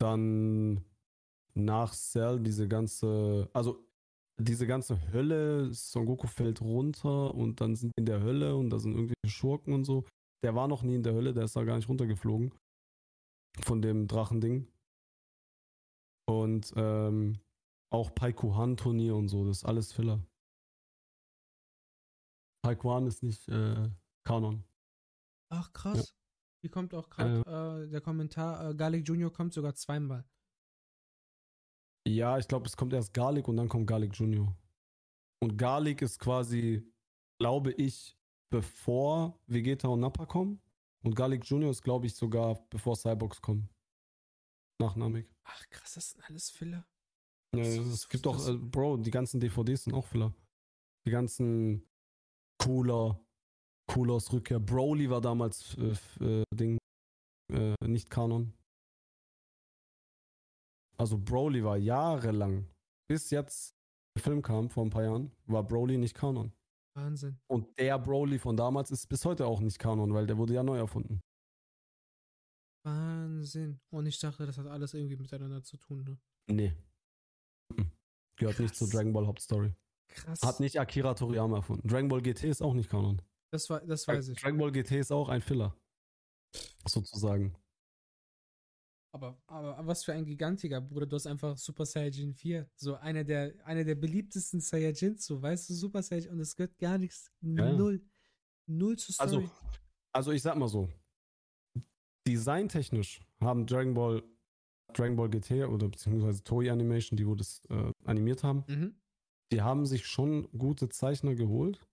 dann 0.01 0.83
nach 1.53 1.93
Cell 1.93 2.41
diese 2.41 2.67
ganze, 2.67 3.49
also 3.53 3.87
diese 4.37 4.67
ganze 4.67 4.99
Hölle, 5.13 5.73
Son 5.73 6.05
Goku 6.05 6.27
fällt 6.27 6.59
runter 6.61 7.33
und 7.33 7.61
dann 7.61 7.77
sind 7.77 7.91
die 7.95 8.01
in 8.01 8.05
der 8.05 8.21
Hölle 8.21 8.57
und 8.57 8.69
da 8.69 8.79
sind 8.79 8.91
irgendwelche 8.93 9.29
Schurken 9.33 9.73
und 9.73 9.85
so. 9.85 10.05
Der 10.43 10.53
war 10.55 10.67
noch 10.67 10.83
nie 10.83 10.95
in 10.95 11.03
der 11.03 11.13
Hölle, 11.13 11.33
der 11.33 11.45
ist 11.45 11.55
da 11.55 11.63
gar 11.63 11.77
nicht 11.77 11.87
runtergeflogen. 11.87 12.53
Von 13.63 13.81
dem 13.81 14.07
Drachending. 14.07 14.67
Und 16.27 16.73
ähm, 16.75 17.39
auch 17.91 18.13
Paikuhan-Turnier 18.13 19.15
und 19.15 19.29
so, 19.29 19.45
das 19.45 19.57
ist 19.57 19.65
alles 19.65 19.93
Filler. 19.93 20.25
Paikuhan 22.63 23.05
ist 23.05 23.21
nicht 23.23 23.47
äh, 23.47 23.89
Kanon. 24.23 24.63
Ach 25.49 25.71
krass. 25.71 26.15
Hier 26.61 26.71
kommt 26.71 26.95
auch 26.95 27.09
gerade 27.09 27.85
äh, 27.85 27.89
der 27.89 28.01
Kommentar, 28.01 28.71
äh, 28.71 28.75
Garlic 28.75 29.07
Junior 29.07 29.31
kommt 29.31 29.53
sogar 29.53 29.75
zweimal. 29.75 30.25
Ja, 32.07 32.37
ich 32.39 32.47
glaube, 32.47 32.65
es 32.65 32.75
kommt 32.75 32.93
erst 32.93 33.13
Garlic 33.13 33.47
und 33.47 33.57
dann 33.57 33.69
kommt 33.69 33.87
Garlic 33.87 34.15
Junior. 34.15 34.55
Und 35.43 35.57
Garlic 35.57 36.01
ist 36.01 36.19
quasi, 36.19 36.91
glaube 37.39 37.71
ich, 37.73 38.17
bevor 38.51 39.39
Vegeta 39.47 39.87
und 39.87 39.99
Nappa 39.99 40.25
kommen. 40.25 40.59
Und 41.05 41.15
Garlic 41.15 41.45
Junior 41.45 41.69
ist, 41.71 41.83
glaube 41.83 42.07
ich, 42.07 42.15
sogar 42.15 42.55
bevor 42.69 42.95
Cyborgs 42.95 43.41
kommen. 43.41 43.69
Nach 44.81 44.95
Namek. 44.95 45.29
Ach 45.43 45.69
krass, 45.69 45.93
das 45.93 46.11
sind 46.11 46.23
alles 46.29 46.49
Filler. 46.49 46.85
Ja, 47.55 47.63
Das- 47.63 47.67
es 47.77 47.89
das- 47.91 48.09
gibt 48.09 48.25
doch, 48.25 48.47
äh, 48.47 48.57
Bro, 48.57 48.97
die 48.97 49.11
ganzen 49.11 49.39
DVDs 49.39 49.83
sind 49.83 49.93
auch 49.93 50.05
Filler. 50.05 50.33
Die 51.05 51.11
ganzen 51.11 51.87
Cooler, 52.61 53.23
Coolers 53.87 54.33
Rückkehr. 54.33 54.59
Broly 54.59 55.09
war 55.09 55.21
damals 55.21 55.77
äh, 55.77 55.95
äh, 56.23 56.43
Ding, 56.53 56.77
äh, 57.53 57.75
nicht 57.85 58.09
Kanon. 58.09 58.53
Also 60.97 61.17
Broly 61.17 61.63
war 61.63 61.77
jahrelang, 61.77 62.67
bis 63.09 63.29
jetzt 63.29 63.75
der 64.17 64.23
Film 64.23 64.41
kam 64.41 64.69
vor 64.69 64.85
ein 64.85 64.89
paar 64.89 65.03
Jahren, 65.03 65.31
war 65.45 65.63
Broly 65.63 65.97
nicht 65.97 66.15
Kanon. 66.15 66.51
Wahnsinn. 66.95 67.39
Und 67.47 67.77
der 67.77 67.99
Broly 67.99 68.39
von 68.39 68.55
damals 68.55 68.89
ist 68.91 69.07
bis 69.07 69.25
heute 69.25 69.45
auch 69.45 69.59
nicht 69.59 69.79
Kanon, 69.79 70.13
weil 70.13 70.27
der 70.27 70.37
wurde 70.37 70.53
ja 70.53 70.63
neu 70.63 70.77
erfunden. 70.77 71.21
Wahnsinn. 72.85 73.79
Und 73.89 74.05
ich 74.05 74.19
dachte, 74.19 74.45
das 74.45 74.57
hat 74.57 74.67
alles 74.67 74.93
irgendwie 74.93 75.17
miteinander 75.17 75.63
zu 75.63 75.77
tun. 75.77 76.03
Ne? 76.03 76.17
Nee. 76.47 76.75
Mhm. 77.75 77.91
Gehört 78.37 78.59
nicht 78.59 78.75
zur 78.75 78.87
Krass. 78.87 78.95
Dragon 78.95 79.13
Ball 79.13 79.27
Hauptstory. 79.27 79.73
Krass. 80.07 80.41
Hat 80.43 80.59
nicht 80.59 80.79
Akira 80.79 81.13
Toriyama 81.13 81.57
erfunden. 81.57 81.87
Dragon 81.87 82.07
Ball 82.07 82.21
GT 82.21 82.43
ist 82.43 82.61
auch 82.61 82.73
nicht 82.73 82.89
Kanon. 82.89 83.21
Das, 83.51 83.69
war, 83.69 83.81
das 83.81 84.07
weiß 84.07 84.29
ich. 84.29 84.39
Dragon 84.39 84.59
Ball 84.59 84.71
GT 84.71 84.91
ist 84.91 85.11
auch 85.11 85.29
ein 85.29 85.41
Filler. 85.41 85.75
Sozusagen. 86.87 87.55
Aber, 89.15 89.41
aber 89.47 89.87
was 89.87 90.03
für 90.03 90.11
ein 90.11 90.25
Gigantiker, 90.25 90.81
Bruder. 90.81 91.05
Du 91.05 91.15
hast 91.15 91.25
einfach 91.25 91.57
Super 91.57 91.85
Saiyajin 91.85 92.33
4. 92.33 92.69
So 92.75 92.95
einer 92.95 93.23
der, 93.23 93.53
einer 93.63 93.85
der 93.85 93.95
beliebtesten 93.95 94.59
Saiyajins, 94.59 95.25
so 95.25 95.41
weißt 95.41 95.69
du, 95.69 95.73
Super 95.73 96.03
Saiyajin. 96.03 96.31
Und 96.31 96.41
es 96.41 96.53
gehört 96.53 96.77
gar 96.77 96.97
nichts. 96.97 97.31
Ja, 97.39 97.65
ja. 97.65 97.71
Null. 97.71 98.05
Null 98.67 98.97
zu 98.97 99.13
Story. 99.13 99.35
Also, 99.35 99.51
also 100.11 100.31
ich 100.33 100.41
sag 100.41 100.57
mal 100.57 100.67
so. 100.67 100.89
Designtechnisch 102.27 103.21
haben 103.39 103.65
Dragon 103.65 103.93
Ball, 103.93 104.21
Dragon 104.93 105.15
Ball 105.15 105.29
GT 105.29 105.63
oder 105.63 105.87
beziehungsweise 105.87 106.43
Toei 106.43 106.69
Animation, 106.69 107.15
die 107.15 107.25
wo 107.25 107.35
das 107.35 107.61
äh, 107.69 107.91
animiert 108.03 108.43
haben, 108.43 108.65
mhm. 108.67 108.95
die 109.53 109.61
haben 109.61 109.85
sich 109.85 110.05
schon 110.07 110.49
gute 110.57 110.89
Zeichner 110.89 111.35
geholt, 111.35 111.87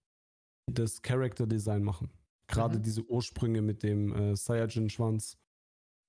die 0.69 0.75
das 0.75 1.03
Character 1.03 1.47
Design 1.47 1.85
machen. 1.85 2.11
Gerade 2.49 2.79
Mhm. 2.79 2.83
diese 2.83 3.03
Ursprünge 3.09 3.63
mit 3.63 3.85
dem 3.85 4.13
äh, 4.13 4.35
Saiyajin-Schwanz, 4.35 5.39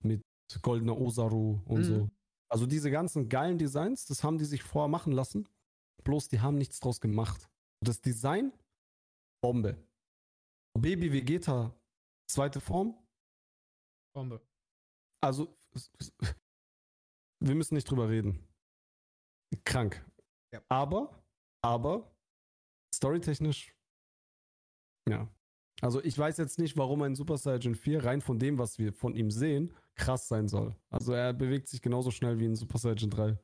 mit 0.02 0.24
goldener 0.62 0.98
Osaru 0.98 1.60
und 1.66 1.80
Mhm. 1.80 1.84
so. 1.84 2.10
Also 2.50 2.66
diese 2.68 2.92
ganzen 2.92 3.30
geilen 3.30 3.58
Designs, 3.58 4.06
das 4.06 4.24
haben 4.24 4.38
die 4.38 4.46
sich 4.46 4.62
vorher 4.64 4.88
machen 4.88 5.12
lassen. 5.14 5.48
Bloß 6.04 6.28
die 6.28 6.40
haben 6.42 6.58
nichts 6.58 6.80
draus 6.80 7.02
gemacht. 7.02 7.50
Das 7.84 8.02
Design, 8.02 8.54
Bombe. 9.42 9.78
Baby 10.78 11.12
Vegeta, 11.12 11.76
zweite 12.28 12.60
Form. 12.62 12.96
Bombe. 14.16 14.42
Also, 15.22 15.56
wir 17.40 17.56
müssen 17.56 17.76
nicht 17.76 17.90
drüber 17.90 18.10
reden. 18.10 18.48
Krank. 19.66 20.06
Ja. 20.54 20.62
Aber, 20.70 21.24
aber, 21.64 22.12
storytechnisch, 22.94 23.74
ja. 25.10 25.28
Also, 25.82 26.04
ich 26.04 26.18
weiß 26.18 26.38
jetzt 26.38 26.60
nicht, 26.60 26.78
warum 26.78 27.02
ein 27.02 27.16
Super 27.16 27.38
Saiyan 27.38 27.76
4 27.76 28.04
rein 28.06 28.22
von 28.22 28.40
dem, 28.40 28.58
was 28.58 28.78
wir 28.78 28.94
von 28.94 29.16
ihm 29.16 29.32
sehen, 29.32 29.74
krass 29.96 30.28
sein 30.28 30.48
soll. 30.48 30.76
Also, 30.90 31.14
er 31.14 31.34
bewegt 31.34 31.68
sich 31.68 31.82
genauso 31.82 32.12
schnell 32.12 32.40
wie 32.40 32.46
ein 32.46 32.56
Super 32.56 32.78
Saiyan 32.78 33.10
3. 33.10 33.26
Wenn 33.28 33.38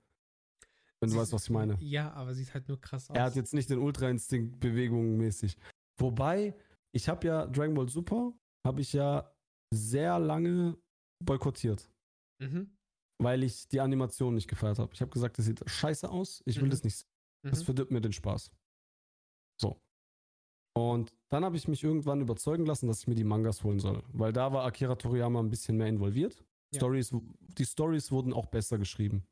du 1.01 1.09
Sieht- 1.09 1.19
weißt, 1.21 1.33
was 1.33 1.43
ich 1.45 1.49
meine. 1.49 1.77
Ja, 1.81 2.11
aber 2.13 2.33
sieht 2.33 2.53
halt 2.53 2.67
nur 2.67 2.79
krass 2.81 3.09
aus. 3.09 3.15
Er 3.15 3.23
hat 3.23 3.35
jetzt 3.35 3.53
nicht 3.53 3.69
den 3.69 3.79
Ultra-Instinkt 3.79 4.59
Bewegungen 4.59 5.15
mäßig. 5.17 5.57
Wobei, 5.97 6.55
ich 6.93 7.07
habe 7.07 7.25
ja 7.27 7.47
Dragon 7.47 7.73
Ball 7.75 7.87
Super, 7.89 8.33
habe 8.65 8.81
ich 8.81 8.93
ja 8.93 9.33
sehr 9.73 10.19
lange 10.19 10.77
boykottiert, 11.23 11.89
Mhm. 12.41 12.75
weil 13.21 13.43
ich 13.43 13.67
die 13.69 13.79
Animation 13.79 14.33
nicht 14.35 14.47
gefeiert 14.49 14.79
habe. 14.79 14.93
Ich 14.93 15.01
habe 15.01 15.11
gesagt, 15.11 15.37
das 15.37 15.45
sieht 15.45 15.61
scheiße 15.69 16.09
aus, 16.09 16.41
ich 16.45 16.57
will 16.57 16.65
Mhm. 16.65 16.71
das 16.71 16.83
nicht. 16.83 16.97
sehen. 16.97 17.07
Das 17.43 17.59
Mhm. 17.61 17.65
verdirbt 17.65 17.91
mir 17.91 18.01
den 18.01 18.11
Spaß. 18.13 18.51
So. 19.61 19.79
Und 20.75 21.13
dann 21.29 21.43
habe 21.43 21.57
ich 21.57 21.67
mich 21.67 21.83
irgendwann 21.83 22.21
überzeugen 22.21 22.65
lassen, 22.65 22.87
dass 22.87 23.01
ich 23.01 23.07
mir 23.07 23.15
die 23.15 23.23
Mangas 23.23 23.63
holen 23.63 23.79
soll. 23.79 24.03
Weil 24.13 24.33
da 24.33 24.53
war 24.53 24.65
Akira 24.65 24.95
Toriyama 24.95 25.39
ein 25.39 25.49
bisschen 25.49 25.77
mehr 25.77 25.87
involviert. 25.87 26.43
Ja. 26.71 26.79
Stories, 26.79 27.13
die 27.57 27.65
Stories 27.65 28.11
wurden 28.11 28.33
auch 28.33 28.45
besser 28.45 28.77
geschrieben. 28.77 29.25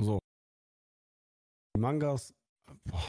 So. 0.00 0.18
Die 1.74 1.80
Mangas, 1.80 2.34
boah, 2.84 3.02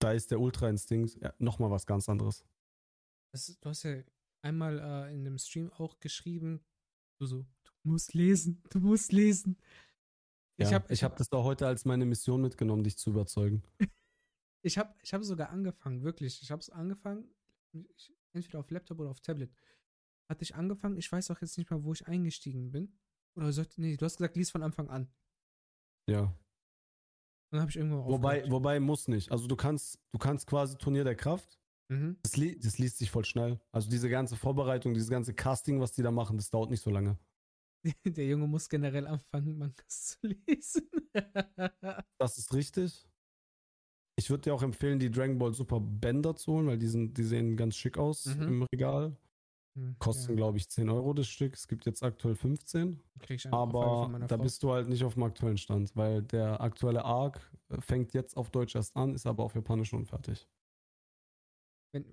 da 0.00 0.12
ist 0.12 0.30
der 0.30 0.40
Ultra-Instinkt 0.40 1.18
ja, 1.22 1.34
nochmal 1.38 1.70
was 1.70 1.86
ganz 1.86 2.08
anderes. 2.08 2.44
Das 3.32 3.58
du 3.60 3.68
hast 3.68 3.82
ja 3.82 4.02
einmal 4.42 4.78
äh, 4.78 5.14
in 5.14 5.24
dem 5.24 5.38
Stream 5.38 5.70
auch 5.72 6.00
geschrieben, 6.00 6.64
du 7.20 7.26
so, 7.26 7.46
du 7.64 7.72
musst 7.84 8.14
lesen, 8.14 8.62
du 8.70 8.80
musst 8.80 9.12
lesen. 9.12 9.58
Ja, 10.58 10.66
ich 10.66 10.74
habe 10.74 10.92
ich 10.92 11.04
hab 11.04 11.16
das 11.16 11.28
da 11.28 11.42
heute 11.42 11.66
als 11.66 11.84
meine 11.84 12.06
Mission 12.06 12.40
mitgenommen, 12.40 12.82
dich 12.82 12.96
zu 12.96 13.10
überzeugen. 13.10 13.62
ich 14.62 14.78
hab, 14.78 14.98
ich 15.02 15.12
hab 15.14 15.22
sogar 15.24 15.50
angefangen, 15.50 16.02
wirklich. 16.02 16.42
Ich 16.42 16.50
habe 16.50 16.60
es 16.60 16.70
angefangen, 16.70 17.28
ich, 17.72 18.14
entweder 18.32 18.60
auf 18.60 18.70
Laptop 18.70 18.98
oder 19.00 19.10
auf 19.10 19.20
Tablet. 19.20 19.52
Hatte 20.28 20.42
ich 20.42 20.54
angefangen, 20.54 20.96
ich 20.96 21.10
weiß 21.10 21.30
auch 21.30 21.40
jetzt 21.40 21.58
nicht 21.58 21.70
mal, 21.70 21.82
wo 21.84 21.92
ich 21.92 22.06
eingestiegen 22.06 22.70
bin. 22.70 22.96
Oder 23.36 23.52
sollte, 23.52 23.80
nee, 23.80 23.96
du 23.96 24.04
hast 24.04 24.16
gesagt, 24.16 24.36
lies 24.36 24.50
von 24.50 24.62
Anfang 24.62 24.88
an. 24.90 25.12
Ja. 26.08 26.36
Dann 27.50 27.60
habe 27.60 27.70
ich 27.70 27.76
irgendwann 27.76 28.04
Wobei, 28.04 28.38
aufgehört. 28.38 28.50
wobei 28.50 28.80
muss 28.80 29.08
nicht. 29.08 29.32
Also 29.32 29.46
du 29.46 29.56
kannst, 29.56 29.98
du 30.12 30.18
kannst 30.18 30.46
quasi 30.46 30.76
Turnier 30.76 31.04
der 31.04 31.16
Kraft. 31.16 31.58
Mhm. 31.88 32.18
Das, 32.22 32.36
li 32.36 32.58
das 32.58 32.78
liest 32.78 32.98
sich 32.98 33.10
voll 33.10 33.24
schnell. 33.24 33.60
Also 33.72 33.90
diese 33.90 34.08
ganze 34.08 34.36
Vorbereitung, 34.36 34.94
dieses 34.94 35.10
ganze 35.10 35.34
Casting, 35.34 35.80
was 35.80 35.92
die 35.92 36.02
da 36.02 36.12
machen, 36.12 36.36
das 36.36 36.50
dauert 36.50 36.70
nicht 36.70 36.82
so 36.82 36.90
lange. 36.90 37.18
Der 38.04 38.26
Junge 38.26 38.46
muss 38.46 38.68
generell 38.68 39.06
anfangen, 39.06 39.58
Mangas 39.58 40.18
zu 40.20 40.26
lesen. 40.26 40.88
Das 42.18 42.38
ist 42.38 42.52
richtig. 42.54 43.09
Ich 44.20 44.28
würde 44.28 44.42
dir 44.42 44.54
auch 44.54 44.62
empfehlen, 44.62 44.98
die 44.98 45.10
Dragon 45.10 45.38
Ball 45.38 45.54
Super 45.54 45.80
Bänder 45.80 46.36
zu 46.36 46.52
holen, 46.52 46.66
weil 46.66 46.76
die, 46.78 46.88
sind, 46.88 47.16
die 47.16 47.22
sehen 47.24 47.56
ganz 47.56 47.74
schick 47.74 47.96
aus 47.96 48.26
Mhm. 48.26 48.42
im 48.42 48.62
Regal. 48.64 49.16
Hm, 49.78 49.96
Kosten, 49.98 50.32
ja, 50.32 50.36
glaube 50.36 50.58
ich, 50.58 50.68
10 50.68 50.90
Euro 50.90 51.14
das 51.14 51.26
Stück. 51.26 51.54
Es 51.54 51.66
gibt 51.66 51.86
jetzt 51.86 52.02
aktuell 52.02 52.34
15. 52.34 53.00
krieg 53.18 53.36
ich 53.36 53.46
eine 53.46 53.56
Ohrfeige 53.56 53.78
Aber 54.18 54.26
da 54.26 54.36
bist 54.36 54.62
du 54.62 54.72
halt 54.72 54.88
nicht 54.90 55.04
auf 55.04 55.14
dem 55.14 55.22
aktuellen 55.22 55.56
Stand, 55.56 55.96
weil 55.96 56.22
der 56.22 56.60
aktuelle 56.60 57.02
Arc 57.02 57.40
fängt 57.78 58.12
jetzt 58.12 58.36
auf 58.36 58.50
Deutsch 58.50 58.74
erst 58.74 58.94
an, 58.94 59.14
ist 59.14 59.26
aber 59.26 59.42
auf 59.42 59.54
Japanisch 59.54 59.88
schon 59.88 60.04
fertig. 60.04 60.46
Wenn, 61.94 62.04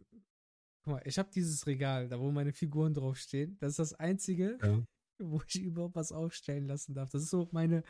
guck 0.85 0.93
mal, 0.93 1.01
ich 1.03 1.19
habe 1.19 1.29
dieses 1.33 1.67
Regal, 1.67 2.07
da 2.07 2.17
wo 2.21 2.31
meine 2.31 2.53
Figuren 2.53 2.93
draufstehen. 2.93 3.57
Das 3.59 3.71
ist 3.71 3.79
das 3.79 3.93
einzige, 3.95 4.57
Ja. 4.63 4.81
wo 5.19 5.41
ich 5.45 5.61
überhaupt 5.61 5.95
was 5.95 6.13
aufstellen 6.13 6.67
lassen 6.67 6.93
darf. 6.93 7.09
Das 7.09 7.23
ist 7.23 7.31
so 7.31 7.49
meine, 7.51 7.83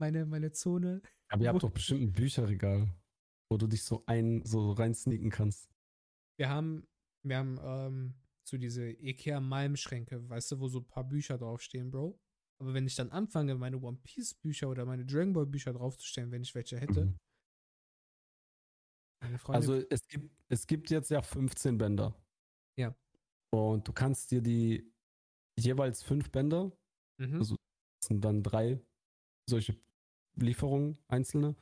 meine, 0.00 0.24
meine 0.24 0.52
Zone. 0.52 1.02
Aber 1.28 1.42
ihr 1.42 1.50
habt 1.50 1.62
doch 1.62 1.70
bestimmt 1.70 2.00
ein 2.02 2.12
Bücherregal, 2.12 2.88
wo 3.50 3.56
du 3.56 3.66
dich 3.66 3.82
so 3.82 4.02
ein, 4.06 4.44
so 4.44 4.72
reinsneaken 4.72 5.30
kannst. 5.30 5.70
Wir 6.38 6.48
haben, 6.48 6.86
wir 7.24 7.38
haben 7.38 7.58
ähm, 7.62 8.14
so 8.46 8.56
diese 8.56 8.90
Ikea-Malmschränke, 8.90 10.28
weißt 10.28 10.52
du, 10.52 10.60
wo 10.60 10.68
so 10.68 10.80
ein 10.80 10.86
paar 10.86 11.04
Bücher 11.04 11.38
draufstehen, 11.38 11.90
Bro. 11.90 12.18
Aber 12.60 12.74
wenn 12.74 12.86
ich 12.86 12.96
dann 12.96 13.10
anfange, 13.10 13.54
meine 13.54 13.80
One 13.80 13.98
Piece 14.02 14.34
Bücher 14.34 14.68
oder 14.68 14.84
meine 14.84 15.06
Dragon 15.06 15.32
Ball 15.32 15.46
Bücher 15.46 15.72
draufzustellen, 15.72 16.30
wenn 16.32 16.42
ich 16.42 16.54
welche 16.54 16.78
hätte, 16.78 17.06
Mhm. 17.06 17.18
Also 19.46 19.74
es 19.90 20.06
gibt, 20.06 20.30
es 20.48 20.66
gibt 20.66 20.90
jetzt 20.90 21.10
ja 21.10 21.22
15 21.22 21.78
Bänder. 21.78 22.14
Ja. 22.76 22.94
Und 23.50 23.88
du 23.88 23.92
kannst 23.92 24.30
dir 24.30 24.40
die 24.40 24.92
jeweils 25.58 26.02
fünf 26.02 26.30
Bänder, 26.30 26.72
mhm. 27.18 27.38
also 27.38 27.56
das 27.56 28.08
sind 28.08 28.24
dann 28.24 28.42
drei 28.42 28.80
solche 29.48 29.76
Lieferungen, 30.36 30.98
einzelne, 31.08 31.56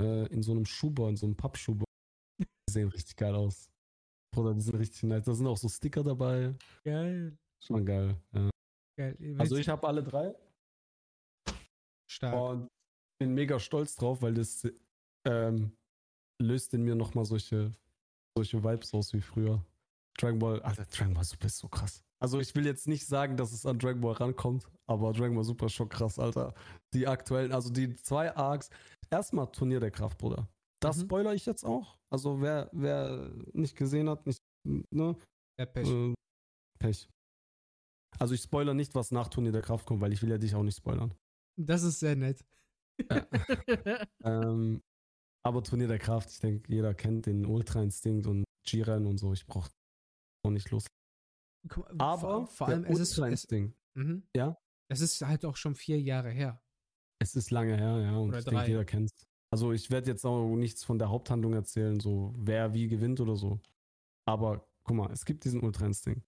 äh, 0.00 0.26
in 0.28 0.42
so 0.42 0.52
einem 0.52 0.66
Schuber, 0.66 1.08
in 1.08 1.16
so 1.16 1.26
einem 1.26 1.36
Pappschuber. 1.36 1.84
Die 2.40 2.72
sehen 2.72 2.88
richtig 2.88 3.16
geil 3.16 3.34
aus. 3.34 3.70
Bruder, 4.34 4.54
die 4.54 4.60
sind 4.60 4.76
richtig 4.76 5.02
nice. 5.04 5.24
Da 5.24 5.34
sind 5.34 5.46
auch 5.46 5.56
so 5.56 5.68
Sticker 5.68 6.02
dabei. 6.02 6.54
geil. 6.84 7.36
Schon 7.64 7.86
geil. 7.86 8.20
Ja. 8.32 8.50
geil. 8.98 9.36
Also 9.38 9.56
ich 9.56 9.68
habe 9.68 9.86
alle 9.86 10.02
drei 10.02 10.34
stark. 12.16 12.34
und 12.34 12.68
bin 13.18 13.34
mega 13.34 13.58
stolz 13.58 13.94
drauf, 13.96 14.22
weil 14.22 14.34
das 14.34 14.66
ähm, 15.26 15.76
löst 16.40 16.74
in 16.74 16.82
mir 16.82 16.94
nochmal 16.94 17.24
solche, 17.24 17.74
solche 18.36 18.62
Vibes 18.62 18.92
aus 18.94 19.12
wie 19.12 19.20
früher. 19.20 19.64
Dragon 20.18 20.38
Ball, 20.38 20.62
Alter, 20.62 20.84
Dragon 20.86 21.14
Ball 21.14 21.24
Super 21.24 21.46
ist 21.46 21.58
so 21.58 21.68
krass. 21.68 22.02
Also 22.22 22.40
ich 22.40 22.54
will 22.54 22.64
jetzt 22.66 22.88
nicht 22.88 23.06
sagen, 23.06 23.36
dass 23.36 23.52
es 23.52 23.66
an 23.66 23.78
Dragon 23.78 24.00
Ball 24.00 24.14
rankommt, 24.14 24.66
aber 24.88 25.12
Dragon 25.12 25.34
Ball 25.34 25.44
Super 25.44 25.66
ist 25.66 25.74
schon 25.74 25.88
krass, 25.88 26.18
Alter. 26.18 26.54
Die 26.94 27.06
aktuellen, 27.06 27.52
also 27.52 27.70
die 27.70 27.94
zwei 27.96 28.34
Arcs. 28.34 28.70
Erstmal 29.10 29.50
Turnier 29.52 29.80
der 29.80 29.90
Kraft, 29.90 30.18
Bruder. 30.18 30.48
Das 30.80 30.96
Mhm. 30.98 31.02
spoiler 31.02 31.34
ich 31.34 31.46
jetzt 31.46 31.64
auch. 31.64 31.98
Also 32.10 32.40
wer, 32.40 32.70
wer 32.72 33.30
nicht 33.52 33.76
gesehen 33.76 34.08
hat, 34.08 34.26
nicht, 34.26 34.40
ne? 34.64 35.16
Der 35.58 35.66
Pech. 35.66 35.88
Äh, 35.88 36.14
Pech. 36.78 37.08
Also 38.18 38.34
ich 38.34 38.40
spoiler 38.40 38.72
nicht, 38.74 38.94
was 38.94 39.10
nach 39.10 39.28
Turnier 39.28 39.52
der 39.52 39.62
Kraft 39.62 39.86
kommt, 39.86 40.00
weil 40.00 40.12
ich 40.12 40.22
will 40.22 40.30
ja 40.30 40.38
dich 40.38 40.54
auch 40.54 40.62
nicht 40.62 40.76
spoilern. 40.78 41.14
Das 41.58 41.82
ist 41.82 42.00
sehr 42.00 42.16
nett. 42.16 42.44
Ja. 43.10 43.26
Ähm, 44.24 44.80
aber 45.44 45.62
Turnier 45.62 45.86
der 45.86 45.98
Kraft, 45.98 46.30
ich 46.30 46.40
denke, 46.40 46.72
jeder 46.72 46.94
kennt 46.94 47.26
den 47.26 47.46
Ultra 47.46 47.82
Instinkt 47.82 48.26
und 48.26 48.44
Jiren 48.66 49.06
und 49.06 49.18
so. 49.18 49.32
Ich 49.32 49.46
brauche 49.46 49.70
auch 50.44 50.50
nicht 50.50 50.70
los. 50.70 50.86
Aber 51.98 52.46
vor, 52.46 52.68
allem, 52.68 52.84
es 52.84 52.98
ist, 52.98 53.18
es, 53.18 53.18
Instinkt, 53.18 53.76
mhm. 53.94 54.26
Ja? 54.34 54.56
es 54.88 55.00
ist 55.00 55.20
halt 55.22 55.44
auch 55.44 55.56
schon 55.56 55.74
vier 55.74 56.00
Jahre 56.00 56.30
her. 56.30 56.62
es 57.20 57.34
ist 57.34 57.50
lange 57.50 57.76
her, 57.76 58.00
ja, 58.00 58.16
und 58.16 58.28
Oder 58.28 58.38
ich 58.38 58.44
denke, 58.44 58.60
drei. 58.60 58.68
jeder 58.68 58.84
kennt 58.84 59.12
Also 59.52 59.72
ich 59.72 59.90
werde 59.90 60.10
jetzt 60.10 60.24
auch 60.24 60.54
nichts 60.56 60.84
von 60.84 60.98
der 60.98 61.08
Haupthandlung 61.08 61.54
erzählen, 61.54 61.98
so 62.00 62.34
wer 62.36 62.72
wie 62.74 62.88
gewinnt 62.88 63.20
oder 63.20 63.36
so. 63.36 63.60
Aber 64.26 64.68
guck 64.84 64.96
mal, 64.96 65.10
es 65.12 65.24
gibt 65.24 65.44
diesen 65.44 65.62
Ultra 65.62 65.86
Instinkt. 65.86 66.26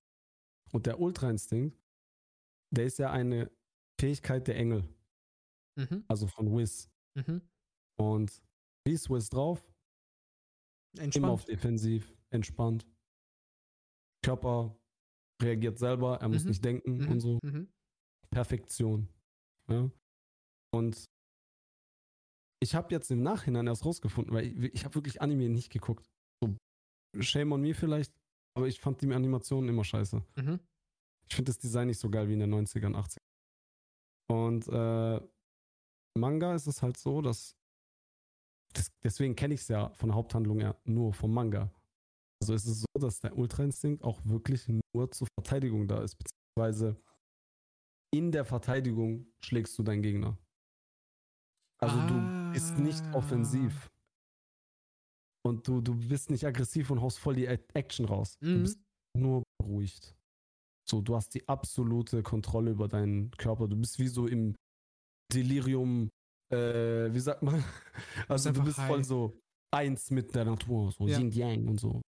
Und 0.73 0.87
der 0.87 1.01
Ultra 1.01 1.29
Instinkt, 1.31 1.79
der 2.75 2.85
ist 2.87 2.99
ja 2.99 3.11
eine 3.11 3.51
Fähigkeit 4.01 4.47
der 4.47 4.57
Engel, 4.57 4.85
Mhm. 5.77 6.05
also 6.09 6.27
von 6.27 6.57
Wiz. 6.57 6.91
Mhm. 7.15 7.41
Und 7.99 8.43
wie 8.85 8.93
ist 8.95 9.09
Wiz 9.11 9.29
drauf? 9.31 9.61
Immer 10.95 11.03
auf 11.03 11.05
Entspannt. 11.05 11.49
defensiv, 11.49 12.13
entspannt. 12.31 12.87
Körper 14.25 14.78
reagiert 15.43 15.79
selber, 15.79 16.21
er 16.21 16.29
muss 16.29 16.43
Mhm. 16.45 16.49
nicht 16.49 16.65
denken 16.65 16.97
Mhm. 16.99 17.09
und 17.11 17.21
so. 17.21 17.39
Mhm. 17.43 17.69
Perfektion. 18.31 19.09
Ja? 19.69 19.91
Und 20.73 21.05
ich 22.61 22.75
habe 22.75 22.93
jetzt 22.93 23.11
im 23.11 23.23
Nachhinein 23.23 23.67
erst 23.67 23.85
rausgefunden, 23.85 24.35
weil 24.35 24.47
ich, 24.47 24.75
ich 24.75 24.85
habe 24.85 24.95
wirklich 24.97 25.23
Anime 25.23 25.49
nicht 25.49 25.71
geguckt. 25.71 26.11
So, 26.43 26.57
shame 27.21 27.53
on 27.53 27.61
me 27.61 27.75
vielleicht, 27.75 28.13
aber 28.57 28.67
ich 28.67 28.81
fand 28.81 29.01
die 29.01 29.13
Animationen 29.13 29.69
immer 29.69 29.85
scheiße. 29.85 30.23
Mhm. 30.37 30.61
Ich 31.29 31.37
finde 31.37 31.51
das 31.51 31.59
Design 31.59 31.87
nicht 31.89 31.99
so 32.01 32.11
geil 32.11 32.29
wie 32.29 32.33
in 32.35 32.41
den 32.41 32.51
90ern, 32.55 32.95
80ern. 32.97 33.19
Und 34.31 34.67
äh, 34.69 35.21
Manga 36.19 36.55
ist 36.55 36.67
es 36.67 36.83
halt 36.83 36.97
so, 36.97 37.23
dass 37.23 37.55
das, 38.75 38.91
deswegen 39.03 39.35
kenne 39.37 39.55
ich 39.55 39.61
es 39.61 39.69
ja 39.69 39.91
von 39.95 40.09
der 40.11 40.17
Haupthandlung 40.17 40.61
ja 40.61 40.77
nur 40.85 41.15
vom 41.15 41.33
Manga. 41.33 41.73
Also 42.41 42.55
es 42.55 42.67
ist 42.67 42.81
so, 42.81 43.01
dass 43.01 43.19
der 43.21 43.37
Ultra-Instinkt 43.37 44.03
auch 44.05 44.21
wirklich 44.25 44.67
nur 44.69 45.11
zur 45.11 45.27
Verteidigung 45.39 45.89
da 45.89 46.03
ist, 46.03 46.17
beziehungsweise 46.17 46.97
in 48.15 48.33
der 48.33 48.45
Verteidigung 48.45 49.27
schlägst 49.45 49.79
du 49.79 49.83
deinen 49.83 50.03
Gegner. 50.03 50.39
Also 51.81 52.01
du 52.01 52.29
bist 52.53 52.79
nicht 52.79 53.05
Ah. 53.13 53.19
offensiv. 53.19 53.89
Und 55.47 55.67
du, 55.67 55.81
du 55.81 55.95
bist 55.95 56.31
nicht 56.31 56.45
aggressiv 56.47 56.91
und 56.91 57.01
haust 57.01 57.19
voll 57.19 57.35
die 57.35 57.47
Action 57.47 58.07
raus. 58.07 58.35
Du 58.41 58.49
Mhm. 58.49 58.63
bist 58.63 58.81
nur 59.17 59.43
beruhigt. 59.61 60.15
So, 60.89 61.01
du 61.03 61.15
hast 61.17 61.35
die 61.35 61.47
absolute 61.49 62.23
Kontrolle 62.23 62.71
über 62.71 62.89
deinen 62.89 63.31
Körper. 63.33 63.69
Du 63.69 63.77
bist 63.77 63.99
wie 63.99 64.09
so 64.09 64.27
im 64.27 64.55
Delirium, 65.33 66.09
äh, 66.53 67.13
wie 67.13 67.21
sagt 67.21 67.43
man? 67.43 67.63
Also 68.29 68.53
du 68.53 68.65
bist 68.65 68.77
voll 68.77 68.99
high. 68.99 69.07
so 69.07 69.39
eins 69.75 70.11
mit 70.11 70.35
der 70.35 70.47
Natur, 70.47 70.91
so 70.93 71.07
Ja. 71.07 71.19
Yin 71.19 71.31
Yang 71.31 71.69
und 71.69 71.81
so. 71.81 72.01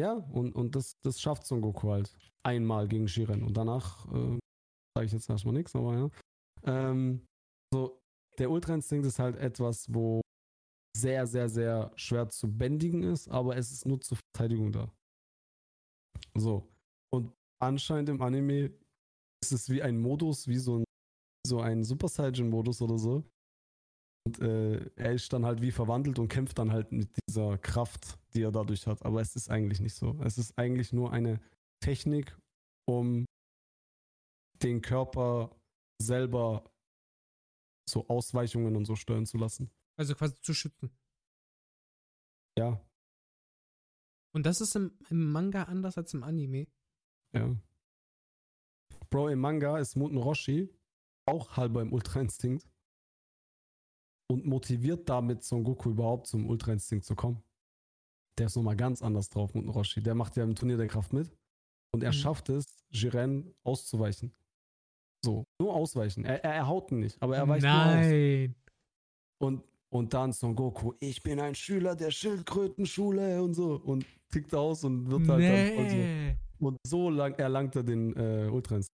Ja, 0.00 0.14
und, 0.14 0.54
und 0.54 0.76
das, 0.76 0.98
das 1.02 1.20
schafft 1.20 1.44
Son 1.44 1.60
Goku 1.60 1.90
halt. 1.90 2.16
Einmal 2.42 2.88
gegen 2.88 3.06
Shiren. 3.06 3.42
Und 3.42 3.54
danach 3.54 4.06
äh, 4.06 4.38
sage 4.96 5.04
ich 5.04 5.12
jetzt 5.12 5.28
erstmal 5.28 5.52
nichts, 5.52 5.76
aber 5.76 5.94
ja. 5.94 6.10
Ähm, 6.64 7.26
so, 7.70 8.00
der 8.38 8.50
Ultra-Instinkt 8.50 9.04
ist 9.04 9.18
halt 9.18 9.36
etwas, 9.36 9.92
wo 9.92 10.22
sehr, 10.96 11.26
sehr, 11.26 11.50
sehr 11.50 11.92
schwer 11.96 12.30
zu 12.30 12.50
bändigen 12.50 13.02
ist, 13.02 13.28
aber 13.28 13.58
es 13.58 13.72
ist 13.72 13.84
nur 13.84 14.00
zur 14.00 14.16
Verteidigung 14.16 14.72
da. 14.72 14.90
So. 16.34 16.66
Und 17.12 17.34
anscheinend 17.62 18.08
im 18.08 18.22
Anime 18.22 18.72
ist 19.44 19.52
es 19.52 19.68
wie 19.68 19.82
ein 19.82 20.00
Modus, 20.00 20.48
wie 20.48 20.56
so 20.56 20.78
ein, 20.78 20.84
so 21.46 21.60
ein 21.60 21.84
Super 21.84 22.08
Saiyan-Modus 22.08 22.80
oder 22.80 22.96
so. 22.96 23.22
Und 24.26 24.38
äh, 24.40 24.90
er 24.96 25.12
ist 25.12 25.32
dann 25.32 25.46
halt 25.46 25.62
wie 25.62 25.70
verwandelt 25.72 26.18
und 26.18 26.28
kämpft 26.28 26.58
dann 26.58 26.72
halt 26.72 26.92
mit 26.92 27.08
dieser 27.26 27.56
Kraft, 27.58 28.18
die 28.34 28.42
er 28.42 28.52
dadurch 28.52 28.86
hat. 28.86 29.04
Aber 29.04 29.20
es 29.20 29.34
ist 29.34 29.50
eigentlich 29.50 29.80
nicht 29.80 29.94
so. 29.94 30.20
Es 30.22 30.36
ist 30.38 30.58
eigentlich 30.58 30.92
nur 30.92 31.12
eine 31.12 31.40
Technik, 31.82 32.36
um 32.86 33.24
den 34.62 34.82
Körper 34.82 35.56
selber 36.02 36.70
so 37.88 38.06
Ausweichungen 38.08 38.76
und 38.76 38.84
so 38.84 38.94
steuern 38.94 39.26
zu 39.26 39.38
lassen. 39.38 39.70
Also 39.96 40.14
quasi 40.14 40.38
zu 40.40 40.52
schützen. 40.54 40.90
Ja, 42.58 42.80
Und 44.34 44.44
das 44.44 44.60
ist 44.60 44.76
im, 44.76 44.92
im 45.08 45.32
Manga 45.32 45.64
anders 45.64 45.96
als 45.96 46.12
im 46.14 46.22
Anime. 46.22 46.66
ja. 47.32 47.56
Bro, 49.08 49.30
im 49.30 49.40
Manga 49.40 49.78
ist 49.78 49.96
Muten 49.96 50.18
Roshi 50.18 50.68
auch 51.26 51.56
halber 51.56 51.82
im 51.82 51.92
Ultra-Instinkt 51.92 52.69
und 54.30 54.46
motiviert 54.46 55.08
damit 55.08 55.42
Son 55.42 55.64
Goku 55.64 55.90
überhaupt 55.90 56.26
zum 56.28 56.48
Ultra-Instinkt 56.48 57.04
zu 57.04 57.14
kommen. 57.16 57.42
Der 58.38 58.46
ist 58.46 58.56
nochmal 58.56 58.76
ganz 58.76 59.02
anders 59.02 59.28
drauf, 59.28 59.54
Muten 59.54 59.68
Roshi. 59.70 60.02
Der 60.02 60.14
macht 60.14 60.36
ja 60.36 60.44
im 60.44 60.54
Turnier 60.54 60.76
der 60.76 60.86
Kraft 60.86 61.12
mit 61.12 61.30
und 61.92 62.02
er 62.02 62.10
Mhm. 62.10 62.14
schafft 62.14 62.48
es, 62.48 62.84
Jiren 62.90 63.54
auszuweichen. 63.64 64.32
So, 65.24 65.44
nur 65.60 65.74
ausweichen. 65.74 66.24
Er, 66.24 66.42
er, 66.44 66.54
er 66.54 66.66
haut 66.66 66.90
ihn 66.92 67.00
nicht, 67.00 67.20
aber 67.20 67.36
er 67.36 67.46
weicht 67.48 67.64
nur 67.64 67.72
aus. 67.72 68.06
Nein. 68.06 68.54
Und, 69.42 69.64
und 69.92 70.14
dann 70.14 70.32
Son 70.32 70.54
Goku, 70.54 70.94
ich 71.00 71.22
bin 71.22 71.40
ein 71.40 71.54
Schüler 71.54 71.96
der 71.96 72.10
Schildkrötenschule 72.10 73.42
und 73.42 73.54
so. 73.54 73.74
Und 73.74 74.06
tickt 74.30 74.54
aus 74.54 74.84
und 74.84 75.10
wird 75.10 75.28
halt 75.28 75.42
dann 75.42 75.74
voll 75.74 75.90
so. 75.90 75.96
Nee. 75.96 76.36
Und 76.60 76.76
so 76.86 77.10
lang 77.10 77.34
erlangt 77.34 77.74
er 77.74 77.82
den 77.82 78.14
äh, 78.16 78.48
Ultra 78.50 78.76
Instinct. 78.76 78.96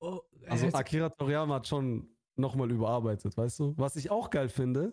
Oh, 0.00 0.20
Also 0.46 0.66
Akira 0.68 1.08
Toriyama 1.10 1.54
hat 1.56 1.68
schon 1.68 2.08
nochmal 2.38 2.70
überarbeitet, 2.70 3.36
weißt 3.36 3.58
du? 3.60 3.74
Was 3.76 3.96
ich 3.96 4.10
auch 4.10 4.30
geil 4.30 4.48
finde, 4.48 4.92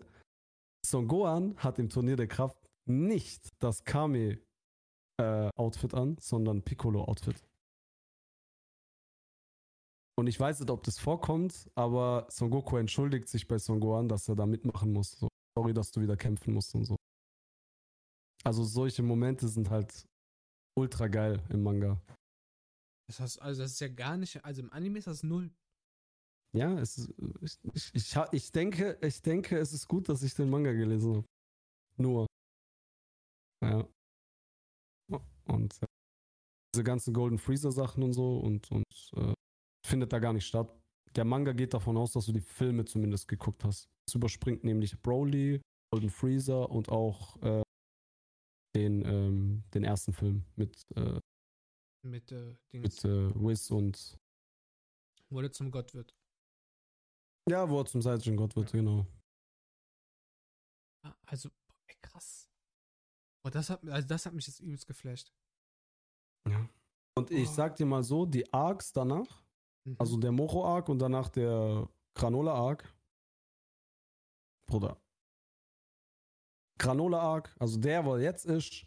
Son 0.84 1.08
Gohan 1.08 1.56
hat 1.56 1.78
im 1.78 1.88
Turnier 1.88 2.16
der 2.16 2.28
Kraft 2.28 2.58
nicht 2.88 3.48
das 3.58 3.84
Kame-Outfit 3.84 4.44
an, 5.94 6.16
sondern 6.20 6.62
Piccolo-Outfit. 6.62 7.42
Und 10.18 10.28
ich 10.28 10.40
weiß 10.40 10.60
nicht, 10.60 10.70
ob 10.70 10.82
das 10.82 10.98
vorkommt, 10.98 11.70
aber 11.74 12.26
Son 12.30 12.50
Goku 12.50 12.78
entschuldigt 12.78 13.28
sich 13.28 13.46
bei 13.46 13.58
Son 13.58 13.80
Gohan, 13.80 14.08
dass 14.08 14.28
er 14.28 14.36
da 14.36 14.46
mitmachen 14.46 14.92
muss. 14.92 15.10
So, 15.12 15.28
sorry, 15.56 15.74
dass 15.74 15.90
du 15.90 16.00
wieder 16.00 16.16
kämpfen 16.16 16.54
musst 16.54 16.74
und 16.74 16.84
so. 16.84 16.96
Also 18.44 18.64
solche 18.64 19.02
Momente 19.02 19.48
sind 19.48 19.68
halt 19.70 20.06
ultra 20.78 21.08
geil 21.08 21.42
im 21.50 21.62
Manga. 21.62 22.00
das 23.08 23.20
heißt, 23.20 23.42
also 23.42 23.62
das 23.62 23.72
ist 23.72 23.80
ja 23.80 23.88
gar 23.88 24.16
nicht, 24.16 24.44
also 24.44 24.62
im 24.62 24.72
Anime 24.72 24.98
ist 24.98 25.06
das 25.06 25.22
null. 25.22 25.50
Ja, 26.56 26.78
es 26.78 26.96
ist, 26.96 27.12
ich, 27.42 27.58
ich, 27.74 27.94
ich, 27.94 28.16
ich, 28.32 28.52
denke, 28.52 28.98
ich 29.02 29.20
denke, 29.20 29.58
es 29.58 29.74
ist 29.74 29.86
gut, 29.86 30.08
dass 30.08 30.22
ich 30.22 30.34
den 30.34 30.48
Manga 30.48 30.72
gelesen 30.72 31.16
habe. 31.16 31.26
Nur. 31.98 32.26
Ja. 33.62 33.86
Und 35.44 35.74
äh, 35.82 35.86
diese 36.74 36.82
ganzen 36.82 37.12
Golden 37.12 37.38
Freezer 37.38 37.72
Sachen 37.72 38.02
und 38.02 38.14
so 38.14 38.38
und, 38.38 38.70
und 38.70 38.84
äh, 39.16 39.34
findet 39.86 40.12
da 40.12 40.18
gar 40.18 40.32
nicht 40.32 40.46
statt. 40.46 40.74
Der 41.14 41.24
Manga 41.24 41.52
geht 41.52 41.74
davon 41.74 41.96
aus, 41.98 42.12
dass 42.12 42.26
du 42.26 42.32
die 42.32 42.40
Filme 42.40 42.86
zumindest 42.86 43.28
geguckt 43.28 43.62
hast. 43.62 43.86
Es 44.08 44.14
überspringt 44.14 44.64
nämlich 44.64 45.00
Broly, 45.02 45.60
Golden 45.92 46.10
Freezer 46.10 46.70
und 46.70 46.88
auch 46.88 47.40
äh, 47.42 47.62
den, 48.74 49.04
ähm, 49.04 49.64
den 49.74 49.84
ersten 49.84 50.12
Film 50.14 50.44
mit, 50.56 50.82
äh, 50.96 51.20
Mit, 52.02 52.32
äh, 52.32 52.56
mit 52.72 53.04
äh, 53.04 53.34
Wiz 53.34 53.70
und 53.70 54.16
wo 55.28 55.40
er 55.40 55.52
zum 55.52 55.70
Gott 55.70 55.92
wird. 55.94 56.15
Ja, 57.48 57.68
wo 57.68 57.78
er 57.80 57.86
zum 57.86 58.02
Saiyajin 58.02 58.36
Gott 58.36 58.56
wird, 58.56 58.72
genau. 58.72 59.06
Ah, 61.04 61.14
Also, 61.26 61.50
ey, 61.86 61.96
krass. 62.02 62.48
Boah, 63.44 63.50
das 63.50 63.70
hat, 63.70 63.86
also 63.88 64.06
das 64.08 64.26
hat 64.26 64.32
mich 64.34 64.46
jetzt 64.46 64.60
übelst 64.60 64.86
geflasht. 64.86 65.32
Ja. 66.48 66.68
Und 67.16 67.30
ich 67.30 67.48
Oh. 67.48 67.52
sag 67.52 67.76
dir 67.76 67.86
mal 67.86 68.02
so, 68.02 68.26
die 68.26 68.52
Arcs 68.52 68.92
danach, 68.92 69.42
Mhm. 69.84 69.96
also 69.98 70.16
der 70.18 70.32
Mocho-Arc 70.32 70.88
und 70.88 70.98
danach 70.98 71.28
der 71.28 71.88
Granola-Arc, 72.14 72.92
Bruder. 74.68 75.00
Granola-Arc, 76.78 77.54
also 77.60 77.78
der, 77.80 78.04
wo 78.04 78.14
er 78.16 78.22
jetzt 78.22 78.44
ist, 78.46 78.86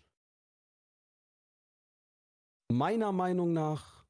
meiner 2.72 3.12
Meinung 3.14 3.54
nach 3.54 4.06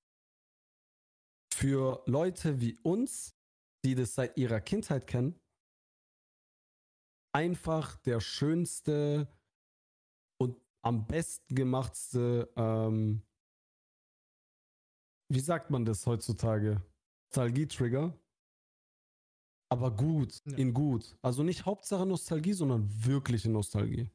für 1.53 2.03
Leute 2.07 2.59
wie 2.59 2.75
uns, 2.79 3.38
die 3.85 3.95
das 3.95 4.15
seit 4.15 4.37
ihrer 4.37 4.61
Kindheit 4.61 5.07
kennen, 5.07 5.39
einfach 7.33 7.97
der 7.97 8.19
schönste 8.19 9.27
und 10.41 10.59
am 10.81 11.05
besten 11.05 11.55
gemachtste, 11.55 12.51
ähm, 12.55 13.21
wie 15.31 15.39
sagt 15.39 15.69
man 15.69 15.85
das 15.85 16.05
heutzutage? 16.05 16.81
Nostalgie-Trigger. 17.31 18.17
Aber 19.71 19.95
gut, 19.95 20.41
Ja. 20.45 20.57
in 20.57 20.73
gut. 20.73 21.15
Also 21.21 21.43
nicht 21.43 21.65
Hauptsache 21.65 22.05
Nostalgie, 22.05 22.53
sondern 22.53 22.89
wirkliche 23.05 23.51
Nostalgie. 23.51 24.09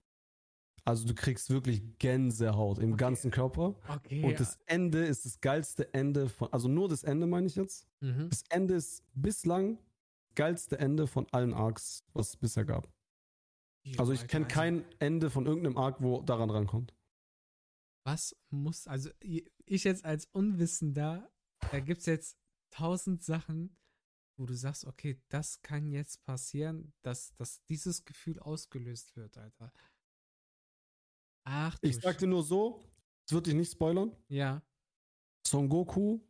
Also 0.87 1.07
du 1.07 1.15
kriegst 1.15 1.49
wirklich 1.49 1.83
Gänsehaut 1.99 2.79
im 2.79 2.93
Okay. 2.93 3.01
ganzen 3.01 3.31
Körper. 3.31 3.75
okay. 3.89 4.23
Und 4.25 4.39
das 4.39 4.59
Ende 4.67 5.05
ist 5.05 5.25
das 5.25 5.41
geilste 5.41 5.93
Ende 5.95 6.29
von, 6.29 6.53
also 6.53 6.69
nur 6.69 6.89
das 6.89 7.05
Ende 7.05 7.27
meine 7.27 7.47
ich 7.47 7.57
jetzt. 7.57 7.89
mhm. 8.01 8.29
Das 8.29 8.43
Ende 8.51 8.75
ist 8.75 9.03
bislang 9.15 9.79
das 9.79 10.35
geilste 10.35 10.79
Ende 10.79 11.07
von 11.07 11.27
allen 11.33 11.55
Arcs, 11.55 12.05
was 12.13 12.31
es 12.31 12.37
bisher 12.37 12.65
gab. 12.65 12.93
Jo, 13.83 13.99
Also 13.99 14.13
ich 14.13 14.27
kenne 14.27 14.45
also, 14.45 14.55
kein 14.55 14.85
Ende 14.99 15.31
von 15.31 15.47
irgendeinem 15.47 15.77
Arc, 15.79 16.03
wo 16.03 16.21
daran 16.23 16.51
rankommt. 16.51 16.95
Was 18.07 18.37
muss, 18.51 18.87
also 18.87 19.11
ich 19.21 19.85
jetzt 19.85 20.05
als 20.05 20.27
Unwissender, 20.27 21.31
da 21.71 21.81
gibt 21.81 22.01
es 22.01 22.07
jetzt 22.07 22.39
tausend 22.71 23.23
Sachen, 23.23 23.77
wo 24.37 24.45
du 24.47 24.55
sagst, 24.55 24.85
okay, 24.85 25.19
das 25.29 25.63
kann 25.63 25.93
jetzt 25.93 26.23
passieren, 26.25 26.93
dass, 27.03 27.35
dass 27.37 27.63
dieses 27.65 28.05
Gefühl 28.05 28.39
ausgelöst 28.39 29.17
wird, 29.17 29.39
Alter. 29.39 29.73
Ach 31.45 31.77
Ich 31.83 31.97
sag 31.97 32.19
dir 32.19 32.27
nur 32.27 32.43
so, 32.43 32.81
es 33.27 33.33
wird 33.35 33.47
dich 33.47 33.55
nicht 33.55 33.73
spoilern. 33.73 34.17
Ja. 34.29 34.63
Son 35.47 35.69
Goku 35.69 36.21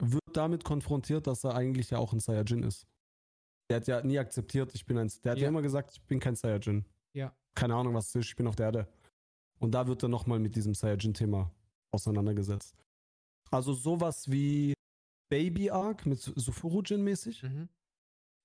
wird 0.00 0.22
damit 0.32 0.64
konfrontiert, 0.64 1.26
dass 1.26 1.44
er 1.44 1.54
eigentlich 1.54 1.90
ja 1.90 1.98
auch 1.98 2.12
ein 2.12 2.20
Saiyajin 2.20 2.62
ist. 2.62 2.86
Der 3.70 3.76
hat 3.78 3.86
ja 3.88 4.02
nie 4.02 4.18
akzeptiert, 4.18 4.74
ich 4.74 4.84
bin 4.86 4.98
ein. 4.98 5.10
Der 5.24 5.32
hat 5.32 5.38
ja, 5.38 5.44
Ja. 5.44 5.48
immer 5.48 5.62
gesagt, 5.62 5.92
ich 5.92 6.02
bin 6.02 6.20
kein 6.20 6.36
Saiyajin. 6.36 6.84
Ja. 7.14 7.34
Keine 7.56 7.74
Ahnung, 7.74 7.94
was 7.94 8.08
es 8.08 8.14
ist, 8.16 8.26
ich 8.26 8.36
bin 8.36 8.46
auf 8.46 8.56
der 8.56 8.66
Erde. 8.66 8.88
Und 9.58 9.72
da 9.72 9.86
wird 9.86 10.02
er 10.02 10.08
nochmal 10.08 10.38
mit 10.38 10.54
diesem 10.56 10.74
Saiyajin-Thema 10.74 11.50
auseinandergesetzt. 11.92 12.76
Also 13.50 13.72
sowas 13.72 14.30
wie 14.30 14.74
Baby 15.30 15.70
Arc 15.70 16.06
mit 16.06 16.20
Sufurujin 16.20 17.02
mäßig, 17.02 17.42
Mhm. 17.42 17.68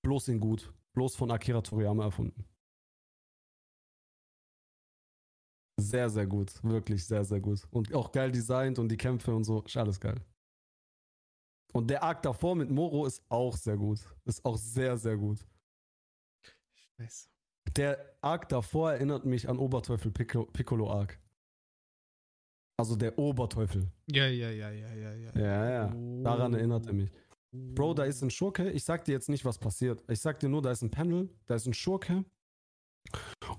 bloß 0.04 0.28
in 0.28 0.40
gut. 0.40 0.72
Bloß 0.94 1.14
von 1.16 1.30
Akira 1.30 1.60
Toriyama 1.60 2.04
erfunden. 2.04 2.44
Sehr, 5.80 6.10
sehr 6.10 6.26
gut. 6.26 6.62
Wirklich 6.62 7.06
sehr, 7.06 7.24
sehr 7.24 7.40
gut. 7.40 7.66
Und 7.70 7.94
auch 7.94 8.12
geil 8.12 8.30
designt 8.30 8.78
und 8.78 8.88
die 8.88 8.96
Kämpfe 8.96 9.34
und 9.34 9.44
so. 9.44 9.62
Ist 9.62 9.76
alles 9.76 9.98
geil. 10.00 10.20
Und 11.72 11.88
der 11.88 12.02
Arc 12.02 12.22
davor 12.22 12.56
mit 12.56 12.70
Moro 12.70 13.06
ist 13.06 13.22
auch 13.28 13.56
sehr 13.56 13.76
gut. 13.76 14.00
Ist 14.24 14.44
auch 14.44 14.56
sehr, 14.56 14.96
sehr 14.96 15.16
gut. 15.16 15.46
Ich 16.74 16.90
weiß. 16.98 17.30
Der 17.76 18.16
Arc 18.20 18.48
davor 18.48 18.92
erinnert 18.92 19.24
mich 19.24 19.48
an 19.48 19.58
Oberteufel 19.58 20.10
Piccolo, 20.10 20.46
Piccolo 20.46 20.90
Arc. 20.90 21.20
Also 22.78 22.96
der 22.96 23.16
Oberteufel. 23.18 23.90
Ja, 24.10 24.26
ja, 24.26 24.50
ja, 24.50 24.70
ja, 24.70 24.94
ja, 24.94 25.14
ja. 25.14 25.32
Ja, 25.38 25.70
ja. 25.70 26.22
Daran 26.24 26.54
erinnert 26.54 26.86
er 26.86 26.94
mich. 26.94 27.10
Bro, 27.52 27.94
da 27.94 28.04
ist 28.04 28.22
ein 28.22 28.30
Schurke. 28.30 28.70
Ich 28.70 28.84
sag 28.84 29.04
dir 29.04 29.12
jetzt 29.12 29.28
nicht, 29.28 29.44
was 29.44 29.58
passiert. 29.58 30.02
Ich 30.08 30.20
sag 30.20 30.40
dir 30.40 30.48
nur, 30.48 30.62
da 30.62 30.70
ist 30.70 30.82
ein 30.82 30.90
Panel, 30.90 31.28
da 31.46 31.56
ist 31.56 31.66
ein 31.66 31.74
Schurke. 31.74 32.24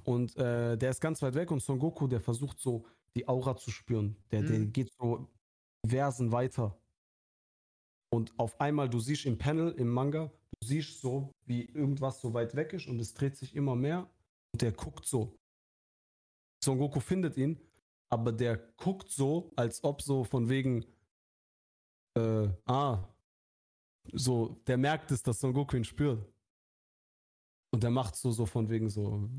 Und 0.04 0.36
äh, 0.38 0.78
der 0.78 0.90
ist 0.90 1.02
ganz 1.02 1.22
weit 1.22 1.36
weg 1.36 1.52
und 1.52 1.62
Son 1.62 1.80
Goku, 1.80 2.08
der 2.08 2.20
versucht 2.20 2.60
so 2.60 2.86
die 3.16 3.28
Aura 3.28 3.56
zu 3.58 3.72
spüren. 3.72 4.16
Der, 4.32 4.42
der 4.42 4.60
Mhm. 4.60 4.74
geht 4.74 4.92
so 5.00 5.28
Versen 5.88 6.32
weiter. 6.32 6.78
Und 8.14 8.38
auf 8.38 8.60
einmal, 8.60 8.90
du 8.90 9.00
siehst 9.00 9.26
im 9.26 9.38
Panel, 9.38 9.72
im 9.74 9.90
Manga, 9.90 10.32
du 10.60 10.68
siehst 10.68 11.00
so, 11.02 11.32
wie 11.46 11.64
irgendwas 11.66 12.22
so 12.22 12.34
weit 12.34 12.56
weg 12.56 12.74
ist 12.74 12.88
und 12.88 13.00
es 13.00 13.14
dreht 13.14 13.38
sich 13.38 13.56
immer 13.56 13.76
mehr 13.76 14.10
und 14.54 14.62
der 14.62 14.72
guckt 14.74 15.06
so. 15.06 15.38
Son 16.64 16.78
Goku 16.78 17.00
findet 17.00 17.38
ihn, 17.38 17.60
aber 18.10 18.32
der 18.32 18.58
guckt 18.78 19.10
so, 19.10 19.52
als 19.56 19.84
ob 19.84 20.02
so 20.02 20.24
von 20.24 20.50
wegen, 20.50 20.86
äh, 22.18 22.50
ah, 22.66 23.08
so, 24.14 24.62
der 24.68 24.78
merkt 24.78 25.12
es, 25.12 25.24
dass 25.24 25.40
Son 25.40 25.54
Goku 25.54 25.78
ihn 25.78 25.86
spürt. 25.86 26.26
Und 27.74 27.82
der 27.84 27.90
macht 27.92 28.16
so, 28.16 28.32
so 28.32 28.46
von 28.46 28.70
wegen 28.70 28.90
so, 28.90 29.30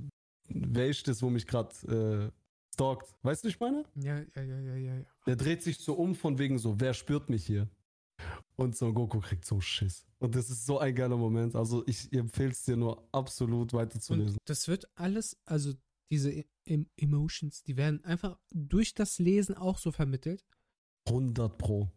ist 0.53 1.09
das, 1.09 1.23
wo 1.23 1.31
mich 1.31 1.47
gerade 1.47 1.73
äh, 1.87 2.73
stalkt? 2.75 3.15
Weißt 3.23 3.45
du, 3.45 3.49
ich 3.49 3.59
meine? 3.61 3.85
Ja, 3.97 4.19
ja, 4.21 4.43
ja, 4.43 4.59
ja, 4.61 4.77
ja. 4.77 5.05
Der 5.27 5.37
dreht 5.37 5.63
sich 5.63 5.79
so 5.79 5.95
um 5.95 6.15
von 6.15 6.39
wegen 6.39 6.59
so, 6.59 6.79
wer 6.81 6.95
spürt 6.95 7.29
mich 7.31 7.47
hier? 7.47 7.69
Und 8.57 8.77
Son 8.77 8.95
Goku 8.95 9.21
kriegt 9.21 9.45
so 9.45 9.61
Schiss. 9.61 10.07
Und 10.19 10.35
das 10.37 10.49
ist 10.51 10.65
so 10.67 10.79
ein 10.79 10.95
geiler 10.95 11.17
Moment. 11.17 11.57
Also 11.57 11.83
ich 11.87 12.13
empfehle 12.13 12.51
es 12.51 12.63
dir 12.63 12.77
nur 12.77 13.09
absolut 13.13 13.73
weiterzulesen. 13.73 14.35
Und 14.39 14.49
das 14.49 14.69
wird 14.69 14.87
alles, 14.97 15.37
also 15.45 15.73
diese 16.11 16.31
E- 16.31 16.47
Em- 16.65 16.89
Emotions, 16.97 17.65
die 17.65 17.77
werden 17.77 18.05
einfach 18.05 18.39
durch 18.51 18.95
das 18.95 19.19
Lesen 19.19 19.57
auch 19.57 19.79
so 19.79 19.91
vermittelt. 19.91 20.45
100 21.09 21.59
Pro. 21.59 21.91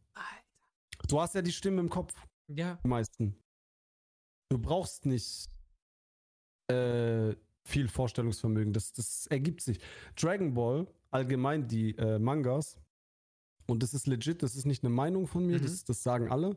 Du 1.07 1.19
hast 1.21 1.35
ja 1.35 1.43
die 1.43 1.51
Stimme 1.51 1.81
im 1.81 1.89
Kopf, 1.89 2.15
Ja, 2.47 2.79
die 2.83 2.87
meisten. 2.87 3.35
Du 4.49 4.57
brauchst 4.57 5.05
nicht 5.05 5.47
äh, 6.71 7.35
viel 7.67 7.87
Vorstellungsvermögen. 7.87 8.73
Das, 8.73 8.93
das 8.93 9.27
ergibt 9.27 9.61
sich. 9.61 9.79
Dragon 10.15 10.53
Ball, 10.53 10.87
allgemein 11.11 11.67
die 11.67 11.97
äh, 11.97 12.19
Mangas, 12.19 12.77
und 13.67 13.81
das 13.81 13.93
ist 13.95 14.05
legit, 14.05 14.43
das 14.43 14.55
ist 14.55 14.65
nicht 14.65 14.83
eine 14.83 14.93
Meinung 14.93 15.25
von 15.27 15.45
mir, 15.45 15.57
Mhm. 15.57 15.63
das, 15.63 15.83
das 15.83 16.03
sagen 16.03 16.31
alle. 16.31 16.55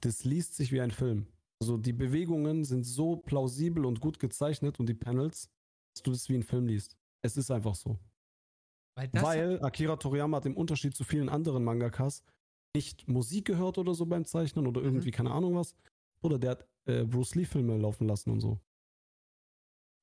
Das 0.00 0.24
liest 0.24 0.54
sich 0.56 0.72
wie 0.72 0.80
ein 0.82 0.90
Film. 0.90 1.26
Also 1.62 1.78
die 1.78 1.94
Bewegungen 1.94 2.64
sind 2.64 2.84
so 2.84 3.16
plausibel 3.16 3.86
und 3.86 4.00
gut 4.00 4.18
gezeichnet 4.18 4.78
und 4.78 4.86
die 4.88 4.94
Panels, 4.94 5.48
dass 5.94 6.02
du 6.02 6.10
das 6.10 6.28
wie 6.28 6.34
ein 6.34 6.42
Film 6.42 6.66
liest. 6.66 6.96
Es 7.22 7.38
ist 7.38 7.50
einfach 7.50 7.74
so. 7.74 7.98
Weil 8.96 9.10
Weil 9.14 9.62
Akira 9.64 9.96
Toriyama 9.96 10.36
hat 10.36 10.46
im 10.46 10.56
Unterschied 10.56 10.94
zu 10.94 11.04
vielen 11.04 11.28
anderen 11.30 11.64
Mangakas 11.64 12.22
nicht 12.76 13.08
Musik 13.08 13.46
gehört 13.46 13.78
oder 13.78 13.94
so 13.94 14.04
beim 14.04 14.24
Zeichnen 14.26 14.66
oder 14.66 14.80
Mhm. 14.82 14.86
irgendwie 14.88 15.10
keine 15.12 15.30
Ahnung 15.30 15.54
was. 15.54 15.74
Oder 16.22 16.38
der 16.38 16.50
hat 16.50 16.68
äh, 16.86 17.04
Bruce 17.04 17.34
Lee 17.36 17.44
Filme 17.46 17.78
laufen 17.78 18.06
lassen 18.06 18.30
und 18.30 18.40
so. 18.40 18.60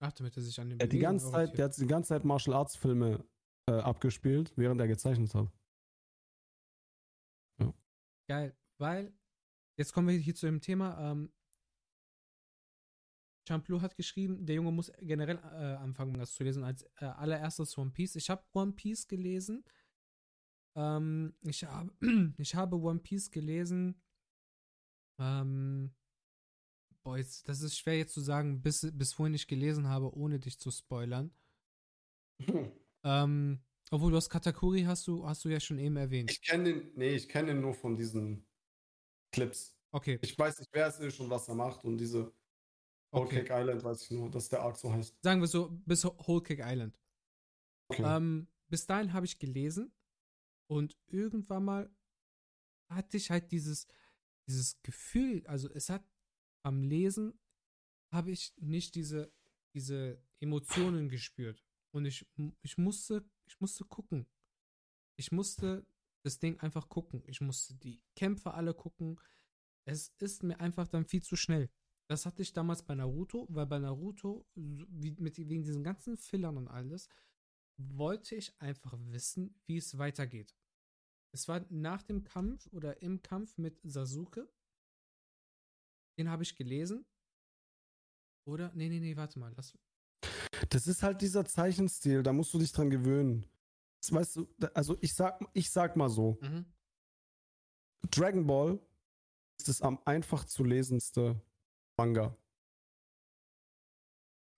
Ach, 0.04 0.12
damit 0.14 0.36
er 0.36 0.42
sich 0.42 0.60
an 0.60 0.70
den 0.70 0.80
Der 0.80 0.88
hat 0.88 0.94
die 0.94 1.00
ganze 1.00 1.32
Zeit, 1.32 1.58
der 1.58 1.66
hat 1.66 1.78
die 1.78 1.86
ganze 1.86 2.10
Zeit 2.10 2.26
Martial 2.26 2.56
Arts 2.56 2.76
Filme 2.76 3.24
äh, 3.70 3.74
abgespielt, 3.74 4.52
während 4.56 4.82
er 4.82 4.88
gezeichnet 4.88 5.34
hat. 5.36 5.48
Geil, 8.28 8.58
weil 8.80 9.14
jetzt 9.78 9.94
kommen 9.94 10.08
wir 10.08 10.18
hier 10.18 10.34
zu 10.34 10.48
dem 10.48 10.60
Thema. 10.60 11.12
Ähm, 11.12 11.32
Champloo 13.48 13.82
hat 13.82 13.96
geschrieben, 13.96 14.46
der 14.46 14.56
Junge 14.56 14.72
muss 14.72 14.92
generell 15.02 15.38
äh, 15.38 15.76
anfangen, 15.76 16.14
das 16.16 16.34
zu 16.34 16.44
lesen. 16.44 16.64
Als 16.64 16.84
äh, 16.98 17.06
allererstes 17.06 17.78
One 17.78 17.92
Piece. 17.92 18.16
Ich 18.16 18.30
habe 18.30 18.44
One 18.54 18.72
Piece 18.72 19.08
gelesen. 19.08 19.64
Ähm, 20.76 21.36
ich, 21.42 21.64
habe, 21.64 21.92
ich 22.38 22.56
habe 22.56 22.78
One 22.78 23.00
Piece 23.00 23.30
gelesen. 23.30 24.02
Ähm, 25.20 25.94
boah, 27.04 27.18
jetzt, 27.18 27.48
das 27.48 27.62
ist 27.62 27.78
schwer 27.78 27.98
jetzt 27.98 28.14
zu 28.14 28.22
sagen, 28.22 28.62
bis, 28.62 28.88
bis 28.94 29.18
wohin 29.18 29.34
ich 29.34 29.48
gelesen 29.48 29.88
habe, 29.88 30.16
ohne 30.16 30.40
dich 30.40 30.60
zu 30.60 30.72
spoilern. 30.72 31.34
Ähm, 33.04 33.60
obwohl 33.90 34.12
du 34.12 34.18
hast 34.18 34.30
Katakuri 34.30 34.84
hast 34.84 35.08
du, 35.08 35.26
hast 35.26 35.44
du 35.44 35.50
ja 35.50 35.60
schon 35.60 35.80
eben 35.80 35.98
erwähnt. 35.98 36.30
Ich 36.30 36.44
kenne 36.44 36.66
den, 36.66 36.92
nee, 36.96 37.16
ich 37.16 37.28
kenne 37.28 37.48
den 37.48 37.62
nur 37.62 37.74
von 37.74 37.96
diesen 37.96 38.46
Clips. 39.32 39.76
Okay, 39.92 40.20
Ich 40.22 40.38
weiß 40.38 40.60
nicht, 40.60 40.70
wer 40.72 40.86
es 40.86 41.00
ist 41.00 41.20
und 41.20 41.30
was 41.32 41.48
er 41.48 41.56
macht 41.56 41.84
und 41.84 41.98
diese 41.98 42.32
Whole 43.12 43.26
okay. 43.26 43.44
Cake 43.44 43.60
Island 43.60 43.84
weiß 43.84 44.04
ich 44.04 44.12
nur, 44.12 44.30
dass 44.30 44.48
der 44.50 44.62
Arc 44.62 44.78
so 44.78 44.94
heißt. 44.94 45.18
Sagen 45.22 45.42
wir 45.42 45.48
so, 45.48 45.70
bis 45.86 46.06
Whole 46.06 46.42
Cake 46.42 46.64
Island. 46.64 46.98
Okay. 47.90 48.04
Ähm, 48.06 48.48
bis 48.70 48.86
dahin 48.86 49.12
habe 49.12 49.26
ich 49.26 49.38
gelesen 49.38 49.92
und 50.68 50.98
irgendwann 51.08 51.66
mal 51.66 51.94
hatte 52.88 53.18
ich 53.18 53.30
halt 53.30 53.52
dieses, 53.52 53.88
dieses 54.48 54.82
Gefühl, 54.82 55.46
also 55.48 55.70
es 55.70 55.90
hat 55.90 56.04
am 56.64 56.84
Lesen 56.84 57.40
habe 58.12 58.32
ich 58.32 58.54
nicht 58.58 58.96
diese, 58.96 59.32
diese 59.74 60.22
Emotionen 60.40 61.10
gespürt. 61.10 61.64
Und 61.94 62.06
ich, 62.06 62.28
ich 62.62 62.78
musste, 62.78 63.26
ich 63.46 63.60
musste 63.60 63.86
gucken. 63.86 64.28
Ich 65.18 65.32
musste 65.32 65.86
das 66.24 66.40
Ding 66.40 66.60
einfach 66.60 66.90
gucken. 66.90 67.24
Ich 67.26 67.42
musste 67.42 67.76
die 67.76 68.02
Kämpfe 68.16 68.54
alle 68.54 68.74
gucken. 68.74 69.20
Es 69.86 70.14
ist 70.20 70.44
mir 70.44 70.60
einfach 70.60 70.88
dann 70.88 71.06
viel 71.06 71.24
zu 71.24 71.36
schnell. 71.36 71.70
Das 72.08 72.26
hatte 72.26 72.42
ich 72.42 72.54
damals 72.54 72.84
bei 72.84 72.94
Naruto, 72.96 73.48
weil 73.50 73.66
bei 73.66 73.80
Naruto, 73.80 74.46
wie, 74.56 75.12
mit, 75.12 75.38
wegen 75.38 75.64
diesen 75.64 75.84
ganzen 75.84 76.18
Fillern 76.18 76.58
und 76.58 76.68
alles, 76.68 77.08
wollte 77.78 78.36
ich 78.36 78.60
einfach 78.62 78.94
wissen, 78.98 79.56
wie 79.66 79.78
es 79.78 79.98
weitergeht. 79.98 80.56
Es 81.34 81.48
war 81.48 81.66
nach 81.70 82.04
dem 82.04 82.24
Kampf 82.24 82.68
oder 82.74 83.02
im 83.02 83.22
Kampf 83.22 83.58
mit 83.58 83.80
Sasuke. 83.84 84.52
Den 86.18 86.30
habe 86.30 86.44
ich 86.44 86.56
gelesen. 86.56 87.06
Oder? 88.46 88.72
Nee, 88.74 88.90
nee, 88.90 89.00
nee, 89.00 89.16
warte 89.16 89.40
mal. 89.40 89.54
Lass, 89.56 89.78
Das 90.70 90.88
ist 90.88 91.04
halt 91.04 91.22
dieser 91.22 91.46
Zeichenstil, 91.46 92.24
da 92.24 92.34
musst 92.34 92.54
du 92.54 92.60
dich 92.60 92.72
dran 92.72 92.90
gewöhnen. 92.90 93.46
Das 94.02 94.12
weißt 94.12 94.36
du, 94.38 94.48
also 94.74 94.98
ich 95.02 95.14
sag, 95.14 95.40
ich 95.54 95.70
sag 95.70 95.96
mal 95.96 96.10
so, 96.10 96.38
mhm. 96.42 96.66
Dragon 98.10 98.48
Ball 98.48 98.80
ist 99.60 99.68
das 99.68 99.82
am 99.82 100.00
einfach 100.06 100.46
zu 100.46 100.64
lesendste 100.64 101.40
Manga. 101.98 102.36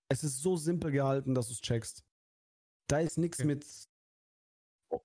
Es 0.09 0.23
ist 0.23 0.41
so 0.41 0.55
simpel 0.55 0.91
gehalten, 0.91 1.33
dass 1.35 1.47
du 1.47 1.53
es 1.53 1.61
checkst. 1.61 2.05
Da 2.87 2.99
ist 2.99 3.17
nichts 3.17 3.39
Okay. 3.39 3.47
mit 3.47 3.65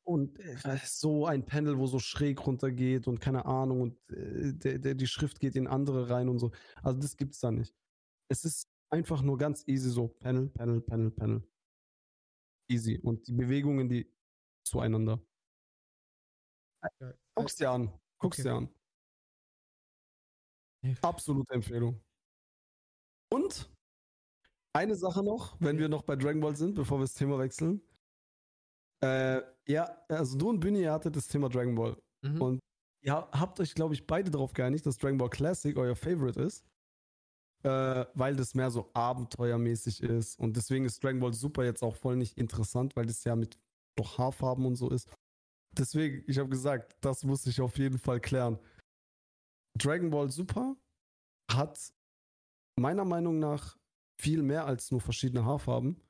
und 0.05 0.39
äh, 0.41 0.79
so 0.85 1.27
ein 1.27 1.45
Panel, 1.47 1.79
wo 1.79 1.87
so 1.87 1.99
schräg 1.99 2.47
runtergeht 2.47 3.09
und 3.09 3.21
keine 3.21 3.47
Ahnung 3.47 3.81
und 3.81 4.11
äh, 4.11 4.53
der, 4.55 4.79
der, 4.79 4.95
die 4.95 5.07
Schrift 5.07 5.41
geht 5.41 5.57
in 5.57 5.67
andere 5.67 6.11
rein 6.11 6.29
und 6.29 6.39
so. 6.39 6.53
Also 6.83 7.01
das 7.01 7.17
gibt's 7.17 7.41
da 7.41 7.51
nicht. 7.51 7.75
Es 8.29 8.45
ist 8.45 8.69
einfach 8.91 9.23
nur 9.23 9.39
ganz 9.39 9.67
easy 9.67 9.91
so 9.91 10.09
Panel, 10.09 10.49
Panel, 10.49 10.81
Panel, 10.81 11.11
Panel. 11.11 11.43
Easy. 12.71 12.99
Und 12.99 13.27
die 13.27 13.33
Bewegungen, 13.33 13.89
die 13.89 14.13
zueinander. 14.67 15.21
Ja, 17.01 17.15
Guck's 17.35 17.57
dir 17.57 17.71
an. 17.71 17.93
Guck's 18.19 18.39
Okay. 18.39 18.49
dir 18.49 18.55
an. 18.55 18.75
Absolute 21.03 21.53
Empfehlung. 21.53 22.01
Und 23.31 23.71
eine 24.75 24.95
Sache 24.95 25.23
noch, 25.23 25.61
wenn 25.61 25.79
wir 25.79 25.89
noch 25.89 26.03
bei 26.03 26.15
Dragon 26.17 26.41
Ball 26.41 26.57
sind, 26.57 26.75
bevor 26.75 26.99
wir 26.99 27.05
das 27.05 27.15
Thema 27.15 27.39
wechseln. 27.39 27.83
Äh, 29.03 29.43
ja, 29.67 29.97
also 30.09 30.37
du 30.37 30.51
und 30.51 30.61
Bühne, 30.61 30.81
ihr 30.81 30.93
hattet 30.93 31.17
das 31.17 31.29
Thema 31.29 31.49
Dragon 31.49 31.75
Ball. 31.75 31.97
Mhm. 32.23 32.43
Und 32.43 32.61
ihr 33.05 33.15
habt 33.15 33.61
euch, 33.61 33.75
glaube 33.75 33.95
ich, 33.95 34.07
beide 34.07 34.31
darauf 34.31 34.53
geeinigt, 34.53 34.87
dass 34.87 34.99
Dragon 34.99 35.19
Ball 35.19 35.31
Classic 35.31 35.77
euer 35.77 35.97
Favorite 35.97 36.41
ist. 36.41 36.65
Äh, 37.65 38.07
weil 38.15 38.37
das 38.37 38.55
mehr 38.55 38.71
so 38.71 38.89
abenteuermäßig 38.95 40.03
ist. 40.03 40.39
Und 40.39 40.57
deswegen 40.57 40.85
ist 40.85 41.03
Dragon 41.03 41.19
Ball 41.19 41.35
Super 41.35 41.65
jetzt 41.65 41.83
auch 41.83 41.97
voll 41.97 42.17
nicht 42.17 42.39
interessant, 42.39 42.95
weil 42.95 43.07
das 43.07 43.25
ja 43.25 43.35
mit 43.35 43.59
doch 43.97 44.17
Haarfarben 44.17 44.65
und 44.65 44.77
so 44.77 44.89
ist. 44.91 45.11
Deswegen, 45.77 46.23
ich 46.29 46.39
habe 46.39 46.49
gesagt, 46.49 46.97
das 47.01 47.25
muss 47.25 47.47
ich 47.47 47.61
auf 47.61 47.77
jeden 47.79 47.99
Fall 47.99 48.21
klären. 48.21 48.61
Dragon 49.77 50.11
Ball 50.11 50.31
Super 50.31 50.77
hat 51.51 51.93
meiner 52.77 53.05
Meinung 53.05 53.41
nach 53.41 53.77
viel 54.21 54.43
mehr 54.43 54.67
als 54.67 54.91
nur 54.91 55.01
verschiedene 55.01 55.45
Haarfarben. 55.45 56.01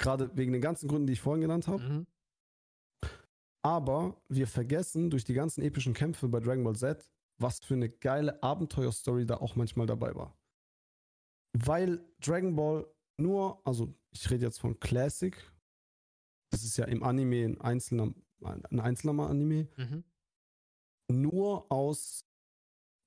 Gerade 0.00 0.34
wegen 0.34 0.52
den 0.52 0.62
ganzen 0.62 0.88
Gründen, 0.88 1.06
die 1.06 1.12
ich 1.12 1.20
vorhin 1.20 1.42
genannt 1.42 1.68
habe. 1.68 1.82
Mhm. 1.82 2.06
Aber 3.62 4.20
wir 4.28 4.46
vergessen 4.46 5.10
durch 5.10 5.24
die 5.24 5.34
ganzen 5.34 5.62
epischen 5.62 5.92
Kämpfe 5.92 6.26
bei 6.28 6.40
Dragon 6.40 6.64
Ball 6.64 6.74
Z, 6.74 7.12
was 7.38 7.60
für 7.60 7.74
eine 7.74 7.90
geile 7.90 8.42
Abenteuerstory 8.42 9.26
da 9.26 9.36
auch 9.36 9.56
manchmal 9.56 9.86
dabei 9.86 10.14
war. 10.14 10.34
Weil 11.52 12.02
Dragon 12.20 12.56
Ball 12.56 12.86
nur, 13.20 13.60
also 13.66 13.94
ich 14.12 14.30
rede 14.30 14.46
jetzt 14.46 14.58
von 14.58 14.80
Classic, 14.80 15.36
das 16.50 16.64
ist 16.64 16.78
ja 16.78 16.86
im 16.86 17.02
Anime 17.02 17.44
ein 17.44 17.60
einzelner, 17.60 18.14
ein 18.42 18.80
einzelner 18.80 19.28
Anime, 19.28 19.68
Mhm. 19.76 20.04
nur 21.12 21.70
aus 21.70 22.24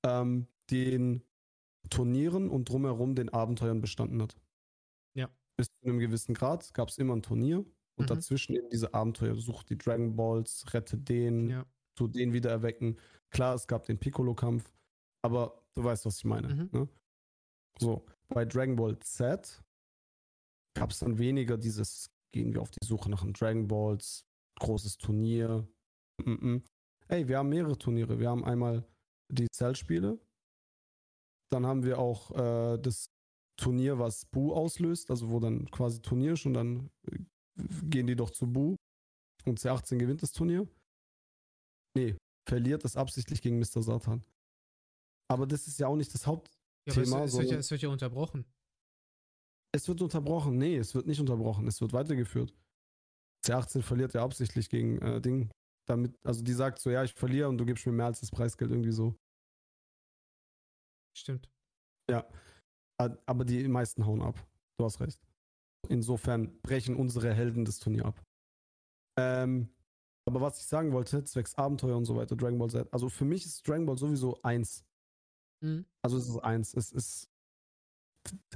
ähm, 0.06 0.46
den 0.70 1.24
Turnieren 1.90 2.48
und 2.48 2.68
drumherum 2.68 3.16
den 3.16 3.30
Abenteuern 3.30 3.80
bestanden 3.80 4.22
hat. 4.22 4.36
Bis 5.56 5.66
zu 5.68 5.86
einem 5.88 5.98
gewissen 5.98 6.34
Grad 6.34 6.72
gab 6.74 6.88
es 6.88 6.98
immer 6.98 7.14
ein 7.14 7.22
Turnier 7.22 7.58
und 7.58 8.04
Mhm. 8.04 8.06
dazwischen 8.06 8.54
eben 8.56 8.68
diese 8.70 8.92
Abenteuer. 8.94 9.36
Such 9.36 9.62
die 9.62 9.78
Dragon 9.78 10.16
Balls, 10.16 10.64
rette 10.74 10.98
den, 10.98 11.48
Ja. 11.50 11.66
tu 11.96 12.08
den 12.08 12.32
wieder 12.32 12.50
erwecken. 12.50 12.98
Klar, 13.30 13.54
es 13.54 13.66
gab 13.66 13.84
den 13.84 13.98
Piccolo-Kampf, 13.98 14.72
aber 15.22 15.62
du 15.74 15.84
weißt, 15.84 16.06
was 16.06 16.18
ich 16.18 16.24
meine. 16.24 16.48
Mhm. 16.54 16.68
Ne? 16.72 16.88
So, 17.80 18.04
bei 18.28 18.44
Dragon 18.44 18.76
Ball 18.76 18.98
Z 19.00 19.62
gab 20.76 20.90
es 20.90 20.98
dann 21.00 21.18
weniger 21.18 21.56
dieses, 21.56 22.10
gehen 22.32 22.52
wir 22.52 22.62
auf 22.62 22.70
die 22.70 22.84
Suche 22.84 23.10
nach 23.10 23.22
den 23.22 23.32
Dragon 23.32 23.66
Balls, 23.68 24.24
großes 24.60 24.96
Turnier. 24.98 25.68
Mm 26.24 26.30
-mm. 26.32 26.62
Ey, 27.08 27.28
wir 27.28 27.38
haben 27.38 27.48
mehrere 27.48 27.76
Turniere. 27.76 28.18
Wir 28.18 28.30
haben 28.30 28.44
einmal 28.44 28.84
die 29.28 29.48
Cell-Spiele. 29.52 30.18
Dann 31.50 31.66
haben 31.66 31.84
wir 31.84 31.98
auch 31.98 32.30
äh, 32.32 32.78
das 32.78 33.10
Turnier, 33.56 33.98
was 33.98 34.26
Bu 34.26 34.52
auslöst, 34.52 35.10
also 35.10 35.30
wo 35.30 35.40
dann 35.40 35.70
quasi 35.70 36.00
Turnier 36.00 36.32
ist 36.32 36.46
und 36.46 36.54
dann 36.54 36.90
äh, 37.10 37.18
gehen 37.84 38.06
die 38.06 38.16
doch 38.16 38.30
zu 38.30 38.46
Bu 38.46 38.76
und 39.44 39.60
C18 39.60 39.98
gewinnt 39.98 40.22
das 40.22 40.32
Turnier. 40.32 40.66
Nee, 41.96 42.16
verliert 42.48 42.84
es 42.84 42.96
absichtlich 42.96 43.42
gegen 43.42 43.58
Mr. 43.58 43.82
Satan. 43.82 44.24
Aber 45.30 45.46
das 45.46 45.66
ist 45.66 45.78
ja 45.78 45.86
auch 45.86 45.96
nicht 45.96 46.12
das 46.12 46.26
Haupt. 46.26 46.50
Ja, 46.86 47.00
es, 47.00 47.08
es, 47.08 47.36
wird 47.38 47.50
ja, 47.50 47.58
es 47.58 47.70
wird 47.70 47.82
ja 47.82 47.88
unterbrochen. 47.88 48.44
Es 49.72 49.88
wird 49.88 50.02
unterbrochen. 50.02 50.58
Nee, 50.58 50.76
es 50.76 50.94
wird 50.94 51.06
nicht 51.06 51.20
unterbrochen. 51.20 51.66
Es 51.66 51.80
wird 51.80 51.92
weitergeführt. 51.92 52.54
C18 53.44 53.82
verliert 53.82 54.14
ja 54.14 54.22
absichtlich 54.22 54.68
gegen 54.68 54.98
äh, 54.98 55.20
Ding. 55.20 55.50
Damit, 55.86 56.14
also 56.24 56.42
die 56.42 56.52
sagt 56.52 56.78
so, 56.78 56.90
ja, 56.90 57.04
ich 57.04 57.12
verliere 57.14 57.48
und 57.48 57.58
du 57.58 57.64
gibst 57.64 57.86
mir 57.86 57.92
mehr 57.92 58.06
als 58.06 58.20
das 58.20 58.30
Preisgeld 58.30 58.70
irgendwie 58.70 58.92
so. 58.92 59.14
Stimmt. 61.16 61.50
Ja. 62.10 62.26
A- 63.00 63.16
Aber 63.26 63.44
die 63.44 63.66
meisten 63.68 64.06
hauen 64.06 64.22
ab. 64.22 64.46
Du 64.78 64.84
hast 64.84 65.00
recht. 65.00 65.20
Insofern 65.88 66.60
brechen 66.62 66.96
unsere 66.96 67.34
Helden 67.34 67.64
das 67.64 67.78
Turnier 67.78 68.06
ab. 68.06 68.24
Ähm, 69.18 69.68
aber 70.26 70.40
was 70.40 70.58
ich 70.58 70.66
sagen 70.66 70.92
wollte, 70.92 71.22
zwecks 71.24 71.54
Abenteuer 71.54 71.96
und 71.96 72.06
so 72.06 72.16
weiter, 72.16 72.34
Dragon 72.36 72.58
Ball 72.58 72.70
Z. 72.70 72.92
Also 72.92 73.08
für 73.08 73.24
mich 73.24 73.44
ist 73.44 73.66
Dragon 73.68 73.84
Ball 73.86 73.98
sowieso 73.98 74.40
eins. 74.42 74.84
Mhm. 75.62 75.84
Also 76.02 76.16
es 76.16 76.28
ist 76.28 76.38
eins. 76.38 76.74
Es 76.74 76.92
ist. 76.92 77.30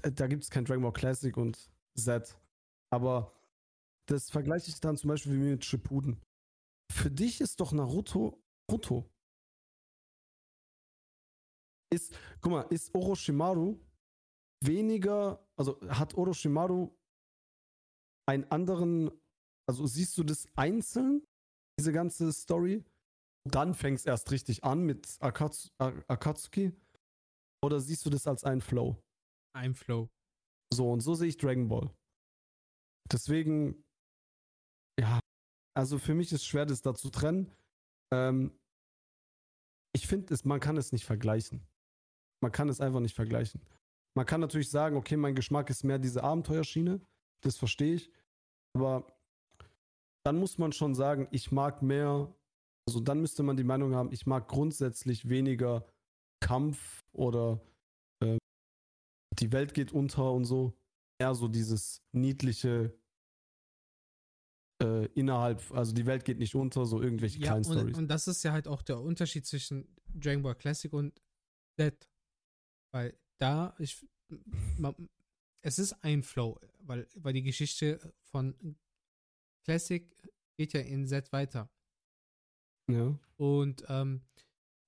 Da 0.03 0.27
gibt 0.27 0.45
es 0.45 0.51
kein 0.51 0.65
Dragon 0.65 0.83
Ball 0.83 0.93
Classic 0.93 1.37
und 1.37 1.71
Z. 1.95 2.39
Aber 2.91 3.33
das 4.09 4.31
vergleiche 4.31 4.71
ich 4.71 4.81
dann 4.81 4.97
zum 4.97 5.09
Beispiel 5.09 5.37
mit 5.37 5.65
Shippuden. 5.65 6.23
Für 6.91 7.11
dich 7.11 7.41
ist 7.43 7.61
doch 7.61 7.73
Naruto 7.73 8.43
Naruto. 8.71 9.11
Ist, 11.91 12.15
guck 12.41 12.53
mal, 12.53 12.63
ist 12.71 12.95
Orochimaru 12.95 13.79
weniger, 14.65 15.45
also 15.57 15.81
hat 15.89 16.15
Orochimaru 16.15 16.91
einen 18.29 18.45
anderen, 18.51 19.11
also 19.69 19.87
siehst 19.87 20.17
du 20.19 20.25
das 20.25 20.47
einzeln, 20.57 21.27
diese 21.79 21.93
ganze 21.93 22.33
Story? 22.33 22.85
Dann 23.49 23.75
fängst 23.75 24.07
erst 24.07 24.31
richtig 24.31 24.65
an 24.65 24.85
mit 24.85 25.17
Akatsu, 25.21 25.71
Akatsuki? 25.79 26.73
Oder 27.65 27.81
siehst 27.81 28.05
du 28.05 28.11
das 28.11 28.27
als 28.27 28.45
einen 28.45 28.61
Flow? 28.61 29.03
Ein 29.57 29.75
Flow. 29.75 30.09
So, 30.73 30.93
und 30.93 31.01
so 31.01 31.15
sehe 31.15 31.29
ich 31.29 31.37
Dragon 31.39 31.69
Ball. 31.69 31.91
Deswegen, 33.11 33.85
ja, 35.01 35.19
also 35.75 35.99
für 35.99 36.15
mich 36.15 36.33
ist 36.33 36.45
schwer, 36.45 36.67
das 36.67 36.83
da 36.83 36.95
zu 36.95 37.09
trennen. 37.11 37.51
Ähm, 38.13 38.59
ich 39.95 40.07
finde, 40.07 40.37
man 40.45 40.61
kann 40.61 40.77
es 40.77 40.93
nicht 40.93 41.05
vergleichen. 41.05 41.67
Man 42.43 42.53
kann 42.53 42.69
es 42.69 42.81
einfach 42.81 43.01
nicht 43.01 43.15
vergleichen. 43.15 43.63
Man 44.17 44.27
kann 44.27 44.41
natürlich 44.41 44.71
sagen, 44.71 44.97
okay, 44.97 45.17
mein 45.17 45.35
Geschmack 45.35 45.71
ist 45.71 45.85
mehr 45.85 45.99
diese 45.99 46.25
Abenteuerschiene. 46.25 47.01
Das 47.43 47.57
verstehe 47.57 47.95
ich. 47.95 48.11
Aber 48.77 49.07
dann 50.25 50.39
muss 50.39 50.59
man 50.59 50.73
schon 50.73 50.95
sagen, 50.95 51.29
ich 51.31 51.53
mag 51.53 51.83
mehr, 51.83 52.35
also 52.89 53.01
dann 53.01 53.21
müsste 53.21 53.43
man 53.43 53.57
die 53.57 53.65
Meinung 53.65 53.95
haben, 53.95 54.13
ich 54.13 54.27
mag 54.27 54.49
grundsätzlich 54.49 55.29
weniger 55.29 55.87
Kampf 56.41 57.05
oder 57.13 57.61
äh, 58.21 58.39
die 59.39 59.53
Welt 59.53 59.75
geht 59.75 59.93
unter 59.93 60.33
und 60.33 60.45
so. 60.45 60.73
Eher 61.21 61.35
so 61.35 61.49
dieses 61.49 62.03
niedliche 62.13 62.97
äh, 64.83 65.07
innerhalb, 65.15 65.73
also 65.73 65.93
die 65.93 66.07
Welt 66.07 66.25
geht 66.25 66.39
nicht 66.39 66.55
unter, 66.55 66.87
so 66.87 67.03
irgendwelche 67.03 67.39
Ja, 67.39 67.53
kleinen 67.53 67.67
und, 67.67 67.73
Stories. 67.79 67.99
und 67.99 68.09
das 68.09 68.29
ist 68.29 68.43
ja 68.45 68.53
halt 68.53 68.69
auch 68.69 68.83
der 68.83 69.01
Unterschied 69.01 69.47
zwischen 69.47 69.97
Dragon 70.15 70.43
Ball 70.43 70.55
Classic 70.55 70.93
und 70.93 71.21
Dead. 71.79 72.09
Weil 72.93 73.19
da, 73.39 73.75
ich, 73.79 74.07
man, 74.77 74.95
es 75.63 75.79
ist 75.79 75.93
ein 76.05 76.23
Flow, 76.23 76.59
weil, 76.81 77.09
weil 77.17 77.33
die 77.33 77.43
Geschichte 77.43 78.15
von 78.23 78.77
Classic 79.65 80.11
geht 80.57 80.73
ja 80.73 80.81
in 80.81 81.07
Z 81.07 81.33
weiter. 81.33 81.71
Ja. 82.89 83.19
Und 83.37 83.85
ähm, 83.89 84.27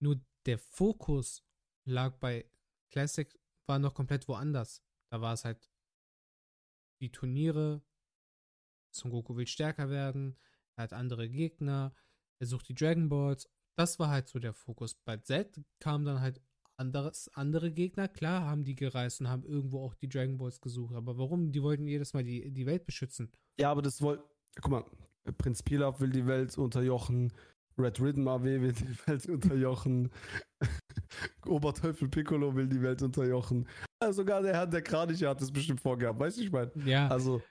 nur 0.01 0.21
der 0.47 0.59
Fokus 0.59 1.45
lag 1.85 2.19
bei 2.19 2.51
Classic, 2.91 3.39
war 3.67 3.79
noch 3.79 3.95
komplett 3.95 4.27
woanders. 4.27 4.83
Da 5.11 5.21
war 5.21 5.35
es 5.35 5.45
halt 5.45 5.71
die 7.01 7.13
Turniere, 7.13 7.83
Son 8.91 9.11
Goku 9.11 9.37
will 9.37 9.47
stärker 9.47 9.91
werden, 9.91 10.39
er 10.77 10.85
hat 10.85 10.93
andere 10.93 11.29
Gegner, 11.29 11.95
er 12.39 12.47
sucht 12.47 12.69
die 12.69 12.75
Dragon 12.75 13.09
Balls. 13.09 13.49
Das 13.77 13.99
war 13.99 14.09
halt 14.09 14.29
so 14.29 14.39
der 14.39 14.53
Fokus. 14.53 14.95
Bei 14.95 15.17
Z 15.19 15.63
kamen 15.79 16.05
dann 16.05 16.21
halt 16.21 16.41
anderes, 16.81 17.31
andere 17.35 17.71
Gegner. 17.71 18.09
Klar 18.09 18.45
haben 18.47 18.65
die 18.65 18.75
gereist 18.75 19.21
und 19.21 19.29
haben 19.29 19.45
irgendwo 19.45 19.85
auch 19.85 19.95
die 19.95 20.09
Dragon 20.09 20.39
Balls 20.39 20.61
gesucht. 20.61 20.95
Aber 20.95 21.17
warum? 21.19 21.53
Die 21.53 21.63
wollten 21.63 21.87
jedes 21.87 22.15
Mal 22.15 22.25
die, 22.25 22.51
die 22.51 22.67
Welt 22.67 22.87
beschützen. 22.87 23.31
Ja, 23.61 23.71
aber 23.71 23.83
das 23.83 24.01
wollte. 24.03 24.25
Guck 24.61 24.71
mal, 24.73 24.85
Prinz 25.39 25.63
Pilaf 25.63 26.01
will 26.01 26.11
die 26.11 26.27
Welt 26.27 26.59
unterjochen. 26.59 27.33
Red 27.79 28.01
Rhythm 28.01 28.27
AW 28.27 28.61
will 28.61 28.73
die 28.73 28.97
Welt 29.07 29.27
unterjochen. 29.27 30.11
Oberteufel 31.47 32.09
Piccolo 32.09 32.55
will 32.55 32.69
die 32.69 32.83
Welt 32.83 33.03
unterjochen. 33.03 33.69
Also 34.01 34.23
sogar 34.23 34.43
der 34.43 34.55
Herr 34.55 34.67
der 34.67 34.83
Kraniche 34.83 35.29
hat 35.29 35.41
das 35.41 35.53
bestimmt 35.53 35.81
vorgehabt. 35.81 36.19
Weißt 36.19 36.39
du, 36.39 36.43
ich 36.43 36.51
meine? 36.53 36.73
Ja, 36.85 37.09
Also, 37.09 37.43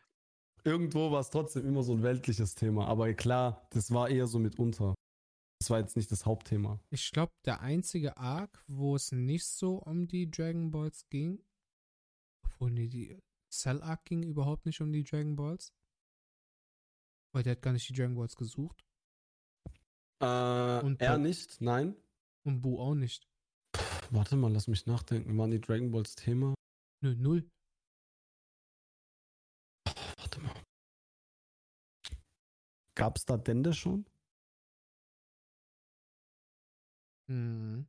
irgendwo 0.63 1.11
war 1.11 1.21
es 1.21 1.29
trotzdem 1.29 1.65
immer 1.67 1.83
so 1.83 1.93
ein 1.93 2.03
weltliches 2.03 2.55
Thema. 2.55 2.87
Aber 2.87 3.13
klar, 3.13 3.67
das 3.71 3.91
war 3.91 4.09
eher 4.09 4.27
so 4.27 4.39
mitunter. 4.39 4.93
Das 5.59 5.69
war 5.69 5.79
jetzt 5.79 5.97
nicht 5.97 6.09
das 6.11 6.25
Hauptthema. 6.25 6.79
ich 6.89 7.11
glaube, 7.11 7.33
der 7.45 7.59
einzige 7.59 8.15
Arc, 8.17 8.63
wo 8.67 8.95
es 8.95 9.11
nicht 9.11 9.45
so 9.45 9.75
um 9.75 10.07
die 10.07 10.29
Dragon 10.31 10.71
Balls 10.71 11.07
ging, 11.09 11.43
obwohl 12.45 12.71
nee, 12.71 12.87
die 12.87 13.19
Cell 13.51 13.81
Arc 13.81 14.05
ging 14.05 14.23
überhaupt 14.23 14.65
nicht 14.65 14.79
um 14.79 14.91
die 14.93 15.03
Dragon 15.03 15.35
Balls. 15.35 15.73
Weil 17.33 17.43
der 17.43 17.51
hat 17.51 17.61
gar 17.61 17.73
nicht 17.73 17.87
die 17.89 17.93
Dragon 17.93 18.15
Balls 18.15 18.35
gesucht. 18.35 18.83
Äh, 20.21 20.79
Und 20.81 21.01
er 21.01 21.13
Pop- 21.13 21.21
nicht? 21.21 21.59
Nein? 21.61 21.95
Und 22.45 22.61
Bu 22.61 22.79
auch 22.79 22.95
nicht. 22.95 23.27
Warte 24.11 24.35
mal, 24.37 24.51
lass 24.51 24.67
mich 24.67 24.85
nachdenken. 24.85 25.37
Waren 25.37 25.51
die 25.51 25.61
Dragon 25.61 25.91
Balls 25.91 26.15
Thema? 26.15 26.55
Nö, 27.01 27.15
null. 27.15 27.49
Warte 30.17 30.39
mal. 30.41 30.55
Gab's 32.95 33.25
da 33.25 33.37
Dende 33.37 33.73
schon? 33.73 34.05
Mhm. 37.29 37.87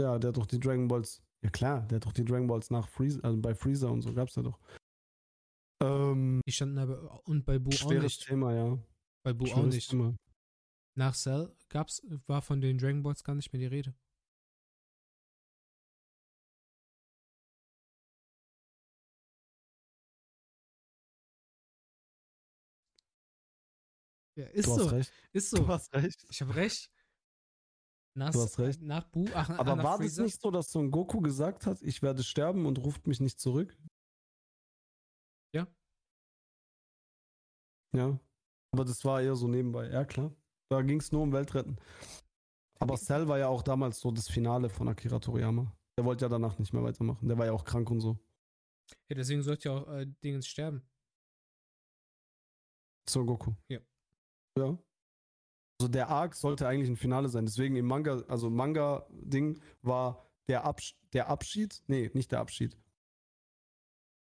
Ja, 0.00 0.18
der 0.18 0.28
hat 0.28 0.36
doch 0.36 0.46
die 0.46 0.58
Dragon 0.58 0.88
Balls. 0.88 1.22
Ja 1.42 1.50
klar, 1.50 1.86
der 1.88 1.96
hat 1.96 2.06
doch 2.06 2.12
die 2.12 2.24
Dragon 2.24 2.46
Balls 2.46 2.70
nach 2.70 2.88
Freezer, 2.88 3.24
also 3.24 3.40
bei 3.40 3.54
Freezer 3.54 3.90
und 3.90 4.02
so 4.02 4.12
gab's 4.12 4.34
ja 4.34 4.42
doch. 4.42 4.58
Ähm, 5.82 6.42
Die 6.46 6.52
standen 6.52 6.78
aber 6.78 7.26
und 7.26 7.44
bei 7.46 7.58
Bu 7.58 7.70
auch 7.70 7.90
nicht. 7.92 8.26
Thema, 8.26 8.52
ja. 8.54 8.78
Bei 9.24 9.32
Bu 9.32 9.46
auch 9.46 9.62
nicht. 9.64 9.90
Thema. 9.90 10.14
Nach 10.96 11.14
Cell 11.14 11.54
gab's, 11.68 12.02
war 12.26 12.42
von 12.42 12.60
den 12.60 12.78
Dragon 12.78 13.02
Balls 13.02 13.24
gar 13.24 13.34
nicht 13.34 13.52
mehr 13.52 13.60
die 13.60 13.66
Rede. 13.66 13.94
Ja, 24.36 24.46
ist 24.46 24.66
Du 24.68 24.74
so. 24.74 24.84
hast 24.86 24.92
recht. 24.92 25.12
Ist 25.32 25.52
Du 25.52 25.56
so. 25.58 25.68
hast 25.68 25.92
recht. 25.94 26.24
Ich 26.30 26.40
habe 26.40 26.54
recht. 26.54 26.90
Nach, 28.16 28.30
Du 28.32 28.40
hast 28.40 28.58
recht. 28.58 28.82
Nach 28.82 29.04
Bu, 29.04 29.26
ach, 29.34 29.48
Aber 29.50 29.76
nach 29.76 29.84
war 29.84 29.98
das 29.98 30.06
Freezer? 30.08 30.22
nicht 30.24 30.40
so, 30.40 30.50
dass 30.50 30.70
Son 30.72 30.90
Goku 30.90 31.20
gesagt 31.20 31.66
hat, 31.66 31.80
ich 31.82 32.02
werde 32.02 32.22
sterben 32.22 32.66
und 32.66 32.78
ruft 32.78 33.06
mich 33.06 33.20
nicht 33.20 33.38
zurück? 33.38 33.76
Ja. 35.54 35.66
Ja. 37.96 38.18
Aber 38.72 38.84
das 38.84 39.04
war 39.04 39.20
eher 39.20 39.36
so 39.36 39.48
nebenbei. 39.48 39.88
Ja, 39.90 40.04
klar. 40.04 40.34
Da 40.70 40.82
ging 40.82 41.00
es 41.00 41.10
nur 41.12 41.22
um 41.22 41.32
Weltretten. 41.32 41.78
Aber 42.78 42.96
Cell 42.96 43.28
war 43.28 43.38
ja 43.38 43.48
auch 43.48 43.62
damals 43.62 44.00
so 44.00 44.10
das 44.10 44.28
Finale 44.28 44.68
von 44.70 44.88
Akira 44.88 45.18
Toriyama. 45.18 45.72
Der 45.98 46.04
wollte 46.04 46.24
ja 46.24 46.28
danach 46.28 46.58
nicht 46.58 46.72
mehr 46.72 46.82
weitermachen. 46.82 47.28
Der 47.28 47.36
war 47.36 47.46
ja 47.46 47.52
auch 47.52 47.64
krank 47.64 47.90
und 47.90 48.00
so. 48.00 48.18
Ja, 49.08 49.16
deswegen 49.16 49.42
sollte 49.42 49.68
ja 49.68 49.74
auch 49.76 49.88
äh, 49.88 50.06
Dingens 50.24 50.46
sterben. 50.46 50.82
Son 53.08 53.26
Goku. 53.26 53.52
Ja. 53.68 53.80
Ja. 54.58 54.78
Also 55.80 55.88
der 55.88 56.10
Arc 56.10 56.34
sollte 56.34 56.68
eigentlich 56.68 56.90
ein 56.90 56.96
Finale 56.96 57.30
sein. 57.30 57.46
Deswegen 57.46 57.74
im 57.74 57.86
Manga, 57.86 58.22
also 58.28 58.50
Manga-Ding 58.50 59.62
war 59.80 60.28
der, 60.46 60.64
Absch 60.66 60.94
der 61.14 61.28
Abschied. 61.28 61.82
Nee, 61.86 62.10
nicht 62.12 62.30
der 62.32 62.40
Abschied. 62.40 62.76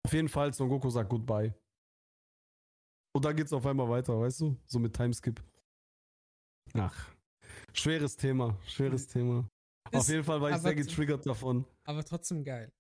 Auf 0.06 0.14
jeden 0.14 0.30
Fall, 0.30 0.54
Son 0.54 0.70
Goku 0.70 0.90
sagt 0.90 1.10
Goodbye. 1.10 1.54
Und 3.14 3.26
dann 3.26 3.36
geht's 3.36 3.52
auf 3.52 3.66
einmal 3.66 3.90
weiter, 3.90 4.18
weißt 4.18 4.40
du? 4.40 4.58
So 4.66 4.80
mit 4.80 4.96
Timeskip. 4.96 5.44
Ach. 6.74 7.14
Schweres 7.74 8.16
Thema, 8.16 8.58
schweres 8.66 9.08
Thema. 9.08 9.50
auf 9.92 9.94
Ist 9.94 10.08
jeden 10.08 10.24
Fall 10.24 10.40
war 10.40 10.52
ich 10.52 10.58
sehr 10.58 10.74
getriggert 10.74 11.26
davon. 11.26 11.66
Aber 11.84 12.06
trotzdem 12.06 12.46
geil. 12.46 12.72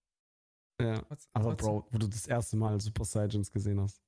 Ja. 0.81 1.01
Trotz, 1.01 1.27
Aber 1.33 1.57
trotzdem. 1.57 1.67
Bro, 1.67 1.87
wo 1.91 1.97
du 1.97 2.07
das 2.07 2.25
erste 2.25 2.55
Mal 2.55 2.79
Super 2.79 3.03
Saiyans 3.03 3.51
gesehen 3.51 3.81
hast. 3.81 4.01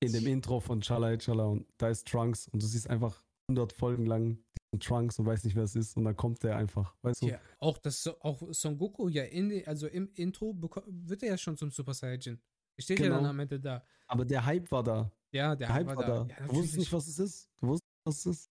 In 0.00 0.12
dem 0.12 0.28
Intro 0.28 0.60
von 0.60 0.80
Chala 0.80 1.16
Chala 1.16 1.46
und 1.46 1.66
da 1.78 1.88
ist 1.88 2.06
Trunks 2.06 2.46
und 2.46 2.62
du 2.62 2.66
siehst 2.68 2.88
einfach 2.88 3.24
100 3.56 3.72
Folgen 3.72 4.06
lang 4.06 4.38
diesen 4.72 4.80
Trunks 4.80 5.18
und 5.18 5.26
weißt 5.26 5.44
nicht, 5.44 5.54
wer 5.56 5.64
es 5.64 5.76
ist 5.76 5.96
und 5.96 6.04
dann 6.04 6.16
kommt 6.16 6.42
der 6.42 6.56
einfach, 6.56 6.96
weißt 7.02 7.22
du? 7.22 7.26
Ja, 7.28 7.40
auch 7.58 7.78
das 7.78 8.06
auch 8.20 8.42
Son 8.52 8.78
Goku 8.78 9.08
ja 9.08 9.24
in 9.24 9.50
die- 9.50 9.66
also 9.66 9.86
im 9.86 10.10
Intro 10.14 10.54
wird 10.86 11.22
er 11.22 11.30
ja 11.30 11.38
schon 11.38 11.56
zum 11.56 11.70
Super 11.70 11.94
Saiyajin. 11.94 12.40
Steht 12.78 12.98
ja 13.00 13.06
Genau. 13.06 13.16
dann 13.18 13.26
am 13.26 13.40
Ende 13.40 13.60
da. 13.60 13.84
Aber 14.06 14.24
der 14.24 14.44
Hype 14.44 14.70
war 14.72 14.82
da. 14.82 15.12
Ja, 15.30 15.54
der, 15.54 15.68
Der 15.68 15.74
Hype 15.74 15.86
war 15.86 15.96
da. 15.96 16.26
Ja, 16.26 16.46
du 16.46 16.54
wusstest 16.54 16.78
nicht, 16.78 16.92
was 16.92 17.06
es 17.06 17.18
ist. 17.18 17.50
Du 17.60 17.68
wusstest, 17.68 17.90
was 18.04 18.16
es 18.18 18.26
ist. 18.26 18.50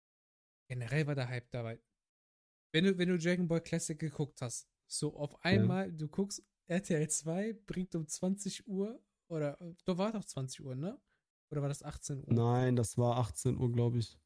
Generell 0.70 1.06
war 1.08 1.16
der 1.16 1.28
Hype 1.28 1.50
dabei. 1.52 1.80
Wenn 2.74 2.86
du, 2.86 2.98
wenn 2.98 3.10
du 3.10 3.18
Dragon 3.18 3.48
Ball 3.48 3.62
Classic 3.62 3.98
geguckt 3.98 4.42
hast, 4.42 4.68
so 4.88 5.16
auf 5.18 5.36
einmal, 5.44 5.92
du 5.92 6.08
guckst 6.08 6.44
RTL 6.68 7.08
2, 7.10 7.54
bringt 7.54 7.94
um 7.96 8.08
20 8.08 8.68
Uhr, 8.68 9.00
oder, 9.30 9.58
da 9.86 9.98
war 9.98 10.12
doch 10.12 10.24
20 10.26 10.64
Uhr, 10.66 10.76
ne? 10.76 11.00
Oder 11.52 11.62
war 11.62 11.70
das 11.70 11.84
18 11.84 12.20
Uhr? 12.26 12.34
Nein, 12.34 12.76
das 12.76 12.98
war 12.98 13.18
18 13.18 13.58
Uhr, 13.58 13.72
glaube 13.72 14.00
ich. 14.00 14.18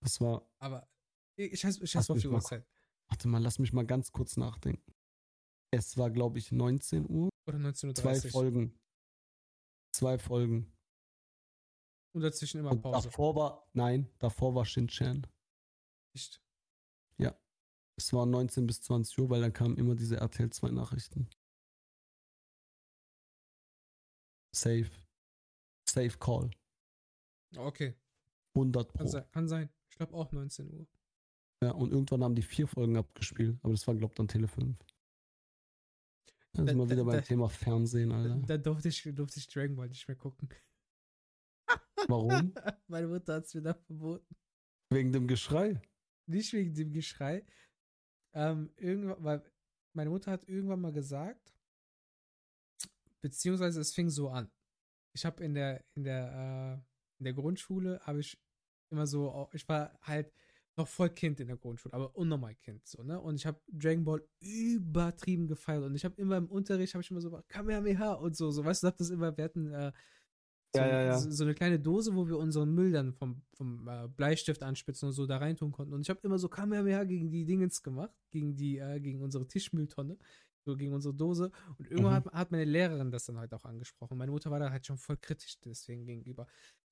Das 0.00 0.20
war. 0.20 0.48
Aber 0.58 0.88
ich, 1.36 1.64
weiß, 1.64 1.76
ich 1.80 1.94
Lass 1.94 2.08
weiß 2.08 2.10
auf 2.10 2.20
die 2.20 2.28
Uhrzeit. 2.28 2.66
Warte 3.08 3.28
mal, 3.28 3.42
lass 3.42 3.58
mich 3.58 3.72
mal 3.72 3.86
ganz 3.86 4.12
kurz 4.12 4.36
nachdenken. 4.36 4.94
Es 5.70 5.96
war, 5.96 6.10
glaube 6.10 6.38
ich, 6.38 6.52
19 6.52 7.08
Uhr. 7.08 7.30
Oder 7.46 7.58
19.30 7.58 7.94
Zwei 7.94 8.14
Uhr. 8.16 8.30
Folgen. 8.30 8.78
Zwei 9.94 10.18
Folgen. 10.18 10.72
Und 12.14 12.22
dazwischen 12.22 12.60
immer 12.60 12.72
Und 12.72 12.82
Pause. 12.82 13.08
davor 13.08 13.34
war. 13.34 13.68
Nein, 13.72 14.10
davor 14.18 14.54
war 14.54 14.64
Shin-Chan. 14.64 15.26
Nicht. 16.14 16.42
Es 17.98 18.12
war 18.12 18.26
19 18.26 18.64
bis 18.64 18.80
20 18.82 19.18
Uhr, 19.18 19.28
weil 19.28 19.40
dann 19.40 19.52
kamen 19.52 19.76
immer 19.76 19.96
diese 19.96 20.18
RTL 20.18 20.50
2 20.50 20.70
Nachrichten. 20.70 21.28
Safe. 24.54 24.88
Safe 25.88 26.16
Call. 26.16 26.50
Okay, 27.56 27.96
100 28.54 28.92
kann, 28.92 29.04
Pro. 29.04 29.10
sein. 29.10 29.30
kann 29.32 29.48
sein. 29.48 29.68
Ich 30.00 30.06
glaube 30.06 30.14
auch 30.16 30.30
19 30.30 30.70
Uhr. 30.72 30.86
Ja, 31.60 31.72
und 31.72 31.90
irgendwann 31.90 32.22
haben 32.22 32.36
die 32.36 32.42
vier 32.42 32.68
Folgen 32.68 32.96
abgespielt, 32.96 33.58
aber 33.64 33.72
das 33.72 33.84
war, 33.88 33.96
glaubt 33.96 34.16
dann 34.16 34.28
Tele 34.28 34.46
5. 34.46 34.78
Da 36.52 36.62
Da- 36.62 36.66
sind 36.68 36.78
wir 36.78 36.86
da- 36.86 36.90
wieder 36.92 37.04
beim 37.04 37.14
da- 37.16 37.20
Thema 37.22 37.48
Fernsehen, 37.48 38.10
Da, 38.10 38.16
Alter. 38.16 38.46
da 38.46 38.58
durfte, 38.58 38.88
ich, 38.90 39.02
durfte 39.12 39.40
ich 39.40 39.48
Dragon 39.48 39.74
Ball 39.74 39.88
nicht 39.88 40.06
mehr 40.06 40.16
gucken. 40.16 40.48
Warum? 42.06 42.28
Meine 42.86 43.08
Mutter 43.08 43.34
hat 43.34 43.46
es 43.46 43.54
mir 43.54 43.62
dann 43.62 43.74
verboten. 43.86 44.36
Wegen 44.90 45.12
dem 45.12 45.26
Geschrei. 45.26 45.82
Nicht 46.28 46.52
wegen 46.52 46.72
dem 46.74 46.92
Geschrei. 46.92 47.44
Ähm, 48.34 48.70
irgendwann, 48.76 49.24
weil 49.24 49.52
meine 49.94 50.10
Mutter 50.10 50.30
hat 50.30 50.48
irgendwann 50.48 50.80
mal 50.80 50.92
gesagt, 50.92 51.56
beziehungsweise 53.20 53.80
es 53.80 53.92
fing 53.94 54.10
so 54.10 54.28
an. 54.30 54.48
Ich 55.12 55.24
habe 55.26 55.42
in 55.42 55.54
der, 55.54 55.84
in 55.96 56.04
der, 56.04 56.30
äh, 56.86 57.18
in 57.18 57.24
der 57.24 57.32
Grundschule 57.34 57.98
habe 58.06 58.20
ich 58.20 58.40
immer 58.90 59.06
so, 59.06 59.48
ich 59.52 59.68
war 59.68 59.98
halt 60.02 60.32
noch 60.76 60.88
voll 60.88 61.10
Kind 61.10 61.40
in 61.40 61.48
der 61.48 61.56
Grundschule, 61.56 61.92
aber 61.94 62.14
unnormal 62.16 62.54
Kind, 62.56 62.86
so, 62.86 63.02
ne? 63.02 63.20
Und 63.20 63.36
ich 63.36 63.46
habe 63.46 63.60
Dragon 63.72 64.04
Ball 64.04 64.22
übertrieben 64.40 65.48
gefeiert 65.48 65.84
und 65.84 65.94
ich 65.96 66.04
habe 66.04 66.20
immer 66.20 66.36
im 66.36 66.46
Unterricht, 66.48 66.94
habe 66.94 67.02
ich 67.02 67.10
immer 67.10 67.20
so, 67.20 67.30
Kamehameha 67.48 68.12
und 68.14 68.36
so, 68.36 68.50
so, 68.52 68.64
weißt 68.64 68.84
du, 68.84 68.86
hab 68.88 68.96
das 68.96 69.10
immer, 69.10 69.36
wir 69.36 69.44
hatten, 69.44 69.72
äh, 69.72 69.92
so, 70.74 70.82
Ja, 70.82 70.86
ja, 70.86 71.02
ja. 71.02 71.28
so 71.30 71.44
eine 71.44 71.54
kleine 71.54 71.80
Dose, 71.80 72.14
wo 72.14 72.28
wir 72.28 72.38
unseren 72.38 72.74
Müll 72.74 72.92
dann 72.92 73.12
vom, 73.14 73.42
vom 73.54 73.88
äh, 73.88 74.06
Bleistift 74.08 74.62
anspitzen 74.62 75.06
und 75.08 75.12
so 75.14 75.26
da 75.26 75.38
reintun 75.38 75.72
konnten. 75.72 75.94
Und 75.94 76.02
ich 76.02 76.10
habe 76.10 76.20
immer 76.22 76.38
so 76.38 76.48
Kamehameha 76.48 77.04
gegen 77.04 77.30
die 77.30 77.44
Dingens 77.46 77.82
gemacht, 77.82 78.12
gegen 78.30 78.54
die, 78.56 78.78
äh, 78.78 79.00
gegen 79.00 79.22
unsere 79.22 79.46
Tischmülltonne, 79.48 80.18
so 80.66 80.76
gegen 80.76 80.92
unsere 80.92 81.14
Dose. 81.14 81.50
Und 81.78 81.88
irgendwann 81.90 82.12
Mhm. 82.12 82.24
hat, 82.24 82.26
hat 82.32 82.50
meine 82.52 82.64
Lehrerin 82.64 83.10
das 83.10 83.24
dann 83.24 83.38
halt 83.38 83.54
auch 83.54 83.64
angesprochen. 83.64 84.18
Meine 84.18 84.30
Mutter 84.32 84.50
war 84.50 84.60
da 84.60 84.70
halt 84.70 84.84
schon 84.86 84.98
voll 84.98 85.16
kritisch 85.16 85.58
deswegen 85.60 86.04
gegenüber. 86.04 86.46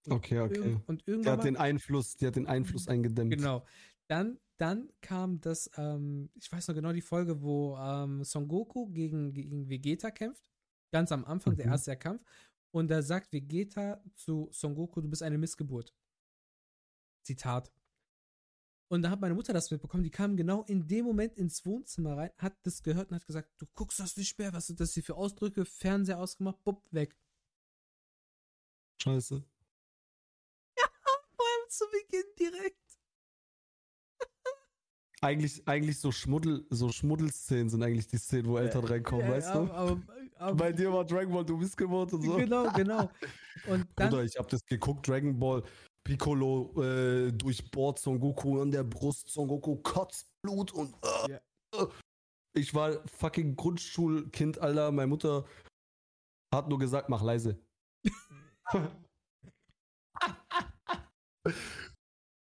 Okay, 0.08 0.38
okay. 0.40 0.78
und 0.86 1.06
irgendwann 1.06 1.32
hat 1.32 1.38
mal- 1.38 1.44
den 1.44 1.56
Einfluss, 1.56 2.16
die 2.16 2.26
hat 2.26 2.36
den 2.36 2.46
Einfluss 2.46 2.88
eingedämmt. 2.88 3.32
Genau. 3.32 3.64
Dann, 4.08 4.38
dann 4.58 4.88
kam 5.00 5.40
das, 5.40 5.70
ähm, 5.76 6.30
ich 6.34 6.50
weiß 6.50 6.68
noch 6.68 6.74
genau 6.74 6.92
die 6.92 7.00
Folge, 7.02 7.42
wo 7.42 7.76
ähm, 7.76 8.22
Son 8.24 8.46
Goku 8.48 8.86
gegen, 8.88 9.32
gegen 9.32 9.68
Vegeta 9.68 10.10
kämpft. 10.10 10.48
Ganz 10.92 11.10
am 11.12 11.24
Anfang, 11.24 11.56
der 11.56 11.66
Mhm. 11.66 11.72
erste 11.72 11.96
Kampf. 11.96 12.22
Und 12.70 12.88
da 12.88 13.02
sagt 13.02 13.32
Vegeta 13.32 14.00
zu 14.14 14.48
Son 14.52 14.74
Goku, 14.74 15.00
du 15.00 15.08
bist 15.08 15.22
eine 15.22 15.38
Missgeburt. 15.38 15.92
Zitat. 17.22 17.72
Und 18.88 19.02
da 19.02 19.10
hat 19.10 19.20
meine 19.20 19.34
Mutter 19.34 19.52
das 19.52 19.70
mitbekommen. 19.72 20.04
Die 20.04 20.10
kam 20.10 20.36
genau 20.36 20.62
in 20.64 20.86
dem 20.86 21.04
Moment 21.06 21.36
ins 21.36 21.66
Wohnzimmer 21.66 22.16
rein, 22.16 22.30
hat 22.38 22.56
das 22.62 22.84
gehört 22.84 23.10
und 23.10 23.16
hat 23.16 23.26
gesagt, 23.26 23.50
du 23.58 23.66
guckst 23.74 23.98
das 23.98 24.16
nicht 24.16 24.38
mehr, 24.38 24.52
was 24.52 24.68
sind 24.68 24.78
das 24.78 24.94
hier 24.94 25.02
für 25.02 25.16
Ausdrücke? 25.16 25.64
Fernseher 25.64 26.20
ausgemacht, 26.20 26.62
bupp, 26.62 26.84
weg. 26.92 27.16
Scheiße. 29.02 29.42
Zu 31.68 31.84
Beginn 31.90 32.24
direkt. 32.38 32.76
Eigentlich, 35.22 35.66
eigentlich 35.66 35.98
so 35.98 36.12
Schmuddel, 36.12 36.66
so 36.70 36.90
Schmuddelszenen 36.90 37.70
sind 37.70 37.82
eigentlich 37.82 38.06
die 38.06 38.18
Szenen, 38.18 38.46
wo 38.46 38.58
Eltern 38.58 38.84
reinkommen, 38.84 39.26
Ja, 39.26 39.32
weißt 39.32 39.48
aber, 39.48 39.66
du? 39.66 39.72
aber, 39.72 40.02
aber, 40.36 40.54
Bei 40.56 40.72
dir 40.72 40.92
war 40.92 41.04
Dragon 41.06 41.32
Ball, 41.32 41.44
du 41.44 41.58
bist 41.58 41.76
geworden 41.76 42.16
und 42.16 42.22
so. 42.22 42.36
Genau, 42.36 42.70
genau. 42.72 43.10
Und 43.66 43.86
dann, 43.96 44.10
Bruder, 44.10 44.24
ich 44.24 44.36
hab 44.36 44.48
das 44.48 44.64
geguckt, 44.66 45.08
Dragon 45.08 45.38
Ball, 45.38 45.62
Piccolo 46.04 46.82
äh, 46.82 47.32
durchbohrt 47.32 47.98
Son 47.98 48.20
Goku 48.20 48.60
an 48.60 48.70
der 48.70 48.84
Brust, 48.84 49.28
Son 49.30 49.48
Goku 49.48 49.76
kotzt 49.76 50.28
Blut 50.42 50.72
und 50.72 50.94
äh, 51.02 51.32
Ja. 51.32 51.88
ich 52.52 52.74
war 52.74 53.02
fucking 53.08 53.56
Grundschulkind, 53.56 54.58
Alter. 54.60 54.92
Meine 54.92 55.08
Mutter 55.08 55.46
hat 56.54 56.68
nur 56.68 56.78
gesagt, 56.78 57.08
mach 57.08 57.22
leise. 57.22 57.58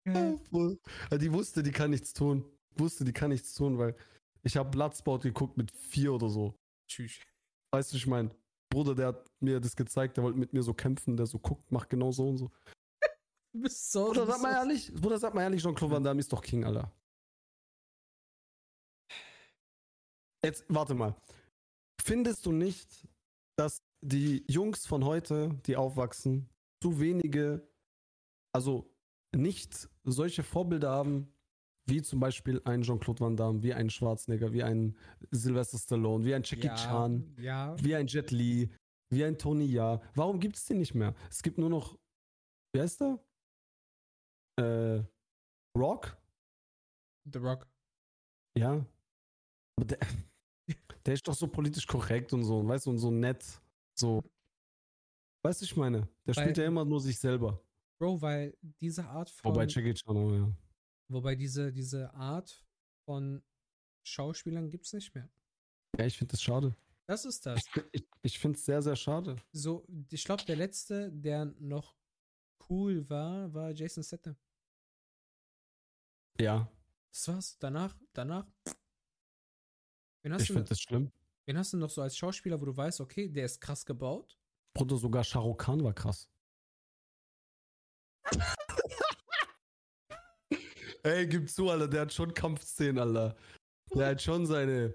Ja, 0.04 1.18
die 1.18 1.32
wusste, 1.32 1.62
die 1.62 1.70
kann 1.70 1.90
nichts 1.90 2.12
tun. 2.12 2.44
Wusste, 2.76 3.04
die 3.04 3.12
kann 3.12 3.30
nichts 3.30 3.54
tun, 3.54 3.78
weil 3.78 3.94
ich 4.42 4.56
habe 4.56 4.70
Bloodsport 4.70 5.22
geguckt 5.22 5.56
mit 5.56 5.70
vier 5.70 6.12
oder 6.12 6.28
so. 6.28 6.54
Tschüss. 6.88 7.20
Weißt 7.72 7.92
du, 7.92 7.96
ich 7.96 8.06
mein, 8.06 8.34
Bruder, 8.70 8.94
der 8.94 9.08
hat 9.08 9.30
mir 9.40 9.60
das 9.60 9.76
gezeigt, 9.76 10.16
der 10.16 10.24
wollte 10.24 10.38
mit 10.38 10.52
mir 10.52 10.62
so 10.62 10.74
kämpfen, 10.74 11.16
der 11.16 11.26
so 11.26 11.38
guckt, 11.38 11.70
macht 11.70 11.90
genau 11.90 12.10
so 12.10 12.28
und 12.28 12.38
so. 12.38 12.50
Du 13.54 13.60
bist 13.60 13.92
so. 13.92 14.06
Bruder, 14.06 14.26
sag 14.26 14.42
mal 14.42 14.52
ehrlich, 14.52 14.92
Bruder, 14.94 15.18
sag 15.18 15.34
mal 15.34 15.42
ehrlich, 15.42 15.62
Jean-Claude 15.62 15.94
Van 15.94 16.04
Damme 16.04 16.20
ist 16.20 16.32
doch 16.32 16.42
King, 16.42 16.64
Alter. 16.64 16.90
Jetzt, 20.44 20.64
warte 20.68 20.94
mal. 20.94 21.14
Findest 22.02 22.44
du 22.46 22.52
nicht, 22.52 23.06
dass 23.56 23.82
die 24.00 24.44
Jungs 24.48 24.86
von 24.86 25.04
heute, 25.04 25.60
die 25.66 25.76
aufwachsen, 25.76 26.48
zu 26.82 26.98
wenige, 26.98 27.68
also 28.52 28.91
nicht 29.34 29.88
solche 30.04 30.42
Vorbilder 30.42 30.90
haben, 30.90 31.32
wie 31.86 32.02
zum 32.02 32.20
Beispiel 32.20 32.60
ein 32.64 32.82
Jean-Claude 32.82 33.20
Van 33.20 33.36
Damme, 33.36 33.62
wie 33.62 33.74
ein 33.74 33.90
Schwarzenegger, 33.90 34.52
wie 34.52 34.62
ein 34.62 34.96
Sylvester 35.30 35.78
Stallone, 35.78 36.24
wie 36.24 36.34
ein 36.34 36.42
Jackie 36.44 36.66
ja, 36.66 36.76
Chan, 36.76 37.34
Ja, 37.38 37.76
wie 37.82 37.94
ein 37.94 38.06
Jet 38.06 38.30
Li, 38.30 38.70
wie 39.10 39.24
ein 39.24 39.36
Tony 39.38 39.64
Ja. 39.64 40.00
Warum 40.14 40.38
gibt 40.38 40.56
es 40.56 40.64
die 40.64 40.74
nicht 40.74 40.94
mehr? 40.94 41.14
Es 41.28 41.42
gibt 41.42 41.58
nur 41.58 41.68
noch, 41.70 41.98
wie 42.72 42.80
heißt 42.80 43.00
der? 43.00 43.18
Äh, 44.60 45.02
Rock? 45.76 46.16
The 47.32 47.38
Rock. 47.38 47.66
Ja. 48.56 48.84
Aber 49.76 49.86
der, 49.86 49.98
der 51.06 51.14
ist 51.14 51.26
doch 51.26 51.34
so 51.34 51.48
politisch 51.48 51.86
korrekt 51.86 52.32
und 52.32 52.44
so, 52.44 52.66
weißt 52.66 52.86
du, 52.86 52.90
und 52.90 52.98
so 52.98 53.10
nett. 53.10 53.44
So. 53.98 54.22
Weißt 55.44 55.60
du, 55.60 55.64
ich 55.64 55.76
meine, 55.76 56.08
der 56.26 56.36
Weil- 56.36 56.44
spielt 56.44 56.58
ja 56.58 56.66
immer 56.66 56.84
nur 56.84 57.00
sich 57.00 57.18
selber. 57.18 57.60
Bro, 58.02 58.20
weil 58.20 58.58
diese 58.80 59.06
Art 59.06 59.30
von. 59.30 59.52
Wobei 59.52 59.64
Jackie 59.64 59.94
Chan 59.94 60.34
ja. 60.34 60.52
wobei 61.06 61.36
diese, 61.36 61.72
diese 61.72 62.12
Art 62.14 62.66
von 63.04 63.44
Schauspielern 64.04 64.70
gibt 64.70 64.86
es 64.86 64.92
nicht 64.92 65.14
mehr. 65.14 65.30
Ja, 65.96 66.06
ich 66.06 66.18
finde 66.18 66.32
das 66.32 66.42
schade. 66.42 66.74
Das 67.06 67.24
ist 67.24 67.46
das. 67.46 67.60
Ich, 67.60 67.82
ich, 67.92 68.08
ich 68.22 68.38
finde 68.40 68.58
es 68.58 68.64
sehr, 68.64 68.82
sehr 68.82 68.96
schade. 68.96 69.36
So, 69.52 69.86
ich 70.10 70.24
glaube, 70.24 70.44
der 70.46 70.56
letzte, 70.56 71.12
der 71.12 71.44
noch 71.60 71.94
cool 72.68 73.08
war, 73.08 73.54
war 73.54 73.70
Jason 73.70 74.02
Statham. 74.02 74.34
Ja, 76.40 76.68
Das 77.12 77.28
war's. 77.28 77.56
Danach, 77.60 77.96
danach. 78.14 78.50
Ich 80.24 80.46
finde 80.48 80.64
das 80.64 80.80
schlimm. 80.80 81.12
wen 81.44 81.56
hast 81.56 81.72
du 81.72 81.76
noch 81.76 81.90
so 81.90 82.02
als 82.02 82.16
Schauspieler, 82.16 82.60
wo 82.60 82.64
du 82.64 82.76
weißt, 82.76 83.00
okay, 83.00 83.28
der 83.28 83.44
ist 83.44 83.60
krass 83.60 83.86
gebaut? 83.86 84.40
Bruder, 84.74 84.96
sogar 84.96 85.22
Shah 85.22 85.38
Rukh 85.38 85.62
Khan 85.62 85.84
war 85.84 85.92
krass. 85.92 86.28
Ey, 91.04 91.26
gib 91.26 91.48
zu, 91.50 91.68
Alter, 91.68 91.88
der 91.88 92.02
hat 92.02 92.12
schon 92.12 92.32
Kampfszenen, 92.32 92.98
Alter. 92.98 93.36
Der 93.94 94.08
hat 94.08 94.22
schon 94.22 94.46
seine. 94.46 94.94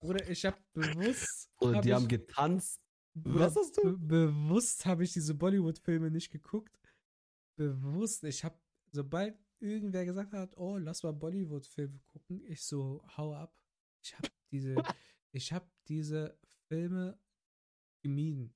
Oder 0.00 0.28
ich 0.28 0.44
habe 0.44 0.56
bewusst. 0.72 1.50
Oder 1.60 1.76
hab 1.76 1.82
die 1.82 1.88
ich, 1.88 1.94
haben 1.94 2.08
getanzt. 2.08 2.80
Was 3.14 3.56
hast 3.56 3.76
du? 3.78 3.96
Be 3.98 4.26
bewusst 4.26 4.84
habe 4.86 5.04
ich 5.04 5.12
diese 5.12 5.34
Bollywood-Filme 5.34 6.10
nicht 6.10 6.30
geguckt. 6.30 6.76
Bewusst. 7.56 8.24
Ich 8.24 8.44
habe, 8.44 8.58
sobald 8.92 9.38
irgendwer 9.60 10.04
gesagt 10.04 10.32
hat, 10.32 10.56
oh, 10.56 10.76
lass 10.76 11.02
mal 11.02 11.12
Bollywood-Filme 11.12 11.98
gucken, 12.06 12.42
ich 12.46 12.62
so, 12.62 13.02
hau 13.16 13.34
ab. 13.34 13.54
Ich 14.02 14.14
habe 14.16 14.28
diese, 14.50 14.74
ich 15.32 15.52
habe 15.52 15.66
diese 15.88 16.38
Filme 16.68 17.18
gemieden. 18.02 18.54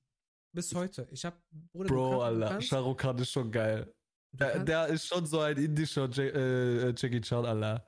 Bis 0.53 0.73
heute. 0.75 1.07
Ich 1.11 1.25
habe, 1.25 1.37
Bro, 1.73 2.21
Alter, 2.21 2.49
kannst- 2.49 2.67
Shah 2.67 2.79
Rukh 2.79 3.01
Khan 3.01 3.17
ist 3.17 3.31
schon 3.31 3.51
geil. 3.51 3.91
Der, 4.33 4.63
der 4.63 4.87
ist 4.87 5.07
schon 5.07 5.25
so 5.25 5.39
ein 5.41 5.57
indischer 5.57 6.05
J 6.09 6.33
äh, 6.33 6.89
Jackie 6.95 7.21
Chan, 7.21 7.45
Alter. 7.45 7.85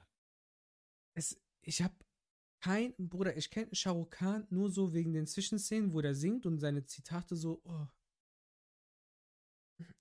es, 1.15 1.39
ich 1.61 1.81
habe 1.81 1.93
kein, 2.61 2.93
Bruder, 2.97 3.35
ich 3.37 3.49
kenne 3.49 3.73
Shah 3.73 3.91
Rukh 3.91 4.09
Khan 4.17 4.45
nur 4.49 4.69
so 4.69 4.93
wegen 4.93 5.13
den 5.13 5.25
Zwischenszenen, 5.27 5.93
wo 5.93 6.01
der 6.01 6.15
singt 6.15 6.45
und 6.45 6.59
seine 6.59 6.85
Zitate 6.85 7.35
so, 7.35 7.61
oh, 7.65 7.87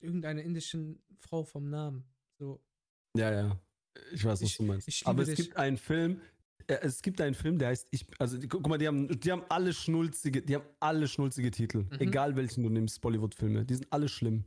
irgendeine 0.01 0.43
indische 0.43 0.97
Frau 1.21 1.45
vom 1.45 1.71
Namen. 1.71 2.05
So, 2.39 2.61
Ja, 3.17 3.33
ja. 3.33 3.61
Ich 4.13 4.25
weiß, 4.25 4.41
was 4.43 4.51
Ich- 4.51 4.57
du 4.57 4.63
meinst. 4.65 4.89
ich 4.89 5.07
Aber 5.07 5.23
es 5.23 5.29
dich. 5.29 5.37
gibt 5.37 5.57
einen 5.57 5.77
Film, 5.77 6.21
äh, 6.67 6.79
es 6.83 7.03
gibt 7.03 7.21
einen 7.21 7.35
Film, 7.35 7.59
der 7.59 7.69
heißt 7.69 7.89
ich, 7.91 8.07
also 8.19 8.39
guck 8.49 8.67
mal, 8.67 8.79
die 8.79 8.87
haben, 8.89 9.21
die 9.21 9.31
haben 9.33 9.45
alle 9.49 9.73
schnulzige, 9.75 10.41
die 10.43 10.55
haben 10.57 10.67
alle 10.81 11.07
schnulzige 11.09 11.51
Titel. 11.51 11.85
Mhm. 11.85 12.01
Egal 12.01 12.37
welchen 12.37 12.63
du 12.63 12.71
nimmst, 12.71 13.01
Bollywood-Filme. 13.01 13.65
Die 13.65 13.75
sind 13.75 13.93
alle 13.93 14.09
schlimm. 14.09 14.45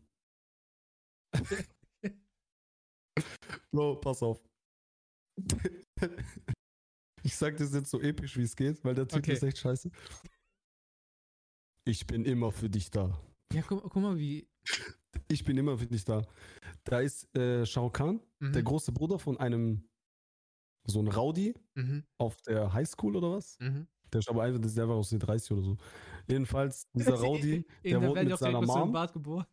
Bro, 3.71 3.95
pass 4.01 4.21
auf. 4.23 4.41
Ich 7.23 7.35
sag 7.35 7.57
das 7.57 7.73
jetzt 7.73 7.89
so 7.89 7.99
episch, 8.01 8.37
wie 8.37 8.43
es 8.43 8.55
geht, 8.55 8.83
weil 8.85 8.93
der 8.93 9.07
Titel 9.07 9.19
Okay. 9.21 9.33
ist 9.33 9.43
echt 9.43 9.57
scheiße. 9.57 9.89
Ich 11.87 12.05
bin 12.07 12.25
immer 12.25 12.51
für 12.51 12.69
dich 12.69 12.91
da. 12.91 13.19
ja, 13.53 13.61
guck, 13.61 13.83
guck 13.83 13.95
mal, 14.01 14.17
wie. 14.17 14.47
Ich 15.27 15.43
bin 15.43 15.57
immer 15.57 15.77
für 15.77 15.87
dich 15.87 16.03
da. 16.05 16.23
Da 16.83 16.99
ist 16.99 17.35
äh, 17.35 17.65
Shah 17.65 17.81
Rukh 17.81 17.93
Khan, 17.97 18.21
Mhm, 18.39 18.53
der 18.53 18.63
große 18.63 18.91
Bruder 18.91 19.17
von 19.19 19.37
einem 19.37 19.87
so 20.87 20.99
ein 20.99 21.07
Rowdy 21.07 21.55
mhm, 21.75 22.03
auf 22.19 22.41
der 22.43 22.73
Highschool 22.73 23.15
oder 23.15 23.31
was? 23.31 23.57
mhm. 23.59 23.87
Der 24.13 24.19
ist 24.19 24.29
aber 24.29 24.43
einfach, 24.43 24.61
das 24.61 24.71
ist 24.73 24.79
einfach 24.79 24.95
aus 24.95 25.09
den 25.09 25.19
30 25.19 25.51
oder 25.51 25.61
so. 25.63 25.77
Jedenfalls, 26.27 26.87
dieser 26.93 27.15
Rowdy, 27.19 27.65
der 27.83 28.01
wohnt 28.01 28.23
mit 28.23 28.37
seiner 28.37 28.61
Mom. 28.61 28.93
Geboren. 29.13 29.45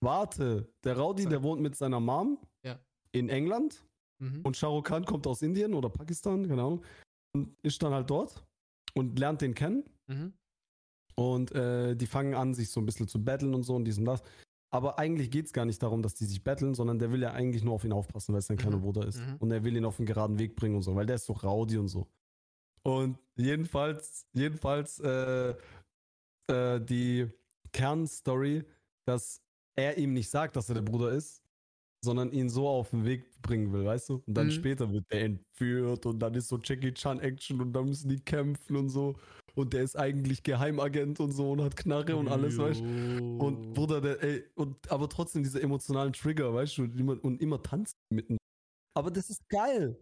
Warte, 0.00 0.68
der 0.84 0.96
Rowdy, 0.98 1.22
Sorry. 1.22 1.32
der 1.34 1.42
wohnt 1.42 1.60
mit 1.62 1.76
seiner 1.76 2.00
Mom 2.00 2.38
Ja. 2.64 2.78
in 3.12 3.28
England 3.28 3.84
Mhm. 4.18 4.42
und 4.44 4.56
Shah 4.56 4.68
Rukh 4.68 4.82
Khan 4.88 5.04
kommt 5.04 5.26
aus 5.26 5.42
Indien 5.42 5.74
oder 5.74 5.88
Pakistan, 5.90 6.46
keine 6.48 6.62
Ahnung, 6.62 6.82
und 7.34 7.56
ist 7.62 7.82
dann 7.82 7.92
halt 7.92 8.08
dort 8.10 8.44
und 8.94 9.18
lernt 9.18 9.40
den 9.42 9.54
kennen 9.54 9.84
Mhm. 10.06 10.32
und 11.16 11.52
äh, 11.52 11.94
die 11.96 12.06
fangen 12.06 12.34
an, 12.34 12.54
sich 12.54 12.70
so 12.70 12.80
ein 12.80 12.86
bisschen 12.86 13.08
zu 13.08 13.22
battlen 13.24 13.54
und 13.54 13.62
so 13.64 13.74
und 13.74 13.84
dies 13.84 13.98
und 13.98 14.04
das. 14.06 14.22
Aber 14.72 14.98
eigentlich 14.98 15.30
geht 15.30 15.46
es 15.46 15.52
gar 15.52 15.64
nicht 15.64 15.82
darum, 15.82 16.02
dass 16.02 16.14
die 16.14 16.24
sich 16.26 16.42
battlen, 16.42 16.74
sondern 16.74 16.98
der 16.98 17.10
will 17.12 17.22
ja 17.22 17.32
eigentlich 17.32 17.62
nur 17.64 17.74
auf 17.74 17.84
ihn 17.84 17.92
aufpassen, 17.92 18.32
weil 18.32 18.40
es 18.40 18.46
sein 18.46 18.56
kleiner 18.56 18.76
Mhm. 18.78 18.82
Bruder 18.82 19.06
ist. 19.06 19.18
Mhm. 19.18 19.36
Und 19.38 19.50
er 19.50 19.64
will 19.64 19.76
ihn 19.76 19.84
auf 19.84 19.96
den 19.96 20.06
geraden 20.06 20.38
Weg 20.38 20.56
bringen 20.56 20.76
und 20.76 20.82
so, 20.82 20.94
weil 20.94 21.06
der 21.06 21.16
ist 21.16 21.24
so 21.26 21.32
rowdy 21.32 21.78
und 21.78 21.88
so. 21.88 22.06
Und 22.82 23.18
jedenfalls, 23.36 24.26
jedenfalls 24.32 24.98
äh, 25.00 25.54
äh, 26.48 26.80
die 26.80 27.28
Kernstory, 27.72 28.64
dass 29.06 29.40
er 29.76 29.98
ihm 29.98 30.12
nicht 30.14 30.30
sagt, 30.30 30.56
dass 30.56 30.68
er 30.68 30.76
der 30.76 30.82
Bruder 30.82 31.12
ist, 31.12 31.42
sondern 32.04 32.32
ihn 32.32 32.48
so 32.50 32.68
auf 32.68 32.90
den 32.90 33.04
Weg 33.04 33.40
bringen 33.42 33.72
will, 33.72 33.84
weißt 33.84 34.10
du? 34.10 34.22
Und 34.26 34.34
dann 34.34 34.46
Mhm. 34.48 34.50
später 34.50 34.92
wird 34.92 35.06
der 35.12 35.22
entführt 35.24 36.06
und 36.06 36.20
dann 36.20 36.34
ist 36.34 36.48
so 36.48 36.58
Jackie 36.62 36.92
Chan 36.94 37.20
Action 37.20 37.60
und 37.60 37.72
dann 37.72 37.86
müssen 37.86 38.08
die 38.08 38.20
kämpfen 38.20 38.76
und 38.76 38.90
so. 38.90 39.16
Und 39.54 39.72
der 39.72 39.82
ist 39.84 39.96
eigentlich 39.96 40.42
Geheimagent 40.42 41.20
und 41.20 41.32
so 41.32 41.52
und 41.52 41.62
hat 41.62 41.76
Knarre 41.76 42.16
und 42.16 42.28
alles, 42.28 42.58
weißt 42.58 42.82
du? 42.82 43.44
Und 43.46 43.72
Bruder, 43.74 44.00
der, 44.00 44.22
ey, 44.22 44.44
und 44.56 44.90
aber 44.90 45.08
trotzdem 45.08 45.42
diese 45.42 45.60
emotionalen 45.62 46.12
Trigger, 46.12 46.54
weißt 46.54 46.78
du, 46.78 46.82
und 46.84 46.98
immer, 46.98 47.22
und 47.24 47.42
immer 47.42 47.62
tanzt 47.62 47.96
mitten. 48.10 48.36
Aber 48.94 49.10
das 49.10 49.30
ist 49.30 49.48
geil. 49.48 49.98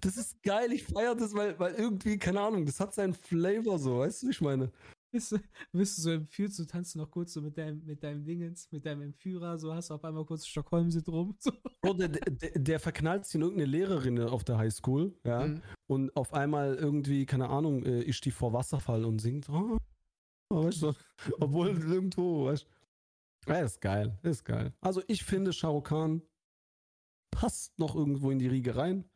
Das 0.00 0.16
ist 0.16 0.42
geil, 0.42 0.72
ich 0.72 0.84
feiere 0.84 1.16
das, 1.16 1.34
weil, 1.34 1.58
weil 1.58 1.74
irgendwie, 1.74 2.18
keine 2.18 2.40
Ahnung, 2.40 2.64
das 2.66 2.80
hat 2.80 2.94
seinen 2.94 3.14
Flavor 3.14 3.78
so, 3.78 3.98
weißt 3.98 4.22
du, 4.22 4.26
wie 4.28 4.30
ich 4.30 4.40
meine? 4.40 4.72
Bist 5.10 5.32
du, 5.32 5.38
bist 5.72 5.98
du 5.98 6.02
so 6.02 6.10
entführt, 6.10 6.52
so 6.52 6.64
tanzt 6.64 6.94
du 6.94 6.98
noch 6.98 7.10
kurz 7.10 7.32
so 7.32 7.40
mit 7.40 7.56
deinem, 7.56 7.84
mit 7.84 8.02
deinem 8.02 8.24
Dingens, 8.24 8.70
mit 8.70 8.84
deinem 8.84 9.02
Entführer, 9.02 9.58
so 9.58 9.72
hast 9.74 9.90
du 9.90 9.94
auf 9.94 10.04
einmal 10.04 10.24
kurz 10.26 10.46
Stockholm-Syndrom. 10.46 11.36
So. 11.40 11.52
Bro, 11.82 11.94
der, 11.94 12.08
der, 12.08 12.50
der 12.58 12.80
verknallt 12.80 13.24
sich 13.24 13.36
in 13.36 13.42
irgendeine 13.42 13.70
Lehrerin 13.70 14.18
auf 14.20 14.44
der 14.44 14.58
Highschool, 14.58 15.18
ja, 15.24 15.46
Mhm. 15.46 15.62
und 15.86 16.16
auf 16.16 16.34
einmal 16.34 16.74
irgendwie, 16.74 17.24
keine 17.26 17.48
Ahnung, 17.48 17.84
äh, 17.84 18.02
ist 18.02 18.24
die 18.24 18.30
vor 18.32 18.52
Wasserfall 18.52 19.04
und 19.04 19.20
singt, 19.20 19.48
oh, 19.48 19.78
weißt 20.50 20.82
du, 20.82 20.92
obwohl 21.40 21.68
irgendwo, 21.68 22.46
weißt 22.46 22.66
du. 22.66 23.50
Ja, 23.52 23.60
ist 23.60 23.80
geil, 23.80 24.18
ist 24.22 24.44
geil. 24.44 24.74
Also 24.80 25.02
ich 25.06 25.24
finde, 25.24 25.52
Shah 25.54 25.68
Rukh 25.68 25.88
Khan 25.88 26.22
passt 27.30 27.78
noch 27.78 27.94
irgendwo 27.94 28.30
in 28.30 28.38
die 28.38 28.48
Riege 28.48 28.74
rein, 28.76 29.08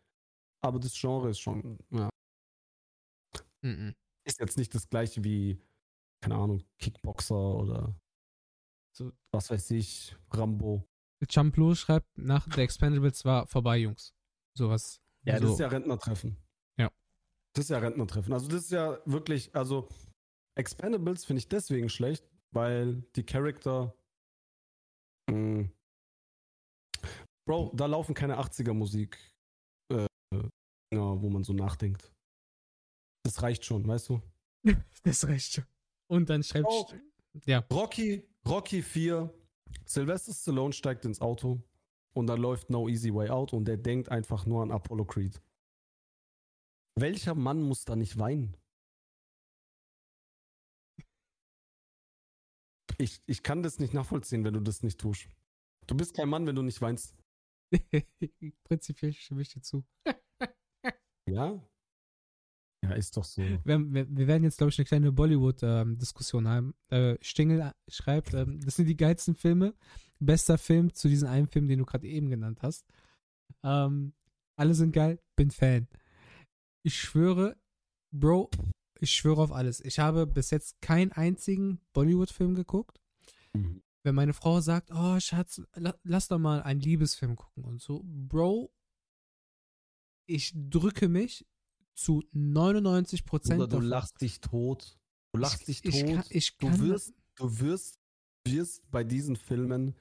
aber 0.64 0.78
das 0.78 0.94
Genre 0.98 1.30
ist 1.30 1.40
schon, 1.40 1.78
ja, 1.90 2.08
Mhm. 3.64 3.94
ist 4.26 4.40
jetzt 4.40 4.56
nicht 4.56 4.74
das 4.74 4.88
gleiche 4.88 5.22
wie, 5.24 5.60
keine 6.22 6.36
Ahnung, 6.36 6.64
Kickboxer 6.78 7.34
oder 7.56 7.94
So. 8.96 9.12
was 9.32 9.50
weiß 9.50 9.70
ich, 9.72 10.16
Rambo. 10.30 10.88
Champlo 11.28 11.74
schreibt, 11.74 12.18
nach 12.18 12.48
The 12.52 12.62
Expendables 12.62 13.24
war 13.24 13.46
vorbei, 13.46 13.78
Jungs. 13.78 14.14
Sowas. 14.56 15.00
Ja, 15.24 15.36
so. 15.38 15.42
das 15.44 15.52
ist 15.52 15.60
ja 15.60 15.68
Rentnertreffen. 15.68 16.36
Ja. 16.78 16.90
Das 17.54 17.66
ist 17.66 17.68
ja 17.70 17.78
Rentnertreffen. 17.78 18.32
Also 18.32 18.48
das 18.48 18.62
ist 18.64 18.70
ja 18.70 18.98
wirklich, 19.04 19.54
also 19.54 19.88
Expendables 20.56 21.24
finde 21.24 21.38
ich 21.38 21.48
deswegen 21.48 21.88
schlecht, 21.88 22.24
weil 22.50 23.02
die 23.14 23.24
Charakter 23.24 23.94
mh, 25.30 25.68
Bro, 27.46 27.72
da 27.74 27.86
laufen 27.86 28.14
keine 28.14 28.38
80er 28.38 28.72
Musik, 28.72 29.18
äh, 29.90 30.06
wo 30.92 31.28
man 31.30 31.42
so 31.44 31.52
nachdenkt. 31.52 32.12
Das 33.24 33.42
reicht 33.42 33.64
schon, 33.64 33.86
weißt 33.86 34.08
du? 34.10 34.22
Das 35.04 35.26
reicht 35.26 35.52
schon. 35.54 35.64
Und 36.12 36.28
dann 36.28 36.42
schreibt. 36.42 36.66
Oh. 36.68 36.86
Ja. 37.46 37.64
Rocky, 37.72 38.28
Rocky 38.46 38.82
4, 38.82 39.32
Sylvester 39.86 40.34
Stallone 40.34 40.74
steigt 40.74 41.06
ins 41.06 41.22
Auto 41.22 41.62
und 42.12 42.26
da 42.26 42.34
läuft 42.34 42.68
No 42.68 42.86
Easy 42.86 43.14
Way 43.14 43.30
Out 43.30 43.54
und 43.54 43.64
der 43.64 43.78
denkt 43.78 44.10
einfach 44.10 44.44
nur 44.44 44.62
an 44.62 44.70
Apollo 44.70 45.06
Creed. 45.06 45.40
Welcher 46.96 47.34
Mann 47.34 47.62
muss 47.62 47.86
da 47.86 47.96
nicht 47.96 48.18
weinen? 48.18 48.54
Ich, 52.98 53.22
ich 53.24 53.42
kann 53.42 53.62
das 53.62 53.78
nicht 53.78 53.94
nachvollziehen, 53.94 54.44
wenn 54.44 54.52
du 54.52 54.60
das 54.60 54.82
nicht 54.82 55.00
tust. 55.00 55.28
Du 55.86 55.96
bist 55.96 56.12
kein 56.12 56.28
Mann, 56.28 56.46
wenn 56.46 56.56
du 56.56 56.62
nicht 56.62 56.82
weinst. 56.82 57.16
Prinzipiell 58.64 59.14
stimme 59.14 59.40
ich 59.40 59.48
dir 59.48 59.62
zu. 59.62 59.82
Ja? 61.28 61.58
Ja, 62.84 62.92
ist 62.94 63.16
doch 63.16 63.24
so. 63.24 63.42
Wir, 63.42 63.60
wir, 63.64 64.06
wir 64.08 64.26
werden 64.26 64.42
jetzt, 64.42 64.58
glaube 64.58 64.70
ich, 64.70 64.78
eine 64.78 64.86
kleine 64.86 65.12
Bollywood-Diskussion 65.12 66.48
haben. 66.48 66.74
Äh, 66.88 67.16
Stingel 67.20 67.72
schreibt, 67.88 68.34
ähm, 68.34 68.60
das 68.60 68.76
sind 68.76 68.86
die 68.86 68.96
geilsten 68.96 69.34
Filme. 69.34 69.74
Bester 70.18 70.58
Film 70.58 70.92
zu 70.92 71.08
diesem 71.08 71.28
einen 71.28 71.46
Film, 71.46 71.68
den 71.68 71.78
du 71.78 71.84
gerade 71.84 72.06
eben 72.06 72.28
genannt 72.28 72.60
hast. 72.62 72.86
Ähm, 73.62 74.14
alle 74.56 74.74
sind 74.74 74.92
geil, 74.92 75.20
bin 75.36 75.50
Fan. 75.50 75.88
Ich 76.82 77.00
schwöre, 77.00 77.56
Bro, 78.12 78.50
ich 78.98 79.12
schwöre 79.12 79.42
auf 79.42 79.52
alles. 79.52 79.80
Ich 79.80 79.98
habe 79.98 80.26
bis 80.26 80.50
jetzt 80.50 80.80
keinen 80.80 81.12
einzigen 81.12 81.80
Bollywood-Film 81.92 82.54
geguckt. 82.54 83.00
Mhm. 83.52 83.82
Wenn 84.04 84.16
meine 84.16 84.32
Frau 84.32 84.60
sagt, 84.60 84.90
oh 84.92 85.20
Schatz, 85.20 85.62
la, 85.74 85.94
lass 86.02 86.28
doch 86.28 86.38
mal 86.38 86.62
einen 86.62 86.80
Liebesfilm 86.80 87.36
gucken 87.36 87.64
und 87.64 87.80
so, 87.80 88.02
Bro, 88.04 88.72
ich 90.26 90.52
drücke 90.54 91.08
mich 91.08 91.46
zu 91.94 92.22
99 92.32 93.24
Prozent 93.24 93.60
Bruder, 93.60 93.78
du 93.78 93.80
lachst 93.80 94.20
dich 94.20 94.40
tot. 94.40 94.98
Du 95.32 95.40
lachst 95.40 95.68
dich 95.68 95.82
tot. 95.82 95.94
Ich 95.94 96.06
kann, 96.06 96.24
ich 96.30 96.56
du 96.58 96.68
kann, 96.68 96.80
wirst, 96.80 97.14
du 97.36 97.60
wirst, 97.60 97.98
wirst 98.46 98.90
bei 98.90 99.04
diesen 99.04 99.36
Filmen 99.36 99.94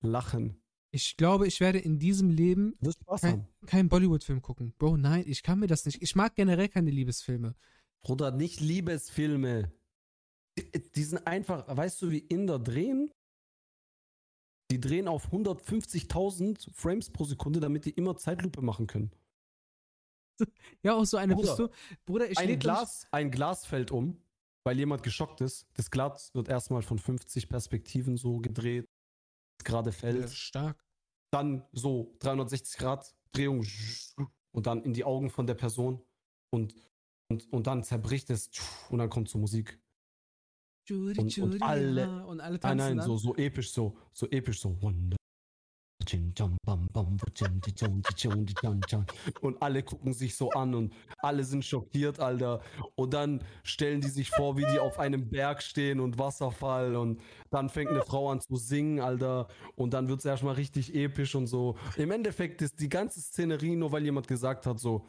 lachen. 0.00 0.60
ich 0.90 1.16
glaube, 1.16 1.46
ich 1.46 1.60
werde 1.60 1.78
in 1.78 1.98
diesem 1.98 2.30
Leben 2.30 2.76
Spaß 2.82 3.20
kein, 3.20 3.48
keinen 3.66 3.88
Bollywood-Film 3.88 4.42
gucken. 4.42 4.74
Bro, 4.78 4.96
nein, 4.96 5.24
ich 5.26 5.42
kann 5.42 5.58
mir 5.58 5.66
das 5.66 5.84
nicht. 5.84 6.02
Ich 6.02 6.14
mag 6.14 6.34
generell 6.34 6.68
keine 6.68 6.90
Liebesfilme. 6.90 7.54
Bruder, 8.02 8.30
nicht 8.30 8.60
Liebesfilme. 8.60 9.72
Die, 10.58 10.90
die 10.94 11.04
sind 11.04 11.26
einfach, 11.26 11.64
weißt 11.68 12.02
du, 12.02 12.10
wie 12.10 12.18
Inder 12.18 12.58
drehen? 12.58 13.10
Die 14.70 14.80
drehen 14.80 15.08
auf 15.08 15.32
150.000 15.32 16.72
Frames 16.72 17.10
pro 17.10 17.24
Sekunde, 17.24 17.60
damit 17.60 17.86
die 17.86 17.90
immer 17.90 18.16
Zeitlupe 18.16 18.60
machen 18.60 18.86
können. 18.86 19.10
Ja, 20.82 20.94
auch 20.94 21.04
so 21.04 21.16
eine 21.16 21.34
Bruder, 21.34 21.46
bist 21.48 21.58
du. 21.58 21.68
Bruder, 22.06 22.30
ich 22.30 22.38
Ein 22.38 22.58
Glas, 22.58 23.06
ein 23.10 23.30
Glas 23.30 23.66
fällt 23.66 23.90
um, 23.90 24.20
weil 24.64 24.78
jemand 24.78 25.02
geschockt 25.02 25.40
ist. 25.40 25.66
Das 25.74 25.90
Glas 25.90 26.34
wird 26.34 26.48
erstmal 26.48 26.82
von 26.82 26.98
50 26.98 27.48
Perspektiven 27.48 28.16
so 28.16 28.38
gedreht, 28.38 28.88
gerade 29.64 29.92
fällt. 29.92 30.30
stark. 30.30 30.84
Dann 31.32 31.66
so 31.72 32.14
360 32.20 32.78
Grad 32.78 33.14
Drehung 33.32 33.64
und 34.52 34.66
dann 34.66 34.82
in 34.82 34.94
die 34.94 35.04
Augen 35.04 35.28
von 35.30 35.46
der 35.46 35.54
Person 35.54 36.02
und, 36.50 36.74
und, 37.30 37.52
und 37.52 37.66
dann 37.66 37.84
zerbricht 37.84 38.30
es 38.30 38.50
und 38.88 38.98
dann 38.98 39.10
kommt 39.10 39.28
so 39.28 39.38
Musik. 39.38 39.78
Und- 40.90 41.38
und 41.38 41.62
alle- 41.62 42.26
und 42.26 42.40
alle 42.40 42.52
Nein, 42.54 42.60
tanzen 42.60 42.78
nein, 42.78 42.96
dann. 42.96 43.06
so, 43.06 43.18
so 43.18 43.36
episch, 43.36 43.70
so, 43.72 43.98
so 44.14 44.26
episch, 44.30 44.60
so. 44.60 44.80
Wonder. 44.80 45.18
Und 49.40 49.62
alle 49.62 49.82
gucken 49.82 50.12
sich 50.12 50.36
so 50.36 50.50
an 50.50 50.74
und 50.74 50.94
alle 51.18 51.44
sind 51.44 51.64
schockiert, 51.64 52.20
Alter. 52.20 52.62
Und 52.94 53.14
dann 53.14 53.42
stellen 53.62 54.00
die 54.00 54.08
sich 54.08 54.30
vor, 54.30 54.56
wie 54.56 54.66
die 54.72 54.78
auf 54.78 54.98
einem 54.98 55.28
Berg 55.28 55.62
stehen 55.62 56.00
und 56.00 56.18
Wasserfall 56.18 56.96
und 56.96 57.20
dann 57.50 57.68
fängt 57.68 57.90
eine 57.90 58.02
Frau 58.02 58.30
an 58.30 58.40
zu 58.40 58.56
singen, 58.56 59.00
Alter. 59.00 59.48
Und 59.76 59.94
dann 59.94 60.08
wird 60.08 60.20
es 60.20 60.24
erstmal 60.24 60.54
richtig 60.54 60.94
episch 60.94 61.34
und 61.34 61.46
so. 61.46 61.76
Im 61.96 62.10
Endeffekt 62.10 62.62
ist 62.62 62.80
die 62.80 62.88
ganze 62.88 63.20
Szenerie 63.20 63.76
nur, 63.76 63.92
weil 63.92 64.04
jemand 64.04 64.28
gesagt 64.28 64.66
hat, 64.66 64.78
so, 64.78 65.06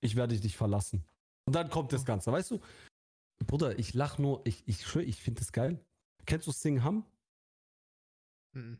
ich 0.00 0.16
werde 0.16 0.38
dich 0.38 0.56
verlassen. 0.56 1.04
Und 1.46 1.54
dann 1.54 1.70
kommt 1.70 1.92
das 1.92 2.04
Ganze, 2.04 2.32
weißt 2.32 2.52
du? 2.52 2.60
Bruder, 3.46 3.78
ich 3.78 3.94
lach 3.94 4.18
nur, 4.18 4.42
ich, 4.44 4.62
ich 4.66 4.96
ich 4.96 5.22
finde 5.22 5.40
das 5.40 5.52
geil. 5.52 5.84
Kennst 6.26 6.46
du 6.46 6.52
Sing 6.52 6.82
Ham? 6.82 7.04
Mhm. 8.52 8.78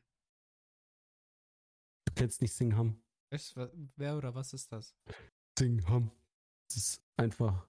Du 2.15 2.21
kennst 2.23 2.41
nicht 2.43 2.53
Sing 2.55 2.77
Ham. 2.77 3.03
Weißt 3.33 3.57
du, 3.57 3.61
wa- 3.61 3.73
wer 3.97 4.17
oder 4.17 4.35
was 4.35 4.53
ist 4.53 4.71
das? 4.71 4.95
Sing 5.59 5.85
Ham. 5.89 6.11
Das 6.69 6.77
ist 6.77 7.03
einfach. 7.17 7.67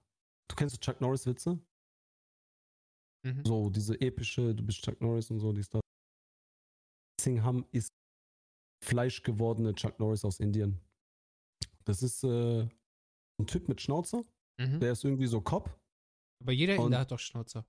Du 0.48 0.54
kennst 0.54 0.80
Chuck 0.80 1.00
Norris 1.00 1.26
Witze? 1.26 1.58
Mhm. 3.24 3.44
So, 3.44 3.70
diese 3.70 4.00
epische, 4.00 4.54
du 4.54 4.64
bist 4.64 4.82
Chuck 4.82 5.00
Norris 5.00 5.30
und 5.30 5.40
so, 5.40 5.52
die 5.52 5.62
da. 5.62 5.80
Sing 7.20 7.42
Ham 7.42 7.66
ist 7.72 7.90
fleischgewordene 8.84 9.74
Chuck 9.74 9.98
Norris 9.98 10.24
aus 10.24 10.38
Indien. 10.38 10.80
Das 11.84 12.02
ist 12.02 12.22
äh, 12.22 12.62
ein 13.40 13.46
Typ 13.46 13.68
mit 13.68 13.80
Schnauzer, 13.80 14.22
Mhm. 14.60 14.78
der 14.80 14.92
ist 14.92 15.04
irgendwie 15.04 15.26
so 15.26 15.40
Cop. 15.40 15.76
Aber 16.42 16.52
jeder 16.52 16.76
Inder 16.76 17.00
hat 17.00 17.10
doch 17.10 17.18
Schnauzer. 17.18 17.66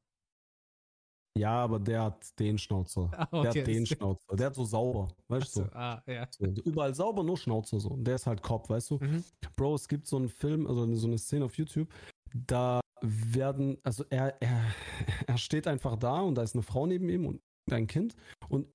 Ja, 1.38 1.64
aber 1.64 1.80
der 1.80 2.04
hat 2.04 2.40
den 2.40 2.58
Schnauzer. 2.58 3.10
Ah, 3.14 3.28
Der 3.32 3.50
okay, 3.50 3.60
hat 3.62 3.68
den 3.68 3.86
Schnauzer. 3.86 4.36
Der 4.36 4.46
hat 4.48 4.56
so 4.56 4.66
sauber, 4.66 5.08
weißt 5.28 5.58
du? 5.58 5.62
Ah, 5.74 6.02
ja. 6.06 6.28
So. 6.30 6.46
Überall 6.46 6.94
sauber, 6.94 7.24
nur 7.24 7.38
Schnauzer 7.38 7.80
so. 7.80 7.90
Und 7.90 8.04
der 8.04 8.16
ist 8.16 8.28
halt 8.28 8.42
Cop, 8.42 8.70
weißt 8.70 8.92
du? 8.92 8.98
Mhm. 9.00 9.24
Bro, 9.56 9.76
es 9.76 9.88
gibt 9.88 10.08
so 10.08 10.18
einen 10.18 10.30
Film, 10.30 10.68
also 10.68 10.94
so 10.96 11.08
eine 11.08 11.18
Szene 11.18 11.46
auf 11.46 11.58
YouTube, 11.58 11.90
da 12.34 12.82
werden, 13.02 13.78
also 13.84 14.04
er, 14.10 14.42
er, 14.42 14.64
er 15.28 15.38
steht 15.38 15.68
einfach 15.68 15.96
da 15.98 16.22
und 16.22 16.36
da 16.36 16.44
ist 16.44 16.56
eine 16.56 16.64
Frau 16.64 16.86
neben 16.86 17.10
ihm 17.10 17.26
und 17.26 17.42
ein 17.72 17.88
Kind 17.88 18.16
und 18.50 18.68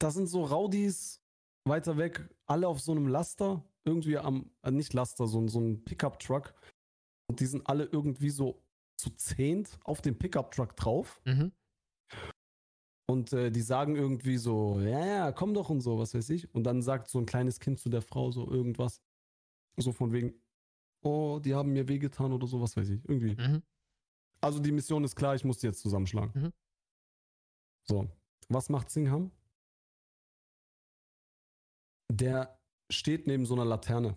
da 0.00 0.10
sind 0.10 0.26
so 0.26 0.44
Raudis 0.44 1.20
weiter 1.64 1.96
weg, 1.96 2.28
alle 2.46 2.66
auf 2.66 2.80
so 2.80 2.92
einem 2.92 3.06
Laster, 3.06 3.64
irgendwie 3.84 4.18
am, 4.18 4.50
äh, 4.62 4.70
nicht 4.70 4.92
Laster, 4.94 5.26
so, 5.26 5.46
so 5.46 5.60
ein 5.60 5.84
Pickup-Truck 5.84 6.54
und 7.30 7.40
die 7.40 7.46
sind 7.46 7.66
alle 7.66 7.84
irgendwie 7.84 8.30
so 8.30 8.60
zu 9.02 9.10
zehnt 9.10 9.78
auf 9.84 10.00
dem 10.00 10.16
Pickup-Truck 10.18 10.76
drauf 10.76 11.20
Mhm. 11.26 11.52
und 13.10 13.32
äh, 13.32 13.50
die 13.50 13.60
sagen 13.60 13.96
irgendwie 13.96 14.38
so, 14.38 14.80
ja, 14.80 15.04
ja, 15.06 15.32
komm 15.32 15.52
doch 15.54 15.68
und 15.70 15.80
so, 15.80 15.98
was 15.98 16.14
weiß 16.14 16.30
ich. 16.30 16.54
Und 16.54 16.64
dann 16.64 16.80
sagt 16.82 17.08
so 17.08 17.18
ein 17.18 17.26
kleines 17.26 17.58
Kind 17.60 17.78
zu 17.80 17.88
der 17.90 18.02
Frau 18.02 18.30
so 18.30 18.48
irgendwas, 18.50 19.02
so 19.76 19.92
von 19.92 20.12
wegen, 20.12 20.40
oh, 21.04 21.40
die 21.44 21.54
haben 21.54 21.72
mir 21.72 21.88
wehgetan 21.88 22.32
oder 22.32 22.46
so, 22.46 22.60
was 22.60 22.76
weiß 22.76 22.88
ich, 22.90 23.04
irgendwie. 23.08 23.34
Mhm. 23.34 23.62
Also 24.40 24.60
die 24.60 24.72
Mission 24.72 25.04
ist 25.04 25.16
klar, 25.16 25.34
ich 25.34 25.44
muss 25.44 25.58
die 25.58 25.66
jetzt 25.66 25.80
zusammenschlagen. 25.80 26.42
Mhm. 26.42 26.52
So, 27.88 28.08
was 28.48 28.68
macht 28.68 28.90
Singham? 28.90 29.30
Der 32.10 32.58
steht 32.90 33.26
neben 33.26 33.46
so 33.46 33.54
einer 33.54 33.64
Laterne. 33.64 34.14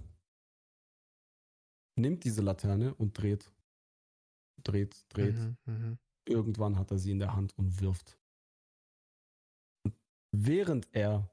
Nimmt 1.97 2.23
diese 2.25 2.41
Laterne 2.41 2.93
und 2.95 3.17
dreht. 3.17 3.51
Dreht, 4.63 5.05
dreht. 5.09 5.35
Mhm. 5.35 5.57
Mhm. 5.65 5.97
Irgendwann 6.27 6.77
hat 6.77 6.91
er 6.91 6.97
sie 6.97 7.11
in 7.11 7.19
der 7.19 7.35
Hand 7.35 7.57
und 7.57 7.79
wirft. 7.81 8.19
Und 9.83 9.93
während 10.31 10.87
er 10.93 11.29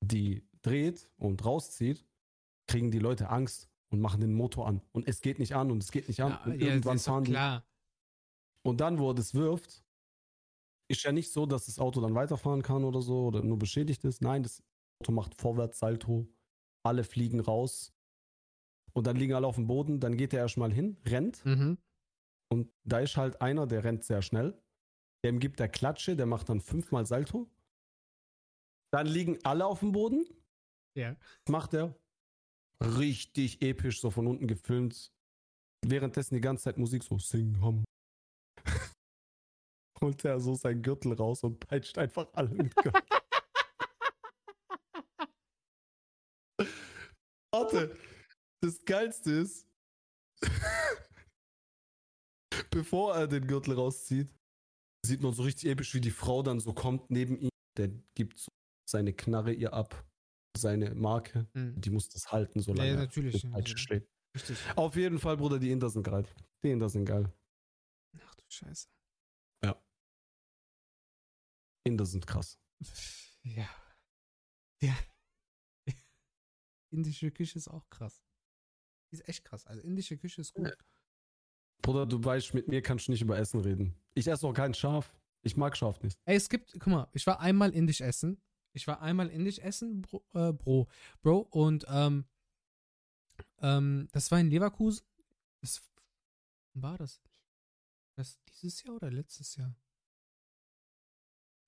die 0.00 0.46
dreht 0.62 1.10
und 1.16 1.44
rauszieht, 1.44 2.06
kriegen 2.66 2.90
die 2.90 2.98
Leute 2.98 3.28
Angst 3.30 3.68
und 3.90 4.00
machen 4.00 4.20
den 4.20 4.32
Motor 4.34 4.66
an. 4.66 4.80
Und 4.92 5.08
es 5.08 5.20
geht 5.20 5.38
nicht 5.38 5.54
an 5.54 5.70
und 5.70 5.82
es 5.82 5.90
geht 5.90 6.08
nicht 6.08 6.22
an. 6.22 6.32
Ja, 6.32 6.44
und 6.44 6.60
ja, 6.60 6.66
irgendwann 6.68 6.98
fahren 6.98 7.24
die. 7.24 7.32
Und 8.62 8.80
dann, 8.80 8.98
wo 8.98 9.10
er 9.10 9.14
das 9.14 9.34
wirft, 9.34 9.84
ist 10.88 11.02
ja 11.02 11.12
nicht 11.12 11.32
so, 11.32 11.46
dass 11.46 11.66
das 11.66 11.78
Auto 11.78 12.00
dann 12.00 12.14
weiterfahren 12.14 12.62
kann 12.62 12.84
oder 12.84 13.02
so 13.02 13.26
oder 13.26 13.42
nur 13.42 13.58
beschädigt 13.58 14.04
ist. 14.04 14.22
Nein, 14.22 14.42
das 14.42 14.62
Auto 15.00 15.12
macht 15.12 15.40
vorwärts 15.40 15.78
Salto. 15.78 16.28
Alle 16.84 17.04
fliegen 17.04 17.40
raus. 17.40 17.92
Und 18.92 19.06
dann 19.06 19.16
liegen 19.16 19.34
alle 19.34 19.46
auf 19.46 19.56
dem 19.56 19.66
Boden. 19.66 20.00
Dann 20.00 20.16
geht 20.16 20.32
er 20.32 20.40
erstmal 20.40 20.72
hin, 20.72 20.96
rennt. 21.04 21.44
Mhm. 21.44 21.78
Und 22.48 22.72
da 22.84 23.00
ist 23.00 23.16
halt 23.16 23.40
einer, 23.40 23.66
der 23.66 23.84
rennt 23.84 24.04
sehr 24.04 24.22
schnell. 24.22 24.60
Dem 25.24 25.40
gibt 25.40 25.60
er 25.60 25.68
Klatsche, 25.68 26.16
der 26.16 26.26
macht 26.26 26.48
dann 26.48 26.60
fünfmal 26.60 27.06
Salto. 27.06 27.50
Dann 28.92 29.06
liegen 29.06 29.38
alle 29.44 29.66
auf 29.66 29.80
dem 29.80 29.92
Boden. 29.92 30.26
Ja. 30.96 31.16
Macht 31.48 31.74
er? 31.74 31.98
Richtig 32.82 33.62
episch, 33.62 34.00
so 34.00 34.10
von 34.10 34.26
unten 34.26 34.46
gefilmt. 34.46 35.12
Währenddessen 35.84 36.34
die 36.34 36.40
ganze 36.40 36.64
Zeit 36.64 36.78
Musik 36.78 37.02
so 37.02 37.18
Sing 37.18 37.60
Hum. 37.60 37.84
Holt 40.00 40.24
er 40.24 40.40
so 40.40 40.54
seinen 40.54 40.82
Gürtel 40.82 41.12
raus 41.14 41.42
und 41.42 41.58
peitscht 41.60 41.98
einfach 41.98 42.28
alle 42.32 42.50
mit 42.50 42.74
Gürtel. 42.76 43.02
Warte, 47.52 47.96
das 48.60 48.84
Geilste 48.84 49.30
ist, 49.32 49.66
bevor 52.76 53.14
er 53.14 53.26
den 53.26 53.46
Gürtel 53.46 53.74
rauszieht, 53.74 54.28
sieht 55.04 55.22
man 55.22 55.32
so 55.32 55.42
richtig 55.42 55.70
episch, 55.70 55.94
wie 55.94 56.00
die 56.00 56.10
Frau 56.10 56.42
dann 56.42 56.60
so 56.60 56.74
kommt 56.74 57.10
neben 57.10 57.38
ihm. 57.38 57.48
Der 57.78 57.88
gibt 58.14 58.38
so 58.38 58.50
seine 58.88 59.12
Knarre 59.12 59.52
ihr 59.52 59.72
ab, 59.72 60.06
seine 60.56 60.94
Marke. 60.94 61.48
Mhm. 61.54 61.80
Die 61.80 61.90
muss 61.90 62.08
das 62.08 62.30
halten, 62.32 62.58
Ja, 62.58 62.64
solange 62.64 62.88
ja, 62.88 62.94
er 62.96 63.00
natürlich. 63.00 63.44
mit 63.44 63.52
Peitsche 63.52 63.78
steht. 63.78 64.08
Richtig. 64.34 64.58
Auf 64.76 64.94
jeden 64.96 65.18
Fall, 65.18 65.36
Bruder, 65.38 65.58
die 65.58 65.70
Inder 65.70 65.88
sind 65.88 66.02
geil. 66.02 66.26
Die 66.62 66.70
Inder 66.70 66.88
sind 66.88 67.06
geil. 67.06 67.32
Ach 68.20 68.34
du 68.34 68.44
Scheiße. 68.48 68.88
Inder 71.84 72.04
sind 72.04 72.26
krass. 72.26 72.58
Ja. 73.44 73.68
Ja. 74.82 74.96
Indische 76.90 77.30
Küche 77.30 77.58
ist 77.58 77.68
auch 77.68 77.88
krass. 77.90 78.24
Die 79.10 79.14
ist 79.14 79.28
echt 79.28 79.44
krass. 79.44 79.64
Also 79.68 79.82
indische 79.82 80.18
Küche 80.18 80.40
ist 80.40 80.52
gut. 80.52 80.76
Bruder, 81.86 82.04
du 82.04 82.22
weißt, 82.22 82.52
mit 82.52 82.66
mir 82.66 82.82
kannst 82.82 83.06
du 83.06 83.12
nicht 83.12 83.22
über 83.22 83.38
Essen 83.38 83.60
reden. 83.60 83.94
Ich 84.14 84.26
esse 84.26 84.44
auch 84.44 84.52
kein 84.52 84.74
Schaf. 84.74 85.14
Ich 85.42 85.56
mag 85.56 85.76
Schaf 85.76 86.02
nicht. 86.02 86.18
Ey, 86.24 86.34
es 86.34 86.48
gibt, 86.48 86.72
guck 86.72 86.88
mal, 86.88 87.08
ich 87.12 87.24
war 87.28 87.38
einmal 87.38 87.70
indisch 87.70 88.00
essen. 88.00 88.42
Ich 88.72 88.88
war 88.88 89.00
einmal 89.00 89.28
indisch 89.28 89.60
essen, 89.60 90.02
Bro, 90.02 90.24
äh, 90.34 90.52
Bro, 90.52 90.88
Bro 91.22 91.38
und 91.50 91.86
ähm, 91.88 92.24
ähm, 93.62 94.08
das 94.10 94.32
war 94.32 94.40
in 94.40 94.50
Leverkusen. 94.50 95.06
Das 95.60 95.80
war 96.74 96.98
das? 96.98 97.22
Das 98.16 98.36
dieses 98.48 98.82
Jahr 98.82 98.96
oder 98.96 99.12
letztes 99.12 99.54
Jahr? 99.54 99.72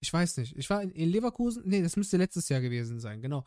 Ich 0.00 0.12
weiß 0.12 0.38
nicht. 0.38 0.56
Ich 0.56 0.68
war 0.68 0.82
in, 0.82 0.90
in 0.90 1.10
Leverkusen. 1.10 1.62
Nee, 1.64 1.80
das 1.80 1.96
müsste 1.96 2.16
letztes 2.16 2.48
Jahr 2.48 2.60
gewesen 2.60 2.98
sein, 2.98 3.22
genau. 3.22 3.44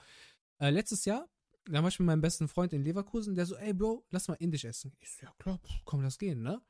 Äh, 0.57 0.69
letztes 0.69 1.03
Jahr, 1.03 1.30
da 1.66 1.82
war 1.82 1.90
ich 1.90 2.00
mit 2.00 2.06
meinem 2.08 2.22
besten 2.22 2.48
Freund 2.48 2.74
in 2.74 2.84
Leverkusen, 2.84 3.36
der 3.36 3.46
so, 3.46 3.56
ey 3.56 3.74
Bro, 3.74 4.06
lass 4.10 4.28
mal 4.28 4.36
indisch 4.36 4.66
essen. 4.66 4.94
Ich 5.00 5.12
so, 5.16 5.26
ja 5.26 5.34
klar, 5.38 5.60
komm, 5.86 6.02
lass 6.02 6.18
gehen, 6.18 6.42
ne? 6.42 6.62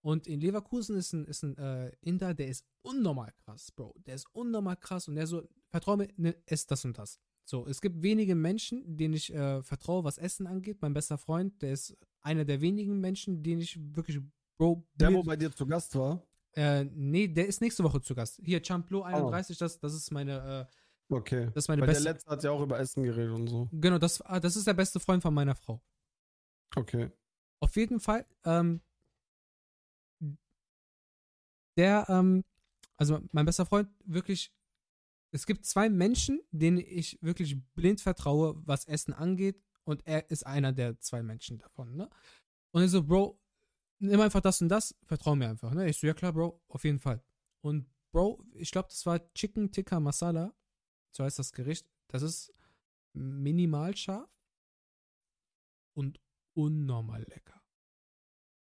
Und 0.00 0.26
in 0.26 0.40
Leverkusen 0.40 0.96
ist 0.96 1.12
ein, 1.12 1.24
ist 1.26 1.42
ein 1.42 1.56
äh, 1.58 1.90
Inder, 2.00 2.32
der 2.32 2.48
ist 2.48 2.64
unnormal 2.82 3.32
krass, 3.44 3.72
Bro. 3.72 3.94
Der 4.06 4.14
ist 4.14 4.26
unnormal 4.32 4.76
krass 4.76 5.08
und 5.08 5.16
der 5.16 5.26
so, 5.26 5.42
vertrau 5.70 5.96
mir, 5.96 6.08
ne, 6.16 6.36
ess 6.46 6.66
das 6.66 6.84
und 6.84 6.96
das. 6.98 7.18
So, 7.44 7.66
es 7.66 7.80
gibt 7.80 8.02
wenige 8.02 8.34
Menschen, 8.34 8.96
denen 8.96 9.14
ich 9.14 9.32
äh, 9.32 9.62
vertraue, 9.62 10.04
was 10.04 10.18
Essen 10.18 10.46
angeht. 10.46 10.78
Mein 10.82 10.92
bester 10.92 11.18
Freund, 11.18 11.60
der 11.62 11.72
ist 11.72 11.96
einer 12.20 12.44
der 12.44 12.60
wenigen 12.60 13.00
Menschen, 13.00 13.42
denen 13.42 13.60
ich 13.60 13.78
wirklich, 13.96 14.20
Bro, 14.58 14.86
Der, 14.94 15.12
wo 15.12 15.22
bei 15.22 15.36
dir 15.36 15.50
zu 15.50 15.66
Gast 15.66 15.94
war? 15.96 16.22
äh, 16.52 16.84
nee, 16.84 17.28
der 17.28 17.46
ist 17.46 17.60
nächste 17.60 17.84
Woche 17.84 18.00
zu 18.00 18.14
Gast. 18.14 18.40
Hier, 18.44 18.60
Champlo 18.64 19.02
31, 19.02 19.56
das, 19.58 19.78
das 19.78 19.94
ist 19.94 20.10
meine, 20.10 20.68
äh, 20.70 20.74
Okay. 21.10 21.46
das 21.46 21.64
ist 21.64 21.68
meine 21.68 21.80
Weil 21.80 21.88
der 21.88 21.94
beste. 21.94 22.08
letzte 22.10 22.30
hat 22.30 22.44
ja 22.44 22.50
auch 22.50 22.60
über 22.60 22.78
Essen 22.78 23.02
geredet 23.02 23.34
und 23.34 23.46
so. 23.46 23.68
Genau, 23.72 23.98
das, 23.98 24.20
ah, 24.22 24.40
das 24.40 24.56
ist 24.56 24.66
der 24.66 24.74
beste 24.74 25.00
Freund 25.00 25.22
von 25.22 25.32
meiner 25.32 25.54
Frau. 25.54 25.80
Okay. 26.76 27.10
Auf 27.60 27.76
jeden 27.76 27.98
Fall, 27.98 28.26
ähm, 28.44 28.82
der, 31.76 32.06
ähm, 32.08 32.44
also 32.96 33.20
mein 33.32 33.46
bester 33.46 33.64
Freund, 33.64 33.88
wirklich, 34.04 34.52
es 35.30 35.46
gibt 35.46 35.64
zwei 35.64 35.88
Menschen, 35.88 36.40
denen 36.50 36.78
ich 36.78 37.18
wirklich 37.22 37.62
blind 37.74 38.00
vertraue, 38.00 38.60
was 38.66 38.84
Essen 38.86 39.12
angeht, 39.12 39.62
und 39.84 40.06
er 40.06 40.30
ist 40.30 40.44
einer 40.44 40.72
der 40.72 41.00
zwei 41.00 41.22
Menschen 41.22 41.56
davon, 41.58 41.96
ne? 41.96 42.10
Und 42.72 42.82
ich 42.82 42.90
so, 42.90 43.02
Bro, 43.02 43.40
nimm 44.00 44.20
einfach 44.20 44.42
das 44.42 44.60
und 44.60 44.68
das, 44.68 44.94
vertrau 45.06 45.34
mir 45.34 45.48
einfach, 45.48 45.72
ne? 45.72 45.88
Ich 45.88 45.98
so, 45.98 46.06
ja 46.06 46.12
klar, 46.12 46.34
Bro, 46.34 46.60
auf 46.68 46.84
jeden 46.84 46.98
Fall. 47.00 47.22
Und 47.62 47.86
Bro, 48.12 48.44
ich 48.52 48.70
glaube, 48.70 48.88
das 48.90 49.06
war 49.06 49.32
Chicken 49.32 49.72
Tikka 49.72 49.98
Masala, 49.98 50.54
so 51.18 51.24
heißt 51.24 51.38
das 51.38 51.52
Gericht. 51.52 51.86
Das 52.06 52.22
ist 52.22 52.54
minimal 53.12 53.96
scharf 53.96 54.30
und 55.94 56.20
unnormal 56.54 57.24
lecker. 57.24 57.60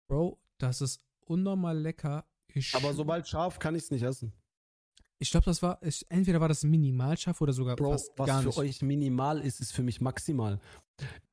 Bro, 0.09 0.43
das 0.59 0.81
ist 0.81 1.01
unnormal 1.27 1.78
lecker. 1.78 2.27
Ich, 2.52 2.74
Aber 2.74 2.93
sobald 2.93 3.28
scharf 3.28 3.60
kann 3.60 3.77
ich 3.77 3.85
es 3.85 3.90
nicht 3.93 4.02
essen. 4.02 4.32
ich 5.20 5.31
glaube, 5.31 5.44
das 5.44 5.62
war, 5.62 5.81
ich, 5.81 6.05
entweder 6.10 6.40
war 6.40 6.48
das 6.48 6.64
minimal 6.64 7.16
scharf 7.16 7.40
oder 7.40 7.52
sogar 7.52 7.77
Bro, 7.77 7.93
fast 7.93 8.10
was 8.16 8.27
gar 8.27 8.40
für 8.43 8.48
nicht. 8.48 8.59
euch 8.59 8.82
minimal 8.82 9.40
ist, 9.40 9.60
ist 9.60 9.72
für 9.72 9.85
mich 9.85 10.01
maximal. 10.01 10.59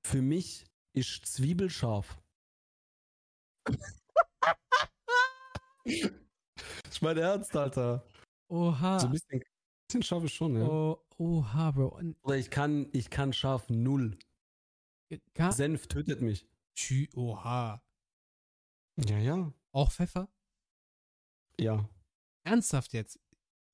Für 0.05 0.21
mich 0.21 0.67
ist 0.93 1.25
Zwiebel 1.25 1.71
scharf. 1.71 2.21
ich 5.83 7.01
meine 7.01 7.21
Ernst, 7.21 7.55
Alter. 7.55 8.07
Oha. 8.49 8.99
So 8.99 9.07
ein 9.07 9.13
bisschen, 9.13 9.41
bisschen 9.87 10.03
scharf 10.03 10.23
ist 10.23 10.33
schon, 10.33 10.55
ja. 10.55 10.67
oh, 10.67 10.99
oha, 11.17 11.71
Bro. 11.71 11.99
Oder 12.23 12.37
ich 12.37 12.49
kann, 12.49 12.87
ich 12.91 13.09
kann 13.09 13.33
scharf 13.33 13.69
null. 13.69 14.17
Gar, 15.33 15.51
Senf 15.53 15.87
tötet 15.87 16.21
mich. 16.21 16.47
Tschü, 16.75 17.07
oha. 17.15 17.81
Ja, 18.97 19.17
ja. 19.17 19.53
Auch 19.71 19.91
Pfeffer? 19.91 20.27
Ja. 21.59 21.87
Ernsthaft 22.43 22.93
jetzt? 22.93 23.19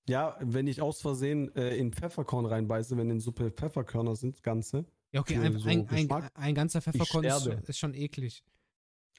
Ja, 0.07 0.38
wenn 0.41 0.68
ich 0.68 0.81
aus 0.81 1.02
Versehen 1.02 1.53
äh, 1.56 1.76
in 1.77 1.94
Pfefferkorn 1.94 2.45
reinbeiße, 2.45 2.98
wenn 2.98 3.10
in 3.10 3.19
Suppe 3.19 3.52
Pfefferkörner 3.52 4.15
sind, 4.15 4.44
ganze. 4.44 4.85
Ja, 5.11 5.22
okay, 5.22 5.38
ein, 5.38 5.57
so 5.57 5.69
ein, 5.69 5.88
ein, 5.90 6.11
ein 6.34 6.56
ganzer 6.56 6.81
Pfefferkorn 6.81 7.23
ist, 7.23 7.45
ist 7.69 7.77
schon 7.77 7.94
eklig. 7.94 8.44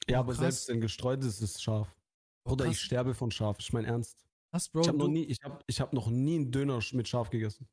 Ja, 0.09 0.19
Oh, 0.19 0.21
aber 0.21 0.33
krass. 0.33 0.41
selbst 0.41 0.69
in 0.69 0.81
gestreutes 0.81 1.41
ist 1.41 1.57
es 1.57 1.63
scharf. 1.63 1.95
Oh, 2.45 2.53
Oder 2.53 2.67
ich 2.67 2.73
krass. 2.73 2.81
sterbe 2.81 3.15
von 3.15 3.31
scharf. 3.31 3.57
Ich 3.61 3.73
mein 3.73 3.85
Ernst. 3.87 4.27
Was, 4.55 4.69
Bro? 4.69 4.83
ich 4.83 4.89
habe 4.89 4.99
noch 4.99 5.09
nie, 5.09 5.25
ich 5.25 5.43
habe, 5.43 5.65
ich 5.67 5.81
habe 5.81 5.97
noch 5.97 6.09
nie 6.11 6.37
einen 6.37 6.53
Döner 6.53 6.81
mit 6.93 7.09
scharf 7.09 7.29
gegessen. 7.29 7.69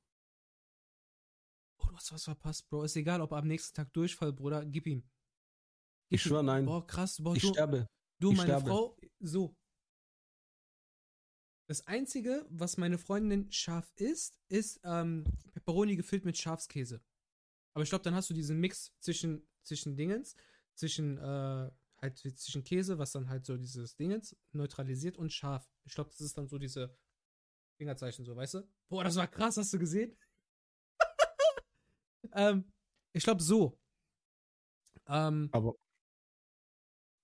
oh, 1.78 1.86
du 1.86 1.96
hast 1.96 2.12
was 2.12 2.24
verpasst, 2.24 2.68
Bro. 2.70 2.86
Ist 2.86 2.96
egal, 2.96 3.22
ob 3.22 3.32
er 3.34 3.38
am 3.38 3.48
nächsten 3.48 3.76
Tag 3.76 3.94
Durchfall, 3.94 4.34
Bruder. 4.34 4.66
Gib 4.66 4.88
ihm. 4.88 5.02
Gib 5.02 5.10
Ich 6.10 6.24
schwör, 6.24 6.40
ihm. 6.40 6.48
nein. 6.48 6.66
Boah, 6.66 6.88
krass. 6.88 7.22
Boah, 7.22 7.36
ich 7.36 7.44
du, 7.44 7.50
sterbe. 7.50 7.88
du 8.20 8.32
ich 8.32 8.38
meine 8.38 8.50
sterbe. 8.50 8.68
Frau, 8.68 8.98
so. 9.20 9.56
Das 11.68 11.86
Einzige, 11.86 12.48
was 12.50 12.78
meine 12.78 12.98
Freundin 12.98 13.52
scharf 13.52 13.92
isst, 13.98 14.40
ist 14.50 14.80
ähm, 14.84 15.26
Pepperoni 15.52 15.96
gefüllt 15.96 16.26
mit 16.26 16.36
Schafskäse. 16.36 17.00
Aber 17.76 17.84
ich 17.84 17.90
glaube, 17.90 18.04
dann 18.04 18.16
hast 18.16 18.32
du 18.32 18.34
diesen 18.34 18.60
Mix 18.60 18.92
zwischen, 19.02 19.48
zwischen 19.62 19.96
Dingens, 19.96 20.36
zwischen 20.74 21.20
äh, 21.20 21.72
halt 22.02 22.18
zwischen 22.18 22.64
Käse, 22.64 22.98
was 22.98 23.12
dann 23.12 23.30
halt 23.30 23.46
so 23.46 23.58
dieses 23.58 23.96
Ding 23.96 24.12
ist, 24.12 24.36
neutralisiert 24.54 25.18
und 25.18 25.32
scharf. 25.32 25.70
Ich 25.86 25.94
glaube, 25.94 26.10
das 26.10 26.22
ist 26.22 26.38
dann 26.38 26.48
so 26.48 26.58
diese 26.58 26.96
Fingerzeichen, 27.80 28.26
so, 28.26 28.36
weißt 28.36 28.56
du? 28.56 28.70
Boah, 28.90 29.04
das 29.04 29.16
war 29.16 29.28
krass, 29.28 29.58
hast 29.58 29.74
du 29.74 29.80
gesehen? 29.80 30.18
ähm, 32.34 32.72
ich 33.14 33.24
glaube 33.24 33.42
so. 33.42 33.78
Ähm, 35.08 35.50
Aber 35.52 35.76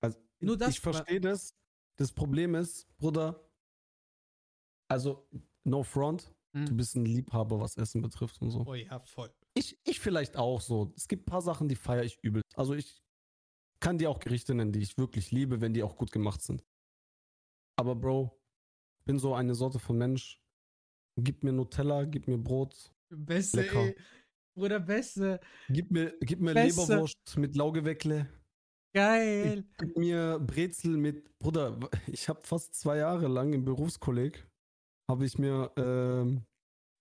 also, 0.01 0.19
Nur 0.39 0.57
das- 0.57 0.69
ich 0.69 0.79
verstehe 0.79 1.21
das. 1.21 1.53
Das 1.97 2.11
Problem 2.11 2.53
ist, 2.53 2.87
Bruder, 2.97 3.49
also 4.87 5.27
no 5.63 5.83
front, 5.83 6.31
Mhm. 6.53 6.65
du 6.67 6.75
bist 6.75 6.95
ein 6.95 7.05
Liebhaber, 7.05 7.59
was 7.59 7.75
Essen 7.75 8.01
betrifft 8.01 8.39
und 8.41 8.51
so. 8.51 8.63
oh 8.65 8.73
ja, 8.75 8.99
voll. 9.01 9.33
Ich, 9.55 9.77
ich 9.83 9.99
vielleicht 9.99 10.37
auch 10.37 10.61
so. 10.61 10.93
Es 10.95 11.07
gibt 11.07 11.23
ein 11.23 11.31
paar 11.31 11.41
Sachen, 11.41 11.67
die 11.67 11.75
feiere 11.75 12.03
ich 12.03 12.19
übel. 12.21 12.41
Also 12.55 12.73
ich 12.75 13.03
kann 13.79 13.97
dir 13.97 14.09
auch 14.09 14.19
Gerichte 14.19 14.53
nennen, 14.53 14.71
die 14.71 14.81
ich 14.81 14.97
wirklich 14.97 15.31
liebe, 15.31 15.61
wenn 15.61 15.73
die 15.73 15.83
auch 15.83 15.95
gut 15.97 16.11
gemacht 16.11 16.41
sind. 16.41 16.63
Aber 17.79 17.95
Bro, 17.95 18.39
ich 18.99 19.05
bin 19.05 19.19
so 19.19 19.33
eine 19.35 19.55
Sorte 19.55 19.79
von 19.79 19.97
Mensch. 19.97 20.41
Gib 21.19 21.43
mir 21.43 21.51
Nutella, 21.51 22.05
gib 22.05 22.27
mir 22.27 22.37
Brot, 22.37 22.93
Beste, 23.09 23.61
Lecker. 23.61 23.79
ey. 23.85 23.95
Bruder, 24.55 24.79
beste. 24.79 25.39
gib 25.69 25.91
mir, 25.91 26.15
gib 26.21 26.39
mir 26.39 26.53
Beste. 26.53 26.81
Leberwurst 26.81 27.37
mit 27.37 27.55
Laugeweckle, 27.55 28.27
Geil. 28.95 29.63
gib 29.77 29.97
mir 29.97 30.39
Brezel 30.39 30.97
mit. 30.97 31.37
Bruder, 31.39 31.79
ich 32.07 32.27
habe 32.29 32.41
fast 32.41 32.73
zwei 32.75 32.97
Jahre 32.97 33.27
lang 33.27 33.53
im 33.53 33.63
Berufskolleg 33.65 34.47
habe 35.09 35.25
ich 35.25 35.37
mir 35.37 35.71
ähm, 35.77 36.43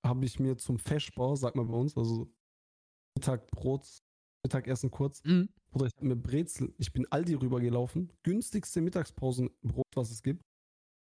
habe 0.06 0.24
ich 0.24 0.38
mir 0.38 0.56
zum 0.56 0.78
Feschbar, 0.78 1.36
sag 1.36 1.56
mal 1.56 1.64
bei 1.64 1.74
uns, 1.76 1.96
also 1.96 2.32
Mittag 3.16 3.50
Brot, 3.50 3.86
Mittagessen 4.44 4.90
kurz, 4.90 5.22
Mhm. 5.24 5.48
Bruder, 5.76 5.88
ich 5.88 5.96
hab 5.96 6.04
mir 6.04 6.16
Brezel, 6.16 6.74
ich 6.78 6.90
bin 6.90 7.06
Aldi 7.12 7.34
rübergelaufen, 7.34 8.10
günstigste 8.22 8.80
Mittagspausenbrot, 8.80 9.84
was 9.94 10.10
es 10.10 10.22
gibt. 10.22 10.42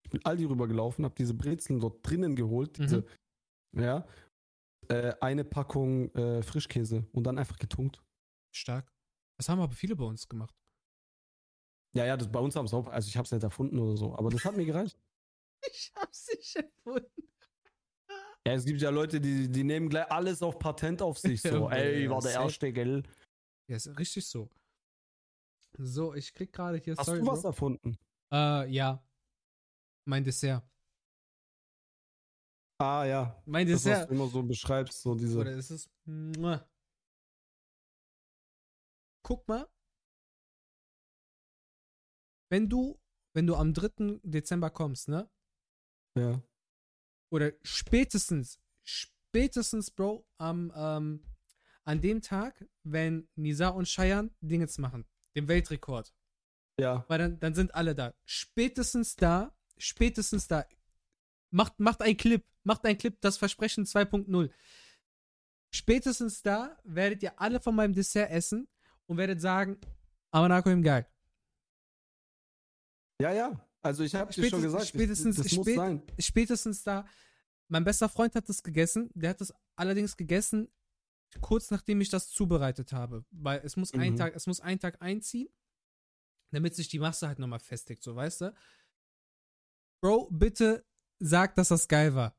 Ich 0.05 0.11
bin 0.11 0.23
Aldi 0.23 0.45
rübergelaufen, 0.45 1.05
habe 1.05 1.15
diese 1.15 1.33
Brezeln 1.33 1.79
dort 1.79 2.07
drinnen 2.07 2.35
geholt, 2.35 2.77
diese, 2.77 3.03
ja, 3.75 4.07
äh, 4.89 5.15
eine 5.21 5.43
Packung 5.43 6.13
äh, 6.13 6.43
Frischkäse 6.43 7.07
und 7.13 7.23
dann 7.23 7.39
einfach 7.39 7.57
getunkt. 7.57 8.03
Stark. 8.55 8.93
Das 9.39 9.49
haben 9.49 9.59
aber 9.59 9.73
viele 9.73 9.95
bei 9.95 10.05
uns 10.05 10.29
gemacht. 10.29 10.55
Ja, 11.95 12.05
ja, 12.05 12.15
das 12.15 12.31
bei 12.31 12.39
uns 12.39 12.55
haben 12.55 12.65
es 12.65 12.73
auch, 12.73 12.87
also 12.89 13.07
ich 13.07 13.17
habe 13.17 13.25
es 13.25 13.31
nicht 13.31 13.43
erfunden 13.43 13.79
oder 13.79 13.97
so, 13.97 14.15
aber 14.15 14.29
das 14.29 14.45
hat 14.45 14.55
mir 14.55 14.65
gereicht. 14.65 14.99
Ich 15.71 15.91
hab's 15.95 16.27
nicht 16.29 16.55
erfunden. 16.55 17.27
Ja, 18.47 18.53
es 18.53 18.63
gibt 18.63 18.81
ja 18.81 18.91
Leute, 18.91 19.19
die, 19.19 19.49
die 19.49 19.63
nehmen 19.63 19.89
gleich 19.89 20.09
alles 20.09 20.41
auf 20.41 20.57
Patent 20.57 21.01
auf 21.01 21.17
sich, 21.17 21.41
so, 21.41 21.69
ey, 21.69 22.09
war 22.09 22.21
der 22.21 22.33
erste, 22.33 22.71
gell? 22.71 23.03
Ja, 23.67 23.75
ist 23.75 23.99
richtig 23.99 24.25
so. 24.25 24.49
So, 25.81 26.13
ich 26.13 26.33
krieg 26.33 26.51
gerade 26.51 26.77
hier. 26.77 26.95
Hast 26.97 27.05
sorry, 27.05 27.19
du 27.19 27.27
was 27.27 27.41
Bro. 27.41 27.49
erfunden? 27.49 27.97
Äh, 28.33 28.69
ja. 28.69 29.01
Mein 30.05 30.23
Dessert. 30.23 30.63
Ah, 32.81 33.05
ja, 33.05 33.41
Mein 33.45 33.67
das, 33.67 33.75
was 33.75 33.83
Dessert. 33.83 34.09
du 34.09 34.13
immer 34.15 34.27
so 34.27 34.41
beschreibst, 34.43 35.01
so 35.01 35.13
diese, 35.15 35.37
Oder 35.37 35.51
ist 35.51 35.69
es. 35.69 35.89
Guck 39.23 39.47
mal. 39.47 39.67
Wenn 42.49 42.67
du, 42.69 42.99
wenn 43.33 43.47
du 43.47 43.55
am 43.55 43.73
3. 43.73 44.19
Dezember 44.23 44.69
kommst, 44.69 45.07
ne? 45.07 45.29
ja, 46.17 46.41
Oder 47.31 47.51
spätestens, 47.63 48.59
spätestens, 48.83 49.91
Bro, 49.91 50.25
am, 50.37 50.71
ähm, 50.75 51.23
an 51.85 52.01
dem 52.01 52.21
Tag, 52.21 52.65
wenn 52.83 53.29
Nisa 53.35 53.69
und 53.69 53.87
Cheyenne 53.87 54.33
Dingens 54.41 54.77
machen, 54.77 55.05
den 55.35 55.47
Weltrekord. 55.47 56.13
ja, 56.79 57.05
Weil 57.07 57.19
dann, 57.19 57.39
dann 57.39 57.53
sind 57.55 57.73
alle 57.75 57.93
da. 57.95 58.13
Spätestens 58.25 59.15
da, 59.15 59.55
spätestens 59.77 60.47
da. 60.47 60.65
Macht, 61.51 61.79
macht 61.79 62.01
ein 62.01 62.15
Clip, 62.15 62.45
macht 62.63 62.85
ein 62.85 62.97
Clip, 62.97 63.19
das 63.21 63.37
Versprechen 63.37 63.85
2.0. 63.85 64.51
Spätestens 65.71 66.41
da 66.41 66.77
werdet 66.83 67.21
ihr 67.23 67.39
alle 67.39 67.59
von 67.59 67.75
meinem 67.75 67.93
Dessert 67.93 68.29
essen 68.31 68.67
und 69.07 69.17
werdet 69.17 69.41
sagen, 69.41 69.79
Amanako 70.31 70.69
im 70.69 70.83
geil. 70.83 71.07
ja, 73.21 73.33
ja, 73.33 73.67
also 73.81 74.03
ich 74.03 74.15
habe 74.15 74.31
dir 74.33 74.49
schon 74.49 74.61
Spätestens- 74.61 74.63
gesagt, 74.63 74.83
ich- 74.83 74.89
spätestens- 74.89 75.35
das 75.37 75.51
muss 75.53 75.67
spät- 75.67 75.75
sein. 75.75 76.03
Spätestens 76.19 76.83
da, 76.83 77.05
mein 77.67 77.83
bester 77.83 78.09
Freund 78.09 78.33
hat 78.35 78.47
das 78.47 78.63
gegessen, 78.63 79.09
der 79.13 79.31
hat 79.31 79.41
das 79.41 79.53
allerdings 79.75 80.15
gegessen, 80.17 80.69
kurz 81.41 81.71
nachdem 81.71 82.01
ich 82.01 82.09
das 82.09 82.29
zubereitet 82.29 82.93
habe. 82.93 83.25
Weil 83.31 83.61
es 83.63 83.75
muss 83.75 83.93
ein 83.93 84.13
Mhm. 84.13 84.17
Tag, 84.17 84.35
es 84.35 84.47
muss 84.47 84.61
einen 84.61 84.79
Tag 84.79 85.01
einziehen, 85.01 85.49
damit 86.51 86.75
sich 86.75 86.87
die 86.87 86.99
Masse 86.99 87.27
halt 87.27 87.39
nochmal 87.39 87.59
festigt, 87.59 88.03
so 88.03 88.15
weißt 88.15 88.41
du. 88.41 88.53
Bro, 90.01 90.29
bitte 90.31 90.85
sag, 91.19 91.55
dass 91.55 91.69
das 91.69 91.87
geil 91.87 92.15
war. 92.15 92.35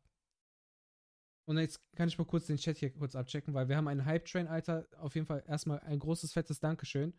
Und 1.47 1.59
jetzt 1.59 1.81
kann 1.97 2.09
ich 2.09 2.17
mal 2.17 2.25
kurz 2.25 2.47
den 2.47 2.57
Chat 2.57 2.79
hier 2.79 2.93
kurz 2.93 3.15
abchecken, 3.17 3.55
weil 3.55 3.69
wir 3.69 3.77
haben 3.77 3.89
einen 3.89 4.05
Hype-Train, 4.05 4.47
Alter. 4.47 4.87
Auf 4.99 5.15
jeden 5.15 5.27
Fall 5.27 5.43
erstmal 5.47 5.81
ein 5.81 5.99
großes, 5.99 6.33
fettes 6.33 6.61
Dankeschön. 6.61 7.12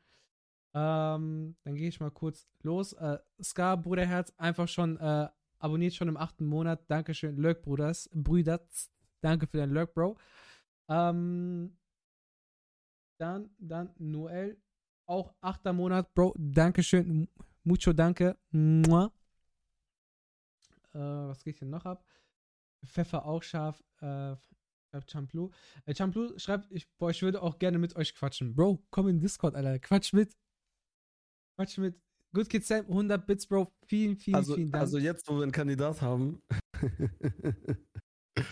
Ähm, 0.74 1.58
dann 1.64 1.76
gehe 1.76 1.90
ich 1.90 2.00
mal 2.00 2.12
kurz 2.12 2.48
los. 2.62 2.94
Äh, 2.94 3.20
Ska, 3.44 3.76
Bruderherz, 3.76 4.34
einfach 4.38 4.70
schon 4.70 4.98
äh, 4.98 5.28
abonniert 5.60 5.94
schon 5.96 6.08
im 6.08 6.16
achten 6.18 6.46
Monat. 6.46 6.90
Dankeschön, 6.90 7.36
Lurk, 7.36 7.62
Bruders, 7.62 8.10
Brüders. 8.14 8.90
Danke 9.20 9.48
für 9.48 9.58
deinen 9.58 9.74
Lurk, 9.74 9.94
Bro. 9.94 10.18
Ähm, 10.90 11.78
dann, 13.20 13.50
dann 13.60 13.94
Noel, 13.98 14.62
auch 15.08 15.34
achter 15.42 15.74
Monat, 15.74 16.14
Bro. 16.14 16.34
Dankeschön, 16.38 17.28
mucho 17.64 17.94
danke. 17.94 18.38
Mua. 18.52 19.12
Äh, 20.94 21.00
was 21.00 21.44
geht 21.44 21.58
hier 21.60 21.68
noch 21.68 21.86
ab? 21.86 22.06
Pfeffer 22.86 23.26
auch 23.26 23.44
scharf. 23.44 23.84
Äh, 24.00 24.36
schreibt 24.90 25.12
Champlu. 25.12 25.50
Äh, 25.86 25.96
Champlu 25.96 26.38
schreibt, 26.38 26.72
ich, 26.72 26.90
boah, 26.98 27.12
ich 27.12 27.22
würde 27.22 27.42
auch 27.42 27.60
gerne 27.60 27.78
mit 27.78 27.96
euch 27.96 28.14
quatschen. 28.16 28.56
Bro, 28.56 28.84
komm 28.90 29.08
in 29.08 29.20
Discord, 29.20 29.56
Alter. 29.56 29.80
Quatsch 29.80 30.14
mit. 30.14 30.36
Quatsch 31.58 31.78
mit. 31.78 32.02
Good 32.34 32.50
Kid 32.50 32.66
Sam, 32.66 32.86
100 32.88 33.28
Bits, 33.28 33.46
Bro. 33.46 33.72
Vielen, 33.86 34.16
vielen, 34.16 34.36
Also, 34.36 34.56
vielen 34.56 34.72
Dank. 34.72 34.82
also 34.82 34.98
jetzt, 34.98 35.28
wo 35.28 35.36
wir 35.36 35.44
einen 35.44 35.52
Kandidat 35.52 36.02
haben, 36.02 36.42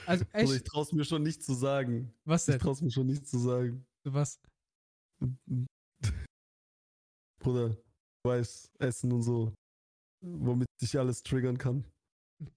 Also, 0.06 0.26
also 0.34 0.54
ich 0.54 0.60
echt, 0.62 0.66
traue 0.66 0.88
mir 0.94 1.06
schon 1.06 1.24
nicht 1.24 1.44
zu 1.44 1.54
sagen. 1.54 2.14
was 2.26 2.48
Ich 2.48 2.54
denn? 2.54 2.60
traue 2.62 2.84
mir 2.84 2.92
schon 2.92 3.08
nicht 3.08 3.28
zu 3.28 3.38
sagen. 3.40 3.86
Was? 4.04 4.40
Bruder, 7.40 7.70
du 7.70 8.30
weißt, 8.30 8.72
Essen 8.80 9.12
und 9.12 9.24
so, 9.24 9.54
womit 10.22 10.68
ich 10.82 10.98
alles 10.98 11.24
triggern 11.24 11.58
kann. 11.58 11.86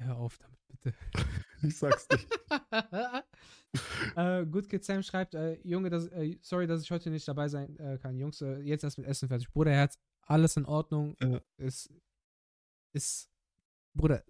Hör 0.00 0.16
auf 0.16 0.38
damit, 0.38 0.58
bitte. 0.68 0.94
Ich 1.62 1.76
sag's 1.76 2.06
nicht. 2.10 2.28
äh, 4.16 4.46
Good 4.46 4.68
Kid 4.68 4.84
Sam 4.84 5.02
schreibt, 5.02 5.34
äh, 5.34 5.60
Junge, 5.62 5.90
das, 5.90 6.06
äh, 6.08 6.38
sorry, 6.42 6.66
dass 6.66 6.82
ich 6.82 6.90
heute 6.90 7.10
nicht 7.10 7.28
dabei 7.28 7.48
sein 7.48 7.76
äh, 7.78 7.98
kann. 7.98 8.18
Jungs, 8.18 8.40
äh, 8.40 8.60
jetzt 8.60 8.84
erst 8.84 8.98
mit 8.98 9.06
Essen 9.06 9.28
fertig. 9.28 9.50
Bruderherz, 9.50 9.98
alles 10.22 10.56
in 10.56 10.64
Ordnung. 10.64 11.16
Ja. 11.20 11.40
Ist, 11.58 11.92
ist, 12.94 13.30
Bruder, 13.94 14.24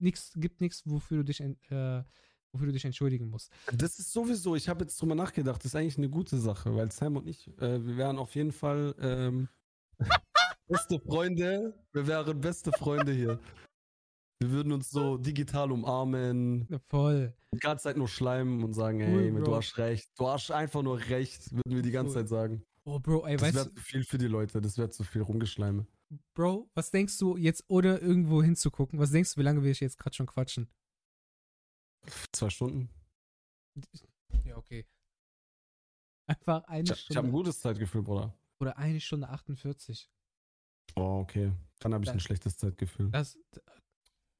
nix, 0.00 0.32
gibt 0.36 0.60
nichts, 0.60 0.82
wofür 0.86 1.18
du 1.18 1.24
dich, 1.24 1.40
äh, 1.40 2.02
wofür 2.52 2.66
du 2.66 2.72
dich 2.72 2.84
entschuldigen 2.84 3.28
musst. 3.30 3.50
Das 3.72 3.98
ist 3.98 4.12
sowieso, 4.12 4.54
ich 4.56 4.68
habe 4.68 4.84
jetzt 4.84 5.00
drüber 5.00 5.14
nachgedacht, 5.14 5.58
das 5.60 5.66
ist 5.66 5.76
eigentlich 5.76 5.98
eine 5.98 6.08
gute 6.10 6.38
Sache, 6.38 6.74
weil 6.74 6.90
Sam 6.92 7.16
und 7.16 7.26
ich, 7.26 7.48
äh, 7.60 7.84
wir 7.84 7.96
wären 7.96 8.18
auf 8.18 8.34
jeden 8.34 8.52
Fall 8.52 8.94
ähm, 9.00 9.48
beste 10.68 10.98
Freunde, 11.00 11.74
wir 11.92 12.06
wären 12.06 12.40
beste 12.40 12.70
Freunde 12.72 13.12
hier. 13.12 13.40
Wir 14.42 14.50
würden 14.50 14.72
uns 14.72 14.90
so 14.90 15.16
digital 15.16 15.72
umarmen, 15.72 16.68
Voll. 16.88 17.34
die 17.54 17.58
ganze 17.58 17.84
Zeit 17.84 17.96
nur 17.96 18.08
schleimen 18.08 18.62
und 18.64 18.74
sagen, 18.74 19.00
Cool, 19.00 19.22
ey, 19.22 19.30
Bro. 19.30 19.44
du 19.44 19.54
hast 19.56 19.78
recht, 19.78 20.10
du 20.18 20.28
hast 20.28 20.50
einfach 20.50 20.82
nur 20.82 20.98
recht, 21.00 21.50
würden 21.52 21.74
wir 21.74 21.80
die 21.82 21.90
ganze 21.90 22.10
Cool. 22.16 22.22
Zeit 22.22 22.28
sagen. 22.28 22.62
Oh, 22.84 22.98
Bro, 23.00 23.26
ey, 23.26 23.36
Das 23.36 23.46
weißt 23.46 23.54
wäre 23.54 23.68
du, 23.70 23.74
zu 23.74 23.80
viel 23.82 24.04
für 24.04 24.18
die 24.18 24.26
Leute, 24.26 24.60
das 24.60 24.76
wäre 24.76 24.90
zu 24.90 25.04
viel 25.04 25.22
rumgeschleime. 25.22 25.86
Bro, 26.34 26.70
was 26.74 26.90
denkst 26.90 27.18
du 27.18 27.36
jetzt, 27.36 27.64
ohne 27.68 27.98
irgendwo 27.98 28.42
hinzugucken, 28.42 28.98
was 28.98 29.10
denkst 29.10 29.34
du, 29.34 29.40
wie 29.40 29.44
lange 29.44 29.62
wir 29.62 29.72
jetzt 29.72 29.98
gerade 29.98 30.14
schon 30.14 30.26
quatschen? 30.26 30.68
Zwei 32.32 32.50
Stunden. 32.50 32.88
Ja, 34.44 34.56
okay. 34.56 34.86
Einfach 36.28 36.64
eine 36.64 36.84
Ich, 36.84 36.90
ich 36.90 36.90
habe 36.90 37.00
Stunde. 37.14 37.28
ein 37.28 37.32
gutes 37.32 37.60
Zeitgefühl, 37.60 38.02
Bruder. 38.02 38.36
oder 38.60 38.76
eine 38.78 39.00
Stunde 39.00 39.28
48. 39.28 40.08
Oh, 40.94 41.20
okay. 41.20 41.52
Dann 41.80 41.92
habe 41.94 42.04
ich 42.04 42.10
ein 42.10 42.16
Das- 42.16 42.22
schlechtes 42.24 42.56
Zeitgefühl. 42.56 43.10
Das. 43.10 43.38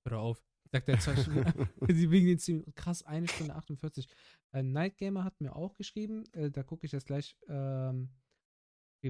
Hör 0.09 0.21
auf. 0.21 0.43
Sagt 0.73 0.89
der 0.89 0.99
zwei 1.01 1.17
Stunden. 1.17 1.69
Wegen 1.81 2.27
den 2.27 2.39
Zielen. 2.39 2.75
Krass, 2.75 3.03
eine 3.03 3.29
Stunde 3.29 3.55
48. 3.55 4.09
Äh, 4.53 4.63
Night 4.63 4.97
Gamer 4.99 5.25
hat 5.25 5.41
mir 5.41 5.55
auch 5.55 5.75
geschrieben. 5.75 6.25
Äh, 6.33 6.51
da 6.51 6.63
gucke 6.63 6.87
ich 6.87 6.93
jetzt 6.93 7.07
gleich 7.07 7.37
ähm, 7.49 8.11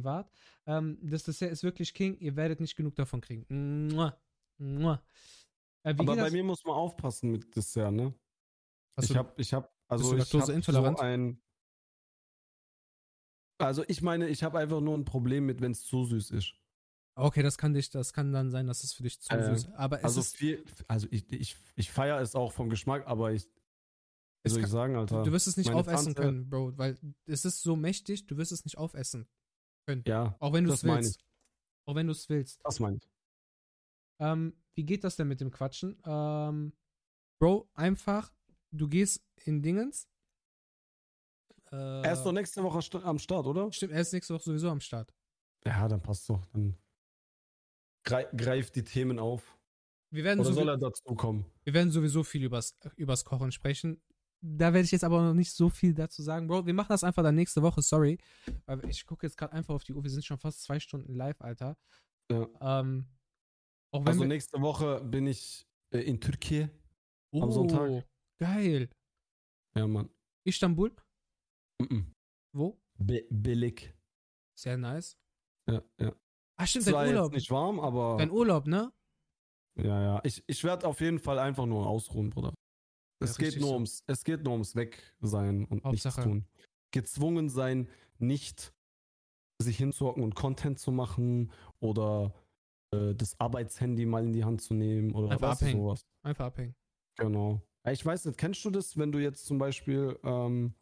privat. 0.01 0.31
Ähm, 0.67 0.99
das 1.03 1.23
Dessert 1.25 1.51
ist 1.53 1.63
wirklich 1.63 1.95
King. 1.95 2.17
Ihr 2.19 2.37
werdet 2.37 2.61
nicht 2.61 2.77
genug 2.77 2.95
davon 2.95 3.21
kriegen. 3.21 3.89
Mua. 3.89 4.19
Mua. 4.59 5.03
Äh, 5.85 5.91
Aber 5.91 6.05
bei 6.05 6.17
das? 6.17 6.33
mir 6.33 6.45
muss 6.45 6.65
man 6.65 6.75
aufpassen 6.75 7.31
mit 7.31 7.55
Dessert, 7.55 7.93
ne? 7.93 8.15
Hast 8.97 9.11
ich 9.11 9.17
habe, 9.17 9.33
ich 9.37 9.53
habe, 9.53 9.69
also 9.89 10.17
ich 10.17 10.35
habe 10.35 10.63
so 10.63 10.97
ein. 10.99 11.41
Also 13.59 13.85
ich 13.89 14.03
meine, 14.03 14.29
ich 14.29 14.43
habe 14.43 14.59
einfach 14.59 14.81
nur 14.81 14.97
ein 14.97 15.05
Problem 15.05 15.47
mit, 15.47 15.61
wenn 15.61 15.73
es 15.73 15.83
zu 15.85 16.05
süß 16.05 16.31
ist. 16.33 16.55
Okay, 17.19 17.43
das 17.43 17.57
kann 17.57 17.73
dich, 17.73 17.89
das 17.89 18.13
kann 18.13 18.33
dann 18.33 18.51
sein, 18.51 18.67
dass 18.67 18.85
es 18.85 18.93
für 18.93 19.03
dich 19.03 19.19
zu 19.21 19.35
Äh, 19.35 19.43
süß 19.43 19.65
ist. 19.65 19.73
Aber 19.75 19.99
es 19.99 20.05
Also 20.05 20.21
ist, 20.21 20.37
viel, 20.37 20.63
also 20.89 21.07
ich, 21.11 21.31
ich, 21.33 21.57
ich 21.75 21.91
feiere 21.91 22.21
es 22.21 22.35
auch 22.35 22.53
vom 22.53 22.69
Geschmack, 22.69 23.07
aber 23.07 23.33
ich, 23.33 23.49
wie 24.45 24.51
soll 24.51 24.59
ich 24.59 24.63
kann- 24.65 24.71
sagen, 24.71 24.97
Alter? 24.97 25.23
du 25.23 25.33
wirst 25.33 25.47
es 25.47 25.57
nicht 25.57 25.71
aufessen 25.71 26.15
Tante- 26.15 26.23
können, 26.23 26.51
Bro, 26.51 26.77
weil 26.77 26.99
es 27.25 27.47
ist 27.47 27.63
so 27.63 27.75
mächtig, 27.77 28.27
du 28.27 28.37
wirst 28.37 28.53
es 28.53 28.65
nicht 28.67 28.77
aufessen. 28.77 29.27
Ja, 30.07 30.37
Auch 30.41 30.53
wenn 30.53 30.65
du 30.65 30.73
es 30.73 30.85
willst. 30.85 31.25
Auch 31.87 31.95
wenn 31.95 32.07
du 32.07 32.13
es 32.13 32.29
willst. 32.29 32.61
das 32.65 32.81
meine 32.81 32.97
ich. 32.97 33.09
Ähm, 34.19 34.57
wie 34.75 34.85
geht 34.85 35.05
das 35.05 35.17
denn 35.17 35.29
mit 35.29 35.41
dem 35.41 35.51
Quatschen? 35.51 36.01
Ähm, 36.05 36.73
Bro, 37.39 37.69
einfach, 37.75 38.33
du 38.71 38.89
gehst 38.89 39.23
in 39.45 39.63
Dingens. 39.63 40.09
Äh, 41.71 42.03
Er 42.03 42.13
ist 42.13 42.23
doch 42.25 42.33
nächste 42.33 42.63
Woche 42.63 42.81
am 43.05 43.19
Start, 43.19 43.47
oder? 43.47 43.71
Stimmt, 43.73 43.93
er 43.93 44.01
ist 44.01 44.13
nächste 44.13 44.35
Woche 44.35 44.45
sowieso 44.45 44.71
am 44.71 44.81
Start. 44.81 45.13
Ja, 45.65 45.87
dann 45.89 46.01
passt 46.03 46.29
doch. 46.31 46.45
Dann 46.47 46.77
grei- 48.05 48.29
greift 48.37 48.75
die 48.77 48.85
Themen 48.85 49.19
auf. 49.19 49.57
Wir 50.11 50.25
werden, 50.25 50.41
Oder 50.41 50.53
soll 50.53 50.69
er 50.69 50.79
dazu 50.79 51.03
kommen? 51.15 51.45
wir 51.65 51.75
werden 51.75 51.91
sowieso 51.91 52.23
viel 52.25 52.45
übers, 52.45 52.79
übers 52.97 53.25
Kochen 53.25 53.53
sprechen. 53.53 54.01
Da 54.49 54.73
werde 54.73 54.85
ich 54.85 54.93
jetzt 54.93 55.03
aber 55.03 55.23
noch 55.23 55.35
nicht 55.35 55.51
so 55.53 55.69
viel 55.69 55.93
dazu 55.93 56.23
sagen. 56.23 56.47
Bro, 56.47 56.67
wir 56.67 56.75
machen 56.75 56.91
das 56.91 57.03
einfach 57.03 57.23
dann 57.25 57.35
nächste 57.35 57.63
Woche, 57.63 57.83
sorry. 57.83 58.19
Ich 58.89 59.05
gucke 59.05 59.27
jetzt 59.27 59.37
gerade 59.37 59.53
einfach 59.53 59.75
auf 59.75 59.83
die 59.83 59.93
Uhr. 59.93 60.03
Wir 60.05 60.11
sind 60.11 60.25
schon 60.25 60.39
fast 60.39 60.63
zwei 60.63 60.79
Stunden 60.79 61.15
live, 61.15 61.41
Alter. 61.41 61.77
Ja. 62.31 62.47
Ähm, 62.61 63.07
Also 63.93 64.25
nächste 64.25 64.61
Woche 64.61 65.03
bin 65.03 65.27
ich 65.27 65.67
äh, 65.93 65.99
in 66.01 66.21
Türkei. 66.21 66.71
oh, 67.33 67.43
am 67.43 67.51
Sonntag. 67.51 68.07
Geil. 68.39 68.89
Ja, 69.77 69.87
Mann. 69.87 70.09
Istanbul? 70.45 70.95
Mhm. 71.81 72.13
Wo? 72.55 72.79
Be 72.99 73.27
billig. 73.31 73.93
Sehr 74.59 74.77
nice. 74.77 75.17
Ja, 75.69 75.83
ja. 76.01 76.15
Ah, 76.59 76.67
stimmt, 76.67 76.87
dein 76.87 77.09
Urlaub. 77.09 77.33
nicht 77.33 77.51
warm, 77.51 77.81
aber 77.81 78.17
Dein 78.19 78.31
Urlaub, 78.31 78.67
ne? 78.67 78.93
ja, 79.79 80.03
ja. 80.03 80.21
Ich, 80.25 80.43
ich 80.47 80.63
werde 80.65 80.87
auf 80.87 81.01
jeden 81.01 81.19
Fall 81.19 81.39
einfach 81.39 81.67
nur 81.67 81.87
ausruhen, 81.87 82.31
Bruder. 82.31 82.55
Ja, 83.21 83.25
Es 83.27 83.37
geht, 83.39 83.47
richtig 83.49 83.61
nur 83.63 83.69
so. 83.71 83.75
ums, 83.75 84.05
es 84.07 84.25
geht 84.25 84.43
nur 84.45 84.53
ums 84.53 84.75
Wegsein 84.77 85.65
und 85.65 85.85
Hauptsache. 85.85 86.21
nichts 86.21 86.25
tun. 86.25 86.47
Gezwungen 86.93 87.49
sein, 87.49 87.89
nicht 88.19 88.73
sich 89.61 89.79
hinzuhocken 89.79 90.23
und 90.23 90.35
Content 90.35 90.79
zu 90.79 90.93
machen 90.93 91.51
oder 91.81 92.35
äh, 92.93 93.15
das 93.15 93.39
Arbeitshandy 93.41 94.05
mal 94.07 94.25
in 94.25 94.33
die 94.33 94.45
Hand 94.45 94.61
zu 94.61 94.75
nehmen 94.75 95.13
oder 95.13 95.31
Einfach 95.31 95.59
du, 95.59 95.65
abhängen. 95.65 95.81
sowas. 95.81 96.07
Einfach 96.23 96.47
abhängen. 96.47 96.75
Genau. 97.17 97.63
Ja, 97.87 97.93
Ich 97.93 98.05
weiß 98.05 98.27
nicht, 98.27 98.39
kennst 98.39 98.65
du 98.65 98.71
das, 98.71 98.97
wenn 98.99 99.13
du 99.13 99.19
jetzt 99.19 99.47
zum 99.47 99.57
Beispiel, 99.59 100.19
ähm, 100.23 100.75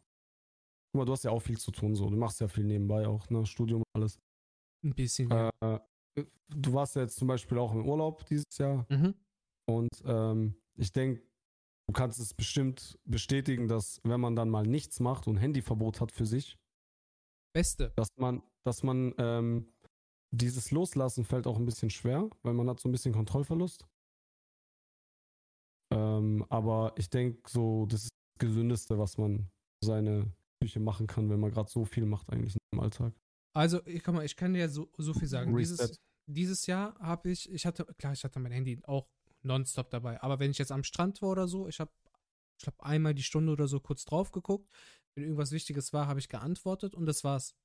guck 0.91 0.99
mal, 0.99 1.05
du 1.05 1.13
hast 1.13 1.23
ja 1.23 1.31
auch 1.31 1.39
viel 1.41 1.57
zu 1.57 1.71
tun, 1.71 1.95
so. 1.95 2.09
Du 2.09 2.17
machst 2.17 2.41
ja 2.41 2.47
viel 2.49 2.65
nebenbei 2.65 3.07
auch, 3.07 3.29
ne? 3.29 3.45
Studium 3.45 3.81
und 3.81 4.01
alles. 4.01 4.19
Ein 4.83 4.93
bisschen. 4.93 5.29
ja. 5.29 5.49
Äh, 5.61 5.79
du 6.49 6.73
warst 6.73 6.95
ja 6.97 7.01
jetzt 7.03 7.15
zum 7.17 7.27
Beispiel 7.29 7.57
auch 7.57 7.71
im 7.73 7.85
Urlaub 7.87 8.25
dieses 8.25 8.45
Jahr 8.57 8.85
Mhm. 8.89 9.15
und 9.69 9.89
ähm, 10.05 10.55
ich 10.75 10.91
denke, 10.91 11.21
du 11.87 11.93
kannst 11.93 12.19
es 12.19 12.33
bestimmt 12.33 12.97
bestätigen, 13.05 13.67
dass 13.67 14.01
wenn 14.03 14.19
man 14.19 14.35
dann 14.35 14.49
mal 14.49 14.65
nichts 14.65 14.99
macht 14.99 15.27
und 15.27 15.37
Handyverbot 15.37 16.01
hat 16.01 16.11
für 16.11 16.25
sich, 16.25 16.57
Beste. 17.53 17.93
dass 17.95 18.09
man, 18.17 18.41
dass 18.63 18.83
man 18.83 19.13
ähm, 19.17 19.73
dieses 20.31 20.71
Loslassen 20.71 21.23
fällt 21.23 21.47
auch 21.47 21.57
ein 21.57 21.65
bisschen 21.65 21.89
schwer, 21.89 22.29
weil 22.43 22.53
man 22.53 22.69
hat 22.69 22.79
so 22.79 22.89
ein 22.89 22.91
bisschen 22.91 23.13
Kontrollverlust. 23.13 23.87
Ähm, 25.93 26.45
aber 26.49 26.93
ich 26.97 27.09
denke, 27.09 27.49
so, 27.49 27.85
das 27.85 28.03
ist 28.03 28.09
das 28.09 28.47
Gesündeste, 28.47 28.97
was 28.97 29.17
man 29.17 29.49
seine 29.83 30.33
Psyche 30.59 30.79
machen 30.79 31.07
kann, 31.07 31.29
wenn 31.29 31.39
man 31.39 31.51
gerade 31.51 31.69
so 31.69 31.85
viel 31.85 32.05
macht 32.05 32.29
eigentlich 32.29 32.57
im 32.73 32.79
Alltag. 32.79 33.13
Also, 33.55 33.85
ich, 33.85 34.03
komm 34.03 34.15
mal, 34.15 34.25
ich 34.25 34.35
kann 34.35 34.53
dir 34.53 34.67
so, 34.67 34.89
so 34.97 35.13
viel 35.13 35.27
sagen. 35.27 35.55
Dieses, 35.55 35.97
dieses 36.25 36.65
Jahr 36.65 36.97
habe 36.99 37.29
ich, 37.29 37.49
ich 37.49 37.65
hatte, 37.65 37.85
klar, 37.97 38.13
ich 38.13 38.23
hatte 38.23 38.39
mein 38.39 38.51
Handy 38.51 38.81
auch 38.83 39.07
nonstop 39.45 39.89
dabei, 39.89 40.21
aber 40.21 40.39
wenn 40.39 40.51
ich 40.51 40.57
jetzt 40.57 40.71
am 40.71 40.83
Strand 40.83 41.21
war 41.21 41.29
oder 41.29 41.47
so, 41.47 41.67
ich 41.67 41.79
habe, 41.79 41.91
ich 42.57 42.63
glaube, 42.63 42.83
einmal 42.83 43.13
die 43.13 43.23
Stunde 43.23 43.51
oder 43.51 43.67
so 43.67 43.79
kurz 43.79 44.05
drauf 44.05 44.31
geguckt. 44.31 44.69
Wenn 45.13 45.23
irgendwas 45.23 45.51
Wichtiges 45.51 45.93
war, 45.93 46.07
habe 46.07 46.19
ich 46.19 46.27
geantwortet 46.29 46.93
und 46.93 47.05
das 47.05 47.23
war's. 47.23 47.55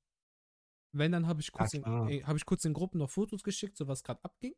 Wenn, 0.93 1.11
dann 1.11 1.27
habe 1.27 1.41
ich, 1.41 1.51
kurz 1.51 1.73
in- 1.73 1.83
äh, 1.83 2.23
hab 2.23 2.35
ich 2.35 2.45
kurz 2.45 2.63
in 2.65 2.73
Gruppen 2.73 2.97
noch 2.99 3.09
Fotos 3.09 3.43
geschickt, 3.43 3.77
so 3.77 3.87
was 3.87 4.03
gerade 4.03 4.23
abging. 4.23 4.53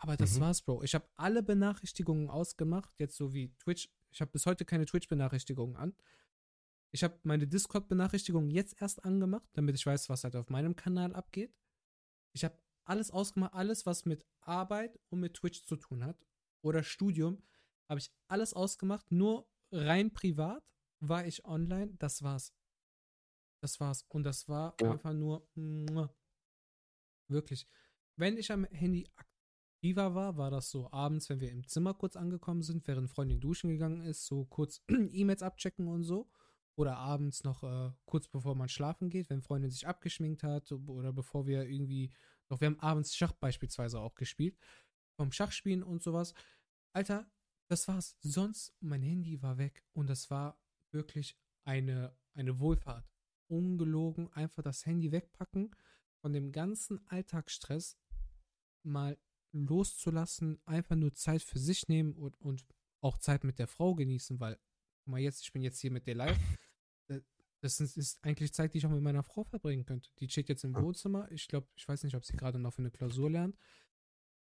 Aber 0.00 0.16
das 0.16 0.36
Mhm. 0.36 0.40
war's, 0.42 0.62
Bro. 0.62 0.82
Ich 0.84 0.94
habe 0.94 1.08
alle 1.16 1.42
Benachrichtigungen 1.42 2.30
ausgemacht, 2.30 2.92
jetzt 2.98 3.16
so 3.16 3.32
wie 3.34 3.54
Twitch. 3.58 3.88
Ich 4.10 4.20
habe 4.20 4.30
bis 4.30 4.46
heute 4.46 4.64
keine 4.64 4.86
Twitch-Benachrichtigungen 4.86 5.76
an. 5.76 5.94
Ich 6.92 7.04
habe 7.04 7.18
meine 7.22 7.46
Discord-Benachrichtigungen 7.46 8.50
jetzt 8.50 8.80
erst 8.80 9.04
angemacht, 9.04 9.48
damit 9.52 9.74
ich 9.74 9.84
weiß, 9.84 10.08
was 10.08 10.24
halt 10.24 10.36
auf 10.36 10.48
meinem 10.48 10.76
Kanal 10.76 11.14
abgeht. 11.14 11.54
Ich 12.32 12.44
habe 12.44 12.56
alles 12.84 13.10
ausgemacht, 13.10 13.52
alles, 13.54 13.84
was 13.84 14.06
mit 14.06 14.24
Arbeit 14.40 14.98
und 15.10 15.20
mit 15.20 15.34
Twitch 15.34 15.64
zu 15.64 15.76
tun 15.76 16.04
hat 16.04 16.24
oder 16.62 16.82
Studium, 16.82 17.42
habe 17.88 18.00
ich 18.00 18.10
alles 18.28 18.54
ausgemacht. 18.54 19.10
Nur 19.10 19.48
rein 19.72 20.12
privat 20.12 20.62
war 21.00 21.26
ich 21.26 21.44
online. 21.44 21.94
Das 21.98 22.22
war's. 22.22 22.52
Das 23.62 23.80
war's. 23.80 24.04
Und 24.08 24.24
das 24.24 24.48
war 24.48 24.74
Ja. 24.80 24.92
einfach 24.92 25.12
nur 25.12 25.46
wirklich. 27.28 27.66
Wenn 28.16 28.36
ich 28.36 28.50
am 28.50 28.64
Handy 28.64 29.08
aktiver 29.16 30.14
war, 30.14 30.36
war 30.36 30.50
das 30.50 30.70
so 30.70 30.90
abends, 30.92 31.28
wenn 31.28 31.40
wir 31.40 31.50
im 31.50 31.66
Zimmer 31.66 31.94
kurz 31.94 32.16
angekommen 32.16 32.62
sind, 32.62 32.86
während 32.88 33.10
Freundin 33.10 33.40
duschen 33.40 33.70
gegangen 33.70 34.02
ist, 34.02 34.26
so 34.26 34.44
kurz 34.44 34.82
E-Mails 35.12 35.42
abchecken 35.42 35.86
und 35.88 36.02
so. 36.02 36.28
Oder 36.76 36.96
abends 36.96 37.42
noch 37.42 37.64
äh, 37.64 37.90
kurz 38.04 38.28
bevor 38.28 38.54
man 38.54 38.68
schlafen 38.68 39.10
geht, 39.10 39.30
wenn 39.30 39.42
Freundin 39.42 39.70
sich 39.70 39.86
abgeschminkt 39.88 40.44
hat 40.44 40.70
oder 40.70 41.12
bevor 41.12 41.46
wir 41.46 41.68
irgendwie 41.68 42.12
noch, 42.48 42.60
wir 42.60 42.66
haben 42.66 42.78
abends 42.78 43.16
Schach 43.16 43.32
beispielsweise 43.32 43.98
auch 44.00 44.14
gespielt, 44.14 44.56
vom 45.18 45.32
Schachspielen 45.32 45.82
und 45.82 46.02
sowas. 46.02 46.32
Alter, 46.92 47.28
das 47.66 47.88
war's. 47.88 48.16
Sonst, 48.20 48.72
mein 48.80 49.02
Handy 49.02 49.42
war 49.42 49.58
weg 49.58 49.84
und 49.92 50.08
das 50.08 50.30
war 50.30 50.58
wirklich 50.92 51.36
eine, 51.64 52.16
eine 52.34 52.58
Wohlfahrt. 52.60 53.10
Ungelogen, 53.48 54.32
einfach 54.32 54.62
das 54.62 54.86
Handy 54.86 55.10
wegpacken, 55.10 55.74
von 56.20 56.32
dem 56.32 56.52
ganzen 56.52 57.06
Alltagsstress 57.08 57.98
mal 58.84 59.18
loszulassen, 59.52 60.60
einfach 60.66 60.96
nur 60.96 61.14
Zeit 61.14 61.42
für 61.42 61.58
sich 61.58 61.88
nehmen 61.88 62.12
und, 62.12 62.40
und 62.40 62.64
auch 63.00 63.18
Zeit 63.18 63.44
mit 63.44 63.58
der 63.58 63.66
Frau 63.66 63.94
genießen, 63.94 64.38
weil, 64.38 64.58
guck 65.00 65.08
mal 65.08 65.20
jetzt, 65.20 65.42
ich 65.42 65.52
bin 65.52 65.62
jetzt 65.62 65.80
hier 65.80 65.90
mit 65.90 66.06
dir 66.06 66.14
live. 66.14 66.38
Äh, 67.08 67.20
Das 67.60 67.80
ist, 67.80 67.96
ist 67.96 68.24
eigentlich 68.24 68.52
Zeit, 68.52 68.72
die 68.72 68.78
ich 68.78 68.86
auch 68.86 68.90
mit 68.90 69.02
meiner 69.02 69.24
Frau 69.24 69.42
verbringen 69.42 69.84
könnte. 69.84 70.10
Die 70.20 70.28
steht 70.28 70.48
jetzt 70.48 70.62
im. 70.64 70.76
Wohnzimmer. 70.76 71.30
Ich 71.32 71.48
glaube, 71.48 71.66
ich 71.74 71.88
weiß 71.88 72.04
nicht, 72.04 72.14
ob 72.14 72.24
sie 72.24 72.36
gerade 72.36 72.58
noch 72.58 72.72
für 72.74 72.82
eine 72.82 72.90
Klausur 72.92 73.30
lernt. 73.30 73.56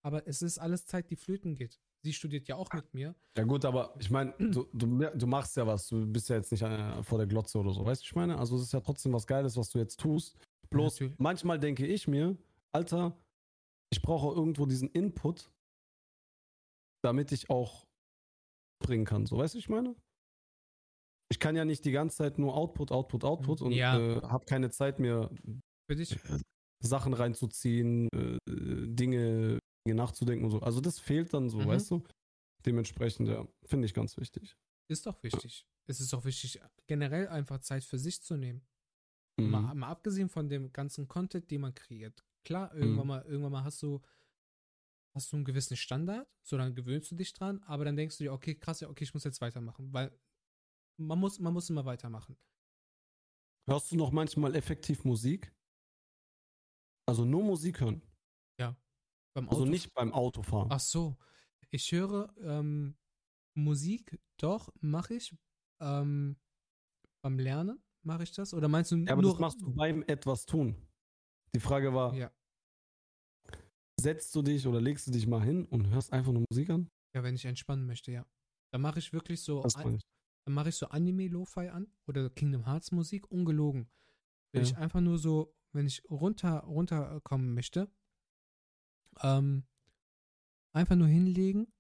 Aber 0.07 0.25
es 0.29 0.41
ist 0.41 0.59
alles 0.59 0.87
Zeit, 0.87 1.11
die 1.11 1.17
flöten 1.17 1.57
geht. 1.57 1.81
Sie 2.05 2.13
studiert 2.13 2.47
ja 2.47 2.55
auch 2.55 2.73
mit 2.73 2.95
mir. 2.95 3.17
Ja 3.37 3.43
gut, 3.43 3.65
aber 3.65 3.93
ich 3.99 4.09
meine, 4.09 4.33
du, 4.39 4.69
du, 4.73 4.87
du 4.87 5.27
machst 5.27 5.57
ja 5.57 5.67
was, 5.67 5.89
du 5.89 6.07
bist 6.07 6.29
ja 6.29 6.37
jetzt 6.37 6.53
nicht 6.53 6.63
äh, 6.63 7.03
vor 7.03 7.19
der 7.19 7.27
Glotze 7.27 7.59
oder 7.59 7.73
so, 7.73 7.85
weißt 7.85 8.03
du, 8.03 8.05
ich 8.05 8.15
meine? 8.15 8.39
Also 8.39 8.55
es 8.55 8.63
ist 8.63 8.73
ja 8.73 8.79
trotzdem 8.81 9.13
was 9.15 9.27
Geiles, 9.27 9.57
was 9.57 9.69
du 9.71 9.81
jetzt 9.81 9.99
tust. 9.99 10.37
Bloß 10.71 11.01
Natürlich. 11.01 11.19
manchmal 11.19 11.59
denke 11.59 11.85
ich 11.89 12.07
mir, 12.07 12.37
Alter, 12.73 13.19
ich 13.93 14.01
brauche 14.01 14.33
irgendwo 14.33 14.65
diesen 14.67 14.89
Input, 14.91 15.51
damit 17.03 17.33
ich 17.33 17.51
auch 17.51 17.85
bringen 18.81 19.07
kann, 19.07 19.27
so 19.27 19.39
weißt 19.39 19.55
du, 19.55 19.59
ich 19.59 19.69
meine? 19.69 19.97
Ich 21.33 21.41
kann 21.41 21.57
ja 21.57 21.65
nicht 21.65 21.85
die 21.85 21.91
ganze 21.91 22.19
Zeit 22.19 22.39
nur 22.39 22.55
Output, 22.57 22.93
Output, 22.93 23.25
Output 23.25 23.61
und 23.61 23.73
Ja. 23.73 23.99
äh, 23.99 24.23
habe 24.23 24.45
keine 24.45 24.71
Zeit 24.71 25.01
mehr, 25.01 25.31
Für 25.91 25.97
dich? 25.97 26.17
Sachen 26.81 27.13
reinzuziehen, 27.13 28.09
äh, 28.15 28.39
Dinge 28.49 29.59
nachzudenken 29.95 30.45
und 30.45 30.51
so. 30.51 30.61
Also 30.61 30.81
das 30.81 30.99
fehlt 30.99 31.33
dann 31.35 31.49
so, 31.49 31.59
Mhm. 31.59 31.67
weißt 31.69 31.91
du? 31.91 32.03
Dementsprechend, 32.65 33.29
ja, 33.29 33.47
finde 33.65 33.87
ich 33.87 33.95
ganz 33.95 34.17
wichtig. 34.17 34.57
Ist 34.89 35.07
doch 35.07 35.23
wichtig. 35.23 35.67
Es 35.87 36.01
ist 36.01 36.13
auch 36.15 36.25
wichtig, 36.25 36.61
generell 36.87 37.29
einfach 37.29 37.61
Zeit 37.61 37.85
für 37.85 37.99
sich 37.99 38.23
zu 38.23 38.37
nehmen. 38.37 38.67
Mhm. 39.39 39.51
Mal, 39.51 39.75
mal 39.75 39.89
abgesehen 39.89 40.29
von 40.29 40.49
dem 40.49 40.73
ganzen 40.73 41.07
Content, 41.07 41.51
den 41.51 41.61
man 41.61 41.75
kreiert. 41.75 42.25
Klar, 42.45 42.75
irgendwann 42.75 43.05
Mhm. 43.07 43.09
mal, 43.09 43.23
irgendwann 43.27 43.53
mal 43.53 43.65
hast 43.65 43.83
du, 43.83 44.01
hast 45.15 45.33
du 45.33 45.37
einen 45.37 45.45
gewissen 45.45 45.77
Standard, 45.77 46.29
so 46.43 46.57
dann 46.57 46.75
gewöhnst 46.75 47.11
du 47.11 47.15
dich 47.17 47.33
dran, 47.33 47.63
aber 47.65 47.85
dann 47.85 47.97
denkst 47.97 48.19
du 48.19 48.25
dir, 48.25 48.33
okay, 48.33 48.55
krass, 48.55 48.81
ja, 48.81 48.89
okay, 48.89 49.05
ich 49.05 49.15
muss 49.15 49.25
jetzt 49.25 49.41
weitermachen, 49.41 49.93
weil 49.93 50.11
man 50.99 51.19
muss, 51.19 51.39
man 51.39 51.53
muss 51.53 51.71
immer 51.71 51.85
weitermachen. 51.85 52.37
Hörst 53.69 53.91
du 53.93 53.97
noch 53.97 54.13
manchmal 54.13 54.55
effektiv 54.55 55.05
Musik? 55.05 55.53
Also 57.09 57.25
nur 57.25 57.43
Musik 57.43 57.81
hören. 57.81 58.03
Beim 59.37 59.51
Also 59.51 59.63
Auto- 59.63 59.71
nicht 59.71 59.93
beim 59.93 60.13
Autofahren. 60.15 60.69
Ach 60.71 60.81
so. 60.81 61.15
Ich 61.71 61.93
höre 61.93 62.35
ähm, 62.41 62.97
Musik, 63.55 64.19
doch, 64.39 64.73
mache 64.81 65.15
ich. 65.15 65.37
Ähm, 65.81 66.37
beim 67.23 67.39
Lernen 67.39 67.83
mache 68.03 68.23
ich 68.23 68.33
das? 68.33 68.55
Oder 68.55 68.69
meinst 68.69 68.93
du 68.93 68.97
ja, 68.97 69.13
aber 69.13 69.21
nur. 69.21 69.33
das 69.33 69.41
machst 69.41 69.61
du 69.61 69.75
beim 69.75 70.03
etwas 70.07 70.47
tun. 70.47 70.75
Die 71.55 71.61
Frage 71.61 71.93
war, 71.93 72.15
Ja. 72.15 72.31
setzt 74.01 74.35
du 74.35 74.41
dich 74.43 74.67
oder 74.67 74.81
legst 74.81 75.07
du 75.07 75.11
dich 75.11 75.27
mal 75.27 75.43
hin 75.43 75.67
und 75.67 75.89
hörst 75.91 76.13
einfach 76.15 76.33
nur 76.33 76.45
Musik 76.51 76.71
an? 76.71 76.91
ja, 77.15 77.23
wenn 77.23 77.35
ich 77.35 77.45
entspannen 77.47 77.87
möchte, 77.87 78.13
ja. 78.13 78.27
Dann 78.73 78.81
mache 78.83 78.99
ich 78.99 79.13
wirklich 79.13 79.41
so. 79.43 79.63
An-. 79.63 79.99
Dann 80.47 80.55
mache 80.55 80.69
ich 80.69 80.77
so 80.77 80.87
Anime-Lo-Fi 80.89 81.69
an 81.69 81.91
oder 82.07 82.29
Kingdom 82.31 82.65
Hearts 82.67 82.91
Musik, 82.93 83.31
ungelogen. 83.31 83.89
Wenn 84.53 84.63
Ja. 84.65 84.69
ich 84.71 84.77
einfach 84.77 85.01
nur 85.01 85.19
so, 85.19 85.55
wenn 85.73 85.87
ich 85.87 86.03
runter, 86.11 86.61
runterkommen 86.61 87.53
möchte, 87.55 87.91
ähm, 89.23 89.65
einfach 90.73 90.97
nur 90.97 91.09
hinlegen, 91.09 91.73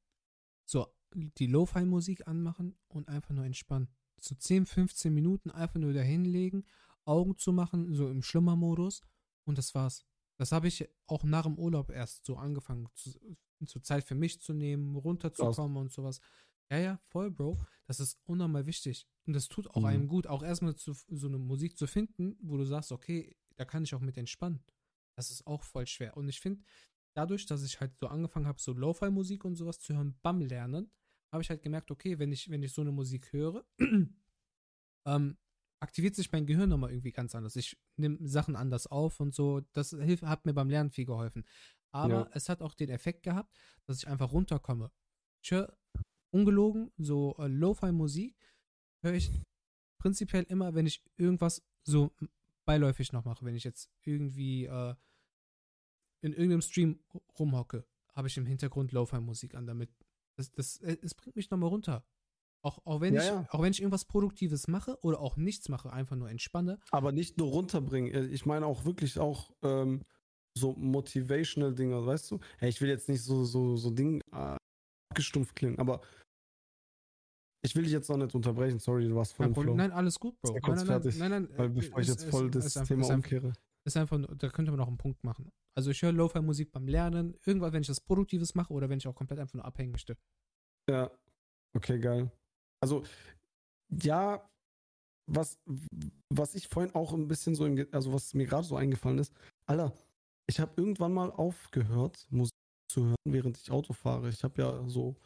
so 0.64 0.86
die 1.14 1.46
Lo-Fi-Musik 1.46 2.26
anmachen 2.26 2.78
und 2.88 3.08
einfach 3.08 3.34
nur 3.34 3.44
entspannen. 3.44 3.88
So 4.18 4.34
10, 4.34 4.66
15 4.66 5.12
Minuten 5.12 5.50
einfach 5.50 5.78
nur 5.78 5.92
da 5.92 6.00
hinlegen, 6.00 6.64
Augen 7.04 7.36
zu 7.36 7.52
machen, 7.52 7.94
so 7.94 8.08
im 8.08 8.22
Schlummermodus 8.22 9.02
und 9.44 9.58
das 9.58 9.74
war's. 9.74 10.04
Das 10.38 10.52
habe 10.52 10.68
ich 10.68 10.88
auch 11.06 11.24
nach 11.24 11.44
dem 11.44 11.58
Urlaub 11.58 11.90
erst 11.90 12.26
so 12.26 12.36
angefangen, 12.36 12.88
zu, 12.94 13.10
zur 13.64 13.82
Zeit 13.82 14.04
für 14.04 14.14
mich 14.14 14.40
zu 14.40 14.52
nehmen, 14.52 14.96
runterzukommen 14.96 15.76
und 15.76 15.92
sowas. 15.92 16.20
Ja, 16.70 16.78
ja, 16.78 17.00
voll, 17.06 17.30
Bro. 17.30 17.56
Das 17.86 18.00
ist 18.00 18.18
unnormal 18.24 18.66
wichtig. 18.66 19.06
Und 19.26 19.34
das 19.34 19.48
tut 19.48 19.68
auch 19.70 19.80
Mhm. 19.82 19.86
einem 19.86 20.08
gut, 20.08 20.26
auch 20.26 20.42
erstmal 20.42 20.74
zu, 20.74 20.94
so 21.08 21.28
eine 21.28 21.38
Musik 21.38 21.78
zu 21.78 21.86
finden, 21.86 22.36
wo 22.42 22.56
du 22.56 22.64
sagst, 22.64 22.90
okay, 22.92 23.36
da 23.56 23.64
kann 23.64 23.84
ich 23.84 23.94
auch 23.94 24.00
mit 24.00 24.16
entspannen. 24.16 24.62
Das 25.14 25.30
ist 25.30 25.46
auch 25.46 25.62
voll 25.62 25.86
schwer. 25.86 26.16
Und 26.16 26.28
ich 26.28 26.40
finde, 26.40 26.62
dadurch, 27.16 27.46
dass 27.46 27.62
ich 27.62 27.80
halt 27.80 27.96
so 27.96 28.08
angefangen 28.08 28.46
habe, 28.46 28.60
so 28.60 28.72
Lo-Fi-Musik 28.72 29.44
und 29.44 29.56
sowas 29.56 29.80
zu 29.80 29.94
hören 29.94 30.18
beim 30.22 30.40
Lernen, 30.40 30.90
habe 31.32 31.42
ich 31.42 31.50
halt 31.50 31.62
gemerkt, 31.62 31.90
okay, 31.90 32.18
wenn 32.18 32.32
ich, 32.32 32.50
wenn 32.50 32.62
ich 32.62 32.72
so 32.72 32.82
eine 32.82 32.92
Musik 32.92 33.32
höre, 33.32 33.64
ähm, 35.06 35.38
aktiviert 35.80 36.14
sich 36.14 36.30
mein 36.32 36.46
Gehirn 36.46 36.68
nochmal 36.68 36.90
irgendwie 36.90 37.12
ganz 37.12 37.34
anders. 37.34 37.56
Ich 37.56 37.78
nehme 37.96 38.18
Sachen 38.26 38.56
anders 38.56 38.86
auf 38.86 39.20
und 39.20 39.34
so. 39.34 39.60
Das 39.72 39.90
hilft, 39.90 40.22
hat 40.24 40.46
mir 40.46 40.54
beim 40.54 40.70
Lernen 40.70 40.90
viel 40.90 41.06
geholfen. 41.06 41.44
Aber 41.92 42.10
Ja. 42.10 42.30
es 42.32 42.48
hat 42.48 42.62
auch 42.62 42.74
den 42.74 42.90
Effekt 42.90 43.22
gehabt, 43.22 43.56
dass 43.86 43.98
ich 43.98 44.08
einfach 44.08 44.32
runterkomme. 44.32 44.90
Ich 45.42 45.50
höre 45.50 45.76
ungelogen 46.30 46.92
so 46.98 47.34
äh, 47.38 47.46
Lo-Fi-Musik, 47.46 48.36
höre 49.02 49.14
ich 49.14 49.30
prinzipiell 49.98 50.44
immer, 50.44 50.74
wenn 50.74 50.86
ich 50.86 51.02
irgendwas 51.16 51.62
so 51.84 52.10
beiläufig 52.66 53.12
noch 53.12 53.24
mache. 53.24 53.44
Wenn 53.44 53.54
ich 53.54 53.64
jetzt 53.64 53.90
irgendwie 54.02 54.66
äh, 54.66 54.94
in 56.26 56.32
irgendeinem 56.32 56.60
Stream 56.62 56.98
rumhocke, 57.38 57.84
habe 58.14 58.28
ich 58.28 58.36
im 58.36 58.46
Hintergrund 58.46 58.92
Lo-Fi-Musik 58.92 59.54
an, 59.54 59.66
damit 59.66 59.90
das, 60.38 60.50
das, 60.52 60.76
äh, 60.78 60.96
es 61.02 61.14
bringt 61.14 61.36
mich 61.36 61.50
nochmal 61.50 61.68
runter. 61.70 62.04
Auch, 62.62 62.84
auch, 62.84 63.00
wenn 63.00 63.14
Ja, 63.14 63.20
ich, 63.20 63.26
ja. 63.28 63.46
auch 63.50 63.62
wenn 63.62 63.70
ich 63.70 63.80
irgendwas 63.80 64.04
Produktives 64.06 64.66
mache 64.66 64.98
oder 65.02 65.20
auch 65.20 65.36
nichts 65.36 65.68
mache, 65.68 65.92
einfach 65.92 66.16
nur 66.16 66.28
entspanne. 66.28 66.78
Aber 66.90 67.12
nicht 67.12 67.38
nur 67.38 67.48
runterbringen. 67.48 68.12
äh, 68.12 68.26
Ich 68.26 68.44
meine 68.44 68.66
auch 68.66 68.84
wirklich 68.84 69.18
auch 69.18 69.52
ähm, 69.62 70.02
so 70.58 70.72
motivational 70.72 71.74
Dinger, 71.74 72.04
weißt 72.04 72.30
du? 72.30 72.40
Hey, 72.58 72.70
ich 72.70 72.80
will 72.80 72.88
jetzt 72.88 73.08
nicht 73.08 73.22
so, 73.22 73.44
so, 73.44 73.76
so 73.76 73.90
Ding 73.90 74.20
äh, 74.32 74.56
abgestumpft 75.10 75.54
klingen, 75.54 75.78
aber 75.78 76.00
ich 77.62 77.74
will 77.74 77.82
dich 77.84 77.92
jetzt 77.92 78.08
noch 78.08 78.16
nicht 78.16 78.34
unterbrechen. 78.34 78.78
Sorry, 78.78 79.08
du 79.08 79.14
warst 79.16 79.32
voll 79.34 79.46
im. 79.46 79.54
Flow. 79.54 79.74
Nein, 79.74 79.92
alles 79.92 80.18
gut, 80.18 80.40
Bro. 80.40 80.52
Nein, 80.52 80.62
nein, 80.62 80.74
nein, 80.76 80.86
fertig, 80.86 81.18
nein, 81.18 81.30
nein, 81.30 81.48
Weil 81.56 81.66
äh, 81.66 81.68
bevor 81.70 82.00
ich 82.00 82.08
ist- 82.08 82.20
jetzt 82.22 82.30
voll 82.30 82.46
ist- 82.46 82.54
das 82.54 82.66
ist 82.76 82.84
Thema 82.86 83.02
einfach- 83.02 83.14
umkehre. 83.16 83.52
ist 83.84 83.96
einfach, 83.96 84.20
da 84.38 84.48
könnte 84.48 84.70
man 84.72 84.78
noch 84.78 84.88
einen 84.88 84.98
Punkt 84.98 85.22
machen. 85.24 85.50
Also 85.76 85.90
ich 85.90 86.00
höre 86.02 86.12
Lo-Fi-Musik 86.12 86.72
beim 86.72 86.88
Lernen, 86.88 87.36
irgendwann, 87.44 87.72
wenn 87.72 87.82
ich 87.82 87.86
das 87.86 88.00
Produktives 88.00 88.54
mache 88.54 88.72
oder 88.72 88.88
wenn 88.88 88.98
ich 88.98 89.06
auch 89.06 89.14
komplett 89.14 89.40
einfach 89.40 89.54
nur 89.54 89.64
abhängen 89.64 89.92
möchte. 89.92 90.16
Ja, 90.88 91.10
okay, 91.74 91.98
geil. 91.98 92.30
Also, 92.80 93.04
ja, 93.90 94.48
was, 95.30 95.58
was 96.32 96.54
ich 96.54 96.68
vorhin 96.68 96.94
auch 96.94 97.12
ein 97.12 97.28
bisschen 97.28 97.54
so, 97.54 97.66
im, 97.66 97.86
also 97.92 98.12
was 98.12 98.32
mir 98.34 98.46
gerade 98.46 98.66
so 98.66 98.76
eingefallen 98.76 99.18
ist, 99.18 99.34
Alter, 99.66 99.92
ich 100.48 100.60
habe 100.60 100.72
irgendwann 100.76 101.12
mal 101.12 101.30
aufgehört, 101.30 102.26
Musik 102.30 102.54
zu 102.90 103.04
hören, 103.06 103.16
während 103.24 103.58
ich 103.58 103.70
Auto 103.70 103.92
fahre. 103.92 104.28
Ich 104.28 104.42
habe 104.44 104.62
ja 104.62 104.88
so 104.88 105.16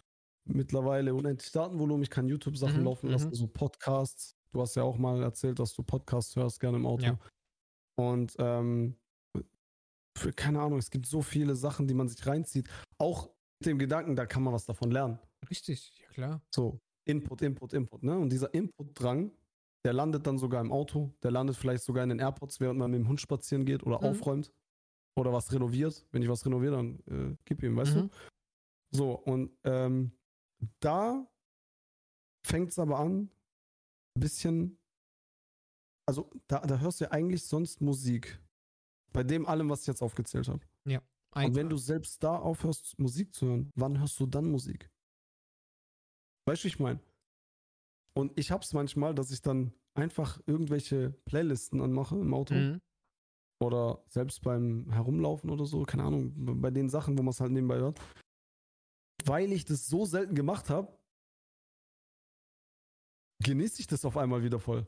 mittlerweile 0.49 1.15
unendlich 1.15 1.53
Datenvolumen, 1.53 2.03
ich 2.03 2.11
kann 2.11 2.27
YouTube-Sachen 2.27 2.79
Mhm, 2.79 2.85
laufen 2.85 3.11
lassen, 3.11 3.29
mhm. 3.29 3.35
so 3.35 3.47
Podcasts. 3.47 4.35
Du 4.53 4.61
hast 4.61 4.75
ja 4.75 4.83
auch 4.83 4.99
mal 4.99 5.23
erzählt, 5.23 5.59
dass 5.59 5.75
du 5.75 5.83
Podcasts 5.83 6.35
hörst, 6.35 6.59
gerne 6.59 6.79
im 6.79 6.87
Auto. 6.87 7.05
Ja. 7.05 7.19
Und 7.97 8.35
ähm, 8.39 8.97
für, 10.21 10.33
keine 10.33 10.61
Ahnung, 10.61 10.79
es 10.79 10.91
gibt 10.91 11.07
so 11.07 11.23
viele 11.23 11.57
Sachen, 11.57 11.87
die 11.89 11.95
man 11.95 12.09
sich 12.09 12.25
reinzieht. 12.27 12.69
Auch 12.99 13.29
mit 13.61 13.67
dem 13.67 13.79
Gedanken, 13.79 14.17
da 14.17 14.27
kann 14.27 14.43
man 14.43 14.53
was 14.55 14.67
davon 14.67 14.91
lernen. 14.91 15.19
Richtig, 15.49 15.93
ja 15.99 16.09
klar. 16.11 16.43
So, 16.55 16.81
Input, 17.05 17.43
Input, 17.43 17.73
Input, 17.73 18.03
ne? 18.03 18.19
Und 18.19 18.31
dieser 18.31 18.53
Input-Drang, 18.55 19.33
der 19.85 19.93
landet 19.95 20.27
dann 20.27 20.39
sogar 20.39 20.61
im 20.61 20.71
Auto, 20.71 21.15
der 21.23 21.31
landet 21.31 21.57
vielleicht 21.57 21.83
sogar 21.85 22.03
in 22.05 22.11
den 22.11 22.19
AirPods, 22.19 22.61
während 22.61 22.79
man 22.79 22.91
mit 22.91 23.01
dem 23.01 23.09
Hund 23.09 23.21
spazieren 23.21 23.65
geht 23.65 23.83
oder 23.83 24.01
Mhm. 24.01 24.07
aufräumt 24.07 24.53
oder 25.19 25.33
was 25.33 25.53
renoviert. 25.53 26.07
Wenn 26.13 26.23
ich 26.23 26.29
was 26.29 26.45
renoviere, 26.45 26.77
dann 26.77 26.99
äh, 27.07 27.37
gib 27.45 27.63
ihm, 27.63 27.77
weißt 27.77 27.97
Mhm. 27.97 28.11
du? 28.11 28.11
So, 28.93 29.13
und 29.15 29.57
ähm, 29.65 30.13
da 30.81 31.27
fängt 32.47 32.71
es 32.71 32.79
aber 32.79 32.99
an, 32.99 33.31
ein 34.17 34.21
bisschen, 34.21 34.79
also 36.07 36.31
da, 36.49 36.61
da 36.61 36.79
hörst 36.79 37.01
du 37.01 37.05
ja 37.05 37.11
eigentlich 37.13 37.45
sonst 37.45 37.81
Musik. 37.81 38.39
Bei 39.13 39.23
dem 39.25 39.47
allem, 39.47 39.69
was 39.69 39.83
ich 39.83 39.87
jetzt 39.89 40.03
aufgezählt 40.03 40.49
habe. 40.49 40.61
Und 40.87 41.01
Ein- 41.33 41.55
wenn 41.55 41.69
du 41.69 41.77
selbst 41.77 42.23
da 42.25 42.37
aufhörst, 42.37 42.99
Musik 42.99 43.33
zu 43.35 43.47
hören, 43.47 43.71
wann 43.77 43.99
hörst 44.01 44.19
du 44.19 44.27
dann 44.27 44.51
Musik? 44.51 44.91
Weißt 46.47 46.63
du, 46.63 46.65
wie 46.65 46.69
ich 46.69 46.81
meine? 46.81 46.99
Und 48.15 48.37
ich 48.37 48.51
hab's 48.51 48.73
manchmal, 48.73 49.15
dass 49.15 49.31
ich 49.31 49.41
dann 49.41 49.73
einfach 49.95 50.41
irgendwelche 50.47 51.11
Playlisten 51.27 51.81
anmache 51.81 52.17
im 52.19 52.35
Auto 52.35 52.55
Mhm. 52.55 52.81
oder 53.63 54.03
selbst 54.09 54.43
beim 54.43 54.91
Herumlaufen 54.91 55.51
oder 55.51 55.67
so, 55.67 55.85
keine 55.85 56.03
Ahnung, 56.03 56.33
bei 56.61 56.73
den 56.73 56.89
Sachen, 56.89 57.17
wo 57.17 57.23
man 57.23 57.31
es 57.31 57.41
halt 57.41 57.53
nebenbei 57.53 57.79
hört. 57.79 58.01
Weil 59.25 59.53
ich 59.53 59.65
das 59.65 59.87
so 59.87 60.05
selten 60.07 60.35
gemacht 60.35 60.69
habe, 60.69 60.93
genieße 63.45 63.81
ich 63.81 63.87
das 63.87 64.05
auf 64.05 64.17
einmal 64.17 64.43
wieder 64.43 64.59
voll. 64.59 64.87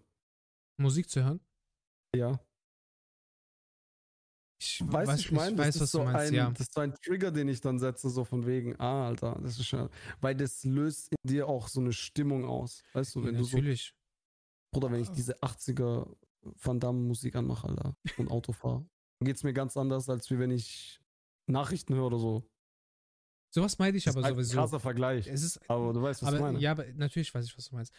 Musik 0.81 1.09
zu 1.09 1.23
hören. 1.23 1.41
Ja. 2.17 2.41
Ich 4.65 4.81
weiß, 4.87 5.19
ich 5.19 5.33
meine, 5.33 5.57
das, 5.57 5.75
ist 5.75 5.81
was 5.83 5.91
so 5.91 6.05
meinst, 6.05 6.29
ein, 6.29 6.35
ja. 6.35 6.51
das 6.51 6.61
ist 6.69 6.75
so 6.75 6.81
ein 6.83 6.95
Trigger, 6.95 7.33
den 7.33 7.49
ich 7.49 7.61
dann 7.61 7.81
setze, 7.81 8.09
so 8.11 8.25
von 8.25 8.47
wegen, 8.47 8.79
ah, 8.79 9.09
Alter, 9.09 9.37
das 9.43 9.59
ist 9.59 9.67
schon, 9.67 9.89
weil 10.21 10.37
das 10.37 10.63
löst 10.63 11.09
in 11.11 11.29
dir 11.29 11.49
auch 11.49 11.67
so 11.67 11.81
eine 11.81 11.93
Stimmung 11.93 12.45
aus. 12.45 12.85
Weißt 12.93 13.17
du, 13.17 13.25
wenn 13.25 13.35
du 13.37 13.43
so, 13.43 13.57
Natürlich. 13.57 13.93
oder 14.73 14.93
wenn 14.93 15.01
ich 15.01 15.09
diese 15.09 15.43
80er 15.43 16.15
Van 16.43 16.79
Damme 16.79 17.01
Musik 17.01 17.35
anmache, 17.35 17.69
Alter, 17.69 17.97
und 18.19 18.31
Auto 18.31 18.53
fahre, 18.53 18.87
dann 19.19 19.27
geht's 19.27 19.43
mir 19.43 19.53
ganz 19.53 19.77
anders, 19.77 20.09
als 20.09 20.31
wie 20.31 20.39
wenn 20.39 20.53
ich 20.53 21.01
Nachrichten 21.49 21.95
höre 21.95 22.07
oder 22.07 22.19
so. 22.19 22.49
Sowas 23.51 23.79
meide 23.79 23.99
ich 23.99 24.05
Das 24.05 24.17
aber 24.17 24.21
ist 24.21 24.27
ein 24.31 24.35
sowieso. 24.37 24.57
krasser 24.59 24.81
Vergleich. 24.81 25.27
Es 25.27 25.43
ist, 25.43 25.61
Aber 25.69 25.93
du 25.93 26.01
weißt, 26.01 26.23
was 26.23 26.29
aber, 26.29 26.37
ich 26.37 26.43
meine. 26.43 26.59
Ja, 26.61 26.71
aber 26.71 26.87
natürlich 26.95 27.35
weiß 27.35 27.45
ich, 27.45 27.57
was 27.59 27.69
du 27.69 27.75
meinst. 27.75 27.93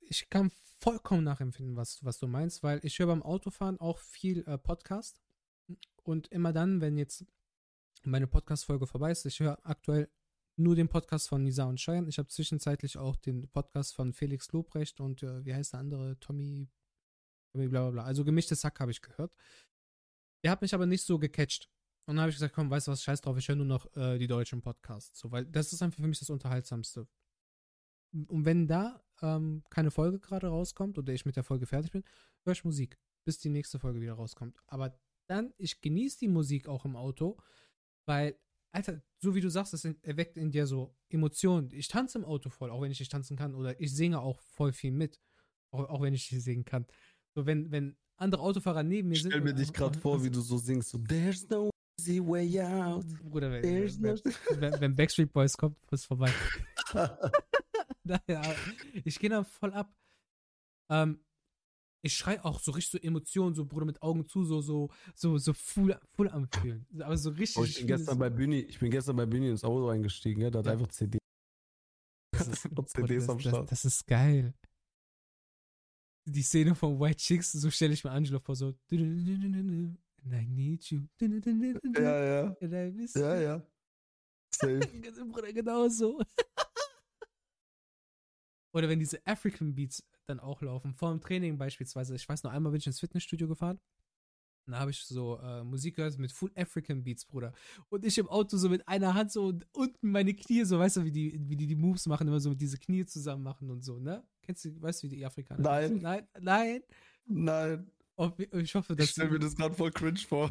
Ich 0.00 0.28
kann 0.28 0.50
vollkommen 0.80 1.24
nachempfinden, 1.24 1.76
was, 1.76 2.04
was 2.04 2.18
du 2.18 2.26
meinst, 2.26 2.62
weil 2.62 2.80
ich 2.82 2.98
höre 2.98 3.06
beim 3.06 3.22
Autofahren 3.22 3.80
auch 3.80 3.98
viel 3.98 4.44
äh, 4.46 4.58
Podcast. 4.58 5.22
Und 6.02 6.28
immer 6.28 6.52
dann, 6.52 6.80
wenn 6.80 6.96
jetzt 6.96 7.24
meine 8.02 8.26
Podcast-Folge 8.26 8.86
vorbei 8.86 9.10
ist, 9.10 9.24
ich 9.24 9.40
höre 9.40 9.58
aktuell 9.64 10.10
nur 10.56 10.76
den 10.76 10.88
Podcast 10.88 11.28
von 11.28 11.42
Nisa 11.42 11.64
und 11.64 11.80
Cheyenne. 11.80 12.08
Ich 12.08 12.18
habe 12.18 12.28
zwischenzeitlich 12.28 12.96
auch 12.98 13.16
den 13.16 13.48
Podcast 13.48 13.94
von 13.94 14.12
Felix 14.12 14.52
Lobrecht 14.52 15.00
und 15.00 15.22
äh, 15.22 15.44
wie 15.44 15.54
heißt 15.54 15.72
der 15.72 15.80
andere? 15.80 16.18
Tommy, 16.20 16.68
Tommy 17.52 17.68
bla 17.68 17.82
bla 17.82 17.90
bla. 17.90 18.04
Also 18.04 18.24
gemischtes 18.24 18.60
Sack 18.60 18.78
habe 18.80 18.90
ich 18.90 19.00
gehört. 19.00 19.32
Der 20.44 20.50
hat 20.50 20.62
mich 20.62 20.74
aber 20.74 20.86
nicht 20.86 21.04
so 21.04 21.18
gecatcht. 21.18 21.70
Und 22.06 22.16
dann 22.16 22.20
habe 22.20 22.30
ich 22.30 22.36
gesagt, 22.36 22.54
komm, 22.54 22.70
weißt 22.70 22.86
du 22.86 22.92
was, 22.92 23.02
scheiß 23.02 23.22
drauf, 23.22 23.38
ich 23.38 23.48
höre 23.48 23.56
nur 23.56 23.66
noch 23.66 23.94
äh, 23.96 24.18
die 24.18 24.26
deutschen 24.26 24.60
Podcasts. 24.60 25.18
So, 25.18 25.32
weil 25.32 25.46
das 25.46 25.72
ist 25.72 25.82
einfach 25.82 26.00
für 26.00 26.06
mich 26.06 26.18
das 26.18 26.30
Unterhaltsamste. 26.30 27.08
Und 28.28 28.44
wenn 28.44 28.68
da 28.68 29.02
ähm, 29.22 29.64
keine 29.70 29.90
Folge 29.90 30.20
gerade 30.20 30.48
rauskommt 30.48 30.98
oder 30.98 31.12
ich 31.12 31.24
mit 31.24 31.36
der 31.36 31.44
Folge 31.44 31.66
fertig 31.66 31.90
bin, 31.90 32.04
höre 32.44 32.52
ich 32.52 32.64
Musik, 32.64 32.98
bis 33.24 33.38
die 33.38 33.48
nächste 33.48 33.78
Folge 33.78 34.00
wieder 34.00 34.12
rauskommt. 34.14 34.56
Aber 34.66 34.96
dann, 35.26 35.52
ich 35.58 35.80
genieße 35.80 36.18
die 36.20 36.28
Musik 36.28 36.68
auch 36.68 36.84
im 36.84 36.96
Auto, 36.96 37.36
weil, 38.06 38.38
Alter, 38.72 39.00
so 39.18 39.34
wie 39.34 39.40
du 39.40 39.50
sagst, 39.50 39.74
es 39.74 39.84
erweckt 40.02 40.36
in 40.36 40.50
dir 40.50 40.66
so 40.66 40.94
Emotionen. 41.08 41.70
Ich 41.72 41.88
tanze 41.88 42.18
im 42.18 42.24
Auto 42.24 42.50
voll, 42.50 42.70
auch 42.70 42.82
wenn 42.82 42.90
ich 42.90 43.00
nicht 43.00 43.12
tanzen 43.12 43.36
kann. 43.36 43.54
Oder 43.54 43.80
ich 43.80 43.94
singe 43.94 44.20
auch 44.20 44.40
voll 44.40 44.72
viel 44.72 44.92
mit, 44.92 45.20
auch, 45.70 45.88
auch 45.88 46.02
wenn 46.02 46.14
ich 46.14 46.30
nicht 46.30 46.44
singen 46.44 46.64
kann. 46.64 46.86
So, 47.34 47.46
wenn, 47.46 47.70
wenn 47.70 47.96
andere 48.16 48.42
Autofahrer 48.42 48.82
neben 48.82 49.08
mir 49.08 49.14
Ich 49.14 49.22
sind. 49.22 49.32
stell 49.32 49.42
mir 49.42 49.54
dich 49.54 49.72
gerade 49.72 49.98
vor, 49.98 50.22
wie 50.22 50.30
du 50.30 50.40
so 50.40 50.58
singst, 50.58 50.90
so, 50.90 50.98
there's 50.98 51.48
no 51.48 51.70
easy 51.98 52.20
way 52.20 52.60
out. 52.60 53.06
Bruder, 53.22 53.50
wenn, 53.50 53.62
There's 53.62 53.98
no 53.98 54.14
wenn, 54.58 54.80
wenn, 54.80 54.94
Backstreet 54.94 55.32
Boys 55.32 55.56
kommt, 55.56 55.76
ist 55.90 56.06
vorbei. 56.06 56.32
Naja, 58.04 58.42
ich 59.02 59.18
gehe 59.18 59.30
da 59.30 59.44
voll 59.44 59.72
ab. 59.72 59.90
Ähm, 60.90 61.24
ich 62.04 62.14
schrei 62.14 62.42
auch 62.44 62.60
so 62.60 62.72
richtig 62.72 63.00
so 63.00 63.06
Emotionen, 63.06 63.54
so 63.54 63.64
Bruder 63.64 63.86
mit 63.86 64.02
Augen 64.02 64.26
zu, 64.28 64.44
so, 64.44 64.60
so, 64.60 64.90
so, 65.14 65.38
so 65.38 65.52
full, 65.54 65.98
full 66.14 66.28
am 66.28 66.46
Fühlen. 66.48 66.86
Aber 67.00 67.16
so 67.16 67.30
richtig. 67.30 67.56
Oh, 67.56 67.64
ich 67.64 67.78
bin 67.78 67.86
gestern 67.86 68.18
bei 68.18 68.30
Bühni, 68.30 68.60
ich 68.60 68.78
bin 68.78 68.90
gestern 68.90 69.16
bei 69.16 69.26
Bühni 69.26 69.48
ins 69.48 69.64
Auto 69.64 69.88
eingestiegen, 69.88 70.42
ja, 70.42 70.50
der 70.50 70.58
hat 70.60 70.66
Ja. 70.66 70.72
einfach 70.72 70.88
CD. 70.88 71.18
das 72.32 72.48
ist, 72.48 72.62
Bruder, 72.64 72.82
das, 72.82 72.92
CDs 72.92 73.28
am 73.28 73.38
das, 73.38 73.46
Start. 73.46 73.72
das 73.72 73.84
ist 73.84 74.06
geil. 74.06 74.54
Die 76.26 76.42
Szene 76.42 76.74
von 76.74 76.98
White 77.00 77.16
Chicks, 77.16 77.52
so 77.52 77.70
stelle 77.70 77.94
ich 77.94 78.04
mir 78.04 78.10
Angelo 78.10 78.38
vor, 78.38 78.56
so. 78.56 78.74
And 78.90 79.98
I 80.32 80.46
need 80.46 80.84
you. 80.90 81.02
Ja, 81.20 82.24
ja. 82.24 82.56
And 82.60 82.72
I 82.72 82.92
miss 82.92 83.14
Ja, 83.14 83.40
ja. 83.40 83.66
Safe. 84.54 84.80
Bruder, 85.32 85.52
genau 85.52 85.88
so. 85.88 86.18
Oder 88.74 88.88
wenn 88.88 88.98
diese 88.98 89.24
African 89.26 89.74
Beats 89.74 90.02
dann 90.26 90.40
auch 90.40 90.62
laufen. 90.62 90.94
Vor 90.94 91.10
dem 91.10 91.20
Training 91.20 91.58
beispielsweise. 91.58 92.14
Ich 92.14 92.28
weiß 92.28 92.42
noch 92.42 92.52
einmal 92.52 92.72
bin 92.72 92.78
ich 92.80 92.86
ins 92.86 93.00
Fitnessstudio 93.00 93.48
gefahren. 93.48 93.78
Und 94.66 94.72
da 94.72 94.78
habe 94.78 94.90
ich 94.90 95.04
so 95.04 95.38
äh, 95.40 95.62
Musik 95.62 95.96
gehört 95.96 96.18
mit 96.18 96.32
Full 96.32 96.50
African 96.56 97.04
Beats, 97.04 97.26
Bruder. 97.26 97.52
Und 97.90 98.04
ich 98.04 98.16
im 98.16 98.28
Auto 98.28 98.56
so 98.56 98.70
mit 98.70 98.86
einer 98.88 99.12
Hand 99.12 99.30
so 99.30 99.46
und 99.46 99.66
unten 99.72 100.10
meine 100.10 100.32
Knie, 100.32 100.64
so, 100.64 100.78
weißt 100.78 100.96
du, 100.96 101.04
wie 101.04 101.12
die, 101.12 101.38
wie 101.48 101.56
die 101.56 101.66
die 101.66 101.74
Moves 101.76 102.06
machen, 102.06 102.26
immer 102.26 102.40
so 102.40 102.48
mit 102.50 102.60
diese 102.60 102.78
Knie 102.78 103.04
zusammen 103.04 103.42
machen 103.42 103.70
und 103.70 103.84
so, 103.84 103.98
ne? 104.00 104.26
Kennst 104.42 104.64
du, 104.64 104.80
weißt 104.80 105.02
du, 105.02 105.10
wie 105.10 105.16
die 105.16 105.26
Afrikaner 105.26 105.60
Nein. 105.60 105.98
Nein, 106.00 106.28
nein. 106.40 106.82
Nein. 107.26 107.90
Oh, 108.16 108.30
ich 108.52 108.74
hoffe, 108.74 108.94
dass 108.94 109.06
Ich 109.06 109.10
stelle 109.10 109.30
mir 109.30 109.40
das 109.40 109.56
gerade 109.56 109.74
voll 109.74 109.90
cringe 109.90 110.20
vor. 110.20 110.50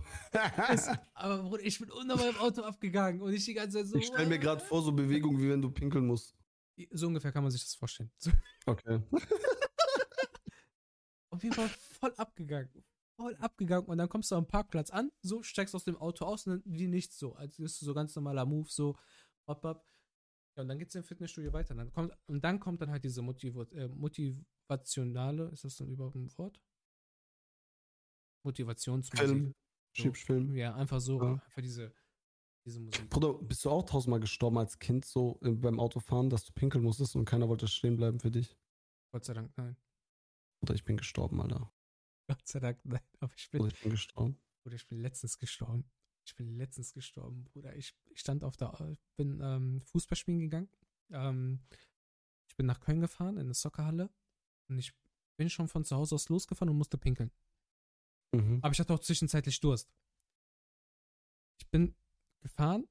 ist, 0.72 0.90
aber 1.14 1.44
Bruder, 1.44 1.64
ich 1.64 1.80
bin 1.80 1.90
unnormal 1.90 2.30
im 2.30 2.38
Auto 2.38 2.62
abgegangen 2.62 3.22
und 3.22 3.34
ich 3.34 3.45
die 3.45 3.54
ganze 3.54 3.80
Zeit 3.80 3.88
so. 3.88 3.98
ich 3.98 4.08
stelle 4.08 4.28
mir 4.28 4.38
gerade 4.38 4.62
vor, 4.62 4.84
so 4.84 4.91
Bewegungen, 4.91 5.41
wie 5.41 5.50
wenn 5.50 5.62
du 5.62 5.72
pinkeln 5.72 6.06
musst. 6.06 6.36
So 6.91 7.08
ungefähr 7.08 7.32
kann 7.32 7.44
man 7.44 7.52
sich 7.52 7.64
das 7.64 7.76
vorstellen. 7.76 8.12
So, 8.18 8.32
Okay. 8.66 9.00
auf 11.34 11.43
jeden 11.43 11.55
Fall 11.55 11.69
voll 11.69 12.14
abgegangen. 12.15 12.69
Voll 13.15 13.35
abgegangen. 13.38 13.88
Und 13.88 13.97
dann 13.97 14.10
kommst 14.10 14.31
du 14.31 14.35
am 14.35 14.47
Parkplatz 14.47 14.89
an, 14.89 15.11
so 15.22 15.43
steigst 15.43 15.76
aus 15.76 15.84
dem 15.84 15.97
Auto 15.97 16.26
aus 16.26 16.47
und 16.47 16.64
dann 16.64 16.64
wie 16.65 16.88
nichts 16.88 17.18
so. 17.18 17.35
Als 17.35 17.60
ist 17.60 17.80
so 17.80 17.93
ganz 17.93 18.15
normaler 18.15 18.45
Move, 18.45 18.69
so 18.69 18.97
hopp, 19.47 19.64
hopp. 19.64 19.85
Ja, 20.55 20.61
und 20.61 20.69
dann 20.69 20.77
geht's 20.80 20.95
im 20.95 21.03
Fitnessstudio 21.03 21.51
weiter. 21.53 21.73
Dann 21.76 21.91
kommt, 21.91 22.14
und 22.27 22.43
dann 22.43 22.60
kommt 22.60 22.81
dann 22.81 22.91
halt 22.91 23.03
diese 23.03 23.22
Motiv 23.22 23.55
äh, 23.72 23.88
motivationale, 23.88 25.49
ist 25.49 25.64
das 25.64 25.76
dann 25.77 25.89
überhaupt 25.89 26.15
ein 26.15 26.31
Wort? 26.38 26.61
Motivationsmusik. 28.45 29.27
Film. 29.27 29.45
So. 29.95 30.03
Schiebsfilm. 30.03 30.55
Ja, 30.55 30.76
einfach 30.76 30.99
so, 30.99 31.22
Ja. 31.22 31.34
einfach 31.34 31.61
diese, 31.61 31.93
diese 32.65 32.80
Musik. 32.80 33.10
Bruder, 33.10 33.34
bist 33.35 33.64
du 33.64 33.69
auch 33.69 33.84
tausendmal 33.84 34.19
gestorben 34.19 34.57
als 34.57 34.80
Kind 34.80 35.05
so 35.05 35.39
äh, 35.43 35.51
beim 35.51 35.80
Autofahren, 35.80 36.30
dass 36.30 36.45
du 36.45 36.53
pinkeln 36.53 36.84
musstest 36.84 37.15
und 37.15 37.26
keiner 37.26 37.47
wollte 37.47 37.68
stehen 37.68 37.95
bleiben 37.95 38.19
für 38.19 38.31
dich? 38.31 38.57
Gott 39.11 39.26
sei 39.26 39.34
Dank, 39.34 39.55
nein. 39.55 39.76
Oder 40.64 40.76
ich 40.76 40.84
bin 40.84 40.98
gestorben, 40.98 41.41
Alter. 41.41 41.72
Gott 42.27 42.48
sei 42.48 42.60
Dank, 42.60 42.80
nein. 42.85 43.02
Aber 43.19 43.34
ich 43.35 43.49
bin, 43.52 43.61
Oder 43.61 43.72
ich 43.73 43.81
bin 43.81 43.91
gestorben. 43.91 44.40
Bruder, 44.64 44.76
ich 44.76 44.88
bin 44.88 44.99
letztens 44.99 45.38
gestorben. 45.38 45.84
Ich 46.26 46.35
bin 46.35 46.56
letztens 46.57 46.94
gestorben, 46.94 47.44
Bruder. 47.44 47.76
Ich, 47.76 47.94
ich 48.10 48.19
stand 48.22 48.45
auf 48.45 48.56
der, 48.56 48.73
ich 48.91 49.02
bin 49.18 49.41
ähm, 49.41 49.81
Fußball 49.81 50.15
spielen 50.18 50.40
gegangen. 50.40 50.69
Ähm, 51.10 51.61
ich 52.48 52.56
bin 52.56 52.65
nach 52.65 52.80
Köln 52.80 53.02
gefahren 53.02 53.35
in 53.35 53.41
eine 53.41 53.53
Soccerhalle 53.53 54.10
und 54.69 54.80
ich 54.80 54.94
bin 55.35 55.49
schon 55.49 55.68
von 55.68 55.84
zu 55.84 55.98
Hause 55.98 56.15
aus 56.15 56.30
losgefahren 56.30 56.69
und 56.69 56.77
musste 56.77 56.98
pinkeln. 56.98 57.31
Mhm. 58.34 58.60
Aber 58.61 58.72
ich 58.72 58.80
hatte 58.80 58.94
auch 58.94 58.99
zwischenzeitlich 58.99 59.60
Durst. 59.60 59.91
Ich 61.60 61.69
bin 61.69 61.94
gefahren, 62.40 62.88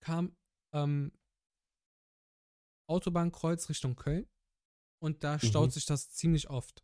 kam 0.00 0.36
ähm, 0.72 1.10
Autobahnkreuz 2.86 3.68
Richtung 3.70 3.96
Köln 3.96 4.28
und 4.98 5.24
da 5.24 5.38
staut 5.38 5.68
Mhm. 5.68 5.72
sich 5.72 5.86
das 5.86 6.10
ziemlich 6.10 6.50
oft. 6.50 6.83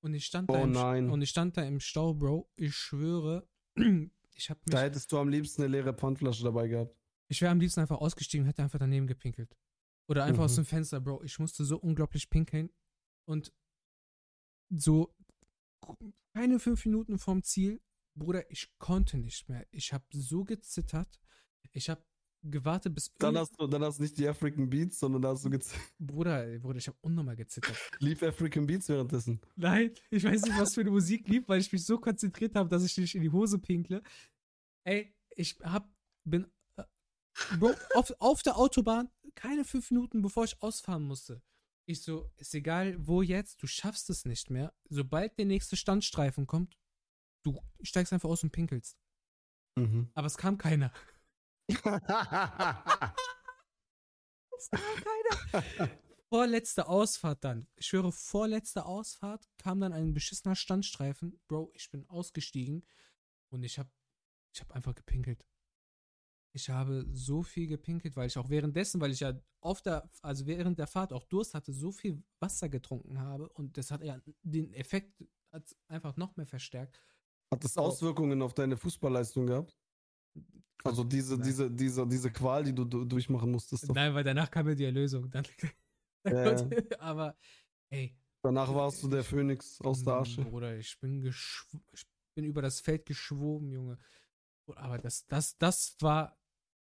Und 0.00 0.14
ich 0.14 0.26
stand 0.26 0.48
da 0.50 0.54
Oh 0.60 0.64
im, 0.64 0.72
nein. 0.72 1.10
und 1.10 1.22
ich 1.22 1.30
stand 1.30 1.56
da 1.56 1.62
im 1.62 1.80
Stau, 1.80 2.14
Bro. 2.14 2.50
Ich 2.56 2.74
schwöre, 2.74 3.48
ich 3.76 4.50
habe 4.50 4.60
mich 4.64 4.72
Da 4.72 4.80
hättest 4.82 5.10
du 5.12 5.18
am 5.18 5.28
liebsten 5.28 5.62
eine 5.62 5.72
leere 5.72 5.92
Pfandflasche 5.94 6.44
dabei 6.44 6.68
gehabt. 6.68 6.96
Ich 7.28 7.40
wäre 7.42 7.50
am 7.52 7.60
liebsten 7.60 7.80
einfach 7.80 7.98
ausgestiegen 7.98 8.44
und 8.44 8.48
hätte 8.48 8.62
einfach 8.62 8.78
daneben 8.78 9.06
gepinkelt. 9.06 9.54
Oder 10.08 10.24
einfach 10.24 10.44
aus 10.44 10.52
Mhm. 10.52 10.62
dem 10.62 10.66
Fenster, 10.66 11.00
Bro. 11.00 11.22
Ich 11.24 11.38
musste 11.38 11.64
so 11.64 11.78
unglaublich 11.78 12.30
pinkeln. 12.30 12.70
Und 13.26 13.52
so 14.70 15.14
keine 16.34 16.58
fünf 16.60 16.84
Minuten 16.86 17.18
vom 17.18 17.42
Ziel, 17.42 17.80
Bruder, 18.14 18.50
ich 18.50 18.72
konnte 18.78 19.18
nicht 19.18 19.48
mehr. 19.48 19.66
Ich 19.70 19.92
habe 19.92 20.04
so 20.10 20.44
gezittert. 20.44 21.20
Ich 21.72 21.90
habe 21.90 22.02
gewartet, 22.42 22.94
bis 22.94 23.12
Dann 23.18 23.36
hast 23.36 23.54
du, 23.58 23.66
dann 23.66 23.82
hast 23.82 23.98
du 23.98 24.02
nicht 24.02 24.18
die 24.18 24.28
African 24.28 24.68
Beats, 24.68 24.98
sondern 24.98 25.22
da 25.22 25.28
hast 25.30 25.44
du 25.44 25.50
gez 25.50 25.72
Bruder, 25.98 26.46
ey, 26.46 26.58
Bruder, 26.58 26.78
ich 26.78 26.86
habe 26.86 26.98
unnormal 27.00 27.36
gezittert. 27.36 27.76
lief 27.98 28.22
African 28.22 28.66
Beats 28.66 28.88
währenddessen. 28.88 29.40
Nein, 29.56 29.92
ich 30.10 30.24
weiß 30.24 30.42
nicht, 30.42 30.58
was 30.58 30.74
für 30.74 30.82
eine 30.82 30.90
Musik 30.90 31.28
lief, 31.28 31.48
weil 31.48 31.60
ich 31.60 31.72
mich 31.72 31.84
so 31.84 31.98
konzentriert 31.98 32.54
habe, 32.54 32.68
dass 32.68 32.84
ich 32.84 32.96
nicht 32.96 33.14
in 33.14 33.22
die 33.22 33.30
Hose 33.30 33.58
pinkle. 33.58 34.02
Ey, 34.84 35.14
ich 35.34 35.58
hab, 35.62 35.92
bin, 36.24 36.46
äh, 36.76 36.84
Bro, 37.58 37.74
auf, 37.94 38.12
auf 38.18 38.42
der 38.42 38.56
Autobahn, 38.56 39.10
keine 39.34 39.64
fünf 39.64 39.90
Minuten, 39.90 40.22
bevor 40.22 40.44
ich 40.44 40.60
ausfahren 40.62 41.04
musste. 41.04 41.42
Ich 41.86 42.02
so, 42.02 42.30
ist 42.36 42.54
egal, 42.54 42.96
wo 42.98 43.22
jetzt, 43.22 43.62
du 43.62 43.66
schaffst 43.66 44.10
es 44.10 44.24
nicht 44.26 44.50
mehr. 44.50 44.74
Sobald 44.90 45.38
der 45.38 45.46
nächste 45.46 45.76
Standstreifen 45.76 46.46
kommt, 46.46 46.76
du 47.44 47.58
steigst 47.82 48.12
einfach 48.12 48.28
aus 48.28 48.42
und 48.42 48.50
pinkelst. 48.50 48.98
Mhm. 49.76 50.10
Aber 50.14 50.26
es 50.26 50.36
kam 50.36 50.58
keiner. 50.58 50.92
Es 51.68 51.80
kam 54.70 54.80
keiner. 55.52 55.90
Vorletzte 56.30 56.88
Ausfahrt 56.88 57.42
dann. 57.42 57.66
Ich 57.76 57.86
schwöre, 57.86 58.12
vorletzte 58.12 58.84
Ausfahrt 58.84 59.48
kam 59.56 59.80
dann 59.80 59.94
ein 59.94 60.12
beschissener 60.12 60.56
Standstreifen. 60.56 61.40
Bro, 61.48 61.70
ich 61.74 61.90
bin 61.90 62.06
ausgestiegen 62.10 62.84
und 63.50 63.62
ich 63.62 63.78
hab, 63.78 63.88
ich 64.52 64.60
hab 64.60 64.72
einfach 64.72 64.94
gepinkelt. 64.94 65.46
Ich 66.52 66.68
habe 66.68 67.06
so 67.12 67.42
viel 67.42 67.66
gepinkelt, 67.66 68.16
weil 68.16 68.26
ich 68.26 68.36
auch 68.36 68.50
währenddessen, 68.50 69.00
weil 69.00 69.12
ich 69.12 69.20
ja 69.20 69.40
auf 69.60 69.80
der, 69.80 70.10
also 70.20 70.46
während 70.46 70.78
der 70.78 70.86
Fahrt 70.86 71.14
auch 71.14 71.24
Durst 71.24 71.54
hatte, 71.54 71.72
so 71.72 71.92
viel 71.92 72.22
Wasser 72.40 72.68
getrunken 72.68 73.20
habe 73.20 73.48
und 73.50 73.78
das 73.78 73.90
hat 73.90 74.02
ja 74.02 74.20
den 74.42 74.74
Effekt 74.74 75.24
hat's 75.52 75.76
einfach 75.88 76.16
noch 76.16 76.36
mehr 76.36 76.46
verstärkt. 76.46 77.02
Hat 77.50 77.64
das 77.64 77.78
Auswirkungen 77.78 78.42
auf 78.42 78.52
deine 78.52 78.76
Fußballleistung 78.76 79.46
gehabt? 79.46 79.77
Also 80.84 81.04
diese, 81.04 81.34
Nein. 81.34 81.42
diese, 81.44 81.70
diese, 81.70 82.06
diese 82.06 82.30
Qual, 82.30 82.64
die 82.64 82.74
du 82.74 82.84
du 82.84 83.04
durchmachen 83.04 83.50
musstest. 83.50 83.92
Nein, 83.92 84.14
weil 84.14 84.24
danach 84.24 84.50
kam 84.50 84.68
ja 84.68 84.74
die 84.74 84.84
Erlösung. 84.84 85.30
Dann, 85.30 85.44
Ja. 86.24 86.56
aber, 86.98 87.36
ey, 87.90 88.16
Danach 88.42 88.72
warst 88.72 89.02
du 89.02 89.08
der 89.08 89.24
Phönix 89.24 89.80
aus 89.80 90.04
der 90.04 90.14
Asche. 90.14 90.42
Bruder, 90.44 90.76
ich 90.78 90.98
bin, 91.00 91.24
ich 91.24 92.06
bin 92.36 92.44
über 92.44 92.62
das 92.62 92.80
Feld 92.80 93.04
geschwoben, 93.04 93.70
Junge. 93.72 93.98
Aber 94.76 94.98
das, 94.98 95.26
das, 95.26 95.56
das 95.58 95.96
war 96.00 96.38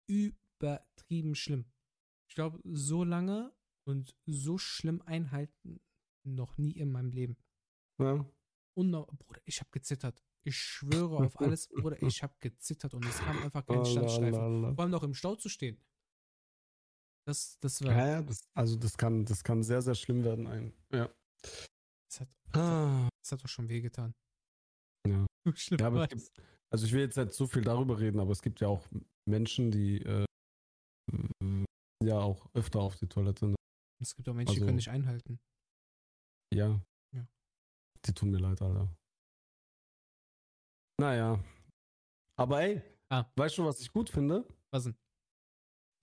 übertrieben 0.07 1.35
schlimm. 1.35 1.65
Ich 2.29 2.35
glaube, 2.35 2.61
so 2.65 3.03
lange 3.05 3.53
und 3.87 4.15
so 4.27 4.59
schlimm 4.59 5.01
einhalten 5.03 5.81
noch 6.25 6.59
nie 6.59 6.73
in 6.73 6.91
meinem 6.91 7.11
Leben. 7.11 7.37
Ja. 7.99 8.25
Unnor 8.75 9.07
Bruder, 9.17 9.41
ich 9.45 9.61
habe 9.61 9.71
gezittert. 9.71 10.23
Ich 10.49 10.57
schwöre 10.57 11.17
auf 11.19 11.39
alles, 11.41 11.69
Bruder, 11.69 11.97
ich 12.03 12.23
habe 12.23 12.35
gezittert 12.41 12.95
und 12.95 13.05
es 13.05 13.19
kam 13.19 13.43
einfach 13.43 13.65
kein 13.67 13.79
Allah, 13.79 13.87
Standstreifen. 13.91 14.75
Vor 14.75 14.81
allem 14.81 14.91
noch 14.91 15.03
im 15.03 15.15
Stau 15.15 15.37
zu 15.37 15.49
stehen. 15.49 15.81
Das, 17.27 17.59
das 17.61 17.83
war. 17.83 17.93
Ja, 17.93 18.07
ja, 18.09 18.23
das, 18.23 18.49
also 18.55 18.77
das 18.77 18.97
kann, 18.97 19.25
das 19.27 19.45
kann 19.45 19.63
sehr, 19.63 19.83
sehr 19.83 19.95
schlimm 19.95 20.25
werden. 20.25 20.47
Ein. 20.47 20.73
Ja. 20.93 21.11
Das 22.09 22.21
hat, 22.21 22.29
Ah. 22.53 23.09
hat 23.31 23.45
doch 23.45 23.49
schon 23.49 23.69
wehgetan. 23.69 24.15
Ja. 25.07 25.27
Schlimm 25.55 25.79
Ja, 25.81 26.05
es 26.05 26.13
es. 26.15 26.33
gibt, 26.33 26.47
also 26.73 26.87
ich 26.87 26.93
will 26.93 27.01
jetzt 27.03 27.17
nicht 27.19 27.33
so 27.35 27.47
viel 27.47 27.63
darüber 27.63 27.99
reden, 28.01 28.19
aber 28.21 28.33
es 28.33 28.41
gibt 28.41 28.61
ja 28.61 28.69
auch 28.69 28.87
Menschen, 29.27 29.71
die 29.71 30.01
äh, 30.03 30.25
ja 32.03 32.19
auch 32.19 32.49
öfter 32.55 32.81
auf 32.81 32.97
die 32.97 33.07
Toilette. 33.09 33.49
Ne? 33.49 33.55
Es 34.01 34.15
gibt 34.15 34.27
auch 34.29 34.35
Menschen, 34.35 34.55
die 34.55 34.61
also- 34.61 34.67
können 34.67 34.77
nicht 34.77 34.89
einhalten. 34.91 35.39
Ja. 36.55 36.81
Ja. 37.15 37.27
Die 38.07 38.15
tun 38.15 38.31
mir 38.31 38.39
leid, 38.39 38.63
Alter. 38.63 38.89
Naja. 40.99 41.43
Aber 42.37 42.63
ey, 42.63 42.83
Ah. 43.11 43.25
weißt 43.37 43.59
du, 43.59 43.65
was 43.65 43.81
ich 43.81 43.93
gut 43.93 44.11
finde? 44.11 44.47
Was 44.71 44.85
denn? 44.85 44.97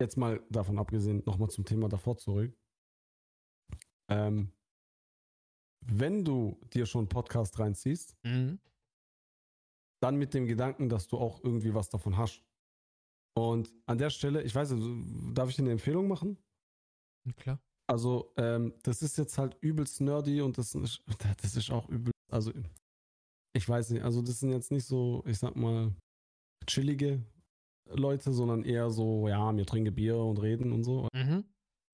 Jetzt 0.01 0.17
mal 0.17 0.43
davon 0.49 0.79
abgesehen, 0.79 1.21
nochmal 1.25 1.49
zum 1.49 1.65
Thema 1.65 1.87
davor 1.87 2.17
zurück. 2.17 2.57
Ähm, 4.09 4.51
wenn 5.85 6.25
du 6.25 6.59
dir 6.73 6.85
schon 6.85 7.01
einen 7.01 7.09
Podcast 7.09 7.59
reinziehst, 7.59 8.15
Mhm. 8.23 8.59
dann 10.01 10.17
mit 10.17 10.33
dem 10.33 10.47
Gedanken, 10.47 10.89
dass 10.89 11.07
du 11.07 11.17
auch 11.17 11.43
irgendwie 11.43 11.73
was 11.73 11.89
davon 11.89 12.17
hast. 12.17 12.43
Und 13.37 13.71
an 13.85 13.97
der 13.97 14.09
Stelle, 14.09 14.43
ich 14.43 14.55
weiß 14.55 14.73
darf 15.33 15.49
ich 15.49 15.55
dir 15.57 15.63
eine 15.63 15.71
Empfehlung 15.71 16.07
machen? 16.07 16.37
Klar. 17.37 17.59
Also, 17.87 18.33
ähm, 18.37 18.73
das 18.83 19.01
ist 19.01 19.17
jetzt 19.17 19.37
halt 19.37 19.57
übelst 19.61 20.01
nerdy 20.01 20.41
und 20.41 20.57
das 20.57 20.73
ist, 20.75 21.03
das 21.41 21.55
ist 21.55 21.69
auch 21.71 21.87
übel. 21.89 22.11
Also, 22.31 22.51
ich 23.55 23.67
weiß 23.67 23.91
nicht, 23.91 24.03
also 24.03 24.21
das 24.21 24.39
sind 24.39 24.51
jetzt 24.51 24.71
nicht 24.71 24.85
so, 24.85 25.23
ich 25.25 25.39
sag 25.39 25.55
mal, 25.55 25.95
chillige 26.67 27.23
Leute, 27.89 28.33
sondern 28.33 28.63
eher 28.63 28.89
so, 28.89 29.27
ja, 29.29 29.55
wir 29.55 29.65
trinken 29.65 29.95
Bier 29.95 30.17
und 30.17 30.41
reden 30.41 30.73
und 30.73 30.83
so. 30.83 31.07
Mhm. 31.13 31.45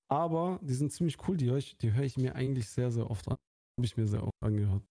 Aber 0.09 0.59
die 0.63 0.73
sind 0.73 0.91
ziemlich 0.91 1.17
cool, 1.27 1.37
die 1.37 1.49
höre 1.49 1.57
ich, 1.57 1.77
die 1.77 1.93
höre 1.93 2.03
ich 2.03 2.17
mir 2.17 2.35
eigentlich 2.35 2.67
sehr, 2.69 2.91
sehr 2.91 3.09
oft 3.09 3.27
an. 3.27 3.37
Habe 3.77 3.85
ich 3.85 3.95
mir 3.95 4.07
sehr 4.07 4.23
oft 4.23 4.33
angehört. 4.41 4.83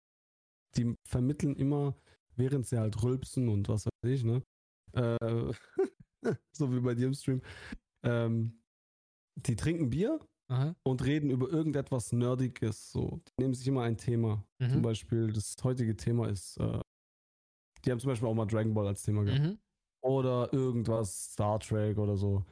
Die 0.76 0.94
vermitteln 1.06 1.56
immer, 1.56 1.96
während 2.36 2.66
sie 2.66 2.78
halt 2.78 3.02
rülpsen 3.02 3.48
und 3.48 3.68
was 3.68 3.86
weiß 3.86 4.12
ich, 4.12 4.24
ne? 4.24 4.42
Äh, 4.92 5.52
so 6.56 6.72
wie 6.72 6.80
bei 6.80 6.94
dir 6.94 7.06
im 7.06 7.14
Stream. 7.14 7.42
Ähm, 8.04 8.62
die 9.36 9.56
trinken 9.56 9.90
Bier 9.90 10.20
Aha. 10.50 10.74
und 10.82 11.04
reden 11.04 11.30
über 11.30 11.48
irgendetwas 11.48 12.12
Nerdiges. 12.12 12.90
So. 12.90 13.20
Die 13.28 13.42
nehmen 13.42 13.54
sich 13.54 13.66
immer 13.68 13.82
ein 13.82 13.96
Thema. 13.96 14.44
Zum 14.60 14.78
Mhm. 14.78 14.82
Beispiel, 14.82 15.32
das 15.32 15.54
heutige 15.62 15.96
Thema 15.96 16.28
ist, 16.28 16.56
äh, 16.58 16.80
die 17.84 17.90
haben 17.90 18.00
zum 18.00 18.08
Beispiel 18.08 18.28
auch 18.28 18.34
mal 18.34 18.46
Dragon 18.46 18.74
Ball 18.74 18.88
als 18.88 19.02
Thema 19.02 19.24
gehabt 19.24 19.40
Mhm. 19.42 19.58
oder 20.02 20.52
irgendwas 20.52 21.32
Star 21.32 21.58
Trek 21.60 21.96
oder 21.98 22.16
so. 22.16 22.44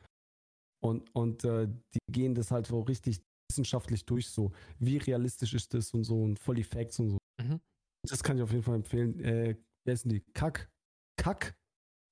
Und, 0.81 1.13
und 1.15 1.45
äh, 1.45 1.67
die 1.67 1.99
gehen 2.13 2.35
das 2.35 2.51
halt 2.53 2.67
so 2.67 2.81
richtig 2.83 3.21
wissenschaftlich 3.51 4.05
durch, 4.07 4.29
so 4.31 4.53
wie 4.79 4.99
realistisch 4.99 5.55
ist 5.55 5.75
das 5.75 5.93
und 5.93 6.05
so 6.05 6.23
und 6.23 6.39
voll 6.39 6.55
die 6.55 6.63
Facts 6.65 7.01
und 7.01 7.11
so. 7.11 7.19
Mhm. 7.43 7.61
Das 8.09 8.23
kann 8.23 8.37
ich 8.37 8.43
auf 8.43 8.53
jeden 8.53 8.63
Fall 8.63 8.77
empfehlen. 8.77 9.19
Äh, 9.21 9.57
wie 9.85 9.91
heißen 9.91 10.09
die? 10.09 10.21
Kack, 10.35 10.71
Kack 11.17 11.57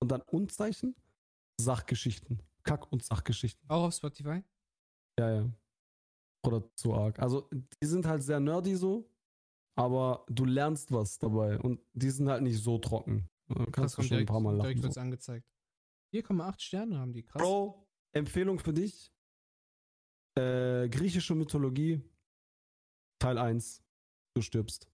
und 0.03 0.11
dann 0.11 0.23
Unzeichen, 0.23 0.97
Sachgeschichten. 1.61 2.43
Kack- 2.65 2.91
und 2.91 3.05
Sachgeschichten. 3.05 3.71
Auch 3.71 3.85
auf 3.85 3.95
Spotify? 3.95 4.43
Ja, 5.19 5.31
ja. 5.43 5.51
Oder 6.47 6.75
zu 6.75 6.95
arg. 6.95 7.19
Also, 7.19 7.49
die 7.53 7.87
sind 7.87 8.07
halt 8.07 8.23
sehr 8.23 8.41
nerdy 8.41 8.75
so, 8.77 9.11
aber 9.77 10.25
du 10.29 10.45
lernst 10.45 10.93
was 10.93 11.19
dabei 11.19 11.59
und 11.59 11.81
die 11.93 12.11
sind 12.11 12.29
halt 12.29 12.43
nicht 12.43 12.63
so 12.63 12.79
trocken. 12.79 13.29
Da 13.49 13.65
kannst 13.67 13.97
du 13.99 14.03
schon 14.03 14.11
direkt, 14.11 14.31
ein 14.31 14.33
paar 14.33 14.41
Mal 14.41 14.57
direkt 14.59 14.77
lachen. 14.79 14.83
wird's 14.85 14.95
So. 14.95 15.01
angezeigt. 15.01 15.47
4,8 16.15 16.61
Sterne 16.61 16.99
haben 16.99 17.13
die, 17.13 17.23
krass. 17.23 17.43
Bro, 17.43 17.87
Empfehlung 18.13 18.59
für 18.59 18.73
dich. 18.73 19.13
Äh, 20.39 20.89
griechische 20.89 21.35
Mythologie, 21.35 22.03
Teil 23.19 23.39
1. 23.39 23.83
Du 24.35 24.43
stirbst. 24.43 24.91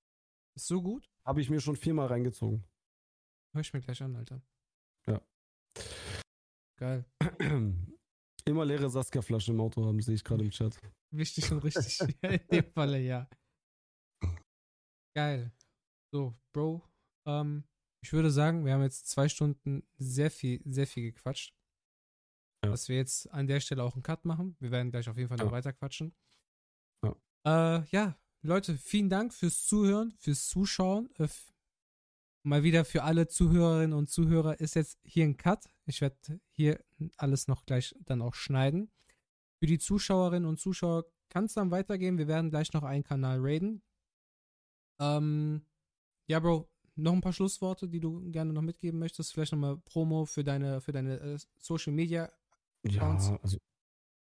Ist 0.54 0.66
so 0.66 0.80
gut? 0.82 1.10
Habe 1.24 1.40
ich 1.40 1.50
mir 1.50 1.60
schon 1.60 1.76
viermal 1.76 2.06
reingezogen. 2.08 2.64
Hör 3.52 3.60
ich 3.60 3.72
mir 3.72 3.80
gleich 3.80 4.02
an, 4.02 4.14
Alter. 4.16 4.40
Ja. 5.06 5.20
Geil. 6.76 7.04
Immer 8.44 8.64
leere 8.64 8.90
Saskia-Flasche 8.90 9.52
im 9.52 9.60
Auto 9.60 9.84
haben, 9.84 10.00
sehe 10.00 10.14
ich 10.14 10.24
gerade 10.24 10.44
im 10.44 10.50
Chat. 10.50 10.76
Wichtig 11.10 11.50
und 11.52 11.58
richtig. 11.64 12.00
In 12.22 12.40
dem 12.50 12.72
Falle, 12.72 12.98
ja. 13.00 13.28
Geil. 15.14 15.52
So, 16.12 16.34
Bro, 16.52 16.82
ähm, 17.26 17.64
ich 18.02 18.12
würde 18.12 18.30
sagen, 18.30 18.64
wir 18.64 18.72
haben 18.72 18.82
jetzt 18.82 19.08
zwei 19.08 19.28
Stunden 19.28 19.86
sehr 19.96 20.30
viel, 20.30 20.60
sehr 20.64 20.86
viel 20.86 21.04
gequatscht. 21.12 21.54
Ja. 22.64 22.70
Dass 22.70 22.88
wir 22.88 22.96
jetzt 22.96 23.30
an 23.30 23.46
der 23.46 23.60
Stelle 23.60 23.82
auch 23.82 23.94
einen 23.94 24.02
Cut 24.02 24.24
machen. 24.24 24.56
Wir 24.60 24.70
werden 24.70 24.90
gleich 24.90 25.08
auf 25.08 25.16
jeden 25.16 25.28
Fall 25.28 25.38
noch 25.38 25.46
Ja. 25.46 25.52
weiter 25.52 25.72
quatschen. 25.72 26.14
Ja. 27.04 27.16
Äh, 27.78 27.84
ja, 27.90 28.16
Leute, 28.42 28.76
vielen 28.78 29.08
Dank 29.08 29.32
fürs 29.34 29.66
Zuhören, 29.66 30.12
fürs 30.18 30.48
Zuschauen. 30.48 31.10
Mal 32.44 32.64
wieder 32.64 32.84
für 32.84 33.04
alle 33.04 33.28
Zuhörerinnen 33.28 33.96
und 33.96 34.10
Zuhörer 34.10 34.58
ist 34.58 34.74
jetzt 34.74 34.98
hier 35.04 35.24
ein 35.24 35.36
Cut. 35.36 35.64
Ich 35.86 36.00
werde 36.00 36.40
hier 36.50 36.82
alles 37.16 37.46
noch 37.46 37.64
gleich 37.64 37.94
dann 38.04 38.20
auch 38.20 38.34
schneiden. 38.34 38.90
Für 39.60 39.66
die 39.66 39.78
Zuschauerinnen 39.78 40.48
und 40.48 40.58
Zuschauer 40.58 41.04
kann 41.28 41.44
es 41.44 41.54
dann 41.54 41.70
weitergehen. 41.70 42.18
Wir 42.18 42.26
werden 42.26 42.50
gleich 42.50 42.72
noch 42.72 42.82
einen 42.82 43.04
Kanal 43.04 43.38
raiden. 43.40 43.82
Ähm, 45.00 45.62
ja, 46.26 46.40
Bro, 46.40 46.68
noch 46.96 47.12
ein 47.12 47.20
paar 47.20 47.32
Schlussworte, 47.32 47.88
die 47.88 48.00
du 48.00 48.28
gerne 48.32 48.52
noch 48.52 48.62
mitgeben 48.62 48.98
möchtest. 48.98 49.32
Vielleicht 49.32 49.52
nochmal 49.52 49.78
Promo 49.78 50.24
für 50.24 50.42
deine, 50.42 50.80
für 50.80 50.92
deine 50.92 51.20
äh, 51.20 51.38
Social 51.58 51.92
Media. 51.92 52.28
Ja, 52.84 53.04
Bounce. 53.04 53.38
also, 53.40 53.58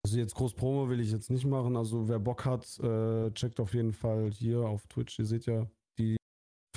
also 0.05 0.19
jetzt 0.19 0.35
groß 0.35 0.55
Promo 0.55 0.89
will 0.89 0.99
ich 0.99 1.13
jetzt 1.13 1.31
nicht 1.31 1.47
machen. 1.47 1.77
Also 1.77 2.09
wer 2.09 2.19
Bock 2.19 2.45
hat, 2.45 2.79
äh, 2.81 3.31
checkt 3.31 3.61
auf 3.61 3.75
jeden 3.75 3.93
Fall 3.93 4.33
hier 4.33 4.61
auf 4.61 4.89
Twitch. 4.89 5.21
Ihr 5.21 5.27
seht 5.27 5.47
ja 5.47 5.71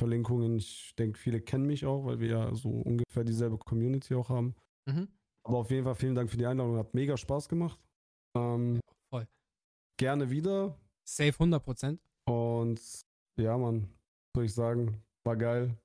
Verlinkungen. 0.01 0.57
Ich 0.57 0.95
denke, 0.97 1.19
viele 1.19 1.39
kennen 1.41 1.67
mich 1.67 1.85
auch, 1.85 2.05
weil 2.05 2.19
wir 2.19 2.27
ja 2.27 2.55
so 2.55 2.69
ungefähr 2.69 3.23
dieselbe 3.23 3.59
Community 3.59 4.15
auch 4.15 4.29
haben. 4.29 4.55
Mhm. 4.87 5.07
Aber 5.43 5.59
auf 5.59 5.69
jeden 5.69 5.83
Fall 5.83 5.93
vielen 5.93 6.15
Dank 6.15 6.27
für 6.31 6.37
die 6.37 6.45
Einladung. 6.47 6.77
Hat 6.77 6.95
mega 6.95 7.15
Spaß 7.15 7.47
gemacht. 7.47 7.79
Ähm, 8.35 8.79
voll. 9.13 9.27
Gerne 9.99 10.31
wieder. 10.31 10.75
Safe 11.07 11.31
100%. 11.33 11.99
Und 12.25 12.81
ja, 13.39 13.55
Mann, 13.55 13.93
soll 14.35 14.45
ich 14.45 14.53
sagen, 14.55 15.03
war 15.23 15.37
geil. 15.37 15.77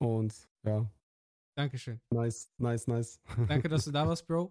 Und 0.00 0.34
ja, 0.64 0.90
Dankeschön. 1.56 2.00
nice, 2.12 2.50
nice, 2.58 2.88
nice. 2.88 3.20
Danke, 3.46 3.68
dass 3.68 3.84
du 3.84 3.92
da 3.92 4.06
warst, 4.08 4.26
Bro. 4.26 4.50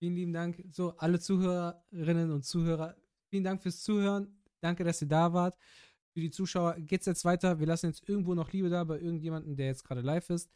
Vielen 0.00 0.14
lieben 0.16 0.32
Dank. 0.32 0.60
So, 0.72 0.96
alle 0.96 1.20
Zuhörerinnen 1.20 2.32
und 2.32 2.44
Zuhörer, 2.44 2.96
vielen 3.30 3.44
Dank 3.44 3.62
fürs 3.62 3.80
Zuhören. 3.82 4.42
Danke, 4.60 4.82
dass 4.82 5.00
ihr 5.02 5.08
da 5.08 5.32
wart. 5.32 5.56
Für 6.14 6.20
die 6.20 6.30
Zuschauer 6.30 6.76
geht's 6.78 7.06
jetzt 7.06 7.24
weiter. 7.24 7.58
Wir 7.58 7.66
lassen 7.66 7.86
jetzt 7.86 8.08
irgendwo 8.08 8.34
noch 8.34 8.52
Liebe 8.52 8.70
da 8.70 8.84
bei 8.84 9.00
irgendjemandem, 9.00 9.56
der 9.56 9.66
jetzt 9.66 9.84
gerade 9.84 10.00
live 10.00 10.30
ist. 10.30 10.48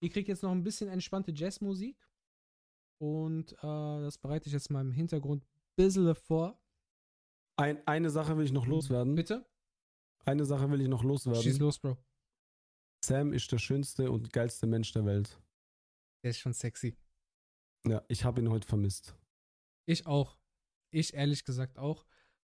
Ihr 0.00 0.10
kriegt 0.10 0.28
jetzt 0.28 0.42
noch 0.42 0.50
ein 0.50 0.64
bisschen 0.64 0.88
entspannte 0.88 1.32
Jazzmusik. 1.32 1.96
Und 2.98 3.52
äh, 3.52 3.56
das 4.02 4.18
bereite 4.18 4.48
ich 4.48 4.52
jetzt 4.52 4.68
mal 4.70 4.80
im 4.80 4.90
Hintergrund 4.90 5.44
ein 5.44 5.74
bisschen 5.76 6.12
vor. 6.16 6.60
Ein, 7.56 7.86
eine 7.86 8.10
Sache 8.10 8.36
will 8.36 8.44
ich 8.44 8.52
noch 8.52 8.66
loswerden. 8.66 9.14
Bitte? 9.14 9.46
Eine 10.24 10.44
Sache 10.44 10.68
will 10.70 10.80
ich 10.80 10.88
noch 10.88 11.04
loswerden. 11.04 11.42
Schieß 11.42 11.60
los, 11.60 11.78
Bro. 11.78 11.96
Sam 13.04 13.32
ist 13.32 13.52
der 13.52 13.58
schönste 13.58 14.10
und 14.10 14.32
geilste 14.32 14.66
Mensch 14.66 14.92
der 14.92 15.04
Welt. 15.04 15.40
Der 16.24 16.30
ist 16.30 16.38
schon 16.38 16.52
sexy. 16.52 16.96
Ja, 17.86 18.02
ich 18.08 18.24
habe 18.24 18.40
ihn 18.40 18.50
heute 18.50 18.66
vermisst. 18.66 19.14
Ich 19.84 20.06
auch. 20.06 20.36
Ich 20.90 21.14
ehrlich 21.14 21.44
gesagt 21.44 21.78
auch. 21.78 22.04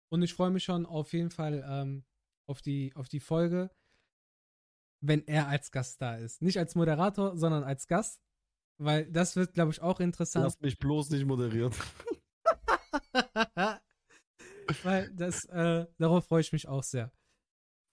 Und 0.09 0.21
ich 0.21 0.35
freue 0.35 0.51
mich 0.51 0.63
schon 0.63 0.85
auf 0.85 1.13
jeden 1.13 1.31
Fall 1.31 1.65
ähm, 1.67 2.03
auf, 2.51 2.61
die, 2.61 2.93
auf 2.95 3.09
die 3.09 3.19
Folge, 3.19 3.71
wenn 5.03 5.25
er 5.27 5.47
als 5.47 5.71
Gast 5.71 6.01
da 6.01 6.15
ist. 6.17 6.41
Nicht 6.41 6.59
als 6.59 6.75
Moderator, 6.75 7.35
sondern 7.37 7.63
als 7.63 7.87
Gast. 7.87 8.21
Weil 8.77 9.11
das 9.11 9.35
wird, 9.35 9.53
glaube 9.53 9.71
ich, 9.71 9.81
auch 9.81 9.99
interessant. 9.99 10.43
Lass 10.43 10.59
mich 10.59 10.77
bloß 10.77 11.09
nicht 11.11 11.25
moderiert. 11.25 11.75
weil 14.83 15.11
das, 15.13 15.45
äh, 15.45 15.85
darauf 15.97 16.25
freue 16.25 16.41
ich 16.41 16.51
mich 16.51 16.67
auch 16.67 16.83
sehr. 16.83 17.11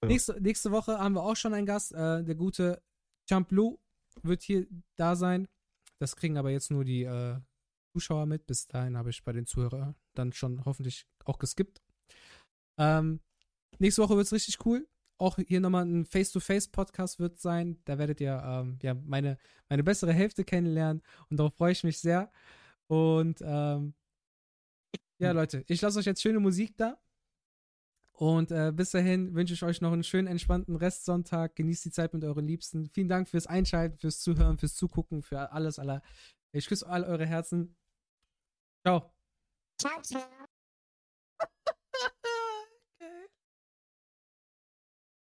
Ja. 0.02 0.08
Nächste, 0.08 0.40
nächste 0.40 0.70
Woche 0.70 0.98
haben 0.98 1.14
wir 1.14 1.22
auch 1.22 1.36
schon 1.36 1.54
einen 1.54 1.66
Gast. 1.66 1.92
Äh, 1.92 2.24
der 2.24 2.34
gute 2.34 2.82
Champ 3.28 3.48
Blue 3.48 3.78
wird 4.22 4.42
hier 4.42 4.66
da 4.96 5.16
sein. 5.16 5.48
Das 5.98 6.16
kriegen 6.16 6.38
aber 6.38 6.50
jetzt 6.50 6.70
nur 6.70 6.84
die 6.84 7.02
äh, 7.02 7.38
Zuschauer 7.92 8.26
mit. 8.26 8.46
Bis 8.46 8.66
dahin 8.66 8.96
habe 8.96 9.10
ich 9.10 9.24
bei 9.24 9.32
den 9.32 9.46
Zuhörern 9.46 9.94
dann 10.14 10.32
schon 10.32 10.64
hoffentlich 10.64 11.06
auch 11.24 11.38
geskippt. 11.38 11.82
Ähm, 12.78 13.20
nächste 13.78 14.02
Woche 14.02 14.16
wird 14.16 14.26
es 14.26 14.32
richtig 14.32 14.64
cool. 14.66 14.86
Auch 15.18 15.36
hier 15.36 15.60
nochmal 15.60 15.84
ein 15.84 16.04
Face-to-Face-Podcast 16.06 17.18
wird 17.18 17.40
sein. 17.40 17.80
Da 17.84 17.98
werdet 17.98 18.20
ihr 18.20 18.40
ähm, 18.44 18.78
ja, 18.82 18.94
meine, 18.94 19.36
meine 19.68 19.82
bessere 19.82 20.12
Hälfte 20.12 20.44
kennenlernen. 20.44 21.02
Und 21.28 21.38
darauf 21.38 21.54
freue 21.54 21.72
ich 21.72 21.82
mich 21.82 21.98
sehr. 21.98 22.30
Und 22.86 23.40
ähm, 23.42 23.94
ja, 25.18 25.32
Leute, 25.32 25.64
ich 25.66 25.80
lasse 25.80 25.98
euch 25.98 26.04
jetzt 26.04 26.22
schöne 26.22 26.38
Musik 26.38 26.76
da. 26.76 26.98
Und 28.12 28.50
äh, 28.50 28.72
bis 28.74 28.90
dahin 28.90 29.34
wünsche 29.34 29.54
ich 29.54 29.62
euch 29.62 29.80
noch 29.80 29.92
einen 29.92 30.02
schönen, 30.02 30.26
entspannten 30.26 30.76
Restsonntag. 30.76 31.54
Genießt 31.56 31.84
die 31.84 31.90
Zeit 31.90 32.14
mit 32.14 32.24
euren 32.24 32.46
Liebsten. 32.46 32.88
Vielen 32.88 33.08
Dank 33.08 33.28
fürs 33.28 33.46
Einschalten, 33.46 33.96
fürs 33.98 34.20
Zuhören, 34.20 34.58
fürs 34.58 34.74
Zugucken, 34.74 35.22
für 35.22 35.52
alles 35.52 35.78
aller. 35.78 36.02
Ich 36.52 36.66
küsse 36.66 36.88
all 36.88 37.04
eure 37.04 37.26
Herzen. 37.26 37.76
Ciao. 38.84 39.12
Ciao, 39.80 40.02
ciao. 40.02 40.47